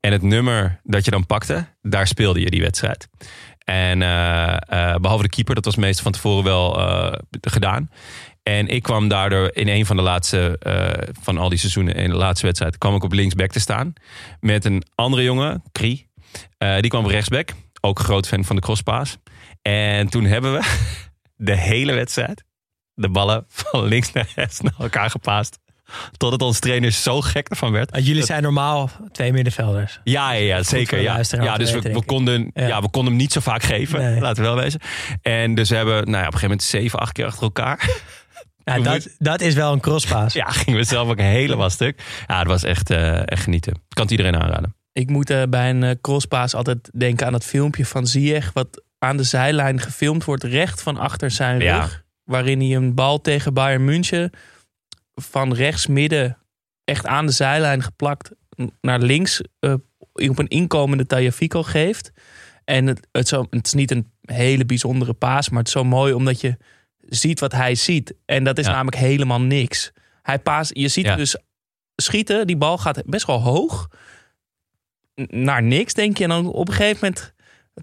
En 0.00 0.12
het 0.12 0.22
nummer 0.22 0.80
dat 0.82 1.04
je 1.04 1.10
dan 1.10 1.26
pakte, 1.26 1.66
daar 1.82 2.06
speelde 2.06 2.40
je 2.40 2.50
die 2.50 2.60
wedstrijd. 2.60 3.08
En 3.64 4.02
eh, 4.02 4.54
eh, 4.54 5.00
behalve 5.00 5.22
de 5.22 5.28
keeper, 5.28 5.54
dat 5.54 5.64
was 5.64 5.76
meestal 5.76 6.02
van 6.02 6.12
tevoren 6.12 6.44
wel 6.44 6.78
eh, 6.78 7.18
gedaan. 7.40 7.90
En 8.42 8.68
ik 8.68 8.82
kwam 8.82 9.08
daardoor 9.08 9.50
in 9.52 9.68
een 9.68 9.86
van 9.86 9.96
de 9.96 10.02
laatste 10.02 10.58
van 11.22 11.38
al 11.38 11.48
die 11.48 11.58
seizoenen, 11.58 11.94
in 11.94 12.10
de 12.10 12.16
laatste 12.16 12.46
wedstrijd, 12.46 12.78
kwam 12.78 12.94
ik 12.94 13.02
op 13.02 13.12
linksback 13.12 13.50
te 13.50 13.60
staan. 13.60 13.92
Met 14.40 14.64
een 14.64 14.82
andere 14.94 15.22
jongen, 15.22 15.62
Kri. 15.72 16.06
Die 16.58 16.88
kwam 16.88 17.04
op 17.04 17.10
rechtsback. 17.10 17.50
Ook 17.80 17.98
groot 17.98 18.28
fan 18.28 18.44
van 18.44 18.56
de 18.56 18.62
crosspaas. 18.62 19.16
En 19.62 20.08
toen 20.08 20.24
hebben 20.24 20.52
we 20.52 20.60
de 21.36 21.56
hele 21.56 21.92
wedstrijd 21.92 22.44
de 22.94 23.08
ballen 23.08 23.44
van 23.48 23.84
links 23.84 24.12
naar 24.12 24.28
rechts 24.34 24.60
naar 24.60 24.74
elkaar 24.78 25.10
gepaast. 25.10 25.58
Totdat 26.16 26.42
onze 26.42 26.60
trainer 26.60 26.90
zo 26.90 27.20
gek 27.20 27.48
ervan 27.48 27.72
werd. 27.72 27.92
Ah, 27.92 28.06
Jullie 28.06 28.24
zijn 28.24 28.42
normaal 28.42 28.90
twee 29.12 29.32
middenvelders. 29.32 30.00
Ja, 30.04 30.32
ja, 30.32 30.40
ja 30.56 30.62
zeker. 30.62 31.00
Ja, 31.00 31.20
ja 31.30 31.56
dus 31.56 31.72
we, 31.72 31.80
weten, 31.80 32.04
konden, 32.04 32.50
Ja. 32.54 32.66
ja. 32.66 32.80
we 32.80 32.90
konden 32.90 33.12
hem 33.12 33.20
niet 33.22 33.32
zo 33.32 33.40
vaak 33.40 33.62
geven. 33.62 34.00
Nee. 34.00 34.20
Laten 34.20 34.42
we 34.42 34.48
wel 34.48 34.58
wezen. 34.58 34.80
En 35.22 35.54
dus 35.54 35.68
we 35.68 35.76
hebben 35.76 35.94
nou 35.94 36.06
ja, 36.10 36.10
op 36.18 36.18
een 36.18 36.22
gegeven 36.24 36.48
moment 36.48 36.62
zeven, 36.62 36.98
acht 36.98 37.12
keer 37.12 37.26
achter 37.26 37.42
elkaar. 37.42 37.88
Ja, 38.64 38.78
dat, 38.78 39.08
dat 39.18 39.40
is 39.40 39.54
wel 39.54 39.72
een 39.72 39.80
crosspaas. 39.80 40.32
Ja, 40.42 40.46
gingen 40.50 40.78
we 40.80 40.84
zelf 40.86 41.08
ook 41.08 41.18
helemaal 41.20 41.70
stuk. 41.70 42.02
Ja, 42.26 42.38
het 42.38 42.46
was 42.46 42.62
echt, 42.62 42.90
eh, 42.90 43.20
echt 43.30 43.42
genieten. 43.42 43.72
Ik 43.72 43.80
kan 43.88 44.02
het 44.02 44.10
iedereen 44.10 44.36
aanraden. 44.36 44.74
Ik 44.92 45.10
moet 45.10 45.30
eh, 45.30 45.42
bij 45.48 45.70
een 45.70 45.82
eh, 45.82 45.90
crosspaas 46.00 46.54
altijd 46.54 46.90
denken 46.98 47.26
aan 47.26 47.32
het 47.32 47.44
filmpje 47.44 47.86
van 47.86 48.06
Ziyech... 48.06 48.50
wat 48.52 48.82
aan 48.98 49.16
de 49.16 49.22
zijlijn 49.22 49.80
gefilmd 49.80 50.24
wordt, 50.24 50.44
recht 50.44 50.82
van 50.82 50.96
achter 50.96 51.30
zijn 51.30 51.60
Ja. 51.60 51.80
rug. 51.80 52.02
Waarin 52.24 52.60
hij 52.60 52.74
een 52.76 52.94
bal 52.94 53.20
tegen 53.20 53.54
Bayern 53.54 53.84
München 53.84 54.30
van 55.14 55.54
rechts 55.54 55.86
midden... 55.86 56.38
echt 56.84 57.06
aan 57.06 57.26
de 57.26 57.32
zijlijn 57.32 57.82
geplakt 57.82 58.30
naar 58.80 59.00
links... 59.00 59.40
eh, 59.60 59.74
op 60.12 60.38
een 60.38 60.48
inkomende 60.48 61.06
Tagliafico 61.06 61.62
geeft. 61.62 62.12
En 62.64 62.86
het, 62.86 63.08
het, 63.12 63.28
zo, 63.28 63.46
het 63.50 63.66
is 63.66 63.72
niet 63.72 63.90
een 63.90 64.10
hele 64.20 64.64
bijzondere 64.66 65.12
paas... 65.12 65.48
maar 65.48 65.58
het 65.58 65.66
is 65.66 65.72
zo 65.72 65.84
mooi 65.84 66.12
omdat 66.12 66.40
je 66.40 66.56
ziet 66.98 67.40
wat 67.40 67.52
hij 67.52 67.74
ziet. 67.74 68.14
En 68.24 68.44
dat 68.44 68.58
is 68.58 68.66
Ja. 68.66 68.72
namelijk 68.72 68.96
helemaal 68.96 69.40
niks. 69.40 69.92
Hij 70.22 70.38
paas, 70.38 70.70
je 70.72 70.88
ziet 70.88 71.04
Ja. 71.04 71.10
hem 71.10 71.18
dus 71.18 71.36
schieten. 71.96 72.46
Die 72.46 72.56
bal 72.56 72.78
gaat 72.78 73.02
best 73.06 73.26
wel 73.26 73.40
hoog 73.40 73.88
naar 75.26 75.62
niks, 75.62 75.94
denk 75.94 76.16
je. 76.18 76.22
En 76.24 76.30
dan 76.30 76.46
op 76.46 76.68
een 76.68 76.74
gegeven 76.74 76.98
moment, 77.02 77.34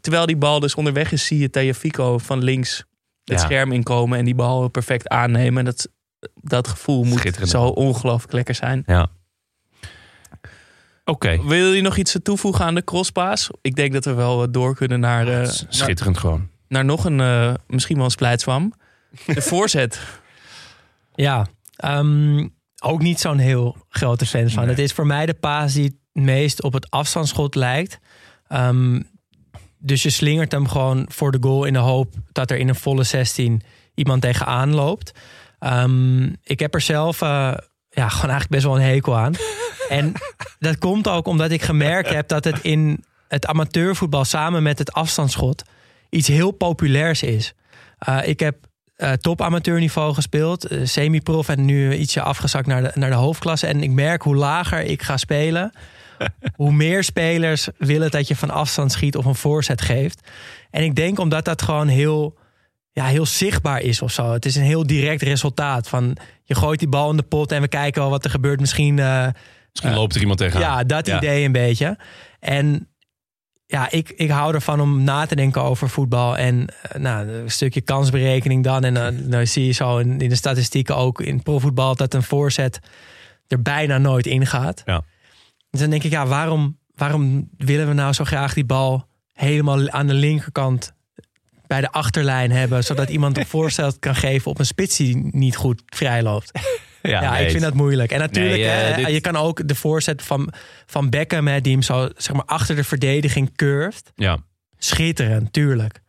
terwijl 0.01 0.25
die 0.25 0.37
bal 0.37 0.59
dus 0.59 0.75
onderweg 0.75 1.11
is, 1.11 1.25
zie 1.25 1.39
je 1.39 1.49
Tagliafico 1.49 2.17
van 2.17 2.43
links 2.43 2.77
het 3.23 3.39
Ja. 3.39 3.45
scherm 3.45 3.71
inkomen 3.71 4.17
en 4.19 4.25
die 4.25 4.35
bal 4.35 4.67
perfect 4.67 5.07
aannemen. 5.07 5.57
En 5.59 5.65
dat, 5.65 5.89
dat 6.35 6.67
gevoel 6.67 7.03
moet 7.03 7.39
zo 7.43 7.63
ongelooflijk 7.63 8.33
lekker 8.33 8.55
zijn. 8.55 8.83
Ja. 8.85 9.09
Oké. 11.05 11.43
Wil 11.43 11.73
je 11.73 11.81
nog 11.81 11.97
iets 11.97 12.17
toevoegen 12.23 12.65
aan 12.65 12.75
de 12.75 12.83
crosspaas? 12.83 13.49
Ik 13.61 13.75
denk 13.75 13.93
dat 13.93 14.05
we 14.05 14.13
wel 14.13 14.51
door 14.51 14.75
kunnen 14.75 14.99
naar, 14.99 15.27
eh, 15.27 15.33
naar, 15.33 15.65
Schitterend 15.69 16.17
gewoon. 16.17 16.49
naar 16.67 16.85
nog 16.85 17.05
een, 17.05 17.19
eh, 17.19 17.53
misschien 17.67 17.95
wel 17.95 18.05
een 18.05 18.11
splijtswam. 18.11 18.73
De 19.25 19.41
voorzet. 19.41 19.99
Ja, 21.13 21.47
ehm, 21.75 22.47
ook 22.83 23.01
niet 23.01 23.19
zo'n 23.19 23.37
heel 23.37 23.77
grote 23.89 24.25
fan 24.25 24.49
van. 24.49 24.61
Nee. 24.61 24.69
Het 24.69 24.79
is 24.79 24.93
voor 24.93 25.05
mij 25.05 25.25
de 25.25 25.33
paas 25.33 25.73
die 25.73 25.83
het 25.83 26.23
meest 26.23 26.63
op 26.63 26.73
het 26.73 26.89
afstandsschot 26.89 27.55
lijkt. 27.55 27.99
Ehm, 28.47 29.01
dus 29.77 30.03
je 30.03 30.09
slingert 30.09 30.51
hem 30.51 30.67
gewoon 30.67 31.05
voor 31.09 31.31
de 31.31 31.37
goal 31.41 31.65
in 31.65 31.73
de 31.73 31.79
hoop 31.79 32.13
dat 32.31 32.51
er 32.51 32.57
in 32.57 32.69
een 32.69 32.75
volle 32.75 33.03
16 33.03 33.61
iemand 33.95 34.21
tegenaan 34.21 34.73
loopt. 34.73 35.11
Ehm, 35.61 36.23
ik 36.43 36.59
heb 36.59 36.73
er 36.73 36.81
zelf 36.81 37.21
eh, 37.21 37.53
ja, 37.89 38.09
gewoon 38.09 38.29
eigenlijk 38.29 38.49
best 38.49 38.63
wel 38.63 38.75
een 38.75 38.93
hekel 38.93 39.17
aan. 39.17 39.33
en 39.89 40.13
dat 40.59 40.77
komt 40.77 41.07
ook 41.07 41.27
omdat 41.27 41.51
ik 41.51 41.61
gemerkt 41.61 42.09
heb 42.09 42.27
dat 42.27 42.43
het 42.43 42.59
in 42.61 43.03
het 43.27 43.45
amateurvoetbal 43.45 44.25
samen 44.25 44.63
met 44.63 44.79
het 44.79 44.93
afstandsschot 44.93 45.63
iets 46.09 46.27
heel 46.27 46.51
populairs 46.51 47.23
is. 47.23 47.53
Eh, 47.97 48.27
ik 48.27 48.39
heb 48.39 48.55
eh, 48.95 49.11
top 49.11 49.41
amateurniveau 49.41 50.13
gespeeld, 50.13 50.67
semi-prof 50.83 51.49
en 51.49 51.65
nu 51.65 51.95
ietsje 51.95 52.21
afgezakt 52.21 52.67
naar 52.67 52.81
de, 52.81 52.91
naar 52.93 53.09
de 53.09 53.15
hoofdklasse. 53.15 53.67
En 53.67 53.83
ik 53.83 53.91
merk 53.91 54.21
hoe 54.21 54.35
lager 54.35 54.81
ik 54.81 55.01
ga 55.01 55.17
spelen, 55.17 55.71
hoe 56.55 56.71
meer 56.71 57.03
spelers 57.03 57.67
willen 57.77 58.11
dat 58.11 58.27
je 58.27 58.35
van 58.35 58.49
afstand 58.49 58.91
schiet 58.91 59.15
of 59.15 59.25
een 59.25 59.35
voorzet 59.35 59.81
geeft. 59.81 60.27
En 60.69 60.83
ik 60.83 60.95
denk 60.95 61.19
omdat 61.19 61.45
dat 61.45 61.61
gewoon 61.61 61.87
heel, 61.87 62.37
ja, 62.91 63.05
heel 63.05 63.25
zichtbaar 63.25 63.81
is 63.81 64.01
of 64.01 64.11
zo. 64.11 64.31
Het 64.31 64.45
is 64.45 64.55
een 64.55 64.63
heel 64.63 64.87
direct 64.87 65.21
resultaat 65.21 65.87
van 65.89 66.17
je 66.43 66.55
gooit 66.55 66.79
die 66.79 66.87
bal 66.87 67.09
in 67.11 67.17
de 67.17 67.23
pot 67.23 67.51
en 67.51 67.61
we 67.61 67.67
kijken 67.67 68.01
wel 68.01 68.09
wat 68.09 68.23
er 68.23 68.29
gebeurt. 68.31 68.59
Misschien 68.59 68.99
eh, 68.99 69.27
Misschien 69.71 69.93
loopt 69.93 70.15
er 70.15 70.21
iemand 70.21 70.39
tegenaan. 70.39 70.61
ja, 70.77 70.83
dat 70.83 71.05
Ja. 71.07 71.17
idee 71.17 71.45
een 71.45 71.51
beetje. 71.51 71.97
En 72.39 72.87
ja, 73.65 73.91
ik, 73.91 74.09
ik 74.09 74.29
hou 74.29 74.53
ervan 74.53 74.79
om 74.81 75.03
na 75.03 75.25
te 75.25 75.35
denken 75.35 75.63
over 75.63 75.89
voetbal. 75.89 76.37
En 76.37 76.67
eh, 76.81 77.01
nou, 77.01 77.27
een 77.29 77.51
stukje 77.51 77.81
kansberekening 77.81 78.63
dan. 78.63 78.83
En 78.83 78.93
dan, 78.93 79.29
dan 79.29 79.47
zie 79.47 79.65
je 79.65 79.71
zo 79.71 79.97
in, 79.97 80.19
in 80.21 80.29
de 80.29 80.35
statistieken 80.35 80.95
ook 80.95 81.21
in 81.21 81.43
profvoetbal 81.43 81.95
dat 81.95 82.13
een 82.13 82.23
voorzet 82.23 82.79
er 83.47 83.61
bijna 83.61 83.97
nooit 83.97 84.25
ingaat. 84.25 84.81
Ja. 84.85 85.01
Dus 85.69 85.79
dan 85.79 85.89
denk 85.89 86.03
ik, 86.03 86.11
ja, 86.11 86.27
waarom, 86.27 86.77
waarom 86.95 87.49
willen 87.57 87.87
we 87.87 87.93
nou 87.93 88.13
zo 88.13 88.23
graag 88.23 88.53
die 88.53 88.65
bal 88.65 89.07
helemaal 89.33 89.89
aan 89.89 90.07
de 90.07 90.13
linkerkant 90.13 90.93
bij 91.71 91.81
de 91.81 91.91
achterlijn 91.91 92.51
hebben, 92.51 92.83
zodat 92.83 93.09
iemand 93.09 93.37
een 93.37 93.45
voorstel 93.45 93.91
kan 93.99 94.15
geven 94.15 94.51
op 94.51 94.59
een 94.59 94.65
spits 94.65 94.97
die 94.97 95.29
niet 95.31 95.55
goed 95.55 95.81
vrij 95.85 96.23
loopt. 96.23 96.51
Ja, 97.01 97.31
nee, 97.31 97.43
ik 97.43 97.49
vind 97.51 97.63
dat 97.63 97.73
moeilijk. 97.73 98.11
En 98.11 98.19
natuurlijk, 98.19 98.55
Nee, 98.55 98.63
hè, 98.69 98.95
dit- 98.95 99.07
je 99.13 99.21
kan 99.21 99.35
ook 99.35 99.67
de 99.67 99.75
voorzet 99.75 100.21
van, 100.21 100.53
van 100.85 101.09
Beckham, 101.09 101.47
hè, 101.47 101.61
die 101.61 101.71
hem 101.71 101.81
zo 101.81 102.09
zeg 102.17 102.35
maar, 102.35 102.45
achter 102.45 102.75
de 102.75 102.83
verdediging 102.83 103.55
curved. 103.55 104.11
Ja. 104.15 104.37
Schitterend, 104.77 105.53
tuurlijk. 105.53 105.99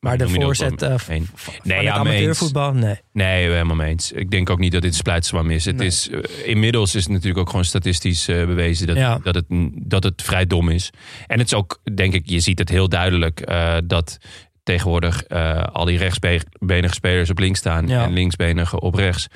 Maar 0.00 0.18
de 0.18 0.28
voorzet 0.28 0.82
eh, 0.82 0.94
van 0.98 1.26
Nee, 1.62 1.82
ja, 1.82 1.90
eens. 1.90 1.98
amateurvoetbal, 1.98 2.72
nee. 2.72 3.00
Nee, 3.12 3.42
helemaal 3.50 3.76
mee 3.76 3.88
eens. 3.90 4.12
Ik 4.12 4.30
denk 4.30 4.50
ook 4.50 4.58
niet 4.58 4.72
dat 4.72 4.82
dit 4.82 4.94
splijtswam 4.94 5.50
is. 5.50 5.64
Het 5.64 5.76
Nee. 5.76 5.86
is 5.86 6.08
eh, 6.10 6.20
inmiddels 6.48 6.94
is 6.94 7.02
het 7.02 7.12
natuurlijk 7.12 7.38
ook 7.40 7.48
gewoon 7.50 7.64
statistisch 7.64 8.28
eh, 8.28 8.36
bewezen 8.46 8.86
dat, 8.86 8.96
Ja. 8.96 9.18
dat, 9.22 9.34
het, 9.34 9.44
dat 9.74 10.02
het 10.04 10.22
vrij 10.22 10.46
dom 10.46 10.68
is. 10.68 10.90
En 11.26 11.38
het 11.38 11.46
is 11.46 11.54
ook, 11.54 11.80
denk 11.94 12.14
ik, 12.14 12.22
je 12.28 12.40
ziet 12.40 12.58
het 12.58 12.68
heel 12.68 12.88
duidelijk 12.88 13.46
dat 13.84 14.18
tegenwoordig 14.62 15.22
eh, 15.24 15.62
al 15.62 15.84
die 15.84 15.98
rechtsbenige 15.98 16.94
spelers 16.94 17.30
op 17.30 17.38
links 17.38 17.58
staan 17.58 17.86
Ja. 17.86 18.04
en 18.04 18.12
linksbenige 18.12 18.80
op 18.80 18.94
rechts. 18.94 19.26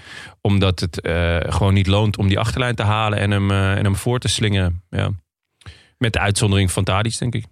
Omdat 0.41 0.81
het 0.81 1.01
eh, 1.01 1.39
gewoon 1.41 1.75
niet 1.75 1.87
loont 1.87 2.17
om 2.19 2.29
die 2.29 2.39
achterlijn 2.39 2.75
te 2.75 2.83
halen 2.83 3.19
en 3.19 3.31
hem, 3.31 3.51
eh, 3.51 3.77
en 3.77 3.85
hem 3.85 3.97
voor 3.97 4.19
te 4.19 4.29
slingen. 4.29 4.83
Ja. 4.91 5.11
Met 5.99 6.13
de 6.13 6.19
uitzondering 6.19 6.71
van 6.73 6.85
Tadic, 6.85 7.19
denk 7.19 7.35
ik. 7.35 7.45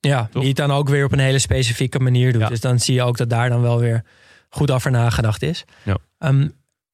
Ja, 0.00 0.28
Toch? 0.30 0.40
die 0.40 0.48
het 0.48 0.56
dan 0.56 0.70
ook 0.70 0.88
weer 0.88 1.04
op 1.04 1.12
een 1.12 1.18
hele 1.18 1.38
specifieke 1.38 1.98
manier 1.98 2.32
doet. 2.32 2.40
Ja. 2.42 2.48
Dus 2.48 2.60
dan 2.60 2.78
zie 2.78 2.94
je 2.94 3.02
ook 3.02 3.16
dat 3.16 3.30
daar 3.30 3.48
dan 3.48 3.62
wel 3.62 3.78
weer 3.78 4.04
goed 4.48 4.70
over 4.70 4.90
nagedacht 4.90 5.42
is. 5.42 5.64
Ja. 5.82 5.96
Ehm, 6.18 6.48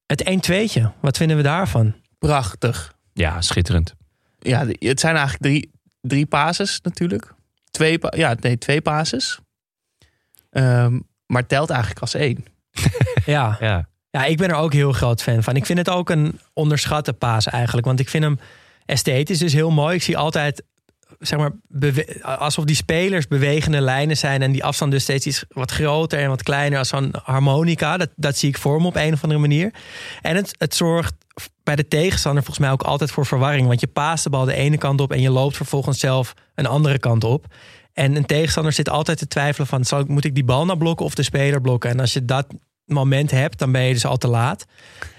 het 0.05 0.23
1-2'tje, 0.29 0.91
wat 1.01 1.17
vinden 1.17 1.37
we 1.37 1.43
daarvan? 1.43 1.95
Prachtig. 2.19 2.93
Ja, 3.13 3.41
schitterend. 3.41 3.93
Ja, 4.39 4.65
het 4.79 4.99
zijn 4.99 5.15
eigenlijk 5.15 5.43
drie, 5.43 5.71
drie 6.01 6.25
pases 6.25 6.79
natuurlijk. 6.81 7.33
Twee, 7.71 7.97
ja, 8.09 8.35
nee, 8.39 8.57
twee 8.57 8.81
pases. 8.81 9.39
Ehm, 10.53 10.99
maar 11.25 11.45
telt 11.45 11.69
eigenlijk 11.69 12.01
als 12.01 12.13
één. 12.13 12.45
Ja. 13.25 13.57
Ja. 13.59 13.87
Ja, 14.09 14.25
ik 14.25 14.37
ben 14.37 14.49
er 14.49 14.55
ook 14.55 14.73
heel 14.73 14.91
groot 14.91 15.21
fan 15.21 15.43
van. 15.43 15.55
Ik 15.55 15.65
vind 15.65 15.79
het 15.79 15.89
ook 15.89 16.09
een 16.09 16.39
onderschatte 16.53 17.13
paas 17.13 17.47
eigenlijk. 17.47 17.85
Want 17.85 17.99
ik 17.99 18.09
vind 18.09 18.23
hem 18.23 18.39
esthetisch 18.85 19.39
dus 19.39 19.53
heel 19.53 19.71
mooi. 19.71 19.95
Ik 19.95 20.03
zie 20.03 20.17
altijd, 20.17 20.63
zeg 21.19 21.39
maar, 21.39 21.51
alsof 22.21 22.65
die 22.65 22.75
spelers 22.75 23.27
bewegende 23.27 23.81
lijnen 23.81 24.17
zijn. 24.17 24.41
En 24.41 24.51
die 24.51 24.63
afstand 24.63 24.91
dus 24.91 25.03
steeds 25.03 25.25
iets 25.25 25.43
wat 25.49 25.71
groter 25.71 26.19
en 26.19 26.29
wat 26.29 26.43
kleiner 26.43 26.79
als 26.79 26.87
zo'n 26.87 27.13
harmonica. 27.23 27.97
Dat, 27.97 28.09
dat 28.15 28.37
zie 28.37 28.49
ik 28.49 28.57
voor 28.57 28.81
me 28.81 28.87
op 28.87 28.95
een 28.95 29.13
of 29.13 29.23
andere 29.23 29.41
manier. 29.41 29.73
En 30.21 30.35
het, 30.35 30.55
het 30.57 30.75
zorgt 30.75 31.13
bij 31.63 31.75
de 31.75 31.87
tegenstander 31.87 32.43
volgens 32.43 32.65
mij 32.65 32.73
ook 32.73 32.83
altijd 32.83 33.11
voor 33.11 33.25
verwarring. 33.25 33.67
Want 33.67 33.79
je 33.79 33.87
paast 33.87 34.23
de 34.23 34.29
bal 34.29 34.45
de 34.45 34.55
ene 34.55 34.77
kant 34.77 35.01
op 35.01 35.11
en 35.11 35.21
je 35.21 35.29
loopt 35.29 35.55
vervolgens 35.55 35.99
zelf 35.99 36.33
een 36.55 36.65
andere 36.65 36.99
kant 36.99 37.23
op. 37.23 37.45
En 37.93 38.15
een 38.15 38.25
tegenstander 38.25 38.73
zit 38.73 38.89
altijd 38.89 39.17
te 39.17 39.27
twijfelen 39.27 39.67
van... 39.67 39.85
Zal 39.85 39.99
ik, 39.99 40.07
moet 40.07 40.25
ik 40.25 40.35
die 40.35 40.43
bal 40.43 40.65
nou 40.65 40.77
blokken 40.77 41.05
of 41.05 41.15
de 41.15 41.23
speler 41.23 41.61
blokken? 41.61 41.89
En 41.89 41.99
als 41.99 42.13
je 42.13 42.25
dat 42.25 42.47
moment 42.85 43.31
hebt, 43.31 43.59
dan 43.59 43.71
ben 43.71 43.81
je 43.81 43.93
dus 43.93 44.05
al 44.05 44.17
te 44.17 44.27
laat. 44.27 44.65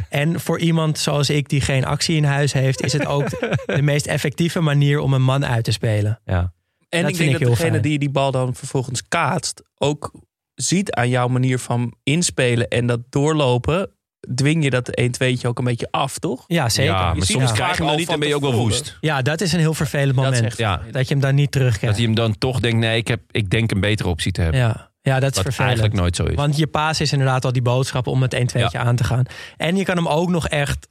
En 0.09 0.41
voor 0.41 0.59
iemand 0.59 0.99
zoals 0.99 1.31
ik 1.31 1.49
die 1.49 1.61
geen 1.61 1.85
actie 1.85 2.17
in 2.17 2.25
huis 2.25 2.53
heeft... 2.53 2.83
is 2.85 2.93
het 2.93 3.07
ook 3.07 3.31
de 3.67 3.83
meest 3.83 4.07
effectieve 4.07 4.61
manier 4.61 4.99
om 5.01 5.13
een 5.13 5.23
man 5.23 5.47
uit 5.47 5.65
te 5.65 5.73
spelen. 5.73 6.21
Ja. 6.25 6.53
En 6.89 7.01
Dat 7.01 7.11
ik 7.11 7.17
vind 7.17 7.31
denk 7.31 7.41
ik 7.41 7.47
dat 7.47 7.57
degene 7.57 7.71
fijn. 7.71 7.83
die 7.83 7.99
die 7.99 8.11
bal 8.11 8.31
dan 8.31 8.55
vervolgens 8.55 9.09
kaatst... 9.09 9.63
ook 9.79 10.13
ziet 10.55 10.93
aan 10.93 11.09
jouw 11.09 11.29
manier 11.29 11.59
van 11.59 11.95
inspelen 12.03 12.69
en 12.69 12.87
dat 12.87 13.01
doorlopen... 13.11 13.91
dwing 14.35 14.65
je 14.65 14.71
dat 14.71 15.01
1-2'tje 15.01 15.47
ook 15.47 15.59
een 15.59 15.65
beetje 15.65 15.89
af, 15.91 16.19
toch? 16.19 16.45
Ja, 16.47 16.69
zeker. 16.69 16.93
Ja, 16.93 17.09
Je 17.11 17.17
maar 17.17 17.27
soms 17.27 17.53
krijg 17.53 17.71
je 17.71 17.77
hem 17.77 17.87
dan 17.87 17.97
niet 17.97 18.09
en 18.09 18.19
ben 18.19 18.29
je 18.29 18.35
ook 18.35 18.41
wel 18.43 18.53
woest. 18.55 18.97
Ja, 19.01 19.23
dat 19.23 19.41
is 19.41 19.53
een 19.53 19.59
heel 19.59 19.75
vervelend 19.75 20.15
Dat 20.17 20.25
moment. 20.25 20.45
echt 20.45 20.59
Ja. 20.59 20.81
Dat 20.91 21.09
je 21.09 21.15
hem 21.15 21.23
dan 21.23 21.35
niet 21.35 21.53
Dat 21.53 21.61
terugkrijgt. 21.61 21.97
hij 21.97 22.07
hem 22.07 22.15
dan 22.15 22.39
toch 22.39 22.61
denkt, 22.61 22.79
nee, 22.79 22.97
ik, 22.97 23.09
heb, 23.09 23.21
ik 23.31 23.51
denk 23.51 23.71
een 23.71 23.81
betere 23.81 24.09
optie 24.09 24.33
te 24.33 24.41
hebben. 24.41 24.61
Ja. 24.61 24.91
ja, 25.01 25.21
dat 25.21 25.31
is 25.31 25.37
Wat 25.37 25.45
vervelend. 25.45 25.67
eigenlijk 25.69 26.01
nooit 26.01 26.17
zo 26.17 26.25
is. 26.25 26.35
Want 26.35 26.57
je 26.57 26.67
paas 26.67 27.01
is 27.01 27.13
inderdaad 27.13 27.45
al 27.45 27.53
die 27.53 27.63
boodschap 27.63 28.07
om 28.07 28.23
het 28.23 28.35
1 28.35 28.47
2 28.47 28.79
aan 28.79 28.97
te 28.97 29.05
gaan. 29.05 29.25
En 29.57 29.77
je 29.77 29.85
kan 29.85 29.97
hem 29.97 30.09
ook 30.09 30.29
nog 30.29 30.49
echt 30.49 30.89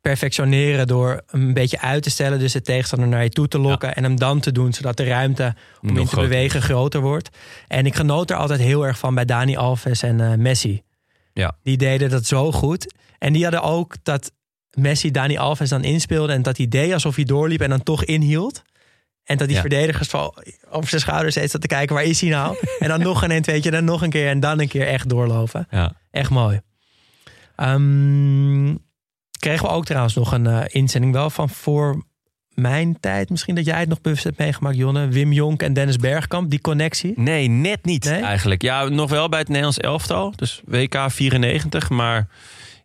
perfectioneren 0.00 0.86
door 0.86 1.22
hem 1.26 1.40
een 1.42 1.54
beetje 1.54 1.80
uit 1.80 2.02
te 2.02 2.10
stellen. 2.10 2.38
Dus 2.38 2.52
de 2.52 2.62
tegenstander 2.62 3.08
naar 3.08 3.22
je 3.22 3.28
toe 3.28 3.48
te 3.48 3.58
lokken. 3.58 3.94
En 3.94 4.02
hem 4.02 4.16
dan 4.16 4.40
te 4.40 4.52
doen, 4.52 4.72
zodat 4.72 4.96
de 4.96 5.04
ruimte 5.04 5.54
om 5.82 5.88
Nog 5.88 5.96
in 5.98 6.04
te 6.04 6.10
groter 6.10 6.28
bewegen 6.28 6.62
groter 6.62 7.00
wordt. 7.00 7.28
En 7.68 7.86
ik 7.86 7.94
genoot 7.94 8.30
er 8.30 8.36
altijd 8.36 8.60
heel 8.60 8.86
erg 8.86 8.98
van 8.98 9.14
bij 9.14 9.24
Dani 9.24 9.56
Alves 9.56 10.02
en 10.02 10.20
eh, 10.20 10.34
Messi. 10.38 10.82
Ja. 11.40 11.56
Die 11.62 11.76
deden 11.76 12.10
dat 12.10 12.26
zo 12.26 12.52
goed. 12.52 12.94
En 13.18 13.32
die 13.32 13.42
hadden 13.42 13.62
ook 13.62 13.94
dat 14.02 14.32
Messi 14.70 15.10
Dani 15.10 15.36
Alves 15.38 15.68
dan 15.68 15.84
inspeelde. 15.84 16.32
En 16.32 16.42
dat 16.42 16.56
hij 16.56 16.68
deed 16.68 16.92
alsof 16.92 17.14
hij 17.16 17.24
doorliep 17.24 17.60
en 17.60 17.68
dan 17.70 17.82
toch 17.82 18.04
inhield. 18.04 18.62
En 19.24 19.36
dat 19.36 19.46
die 19.46 19.56
Ja. 19.56 19.60
verdedigers 19.62 20.08
van 20.08 20.34
over 20.70 20.88
zijn 20.88 21.00
schouders 21.00 21.34
steeds 21.34 21.52
zat 21.52 21.60
te 21.60 21.66
kijken, 21.66 21.94
waar 21.94 22.04
is 22.04 22.20
hij 22.20 22.30
nou? 22.30 22.56
en 22.78 22.88
dan 22.88 23.00
nog 23.00 23.22
een, 23.22 23.42
weet 23.42 23.64
je, 23.64 23.70
dan 23.70 23.84
nog 23.84 24.02
een 24.02 24.10
keer 24.10 24.28
en 24.28 24.40
dan 24.40 24.60
een 24.60 24.68
keer 24.68 24.86
echt 24.86 25.08
doorlopen. 25.08 25.66
Ja. 25.70 25.92
Echt 26.10 26.30
mooi. 26.30 26.60
Ehm, 27.56 28.74
kregen 29.38 29.66
we 29.66 29.72
ook 29.72 29.84
trouwens 29.84 30.14
nog 30.14 30.32
een 30.32 30.46
eh, 30.46 30.64
inzending 30.66 31.12
wel 31.12 31.30
van 31.30 31.48
voor 31.48 32.04
mijn 32.60 32.96
tijd. 33.00 33.30
Misschien 33.30 33.54
dat 33.54 33.64
jij 33.64 33.78
het 33.80 33.88
nog 33.88 34.00
bewust 34.00 34.24
hebt 34.24 34.38
meegemaakt, 34.38 34.76
Jonne. 34.76 35.08
Wim 35.08 35.32
Jonk 35.32 35.62
en 35.62 35.72
Dennis 35.72 35.96
Bergkamp, 35.96 36.50
die 36.50 36.60
connectie. 36.60 37.12
Nee, 37.16 37.48
net 37.48 37.84
niet 37.84 38.04
Nee? 38.04 38.22
eigenlijk. 38.22 38.62
Ja, 38.62 38.88
nog 38.88 39.10
wel 39.10 39.28
bij 39.28 39.38
het 39.38 39.48
Nederlands 39.48 39.78
elftal. 39.78 40.32
Dus 40.36 40.60
WK 40.64 41.06
94. 41.08 41.90
Maar 41.90 42.26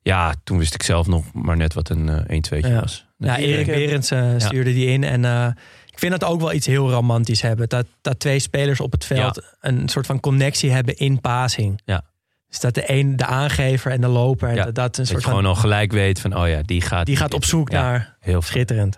ja, 0.01 0.33
toen 0.43 0.57
wist 0.57 0.73
ik 0.73 0.83
zelf 0.83 1.07
nog 1.07 1.23
maar 1.33 1.57
net 1.57 1.73
wat 1.73 1.89
een 1.89 2.09
eh 2.09 2.37
1-2'tje 2.37 2.67
Ja. 2.67 2.79
was. 2.79 3.05
Ja, 3.17 3.37
Erik 3.37 3.65
Berends 3.65 4.11
eh, 4.11 4.29
stuurde 4.37 4.73
die 4.73 4.87
in. 4.87 5.03
En 5.03 5.25
eh, 5.25 5.47
ik 5.91 5.99
vind 5.99 6.11
dat 6.19 6.23
ook 6.29 6.39
wel 6.39 6.53
iets 6.53 6.67
heel 6.67 6.89
romantisch 6.91 7.41
hebben. 7.41 7.69
Dat, 7.69 7.85
dat 8.01 8.19
twee 8.19 8.39
spelers 8.39 8.79
op 8.79 8.91
het 8.91 9.05
veld 9.05 9.41
een 9.61 9.89
soort 9.89 10.05
van 10.05 10.19
connectie 10.19 10.71
hebben 10.71 10.97
in 10.97 11.21
passing. 11.21 11.81
Ja. 11.85 12.01
Dus 12.49 12.59
dat 12.59 12.73
de 12.73 12.91
een, 12.91 13.15
de 13.15 13.25
aangever 13.25 13.91
en 13.91 14.01
de 14.01 14.07
loper. 14.07 14.49
En 14.49 14.55
Ja, 14.55 14.63
dat, 14.63 14.75
dat 14.75 14.85
een 14.85 14.91
Dat 15.03 15.07
soort 15.07 15.19
je 15.21 15.27
gewoon 15.27 15.43
van, 15.43 15.49
al 15.53 15.59
gelijk 15.59 15.91
weet 15.91 16.19
van, 16.19 16.37
oh 16.37 16.47
ja, 16.47 16.61
die 16.65 16.81
gaat... 16.81 17.05
die 17.05 17.15
gaat 17.15 17.33
op 17.33 17.45
zoek 17.45 17.71
Ja, 17.71 17.81
naar 17.81 18.15
Heel 18.19 18.41
schitterend. 18.41 18.97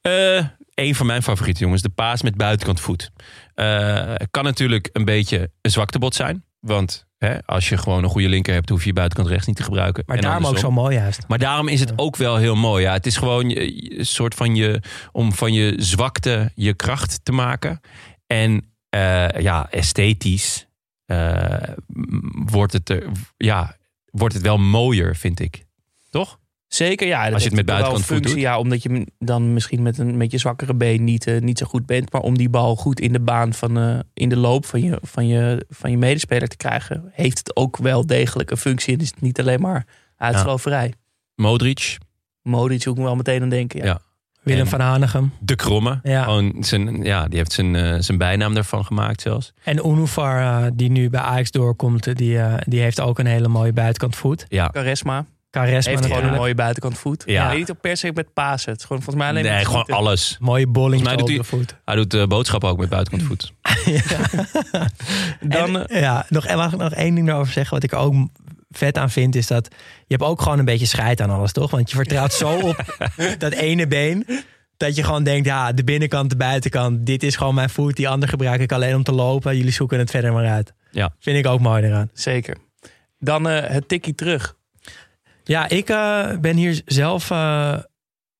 Eh 0.00 0.44
een 0.80 0.94
van 0.94 1.06
mijn 1.06 1.22
favorieten 1.22 1.64
jongens, 1.64 1.82
de 1.82 1.88
paas 1.88 2.22
met 2.22 2.36
buitenkant 2.36 2.80
voet. 2.80 3.10
Eh, 3.54 4.14
kan 4.30 4.44
natuurlijk 4.44 4.88
een 4.92 5.04
beetje 5.04 5.50
een 5.60 5.70
zwaktebod 5.70 6.14
zijn. 6.14 6.44
Want 6.60 7.06
hè, 7.18 7.46
als 7.46 7.68
je 7.68 7.76
gewoon 7.76 8.02
een 8.02 8.10
goede 8.10 8.28
linker 8.28 8.54
hebt, 8.54 8.68
hoef 8.68 8.80
je 8.80 8.86
je 8.86 8.92
buitenkant 8.92 9.28
rechts 9.30 9.46
niet 9.46 9.56
te 9.56 9.62
gebruiken. 9.62 10.02
Maar 10.06 10.16
En 10.16 10.22
daarom 10.22 10.46
ook 10.46 10.58
zo 10.58 10.70
mooi 10.70 10.96
juist. 10.96 11.24
Maar 11.28 11.38
daarom 11.38 11.68
is 11.68 11.80
het 11.80 11.92
ook 11.96 12.16
wel 12.16 12.36
heel 12.36 12.56
mooi. 12.56 12.82
Ja, 12.84 12.92
het 12.92 13.06
is 13.06 13.16
gewoon 13.16 13.50
een 13.56 14.06
soort 14.06 14.34
van 14.34 14.54
je, 14.54 14.82
om 15.12 15.32
van 15.32 15.52
je 15.52 15.74
zwakte 15.76 16.52
je 16.54 16.74
kracht 16.74 17.20
te 17.22 17.32
maken. 17.32 17.80
En 18.26 18.72
eh, 18.88 19.28
ja, 19.28 19.70
esthetisch 19.70 20.68
wordt, 22.44 22.72
het 22.72 22.88
er, 22.88 23.06
ja, 23.36 23.76
wordt 24.04 24.34
het 24.34 24.42
wel 24.42 24.58
mooier, 24.58 25.16
vind 25.16 25.40
ik. 25.40 25.64
Toch? 26.10 26.39
Zeker, 26.74 27.06
ja. 27.06 27.24
dat 27.24 27.32
Als 27.32 27.42
je 27.42 27.48
het 27.48 27.56
met 27.56 27.66
buitenkant 27.66 28.04
voet 28.04 28.14
functie, 28.14 28.34
doet. 28.34 28.42
Ja, 28.42 28.58
omdat 28.58 28.82
je 28.82 29.06
dan 29.18 29.52
misschien 29.52 29.82
met 29.82 29.98
een 29.98 30.18
beetje 30.18 30.38
zwakkere 30.38 30.74
been 30.74 31.04
niet, 31.04 31.26
eh, 31.26 31.40
niet 31.40 31.58
zo 31.58 31.66
goed 31.66 31.86
bent. 31.86 32.12
Maar 32.12 32.20
om 32.20 32.38
die 32.38 32.48
bal 32.48 32.76
goed 32.76 33.00
in 33.00 33.12
de 33.12 33.20
baan 33.20 33.52
van, 33.52 33.78
eh, 33.78 33.98
in 34.14 34.28
de 34.28 34.36
loop 34.36 34.66
van 34.66 34.82
je, 34.82 34.98
van, 35.02 35.26
je, 35.26 35.66
van 35.68 35.90
je 35.90 35.98
medespeler 35.98 36.48
te 36.48 36.56
krijgen, 36.56 37.10
heeft 37.12 37.38
het 37.38 37.56
ook 37.56 37.76
wel 37.76 38.06
degelijk 38.06 38.50
een 38.50 38.56
functie. 38.56 38.94
En 38.94 39.00
is 39.00 39.10
het 39.10 39.20
niet 39.20 39.40
alleen 39.40 39.60
maar 39.60 39.86
uitsloverij. 40.16 40.92
Modric, 41.34 41.98
Modric 42.42 42.82
hoek 42.84 42.96
ik 42.96 43.02
wel 43.02 43.16
meteen 43.16 43.42
aan 43.42 43.48
denken. 43.48 43.78
Ja. 43.78 43.84
Ja. 43.86 44.00
Willem 44.42 44.60
En- 44.60 44.66
van 44.68 44.80
Hanegem. 44.80 45.32
de 45.40 45.56
kromme. 45.56 45.98
Ja. 46.02 46.22
Gewoon 46.22 46.56
zijn, 46.60 47.02
ja, 47.02 47.26
die 47.28 47.38
heeft 47.38 47.52
zijn, 47.52 47.76
eh, 47.76 47.96
zijn 47.98 48.18
bijnaam 48.18 48.54
daarvan 48.54 48.84
gemaakt 48.84 49.20
zelfs. 49.20 49.52
En 49.64 49.86
Unufar, 49.86 50.70
die 50.76 50.90
nu 50.90 51.10
bij 51.10 51.20
Ajax 51.20 51.50
doorkomt, 51.50 52.16
die, 52.16 52.38
die 52.66 52.80
heeft 52.80 53.00
ook 53.00 53.18
een 53.18 53.26
hele 53.26 53.48
mooie 53.48 53.72
buitenkant 53.72 54.16
voet. 54.16 54.44
Ja, 54.48 54.68
Charisma 54.72 55.26
Caresma 55.50 55.92
heeft 55.92 56.06
gewoon 56.06 56.24
een 56.24 56.34
mooie 56.34 56.54
buitenkant 56.54 56.98
voet. 56.98 57.22
Ja. 57.26 57.50
Ja. 57.50 57.56
niet 57.56 57.70
op 57.70 57.78
per 57.80 57.96
se 57.96 58.10
met 58.14 58.32
Pasen. 58.32 58.70
Het 58.70 58.80
is 58.80 58.86
gewoon 58.86 59.02
volgens 59.02 59.24
mij 59.24 59.32
alleen 59.32 59.44
nee, 59.44 59.56
met 59.56 59.66
gewoon 59.66 59.84
voeten. 59.84 59.96
alles. 59.96 60.36
Mooie 60.40 60.66
bolling 60.66 61.02
Volgens 61.02 61.24
mij 61.26 61.36
op 61.36 61.44
doet 61.46 61.50
de 61.50 61.56
voet. 61.56 61.76
Hij 61.84 61.94
doet 61.94 62.14
eh, 62.14 62.26
boodschappen 62.26 62.68
ook 62.68 62.78
met 62.78 62.88
buitenkant 62.88 63.28
voet. 63.28 63.52
Dan, 65.40 65.76
En, 65.76 65.86
eh, 65.86 66.00
ja, 66.00 66.26
nog, 66.28 66.46
en 66.46 66.56
mag 66.56 66.72
ik 66.72 66.78
nog 66.78 66.92
één 66.92 67.14
ding 67.14 67.28
erover 67.28 67.52
zeggen? 67.52 67.74
Wat 67.74 67.82
ik 67.82 67.94
ook 67.94 68.14
vet 68.70 68.98
aan 68.98 69.10
vind, 69.10 69.34
is 69.34 69.46
dat 69.46 69.68
je 70.06 70.14
hebt 70.14 70.22
ook 70.30 70.42
gewoon 70.42 70.58
een 70.58 70.64
beetje 70.64 70.86
scheid 70.86 71.20
aan 71.20 71.30
alles, 71.30 71.52
toch? 71.52 71.70
Want 71.70 71.90
je 71.90 71.96
vertrouwt 71.96 72.32
zo 72.32 72.58
op 72.58 72.84
dat 73.38 73.52
ene 73.52 73.86
been. 73.86 74.26
Dat 74.76 74.96
je 74.96 75.02
gewoon 75.02 75.24
denkt, 75.24 75.46
ja, 75.46 75.72
de 75.72 75.84
binnenkant, 75.84 76.30
de 76.30 76.36
buitenkant. 76.36 77.06
Dit 77.06 77.22
is 77.22 77.36
gewoon 77.36 77.54
mijn 77.54 77.70
voet. 77.70 77.96
Die 77.96 78.08
andere 78.08 78.30
gebruik 78.30 78.60
ik 78.60 78.72
alleen 78.72 78.94
om 78.94 79.02
te 79.02 79.12
lopen. 79.12 79.56
Jullie 79.56 79.72
zoeken 79.72 79.98
het 79.98 80.10
verder 80.10 80.32
maar 80.32 80.46
uit. 80.48 80.72
Ja. 80.90 81.14
Vind 81.18 81.36
ik 81.38 81.46
ook 81.46 81.60
mooi 81.60 81.82
eraan. 81.82 82.10
zeker. 82.12 82.56
Dan 83.18 83.48
eh, 83.48 83.70
het 83.70 83.88
tikkie 83.88 84.14
terug. 84.14 84.58
Ja, 85.50 85.68
ik 85.68 85.88
eh, 85.88 86.38
ben 86.40 86.56
hier 86.56 86.82
zelf 86.86 87.30
eh, 87.30 87.76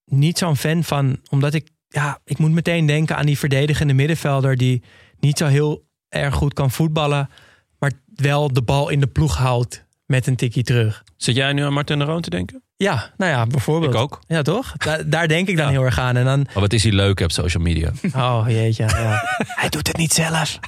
niet 0.04 0.38
zo'n 0.38 0.56
fan 0.56 0.84
van. 0.84 1.20
Omdat 1.30 1.54
ik, 1.54 1.68
ja, 1.88 2.18
ik 2.24 2.38
moet 2.38 2.50
meteen 2.50 2.86
denken 2.86 3.16
aan 3.16 3.26
die 3.26 3.38
verdedigende 3.38 3.92
middenvelder. 3.92 4.56
Die 4.56 4.82
niet 5.20 5.38
zo 5.38 5.46
heel 5.46 5.84
erg 6.08 6.34
goed 6.34 6.54
kan 6.54 6.70
voetballen. 6.70 7.30
Maar 7.78 7.92
wel 8.14 8.52
de 8.52 8.62
bal 8.62 8.88
in 8.88 9.00
de 9.00 9.06
ploeg 9.06 9.36
houdt 9.36 9.84
met 10.06 10.26
een 10.26 10.36
tikkie 10.36 10.62
terug. 10.62 11.02
Zit 11.16 11.36
jij 11.36 11.52
nu 11.52 11.62
aan 11.62 11.72
Martin 11.72 11.98
de 11.98 12.04
Roon 12.04 12.20
te 12.22 12.30
denken? 12.30 12.62
Ja, 12.76 13.10
nou 13.16 13.30
ja, 13.30 13.46
bijvoorbeeld. 13.46 13.94
Ik 13.94 14.00
ook. 14.00 14.20
Ja, 14.26 14.42
toch? 14.42 14.72
Da- 14.76 15.02
daar 15.02 15.28
denk 15.28 15.48
ik 15.48 15.56
dan 15.56 15.70
heel 15.70 15.84
erg 15.84 15.98
aan. 15.98 16.16
En 16.16 16.24
dan, 16.24 16.40
Oh, 16.48 16.54
wat 16.54 16.72
is 16.72 16.82
hij 16.82 16.92
leuk 16.92 17.20
op 17.20 17.30
social 17.32 17.62
media. 17.62 17.90
oh 18.14 18.44
jeetje. 18.48 18.84
Ja. 18.84 19.22
hij 19.60 19.68
doet 19.68 19.86
het 19.86 19.96
niet 19.96 20.12
zelf. 20.12 20.58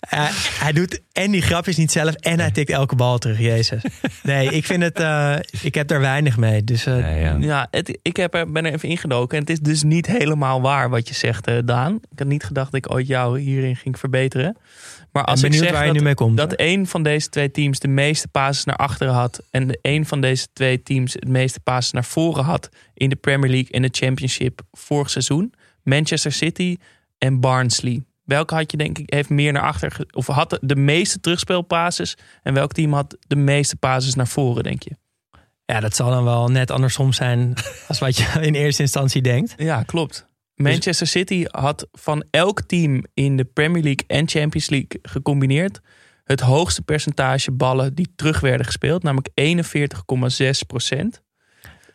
Hij, 0.00 0.28
hij 0.58 0.72
doet 0.72 1.00
en 1.12 1.30
die 1.30 1.42
grapjes 1.42 1.76
niet 1.76 1.92
zelf 1.92 2.14
en 2.14 2.40
hij 2.40 2.50
tikt 2.50 2.70
elke 2.70 2.94
bal 2.94 3.18
terug. 3.18 3.38
Jezus. 3.40 3.82
Nee, 4.22 4.50
ik 4.50 4.64
vind 4.64 4.82
het. 4.82 5.00
eh, 5.00 5.36
ik 5.62 5.74
heb 5.74 5.88
daar 5.88 6.00
weinig 6.00 6.36
mee. 6.36 6.64
Dus 6.64 6.86
eh, 6.86 7.22
ja. 7.22 7.36
Ja, 7.40 7.68
het, 7.70 7.98
ik 8.02 8.16
heb 8.16 8.34
er, 8.34 8.52
ben 8.52 8.64
er 8.66 8.72
even 8.72 8.88
ingedoken. 8.88 9.36
En 9.36 9.42
het 9.42 9.52
is 9.52 9.60
dus 9.60 9.82
niet 9.82 10.06
helemaal 10.06 10.60
waar 10.60 10.90
wat 10.90 11.08
je 11.08 11.14
zegt, 11.14 11.46
eh, 11.46 11.58
Daan. 11.64 11.94
Ik 11.94 12.18
had 12.18 12.28
niet 12.28 12.44
gedacht 12.44 12.72
dat 12.72 12.84
ik 12.84 12.92
ooit 12.92 13.06
jou 13.06 13.40
hierin 13.40 13.76
ging 13.76 13.98
verbeteren. 13.98 14.56
Maar 15.12 15.24
als 15.24 15.40
ben 15.40 15.50
ik 15.50 15.56
benieuwd 15.56 15.74
zeg 15.74 15.78
waar 15.78 15.86
je 15.86 15.92
dat, 15.92 16.00
nu 16.00 16.06
mee 16.06 16.14
komt. 16.14 16.36
dat 16.36 16.52
één 16.52 16.86
van 16.86 17.02
deze 17.02 17.28
twee 17.28 17.50
teams 17.50 17.78
de 17.78 17.88
meeste 17.88 18.28
passes 18.28 18.64
naar 18.64 18.76
achteren 18.76 19.12
had... 19.12 19.42
en 19.50 19.66
de 19.66 19.78
één 19.82 20.06
van 20.06 20.20
deze 20.20 20.46
twee 20.52 20.82
teams 20.82 21.12
het 21.12 21.28
meeste 21.28 21.60
passes 21.60 21.92
naar 21.92 22.04
voren 22.04 22.44
had... 22.44 22.68
in 22.94 23.08
de 23.08 23.16
Premier 23.16 23.50
League 23.50 23.70
en 23.70 23.82
de 23.82 23.88
Championship 23.90 24.60
vorig 24.72 25.10
seizoen... 25.10 25.54
Manchester 25.82 26.32
City 26.32 26.76
en 27.18 27.40
Barnsley. 27.40 28.04
Welke 28.26 28.54
had 28.54 28.70
je 28.70 28.76
denk 28.76 28.98
ik 28.98 29.12
heeft 29.12 29.28
meer 29.28 29.52
naar 29.52 29.62
achter... 29.62 30.06
of 30.10 30.26
had 30.26 30.50
de- 30.50 30.58
de 30.62 30.76
meeste 30.76 31.20
terugspeelpases... 31.20 32.16
en 32.42 32.54
welk 32.54 32.72
team 32.72 32.92
had 32.92 33.16
de 33.26 33.36
meeste 33.36 33.76
passes 33.76 34.14
naar 34.14 34.26
voren, 34.28 34.62
denk 34.62 34.82
je? 34.82 34.96
Ja, 35.64 35.80
dat 35.80 35.96
zal 35.96 36.10
dan 36.10 36.24
wel 36.24 36.48
net 36.48 36.70
andersom 36.70 37.12
zijn 37.12 37.54
als 37.88 37.98
wat 37.98 38.16
je 38.16 38.26
in 38.40 38.54
eerste 38.54 38.82
instantie 38.82 39.22
denkt. 39.22 39.54
Ja, 39.56 39.82
klopt. 39.82 40.26
Manchester 40.54 41.06
City 41.06 41.44
had 41.50 41.86
van 41.92 42.24
elk 42.30 42.62
team 42.62 43.04
in 43.14 43.36
de 43.36 43.44
Premier 43.44 43.82
League 43.82 44.04
en 44.06 44.28
Champions 44.28 44.68
League 44.68 44.98
gecombineerd 45.02 45.80
het 46.24 46.40
hoogste 46.40 46.82
percentage 46.82 47.52
ballen 47.52 47.94
die 47.94 48.12
terug 48.16 48.40
werden 48.40 48.66
gespeeld, 48.66 49.02
namelijk 49.02 49.28
41,6 49.40 50.48
procent 50.66 51.22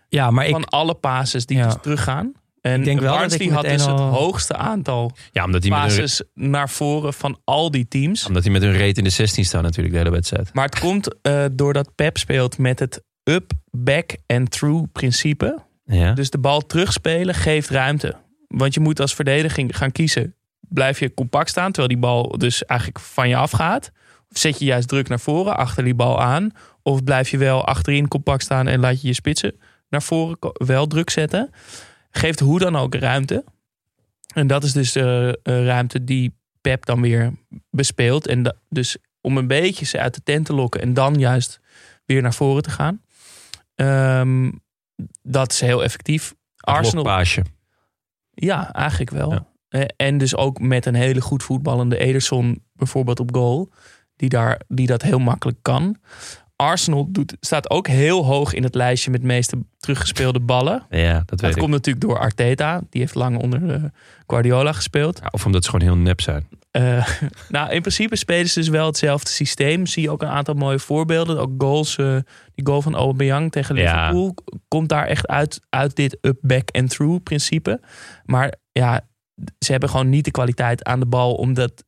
Ja, 0.09 0.31
maar 0.31 0.45
ik, 0.45 0.51
van 0.51 0.65
alle 0.65 0.93
passes 0.95 1.45
die 1.45 1.57
Ja. 1.57 1.63
dus 1.65 1.75
teruggaan. 1.81 2.31
En 2.61 2.79
Ik 2.79 2.85
denk 2.85 2.99
wel 2.99 3.17
dat 3.17 3.39
ik 3.39 3.49
had 3.49 3.63
dus 3.63 3.85
het 3.85 3.99
hoogste 3.99 4.55
aantal 4.55 5.11
Ja, 5.31 5.45
omdat 5.45 5.63
hij, 5.63 5.81
met 5.81 5.95
hun, 5.95 6.49
naar 6.49 6.69
voren 6.69 7.13
van 7.13 7.39
al 7.43 7.71
die 7.71 7.87
teams. 7.87 8.25
omdat 8.25 8.43
hij 8.43 8.51
met 8.51 8.61
hun 8.61 8.73
reet 8.73 8.97
in 8.97 9.03
de 9.03 9.09
16 9.09 9.45
staat 9.45 9.61
natuurlijk, 9.61 9.93
de 9.93 9.97
hele 9.97 10.11
wedstrijd. 10.11 10.53
Maar 10.53 10.65
het 10.65 10.79
komt 10.79 11.21
eh, 11.21 11.45
doordat 11.51 11.95
Pep 11.95 12.17
speelt 12.17 12.57
met 12.57 12.79
het 12.79 13.03
up, 13.23 13.51
back 13.71 14.15
en 14.25 14.49
through 14.49 14.91
principe. 14.91 15.63
Ja. 15.83 16.13
Dus 16.13 16.29
de 16.29 16.37
bal 16.37 16.61
terugspelen 16.61 17.35
geeft 17.35 17.69
ruimte. 17.69 18.15
Want 18.47 18.73
je 18.73 18.79
moet 18.79 18.99
als 18.99 19.13
verdediging 19.13 19.77
gaan 19.77 19.91
kiezen. 19.91 20.35
Blijf 20.59 20.99
je 20.99 21.13
compact 21.13 21.49
staan, 21.49 21.71
terwijl 21.71 21.87
die 21.87 21.97
bal 21.97 22.37
dus 22.37 22.65
eigenlijk 22.65 22.99
van 22.99 23.29
je 23.29 23.35
afgaat? 23.35 23.91
Of 24.29 24.37
zet 24.37 24.59
je 24.59 24.65
juist 24.65 24.87
druk 24.87 25.09
naar 25.09 25.19
voren, 25.19 25.57
achter 25.57 25.83
die 25.83 25.95
bal 25.95 26.21
aan? 26.21 26.51
Of 26.83 27.03
blijf 27.03 27.29
je 27.29 27.37
wel 27.37 27.65
achterin 27.65 28.07
compact 28.07 28.43
staan 28.43 28.67
en 28.67 28.79
laat 28.79 29.01
je 29.01 29.07
je 29.07 29.13
spitsen 29.13 29.55
naar 29.89 30.03
voren 30.03 30.37
wel 30.53 30.87
druk 30.87 31.09
zetten? 31.09 31.49
Geeft 32.11 32.39
hoe 32.39 32.59
dan 32.59 32.75
ook 32.75 32.95
ruimte. 32.95 33.43
En 34.33 34.47
dat 34.47 34.63
is 34.63 34.71
dus 34.73 34.91
de 34.91 35.39
ruimte 35.43 36.03
die 36.03 36.33
Pep 36.61 36.85
dan 36.85 37.01
weer 37.01 37.33
bespeelt. 37.69 38.27
En 38.27 38.43
da- 38.43 38.55
dus 38.69 38.97
om 39.21 39.37
een 39.37 39.47
beetje 39.47 39.85
ze 39.85 39.99
uit 39.99 40.13
de 40.13 40.23
tent 40.23 40.45
te 40.45 40.53
lokken 40.53 40.81
en 40.81 40.93
dan 40.93 41.13
juist 41.19 41.59
weer 42.05 42.21
naar 42.21 42.33
voren 42.33 42.63
te 42.63 42.69
gaan. 42.69 43.01
Ehm, 43.75 44.51
dat 45.23 45.51
is 45.51 45.59
heel 45.61 45.83
effectief. 45.83 46.33
Arsenal, 46.57 47.03
ja, 48.33 48.73
eigenlijk 48.73 49.11
wel. 49.11 49.31
Ja. 49.31 49.47
Eh, 49.69 49.81
En 49.95 50.17
dus 50.17 50.35
ook 50.35 50.59
met 50.59 50.85
een 50.85 50.95
hele 50.95 51.21
goed 51.21 51.43
voetballende 51.43 51.97
Ederson 51.97 52.63
bijvoorbeeld 52.73 53.19
op 53.19 53.35
goal. 53.35 53.69
Die, 54.15 54.29
daar, 54.29 54.61
die 54.67 54.87
dat 54.87 55.01
heel 55.01 55.19
makkelijk 55.19 55.57
kan. 55.61 55.97
Arsenal 56.61 57.07
doet, 57.11 57.35
staat 57.39 57.69
ook 57.69 57.87
heel 57.87 58.25
hoog 58.25 58.53
in 58.53 58.63
het 58.63 58.75
lijstje 58.75 59.11
met 59.11 59.21
de 59.21 59.27
meeste 59.27 59.57
teruggespeelde 59.77 60.39
ballen. 60.39 60.85
Ja, 60.89 61.13
dat 61.13 61.29
weet 61.29 61.39
Dat 61.39 61.49
ik. 61.49 61.57
komt 61.57 61.71
natuurlijk 61.71 62.05
door 62.05 62.19
Arteta. 62.19 62.81
Die 62.89 63.01
heeft 63.01 63.15
lang 63.15 63.37
onder 63.37 63.73
eh, 63.73 63.83
Guardiola 64.27 64.71
gespeeld. 64.73 65.19
Ja, 65.21 65.27
of 65.31 65.45
omdat 65.45 65.63
ze 65.63 65.69
gewoon 65.69 65.87
heel 65.87 65.97
nep 65.97 66.21
zijn. 66.21 66.47
eh, 66.71 67.07
nou, 67.49 67.71
in 67.71 67.81
principe 67.81 68.15
spelen 68.15 68.49
ze 68.49 68.59
dus 68.59 68.67
wel 68.67 68.85
hetzelfde 68.85 69.29
systeem. 69.29 69.85
Zie 69.85 70.03
je 70.03 70.09
ook 70.09 70.21
een 70.21 70.27
aantal 70.27 70.53
mooie 70.53 70.79
voorbeelden. 70.79 71.39
Ook 71.39 71.51
goals. 71.57 71.95
eh, 71.97 72.15
die 72.55 72.65
goal 72.65 72.81
van 72.81 72.95
Aubameyang 72.95 73.51
tegen 73.51 73.75
Ja. 73.75 73.81
Liverpool 74.07 74.35
komt 74.67 74.89
daar 74.89 75.05
echt 75.07 75.27
uit, 75.27 75.59
uit 75.69 75.95
dit 75.95 76.17
up, 76.21 76.37
back 76.41 76.69
and 76.71 76.89
through 76.89 77.23
principe. 77.23 77.79
Maar 78.25 78.53
ja, 78.71 79.01
ze 79.59 79.71
hebben 79.71 79.89
gewoon 79.89 80.09
niet 80.09 80.25
de 80.25 80.31
kwaliteit 80.31 80.83
aan 80.83 80.99
de 80.99 81.05
bal 81.05 81.33
om, 81.35 81.53
dat, 81.53 81.83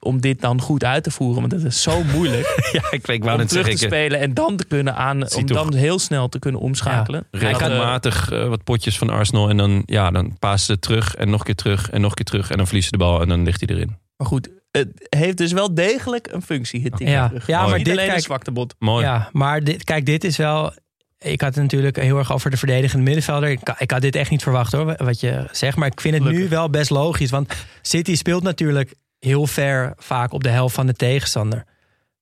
om 0.00 0.20
dit 0.20 0.40
dan 0.40 0.60
goed 0.60 0.84
uit 0.84 1.02
te 1.04 1.10
voeren. 1.10 1.40
Want 1.40 1.50
dat 1.52 1.62
is 1.72 1.82
zo 1.82 2.02
moeilijk 2.04 2.54
Ja, 2.72 2.82
ik, 2.90 3.08
ik 3.08 3.24
wou 3.24 3.40
om 3.40 3.46
terug 3.46 3.64
zeggen. 3.64 3.64
te 3.64 3.84
ik- 3.86 3.92
spelen 3.92 4.20
en 4.20 4.34
dan 4.34 4.56
te 4.56 4.64
kunnen 4.64 4.94
aan, 4.94 5.16
om 5.34 5.46
toch- 5.46 5.56
dan 5.70 5.74
heel 5.74 5.98
snel 5.98 6.28
te 6.28 6.38
kunnen 6.38 6.60
omschakelen. 6.60 7.26
Had, 7.30 7.40
eh, 7.42 7.48
regelmatig 7.50 8.30
eh, 8.30 8.48
wat 8.48 8.64
potjes 8.64 8.98
van 8.98 9.10
Arsenal. 9.10 9.48
En 9.48 9.56
dan, 9.56 9.82
ja, 9.86 10.10
dan 10.10 10.36
passen 10.38 10.74
ze 10.74 10.80
terug 10.80 11.14
en 11.14 11.30
nog 11.30 11.38
een 11.38 11.44
keer 11.46 11.54
terug 11.54 11.90
en 11.90 12.00
nog 12.00 12.10
een 12.10 12.16
keer 12.16 12.24
terug. 12.24 12.50
En 12.50 12.56
dan 12.56 12.66
verliezen 12.66 12.90
ze 12.92 12.98
de 12.98 13.04
bal 13.04 13.20
en 13.20 13.28
dan 13.28 13.44
ligt 13.44 13.60
hij 13.66 13.76
erin. 13.76 13.96
Maar 14.16 14.26
goed, 14.26 14.48
het 14.70 14.88
heeft 15.08 15.36
dus 15.36 15.52
wel 15.52 15.74
degelijk 15.74 16.28
een 16.32 16.42
functie. 16.42 16.82
Het 16.82 16.98
Ja. 16.98 17.26
terug. 17.28 17.46
Ja, 17.46 17.66
maar 17.66 17.78
dit, 17.78 17.88
alleen 17.88 18.04
een 18.04 18.10
kijk- 18.10 18.22
zwakte 18.24 18.50
bot. 18.52 18.74
Mooi. 18.78 19.04
Ja, 19.04 19.28
maar 19.32 19.64
dit, 19.64 19.84
kijk, 19.84 20.06
dit 20.06 20.24
is 20.24 20.36
wel. 20.36 20.72
Ik 21.18 21.40
had 21.40 21.54
het 21.54 21.62
natuurlijk 21.62 21.96
heel 21.96 22.18
erg 22.18 22.32
over 22.32 22.50
de 22.50 22.56
verdedigende 22.56 23.04
middenvelder. 23.04 23.50
Ik, 23.50 23.74
ik 23.78 23.90
had 23.90 24.00
dit 24.00 24.16
echt 24.16 24.30
niet 24.30 24.42
verwacht 24.42 24.72
hoor, 24.72 24.94
wat 24.98 25.20
je 25.20 25.48
zegt. 25.52 25.76
Maar 25.76 25.88
ik 25.88 26.00
vind 26.00 26.14
het 26.14 26.24
nu 26.32 26.48
wel 26.48 26.70
best 26.70 26.90
logisch. 26.90 27.30
Want 27.30 27.52
City 27.82 28.16
speelt 28.16 28.42
natuurlijk 28.42 28.94
heel 29.18 29.46
ver 29.46 29.92
vaak 29.96 30.32
op 30.32 30.42
de 30.42 30.48
helft 30.48 30.74
van 30.74 30.86
de 30.86 30.94
tegenstander. 30.94 31.64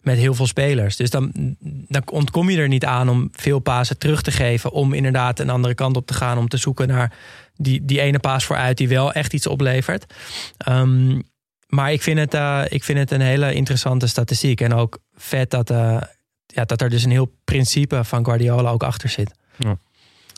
Met 0.01 0.19
heel 0.19 0.35
veel 0.35 0.47
spelers. 0.47 0.97
Dus 0.97 1.11
dan, 1.11 1.31
dan 1.89 2.03
ontkom 2.11 2.51
je 2.51 2.59
er 2.59 2.69
niet 2.69 2.85
aan 2.85 3.09
om 3.09 3.29
veel 3.33 3.59
pasen 3.59 3.99
terug 3.99 4.23
te 4.23 4.31
geven. 4.31 4.73
Om 4.73 4.93
inderdaad 4.93 5.39
een 5.39 5.51
andere 5.51 5.75
kant 5.75 5.97
op 5.97 6.07
te 6.07 6.15
gaan. 6.15 6.39
Om 6.39 6.49
te 6.49 6.57
zoeken 6.57 6.89
naar 6.89 7.13
die, 7.55 7.85
die 7.85 8.01
ene 8.01 8.19
paas 8.19 8.45
vooruit 8.45 8.77
die 8.77 8.89
wel 8.89 9.13
echt 9.13 9.33
iets 9.33 9.47
oplevert. 9.47 10.15
Ehm, 10.57 11.21
maar 11.67 11.93
ik 11.93 12.03
vind, 12.03 12.19
het, 12.19 12.35
eh, 12.35 12.63
ik 12.69 12.85
vind 12.85 12.99
het 12.99 13.11
een 13.11 13.21
hele 13.21 13.55
interessante 13.55 14.07
statistiek. 14.07 14.61
En 14.61 14.75
ook 14.75 14.99
vet 15.15 15.51
dat, 15.51 15.71
eh, 15.71 16.01
ja, 16.47 16.65
dat 16.65 16.81
er 16.81 16.91
dus 16.91 17.05
een 17.05 17.11
heel 17.11 17.37
principe 17.45 18.05
van 18.05 18.25
Guardiola 18.25 18.71
ook 18.71 18.83
achter 18.83 19.09
zit. 19.09 19.35
Ja. 19.59 19.79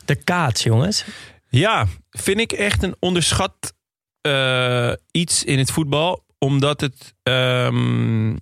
De 0.04 0.14
kaats, 0.14 0.62
jongens. 0.62 1.04
Ja, 1.48 1.86
vind 2.10 2.40
ik 2.40 2.52
echt 2.52 2.82
een 2.82 2.96
onderschat 2.98 3.74
eh, 4.20 4.92
iets 5.10 5.44
in 5.44 5.58
het 5.58 5.70
voetbal. 5.70 6.24
Omdat 6.38 6.80
het 6.80 7.14
ehm, 7.22 8.36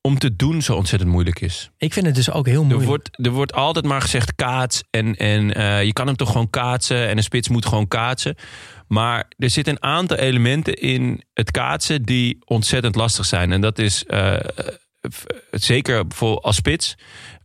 om 0.00 0.18
te 0.18 0.36
doen 0.36 0.62
zo 0.62 0.74
ontzettend 0.74 1.10
moeilijk 1.10 1.40
is. 1.40 1.70
Ik 1.76 1.92
vind 1.92 2.06
het 2.06 2.14
dus 2.14 2.30
ook 2.30 2.46
heel 2.46 2.54
Er 2.60 2.66
moeilijk. 2.66 2.88
wordt, 2.88 3.08
er 3.26 3.30
wordt 3.30 3.52
altijd 3.52 3.84
maar 3.84 4.00
gezegd 4.00 4.34
kaats. 4.34 4.82
En, 4.90 5.16
en 5.16 5.54
eh, 5.54 5.84
je 5.84 5.92
kan 5.92 6.06
hem 6.06 6.16
toch 6.16 6.30
gewoon 6.30 6.50
kaatsen. 6.50 7.08
En 7.08 7.16
een 7.16 7.22
spits 7.22 7.48
moet 7.48 7.66
gewoon 7.66 7.88
kaatsen. 7.88 8.34
Maar 8.88 9.30
er 9.38 9.50
zitten 9.50 9.72
een 9.74 9.82
aantal 9.82 10.16
elementen 10.16 10.74
in 10.74 11.22
het 11.32 11.50
kaatsen 11.50 12.02
die 12.02 12.38
ontzettend 12.44 12.94
lastig 12.94 13.24
zijn. 13.24 13.52
En 13.52 13.60
dat 13.60 13.78
is 13.78 14.04
eh, 14.04 14.34
f- 15.14 15.24
zeker 15.50 16.06
bijvoorbeeld 16.06 16.44
als 16.44 16.56
spits. 16.56 16.94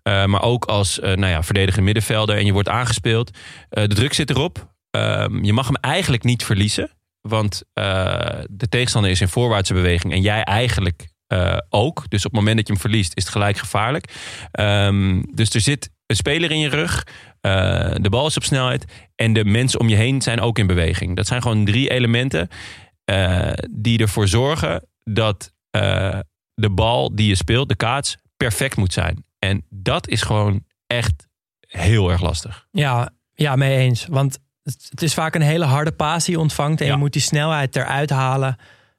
eh, 0.04 0.26
maar 0.26 0.42
ook 0.42 0.66
als 0.66 1.00
eh 1.00 1.14
nou 1.16 1.32
ja, 1.32 1.44
verdedigende 1.44 1.86
middenvelder. 1.86 2.38
En 2.38 2.46
je 2.46 2.54
wordt 2.54 2.70
aangespeeld. 2.70 3.38
Eh, 3.70 3.84
de 3.88 3.96
druk 3.96 4.14
zit 4.14 4.30
erop. 4.30 4.74
Ehm, 4.92 5.44
je 5.44 5.54
mag 5.54 5.66
hem 5.66 5.76
eigenlijk 5.76 6.24
niet 6.24 6.44
verliezen. 6.46 6.90
Want 7.28 7.64
eh, 7.74 8.40
de 8.50 8.70
tegenstander 8.70 9.12
is 9.12 9.22
in 9.22 9.28
voorwaartse 9.28 9.74
beweging. 9.74 10.14
En 10.14 10.22
jij 10.22 10.44
eigenlijk 10.44 11.08
eh, 11.28 11.58
ook. 11.70 12.10
Dus 12.10 12.26
op 12.26 12.32
het 12.32 12.40
moment 12.40 12.58
dat 12.58 12.68
je 12.68 12.74
hem 12.74 12.82
verliest 12.82 13.18
is 13.18 13.24
het 13.24 13.32
gelijk 13.32 13.58
gevaarlijk. 13.58 14.14
Ehm, 14.52 15.22
dus 15.32 15.50
er 15.50 15.62
zit 15.62 15.90
een 16.06 16.16
speler 16.16 16.52
in 16.52 16.60
je 16.60 16.70
rug. 16.70 17.08
eh, 17.42 17.96
de 18.02 18.10
bal 18.10 18.28
is 18.28 18.38
op 18.38 18.44
snelheid. 18.44 18.86
En 19.16 19.34
de 19.34 19.46
mensen 19.46 19.80
om 19.80 19.90
je 19.90 19.96
heen 19.96 20.22
zijn 20.22 20.40
ook 20.40 20.60
in 20.60 20.68
beweging. 20.68 21.16
Dat 21.16 21.28
zijn 21.28 21.42
gewoon 21.42 21.66
drie 21.66 21.90
elementen 21.90 22.50
die 23.72 24.00
ervoor 24.00 24.28
zorgen 24.28 24.88
dat 25.04 25.54
de 26.54 26.70
bal 26.72 27.16
die 27.16 27.28
je 27.28 27.36
speelt, 27.36 27.70
de 27.70 27.76
kaats, 27.76 28.18
perfect 28.38 28.76
moet 28.76 28.94
zijn. 28.94 29.26
En 29.40 29.66
dat 29.70 30.08
is 30.08 30.22
gewoon 30.22 30.66
echt 30.88 31.28
heel 31.60 32.12
erg 32.12 32.22
lastig. 32.22 32.68
Ja, 32.72 33.10
ja, 33.34 33.56
mee 33.56 33.78
eens. 33.78 34.06
Want 34.06 34.40
het 34.90 35.02
is 35.02 35.14
vaak 35.14 35.36
een 35.36 35.42
hele 35.42 35.66
harde 35.66 35.92
paas 35.92 36.26
die 36.26 36.34
je 36.36 36.40
ontvangt. 36.42 36.80
En 36.82 36.86
Ja. 36.88 36.92
je 36.94 36.98
moet 37.00 37.14
die 37.14 37.22
snelheid 37.22 37.76
eruit 37.76 38.10
halen. 38.10 38.56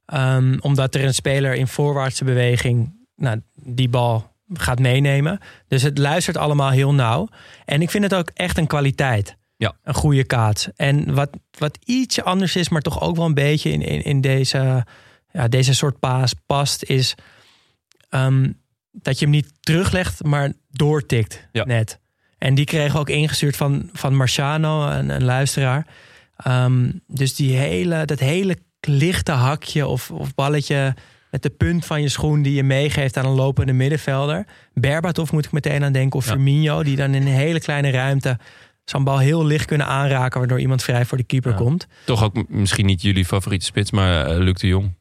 ehm, 0.07 0.57
omdat 0.61 0.95
er 0.95 1.05
een 1.05 1.15
speler 1.15 1.55
in 1.55 1.67
voorwaartse 1.69 2.25
beweging 2.25 2.95
nou, 3.17 3.41
die 3.55 3.89
bal 3.89 4.33
gaat 4.55 4.79
meenemen. 4.79 5.39
Dus 5.69 5.83
het 5.83 5.99
luistert 5.99 6.37
allemaal 6.37 6.71
heel 6.71 6.95
nauw. 6.95 7.29
En 7.65 7.83
ik 7.83 7.91
vind 7.91 8.05
het 8.05 8.15
ook 8.15 8.31
echt 8.35 8.59
een 8.59 8.67
kwaliteit. 8.67 9.37
Ja. 9.57 9.73
Een 9.83 9.95
goede 9.95 10.25
kaats. 10.25 10.69
En 10.77 11.15
wat, 11.15 11.31
wat 11.59 11.79
ietsje 11.85 12.23
anders 12.23 12.57
is, 12.57 12.69
maar 12.69 12.81
toch 12.81 13.01
ook 13.01 13.17
wel 13.17 13.25
een 13.25 13.35
beetje 13.35 13.71
in, 13.71 13.83
in, 13.83 14.03
in 14.03 14.21
deze, 14.21 14.87
ja, 15.33 15.49
deze 15.49 15.75
soort 15.75 15.99
paas 15.99 16.35
past, 16.47 16.83
is 16.83 17.15
ehm, 18.09 18.53
dat 18.93 19.19
je 19.19 19.25
hem 19.25 19.35
niet 19.35 19.53
teruglegt, 19.61 20.25
maar 20.25 20.53
doortikt 20.71 21.49
Ja. 21.53 21.65
net. 21.65 22.01
En 22.39 22.55
die 22.55 22.65
kregen 22.65 22.93
we 22.93 22.99
ook 22.99 23.09
ingestuurd 23.09 23.57
van, 23.57 23.89
van 23.93 24.15
Marciano, 24.17 24.89
een, 24.91 25.09
een 25.09 25.25
luisteraar. 25.25 25.87
Ehm, 26.37 26.91
dus 27.07 27.35
die 27.35 27.57
hele, 27.57 28.05
dat 28.05 28.19
hele 28.19 28.57
lichte 28.81 29.33
hakje 29.33 29.87
of, 29.87 30.11
of 30.11 30.35
balletje 30.35 30.95
met 31.31 31.43
de 31.43 31.51
punt 31.51 31.85
van 31.87 32.03
je 32.03 32.09
schoen 32.09 32.43
die 32.43 32.55
je 32.55 32.63
meegeeft 32.63 33.17
aan 33.17 33.25
een 33.27 33.33
lopende 33.35 33.73
middenvelder. 33.73 34.47
Berbatov 34.75 35.31
moet 35.31 35.45
ik 35.45 35.53
meteen 35.53 35.85
aan 35.85 35.93
denken. 35.93 36.19
Of 36.19 36.25
Ja. 36.25 36.31
Firmino, 36.33 36.83
die 36.83 36.97
dan 36.97 37.15
in 37.15 37.23
een 37.23 37.33
hele 37.33 37.61
kleine 37.61 37.91
ruimte 37.91 38.39
zo'n 38.85 39.05
bal 39.05 39.19
heel 39.19 39.45
licht 39.47 39.65
kunnen 39.67 39.87
aanraken, 39.87 40.39
waardoor 40.39 40.61
iemand 40.61 40.83
vrij 40.83 41.05
voor 41.05 41.19
de 41.19 41.25
keeper 41.25 41.51
Ja. 41.51 41.57
komt. 41.57 41.87
Toch 42.05 42.23
ook 42.25 42.49
misschien 42.49 42.87
niet 42.87 43.03
jullie 43.03 43.25
favoriete 43.25 43.65
spits, 43.65 43.91
maar 43.91 44.27
eh, 44.27 44.37
Luc 44.39 44.55
de 44.55 44.67
Jong. 44.67 44.95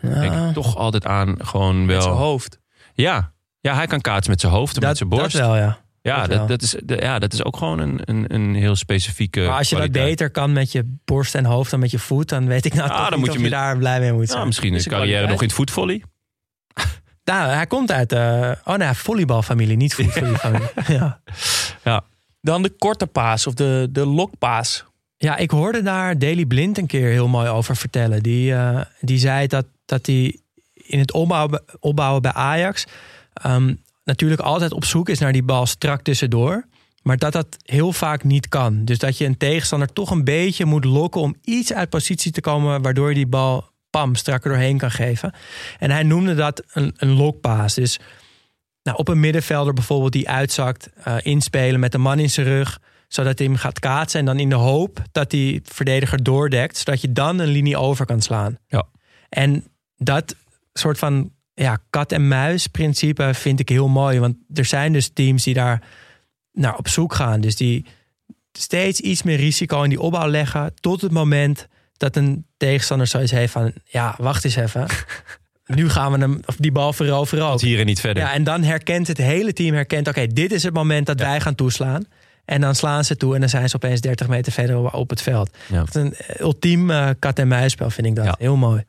Denk 0.00 0.14
Ja, 0.24 0.48
ik 0.48 0.54
toch 0.54 0.76
altijd 0.76 1.06
aan 1.06 1.36
gewoon 1.46 1.84
Met 1.86 2.02
zijn 2.02 2.14
wel. 2.14 2.22
hoofd. 2.22 2.58
Ja. 2.94 3.32
ja, 3.60 3.74
hij 3.74 3.86
kan 3.86 4.00
kaatsen 4.00 4.30
met 4.30 4.40
zijn 4.40 4.52
hoofd 4.52 4.74
en 4.74 4.80
met 4.80 4.88
dat, 4.88 4.98
zijn 4.98 5.08
dat 5.10 5.18
borst. 5.18 5.36
wel, 5.36 5.56
ja. 5.56 5.78
Ja, 6.12 6.26
dat 6.26 6.48
dat, 6.48 6.62
is, 6.62 6.76
de- 6.84 6.96
ja, 7.00 7.18
dat 7.18 7.32
is 7.32 7.44
ook 7.44 7.56
gewoon 7.56 7.78
een, 7.78 8.00
een, 8.04 8.34
een 8.34 8.54
heel 8.54 8.76
specifieke. 8.76 9.40
Maar 9.40 9.58
als 9.58 9.68
je 9.68 9.76
dat 9.76 9.92
beter 9.92 10.30
kan 10.30 10.52
met 10.52 10.72
je 10.72 10.96
borst 11.04 11.34
en 11.34 11.44
hoofd 11.44 11.70
dan 11.70 11.80
met 11.80 11.90
je 11.90 11.98
voet, 11.98 12.28
dan 12.28 12.46
weet 12.46 12.64
ik 12.64 12.74
nou 12.74 12.88
toch 12.88 13.08
dan 13.08 13.18
moet 13.18 13.32
je 13.32 13.48
daar 13.50 13.78
blij 13.78 14.00
mee 14.00 14.12
moet 14.12 14.24
zijn. 14.24 14.34
Nou, 14.36 14.46
misschien 14.46 14.70
een 14.72 14.78
is 14.78 14.84
een 14.84 14.90
carrière 14.90 15.10
kwaliteit. 15.26 15.32
nog 15.32 15.40
in 15.42 15.46
het 15.46 15.56
voetvolley. 15.56 16.02
Nou, 17.24 17.50
hij 17.50 17.66
komt 17.66 17.92
uit 17.92 18.12
eh 18.12 18.50
oh 18.64 18.76
nee, 18.76 18.92
volleybalfamilie, 18.92 19.76
niet 19.76 19.94
voetbalfamilie. 19.94 20.68
ja. 21.84 22.04
Dan 22.40 22.62
de 22.62 22.70
korte 22.70 23.06
paas 23.06 23.46
of 23.46 23.54
de, 23.54 23.88
de 23.90 24.06
lokpaas. 24.06 24.84
ja, 25.16 25.36
ik 25.36 25.50
hoorde 25.50 25.82
daar 25.82 26.18
Daley 26.18 26.44
Blind 26.44 26.78
een 26.78 26.86
keer 26.86 27.08
heel 27.08 27.28
mooi 27.28 27.48
over 27.48 27.76
vertellen. 27.76 28.22
Die, 28.22 28.54
eh, 28.54 28.80
die 29.00 29.18
zei 29.18 29.46
dat, 29.46 29.66
dat 29.84 30.06
hij 30.06 30.38
in 30.74 30.98
het 30.98 31.12
opbouwen, 31.12 31.62
opbouwen 31.80 32.22
bij 32.22 32.32
Ajax 32.32 32.84
ehm, 33.34 33.74
natuurlijk 34.04 34.40
altijd 34.40 34.72
op 34.72 34.84
zoek 34.84 35.08
is 35.08 35.18
naar 35.18 35.32
die 35.32 35.42
bal 35.42 35.66
strak 35.66 36.02
tussendoor. 36.02 36.66
Maar 37.02 37.16
dat 37.16 37.32
dat 37.32 37.56
heel 37.62 37.92
vaak 37.92 38.24
niet 38.24 38.48
kan. 38.48 38.84
Dus 38.84 38.98
dat 38.98 39.18
je 39.18 39.24
een 39.24 39.36
tegenstander 39.36 39.92
toch 39.92 40.10
een 40.10 40.24
beetje 40.24 40.64
moet 40.64 40.84
lokken 40.84 41.20
om 41.20 41.36
iets 41.42 41.72
uit 41.72 41.88
positie 41.88 42.32
te 42.32 42.40
komen, 42.40 42.82
waardoor 42.82 43.08
je 43.08 43.14
die 43.14 43.26
bal 43.26 43.72
pam 43.90 44.14
strakker 44.14 44.50
doorheen 44.50 44.78
kan 44.78 44.90
geven. 44.90 45.34
En 45.78 45.90
hij 45.90 46.02
noemde 46.02 46.34
dat 46.34 46.62
een, 46.72 46.92
een 46.96 47.12
lokpaas. 47.12 47.74
Dus 47.74 47.98
nou, 48.82 48.98
op 48.98 49.08
een 49.08 49.20
middenvelder 49.20 49.74
bijvoorbeeld 49.74 50.12
die 50.12 50.28
uitzakt, 50.28 50.90
eh, 51.04 51.16
inspelen 51.22 51.80
met 51.80 51.94
een 51.94 52.00
man 52.00 52.18
in 52.18 52.30
zijn 52.30 52.46
rug, 52.46 52.80
zodat 53.08 53.38
hij 53.38 53.46
hem 53.46 53.56
gaat 53.56 53.78
kaatsen 53.78 54.20
en 54.20 54.26
dan 54.26 54.38
in 54.38 54.48
de 54.48 54.54
hoop 54.54 55.02
dat 55.12 55.30
die 55.30 55.60
verdediger 55.64 56.22
doordekt, 56.22 56.76
zodat 56.76 57.00
je 57.00 57.12
dan 57.12 57.38
een 57.38 57.48
linie 57.48 57.76
over 57.76 58.06
kan 58.06 58.20
slaan. 58.20 58.58
Ja. 58.66 58.86
En 59.28 59.64
dat 59.96 60.36
soort 60.72 60.98
van 60.98 61.30
ja, 61.54 61.78
kat-en-muis 61.90 62.66
principe 62.66 63.30
vind 63.34 63.60
ik 63.60 63.68
heel 63.68 63.88
mooi, 63.88 64.20
want 64.20 64.36
er 64.54 64.64
zijn 64.64 64.92
dus 64.92 65.10
teams 65.12 65.42
die 65.42 65.54
daar 65.54 65.82
naar 66.52 66.76
op 66.76 66.88
zoek 66.88 67.14
gaan. 67.14 67.40
Dus 67.40 67.56
die 67.56 67.86
steeds 68.52 69.00
iets 69.00 69.22
meer 69.22 69.36
risico 69.36 69.82
in 69.82 69.88
die 69.88 70.00
opbouw 70.00 70.28
leggen 70.28 70.72
tot 70.80 71.00
het 71.00 71.12
moment 71.12 71.66
dat 71.96 72.16
een 72.16 72.46
tegenstander 72.56 73.06
zoiets 73.06 73.30
heeft 73.30 73.52
van 73.52 73.72
ja, 73.84 74.14
wacht 74.18 74.44
eens 74.44 74.56
even. 74.56 74.86
nu 75.66 75.88
gaan 75.88 76.12
we 76.12 76.18
hem, 76.18 76.40
of 76.46 76.56
die 76.56 76.72
bal 76.72 76.92
veroveren 76.92 77.46
ook. 77.46 77.60
Hier 77.60 77.78
en 77.80 77.86
niet 77.86 78.00
verder. 78.00 78.22
Ja, 78.22 78.32
en 78.32 78.44
dan 78.44 78.62
herkent 78.62 79.06
het 79.06 79.18
hele 79.18 79.52
team, 79.52 79.74
herkent, 79.74 80.08
oké, 80.08 80.26
dit 80.26 80.52
is 80.52 80.62
het 80.62 80.74
moment 80.74 81.06
dat 81.06 81.20
wij 81.20 81.40
gaan 81.40 81.54
toeslaan. 81.54 82.04
En 82.44 82.60
dan 82.60 82.74
slaan 82.74 83.04
ze 83.04 83.16
toe 83.16 83.34
en 83.34 83.40
dan 83.40 83.48
zijn 83.48 83.68
ze 83.68 83.76
opeens 83.76 84.00
30 84.00 84.28
meter 84.28 84.52
verder 84.52 84.92
op- 84.92 85.10
het 85.10 85.22
veld. 85.22 85.56
Ja. 85.68 85.84
Een 85.92 86.14
ultiem 86.38 86.90
eh, 86.90 87.08
kat-en-muisspel, 87.18 87.90
vind 87.90 88.06
ik 88.06 88.14
dat. 88.14 88.24
Ja. 88.24 88.34
Heel 88.38 88.56
mooi. 88.56 88.84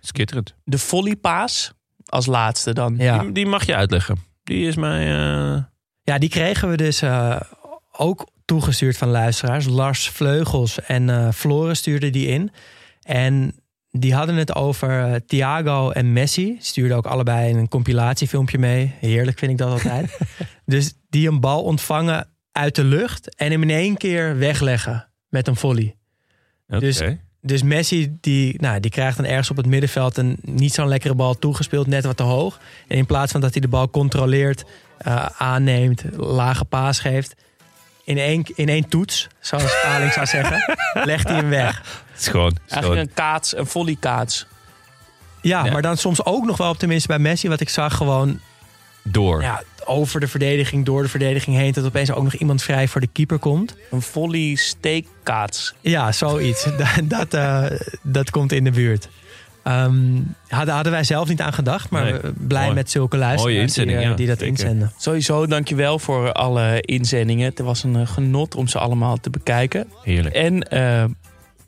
Skitterend. 0.00 0.54
De 0.64 0.78
volleypaas 0.78 1.72
als 2.04 2.26
laatste 2.26 2.72
dan. 2.72 2.94
Ja. 2.98 3.18
Die, 3.18 3.32
die 3.32 3.46
mag 3.46 3.66
je 3.66 3.74
uitleggen. 3.74 4.16
Die 4.44 4.66
is 4.66 4.76
mij. 4.76 5.00
eh, 5.06 5.62
ja, 6.02 6.18
die 6.18 6.28
kregen 6.28 6.70
we 6.70 6.76
dus 6.76 7.02
eh, 7.02 7.40
ook 7.92 8.28
toegestuurd 8.44 8.96
van 8.96 9.08
luisteraars. 9.08 9.66
Lars 9.66 10.08
Vleugels 10.08 10.80
en 10.80 11.10
eh 11.10 11.28
Floren 11.32 11.76
stuurden 11.76 12.12
die 12.12 12.26
in. 12.26 12.50
En 13.02 13.54
die 13.90 14.14
hadden 14.14 14.34
het 14.36 14.54
over 14.54 15.24
Thiago 15.26 15.90
en 15.90 16.12
Messi. 16.12 16.56
Stuurden 16.60 16.96
ook 16.96 17.06
allebei 17.06 17.54
een 17.54 17.68
compilatiefilmpje 17.68 18.58
mee. 18.58 18.94
Heerlijk 19.00 19.38
vind 19.38 19.50
ik 19.50 19.58
dat 19.58 19.70
altijd. 19.70 20.18
dus 20.66 20.92
die 21.08 21.28
een 21.28 21.40
bal 21.40 21.62
ontvangen 21.62 22.28
uit 22.52 22.74
de 22.74 22.84
lucht 22.84 23.34
en 23.34 23.50
hem 23.50 23.62
in 23.62 23.70
één 23.70 23.96
keer 23.96 24.38
wegleggen 24.38 25.08
met 25.28 25.48
een 25.48 25.56
volley. 25.56 25.96
oké. 26.68 26.80
Dus- 26.80 27.02
Dus 27.42 27.62
Messi 27.62 28.16
die, 28.20 28.54
nou, 28.60 28.80
die 28.80 28.90
krijgt 28.90 29.16
dan 29.16 29.26
ergens 29.26 29.50
op 29.50 29.56
het 29.56 29.66
middenveld 29.66 30.16
een 30.16 30.36
niet 30.42 30.74
zo'n 30.74 30.88
lekkere 30.88 31.14
bal 31.14 31.38
toegespeeld, 31.38 31.86
net 31.86 32.04
wat 32.04 32.16
te 32.16 32.22
hoog. 32.22 32.58
En 32.88 32.96
in 32.96 33.06
plaats 33.06 33.32
van 33.32 33.40
dat 33.40 33.52
hij 33.52 33.60
de 33.60 33.68
bal 33.68 33.90
controleert, 33.90 34.64
eh, 34.98 35.26
aanneemt, 35.38 36.02
lage 36.16 36.64
paas 36.64 36.98
geeft, 37.00 37.34
in 38.04 38.18
één, 38.18 38.44
in 38.54 38.68
één 38.68 38.88
toets, 38.88 39.28
zoals 39.40 39.80
Paling 39.84 40.12
zou 40.12 40.26
zeggen, 40.26 40.76
legt 41.04 41.28
hij 41.28 41.36
hem 41.36 41.48
weg. 41.48 41.78
Het 42.10 42.20
is 42.20 42.28
gewoon... 42.28 42.56
Eigenlijk 42.68 43.02
een 43.08 43.14
kaats, 43.14 43.56
een 43.56 43.66
volley 43.66 43.96
kaats. 44.00 44.46
Ja, 45.42 45.64
Ja. 45.64 45.72
maar 45.72 45.82
dan 45.82 45.96
soms 45.96 46.24
ook 46.24 46.44
nog 46.44 46.56
wel, 46.56 46.74
tenminste 46.74 47.08
bij 47.08 47.18
Messi, 47.18 47.48
wat 47.48 47.60
ik 47.60 47.68
zag, 47.68 47.96
gewoon 47.96 48.40
door. 49.02 49.42
ja, 49.42 49.62
over 49.84 50.20
de 50.20 50.28
verdediging, 50.28 50.84
door 50.84 51.02
de 51.02 51.08
verdediging 51.08 51.56
heen, 51.56 51.72
dat 51.72 51.84
opeens 51.84 52.12
ook 52.12 52.24
nog 52.24 52.34
iemand 52.34 52.62
vrij 52.62 52.88
voor 52.88 53.00
de 53.00 53.08
keeper 53.12 53.38
komt. 53.38 53.76
Een 53.90 54.02
volley 54.02 54.54
steekkaats. 54.54 55.74
Ja, 55.80 56.12
zoiets. 56.12 56.64
dat, 56.78 57.00
dat, 57.04 57.34
eh, 57.34 57.64
dat 58.02 58.30
komt 58.30 58.52
in 58.52 58.64
de 58.64 58.70
buurt. 58.70 59.08
Ehm, 59.62 60.20
hadden, 60.48 60.74
hadden 60.74 60.92
wij 60.92 61.04
zelf 61.04 61.28
niet 61.28 61.40
aan 61.40 61.52
gedacht, 61.52 61.90
maar 61.90 62.04
Nee. 62.04 62.32
blij 62.38 62.62
Mooi. 62.62 62.74
met 62.74 62.90
zulke 62.90 63.16
luisteraars 63.16 63.74
die, 63.74 63.86
eh, 63.86 64.02
ja, 64.02 64.14
die 64.14 64.26
dat 64.26 64.38
zeker. 64.38 64.52
inzenden. 64.52 64.92
Sowieso, 64.98 65.46
dankjewel 65.46 65.98
voor 65.98 66.32
alle 66.32 66.80
inzendingen. 66.80 67.44
Het 67.44 67.58
was 67.58 67.82
een 67.82 67.96
eh, 67.96 68.06
genot 68.06 68.54
om 68.54 68.68
ze 68.68 68.78
allemaal 68.78 69.16
te 69.16 69.30
bekijken. 69.30 69.88
Heerlijk. 70.02 70.34
En 70.34 70.62
eh, 70.62 71.04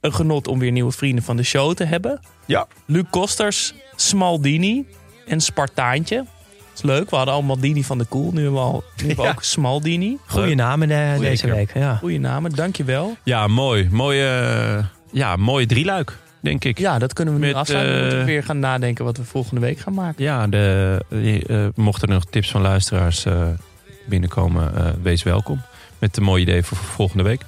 een 0.01 0.15
genot 0.15 0.49
om 0.49 0.59
weer 0.59 0.73
nieuwe 0.73 0.93
vrienden 0.93 1.25
van 1.25 1.37
de 1.37 1.43
show 1.43 1.75
te 1.75 1.85
hebben. 1.85 2.21
Ja. 2.47 2.67
Luc 2.87 3.05
Kosters, 3.11 3.75
Smaldini 3.97 4.87
en 5.27 5.41
Spartaantje. 5.41 6.25
Dat 6.75 6.85
is 6.85 6.91
leuk. 6.91 7.11
We 7.11 7.17
hadden 7.17 7.35
al 7.35 7.43
Maldini 7.43 7.85
van 7.85 7.99
de 7.99 8.05
Koel. 8.05 8.31
Nu 8.33 8.43
hebben 8.43 8.53
we, 8.61 8.67
al, 8.67 8.85
nu 8.97 9.07
hebben 9.07 9.17
we 9.17 9.23
Ja. 9.31 9.31
ook 9.31 9.43
Smaldini. 9.43 10.19
Goeie 10.27 10.55
namen 10.55 10.91
eh, 10.91 11.13
Goeie 11.15 11.29
deze 11.31 11.51
week. 11.51 11.75
Ja. 11.75 11.95
Goeie 11.97 12.21
namen, 12.21 12.51
dankjewel. 12.51 13.17
Ja, 13.25 13.47
mooi. 13.47 13.89
Mooie, 13.91 14.27
eh, 14.29 14.85
ja, 15.13 15.37
mooie 15.37 15.67
drieluik, 15.67 16.19
denk 16.41 16.65
ik. 16.65 16.79
Ja, 16.79 16.99
dat 16.99 17.13
kunnen 17.13 17.35
we 17.35 17.41
nu 17.41 17.47
Met, 17.47 17.55
afsluiten. 17.57 17.95
We 17.95 18.01
moeten 18.01 18.19
eh, 18.21 18.25
weer 18.25 18.43
gaan 18.45 18.59
nadenken 18.59 19.05
wat 19.05 19.17
we 19.17 19.25
volgende 19.25 19.61
week 19.61 19.79
gaan 19.79 19.95
maken. 19.95 20.25
Ja, 20.25 20.47
de, 20.47 20.99
eh, 21.09 21.65
eh, 21.65 21.69
mochten 21.75 22.09
er 22.09 22.15
nog 22.15 22.25
tips 22.25 22.51
van 22.51 22.61
luisteraars 22.61 23.25
eh, 23.25 23.43
binnenkomen, 24.07 24.77
eh, 24.77 24.91
wees 25.03 25.23
welkom. 25.23 25.61
Met 25.99 26.17
een 26.17 26.23
mooi 26.23 26.43
idee 26.43 26.63
voor 26.63 26.77
volgende 26.77 27.23
week. 27.23 27.41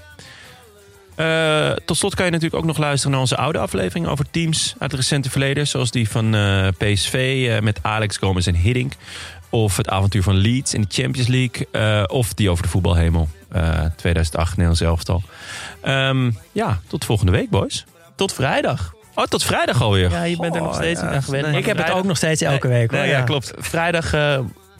Eh, 1.15 1.71
tot 1.85 1.97
slot 1.97 2.15
kan 2.15 2.25
je 2.25 2.31
natuurlijk 2.31 2.61
ook 2.61 2.67
nog 2.69 2.79
luisteren 2.79 3.11
naar 3.13 3.21
onze 3.21 3.37
oude 3.37 3.59
aflevering 3.59 4.07
over 4.07 4.25
teams 4.31 4.75
uit 4.79 4.91
het 4.91 5.01
recente 5.01 5.31
verleden. 5.31 5.67
Zoals 5.67 5.91
die 5.91 6.09
van 6.09 6.35
eh, 6.35 6.69
PSV 6.79 7.47
eh, 7.51 7.61
met 7.61 7.79
Alex 7.83 8.17
Gomez 8.17 8.47
en 8.47 8.55
Hiddink. 8.55 8.93
Of 9.51 9.77
het 9.77 9.89
avontuur 9.89 10.23
van 10.23 10.35
Leeds 10.35 10.75
in 10.75 10.81
de 10.81 10.87
Champions 11.03 11.29
League. 11.29 12.07
of 12.09 12.35
die 12.35 12.51
over 12.51 12.63
de 12.63 12.69
voetbalhemel. 12.69 13.29
eh 13.53 13.85
2008 13.97 14.49
Nederlands 14.51 14.81
elftal. 14.81 15.23
Ehm, 15.83 16.31
ja, 16.53 16.81
tot 16.87 17.05
volgende 17.05 17.33
week 17.33 17.51
boys. 17.51 17.85
Tot 18.17 18.33
vrijdag. 18.33 18.95
Oh, 19.15 19.25
tot 19.25 19.43
vrijdag 19.45 19.83
alweer. 19.83 20.11
Ja, 20.11 20.23
je 20.23 20.37
bent 20.37 20.55
er 20.55 20.61
nog 20.61 20.71
Goh, 20.71 20.81
steeds 20.81 21.01
ja, 21.01 21.09
aan 21.09 21.23
gewend. 21.23 21.47
nee. 21.47 21.57
Ik 21.57 21.67
heb 21.67 21.77
het 21.77 21.91
ook 21.91 22.05
nog 22.05 22.17
steeds 22.17 22.41
elke 22.43 22.69
week. 22.69 22.91
Hoor. 22.91 23.01
Nee, 23.01 23.09
ja, 23.09 23.17
Ja. 23.19 23.25
klopt. 23.25 23.53
Vrijdag 23.59 24.13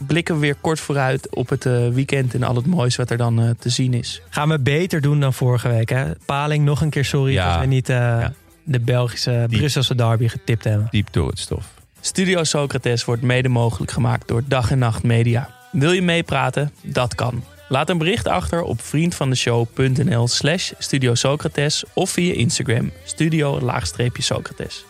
blikken 0.07 0.35
we 0.35 0.41
weer 0.41 0.55
kort 0.61 0.81
vooruit 0.81 1.35
op 1.35 1.49
het 1.49 1.67
eh, 1.67 1.89
weekend 1.89 2.35
en 2.35 2.43
al 2.43 2.55
het 2.57 2.67
moois 2.67 2.97
wat 2.97 3.11
er 3.11 3.17
dan 3.17 3.41
eh, 3.43 3.51
te 3.59 3.69
zien 3.69 3.95
is. 3.95 4.23
Gaan 4.31 4.49
we 4.49 4.59
beter 4.61 5.01
doen 5.01 5.21
dan 5.21 5.33
vorige 5.35 5.69
week. 5.69 5.89
Hè? 5.89 6.05
Paling, 6.25 6.65
nog 6.65 6.81
een 6.81 6.91
keer 6.91 7.05
sorry 7.05 7.33
Ja. 7.33 7.51
dat 7.53 7.61
we 7.61 7.67
niet 7.67 7.89
eh, 7.89 7.97
Ja. 7.97 8.33
de 8.63 8.81
Belgische 8.81 9.47
Brusselse 9.51 9.95
derby 9.95 10.29
getipt 10.29 10.65
hebben. 10.65 10.87
Diep 10.91 11.09
door 11.11 11.29
het 11.29 11.39
stof. 11.39 11.67
Studio 12.01 12.45
Socrates 12.45 13.05
wordt 13.05 13.23
mede 13.23 13.49
mogelijk 13.49 13.91
gemaakt 13.93 14.29
door 14.29 14.43
Dag 14.47 14.71
en 14.71 14.79
Nacht 14.79 15.03
Media. 15.03 15.51
Wil 15.73 15.93
je 15.93 16.03
meepraten? 16.03 16.73
Dat 16.83 17.15
kan. 17.15 17.45
Laat 17.69 17.91
een 17.91 17.99
bericht 17.99 18.29
achter 18.29 18.63
op 18.63 18.81
vriendvandeshow.nl 18.83 20.29
slash 20.29 20.73
Studio 20.79 21.15
Socrates 21.15 21.85
of 21.95 22.11
via 22.11 22.35
Instagram 22.35 22.91
studio-socrates. 23.05 24.85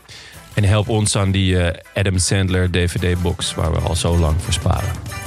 En 0.53 0.63
help 0.63 0.89
ons 0.89 1.15
aan 1.15 1.31
die 1.31 1.59
eh, 1.59 1.81
Adam 1.93 2.17
Sandler 2.17 2.71
DVD-box 2.71 3.53
waar 3.53 3.71
we 3.71 3.79
al 3.79 3.95
zo 3.95 4.17
lang 4.17 4.41
voor 4.41 4.53
sparen. 4.53 5.26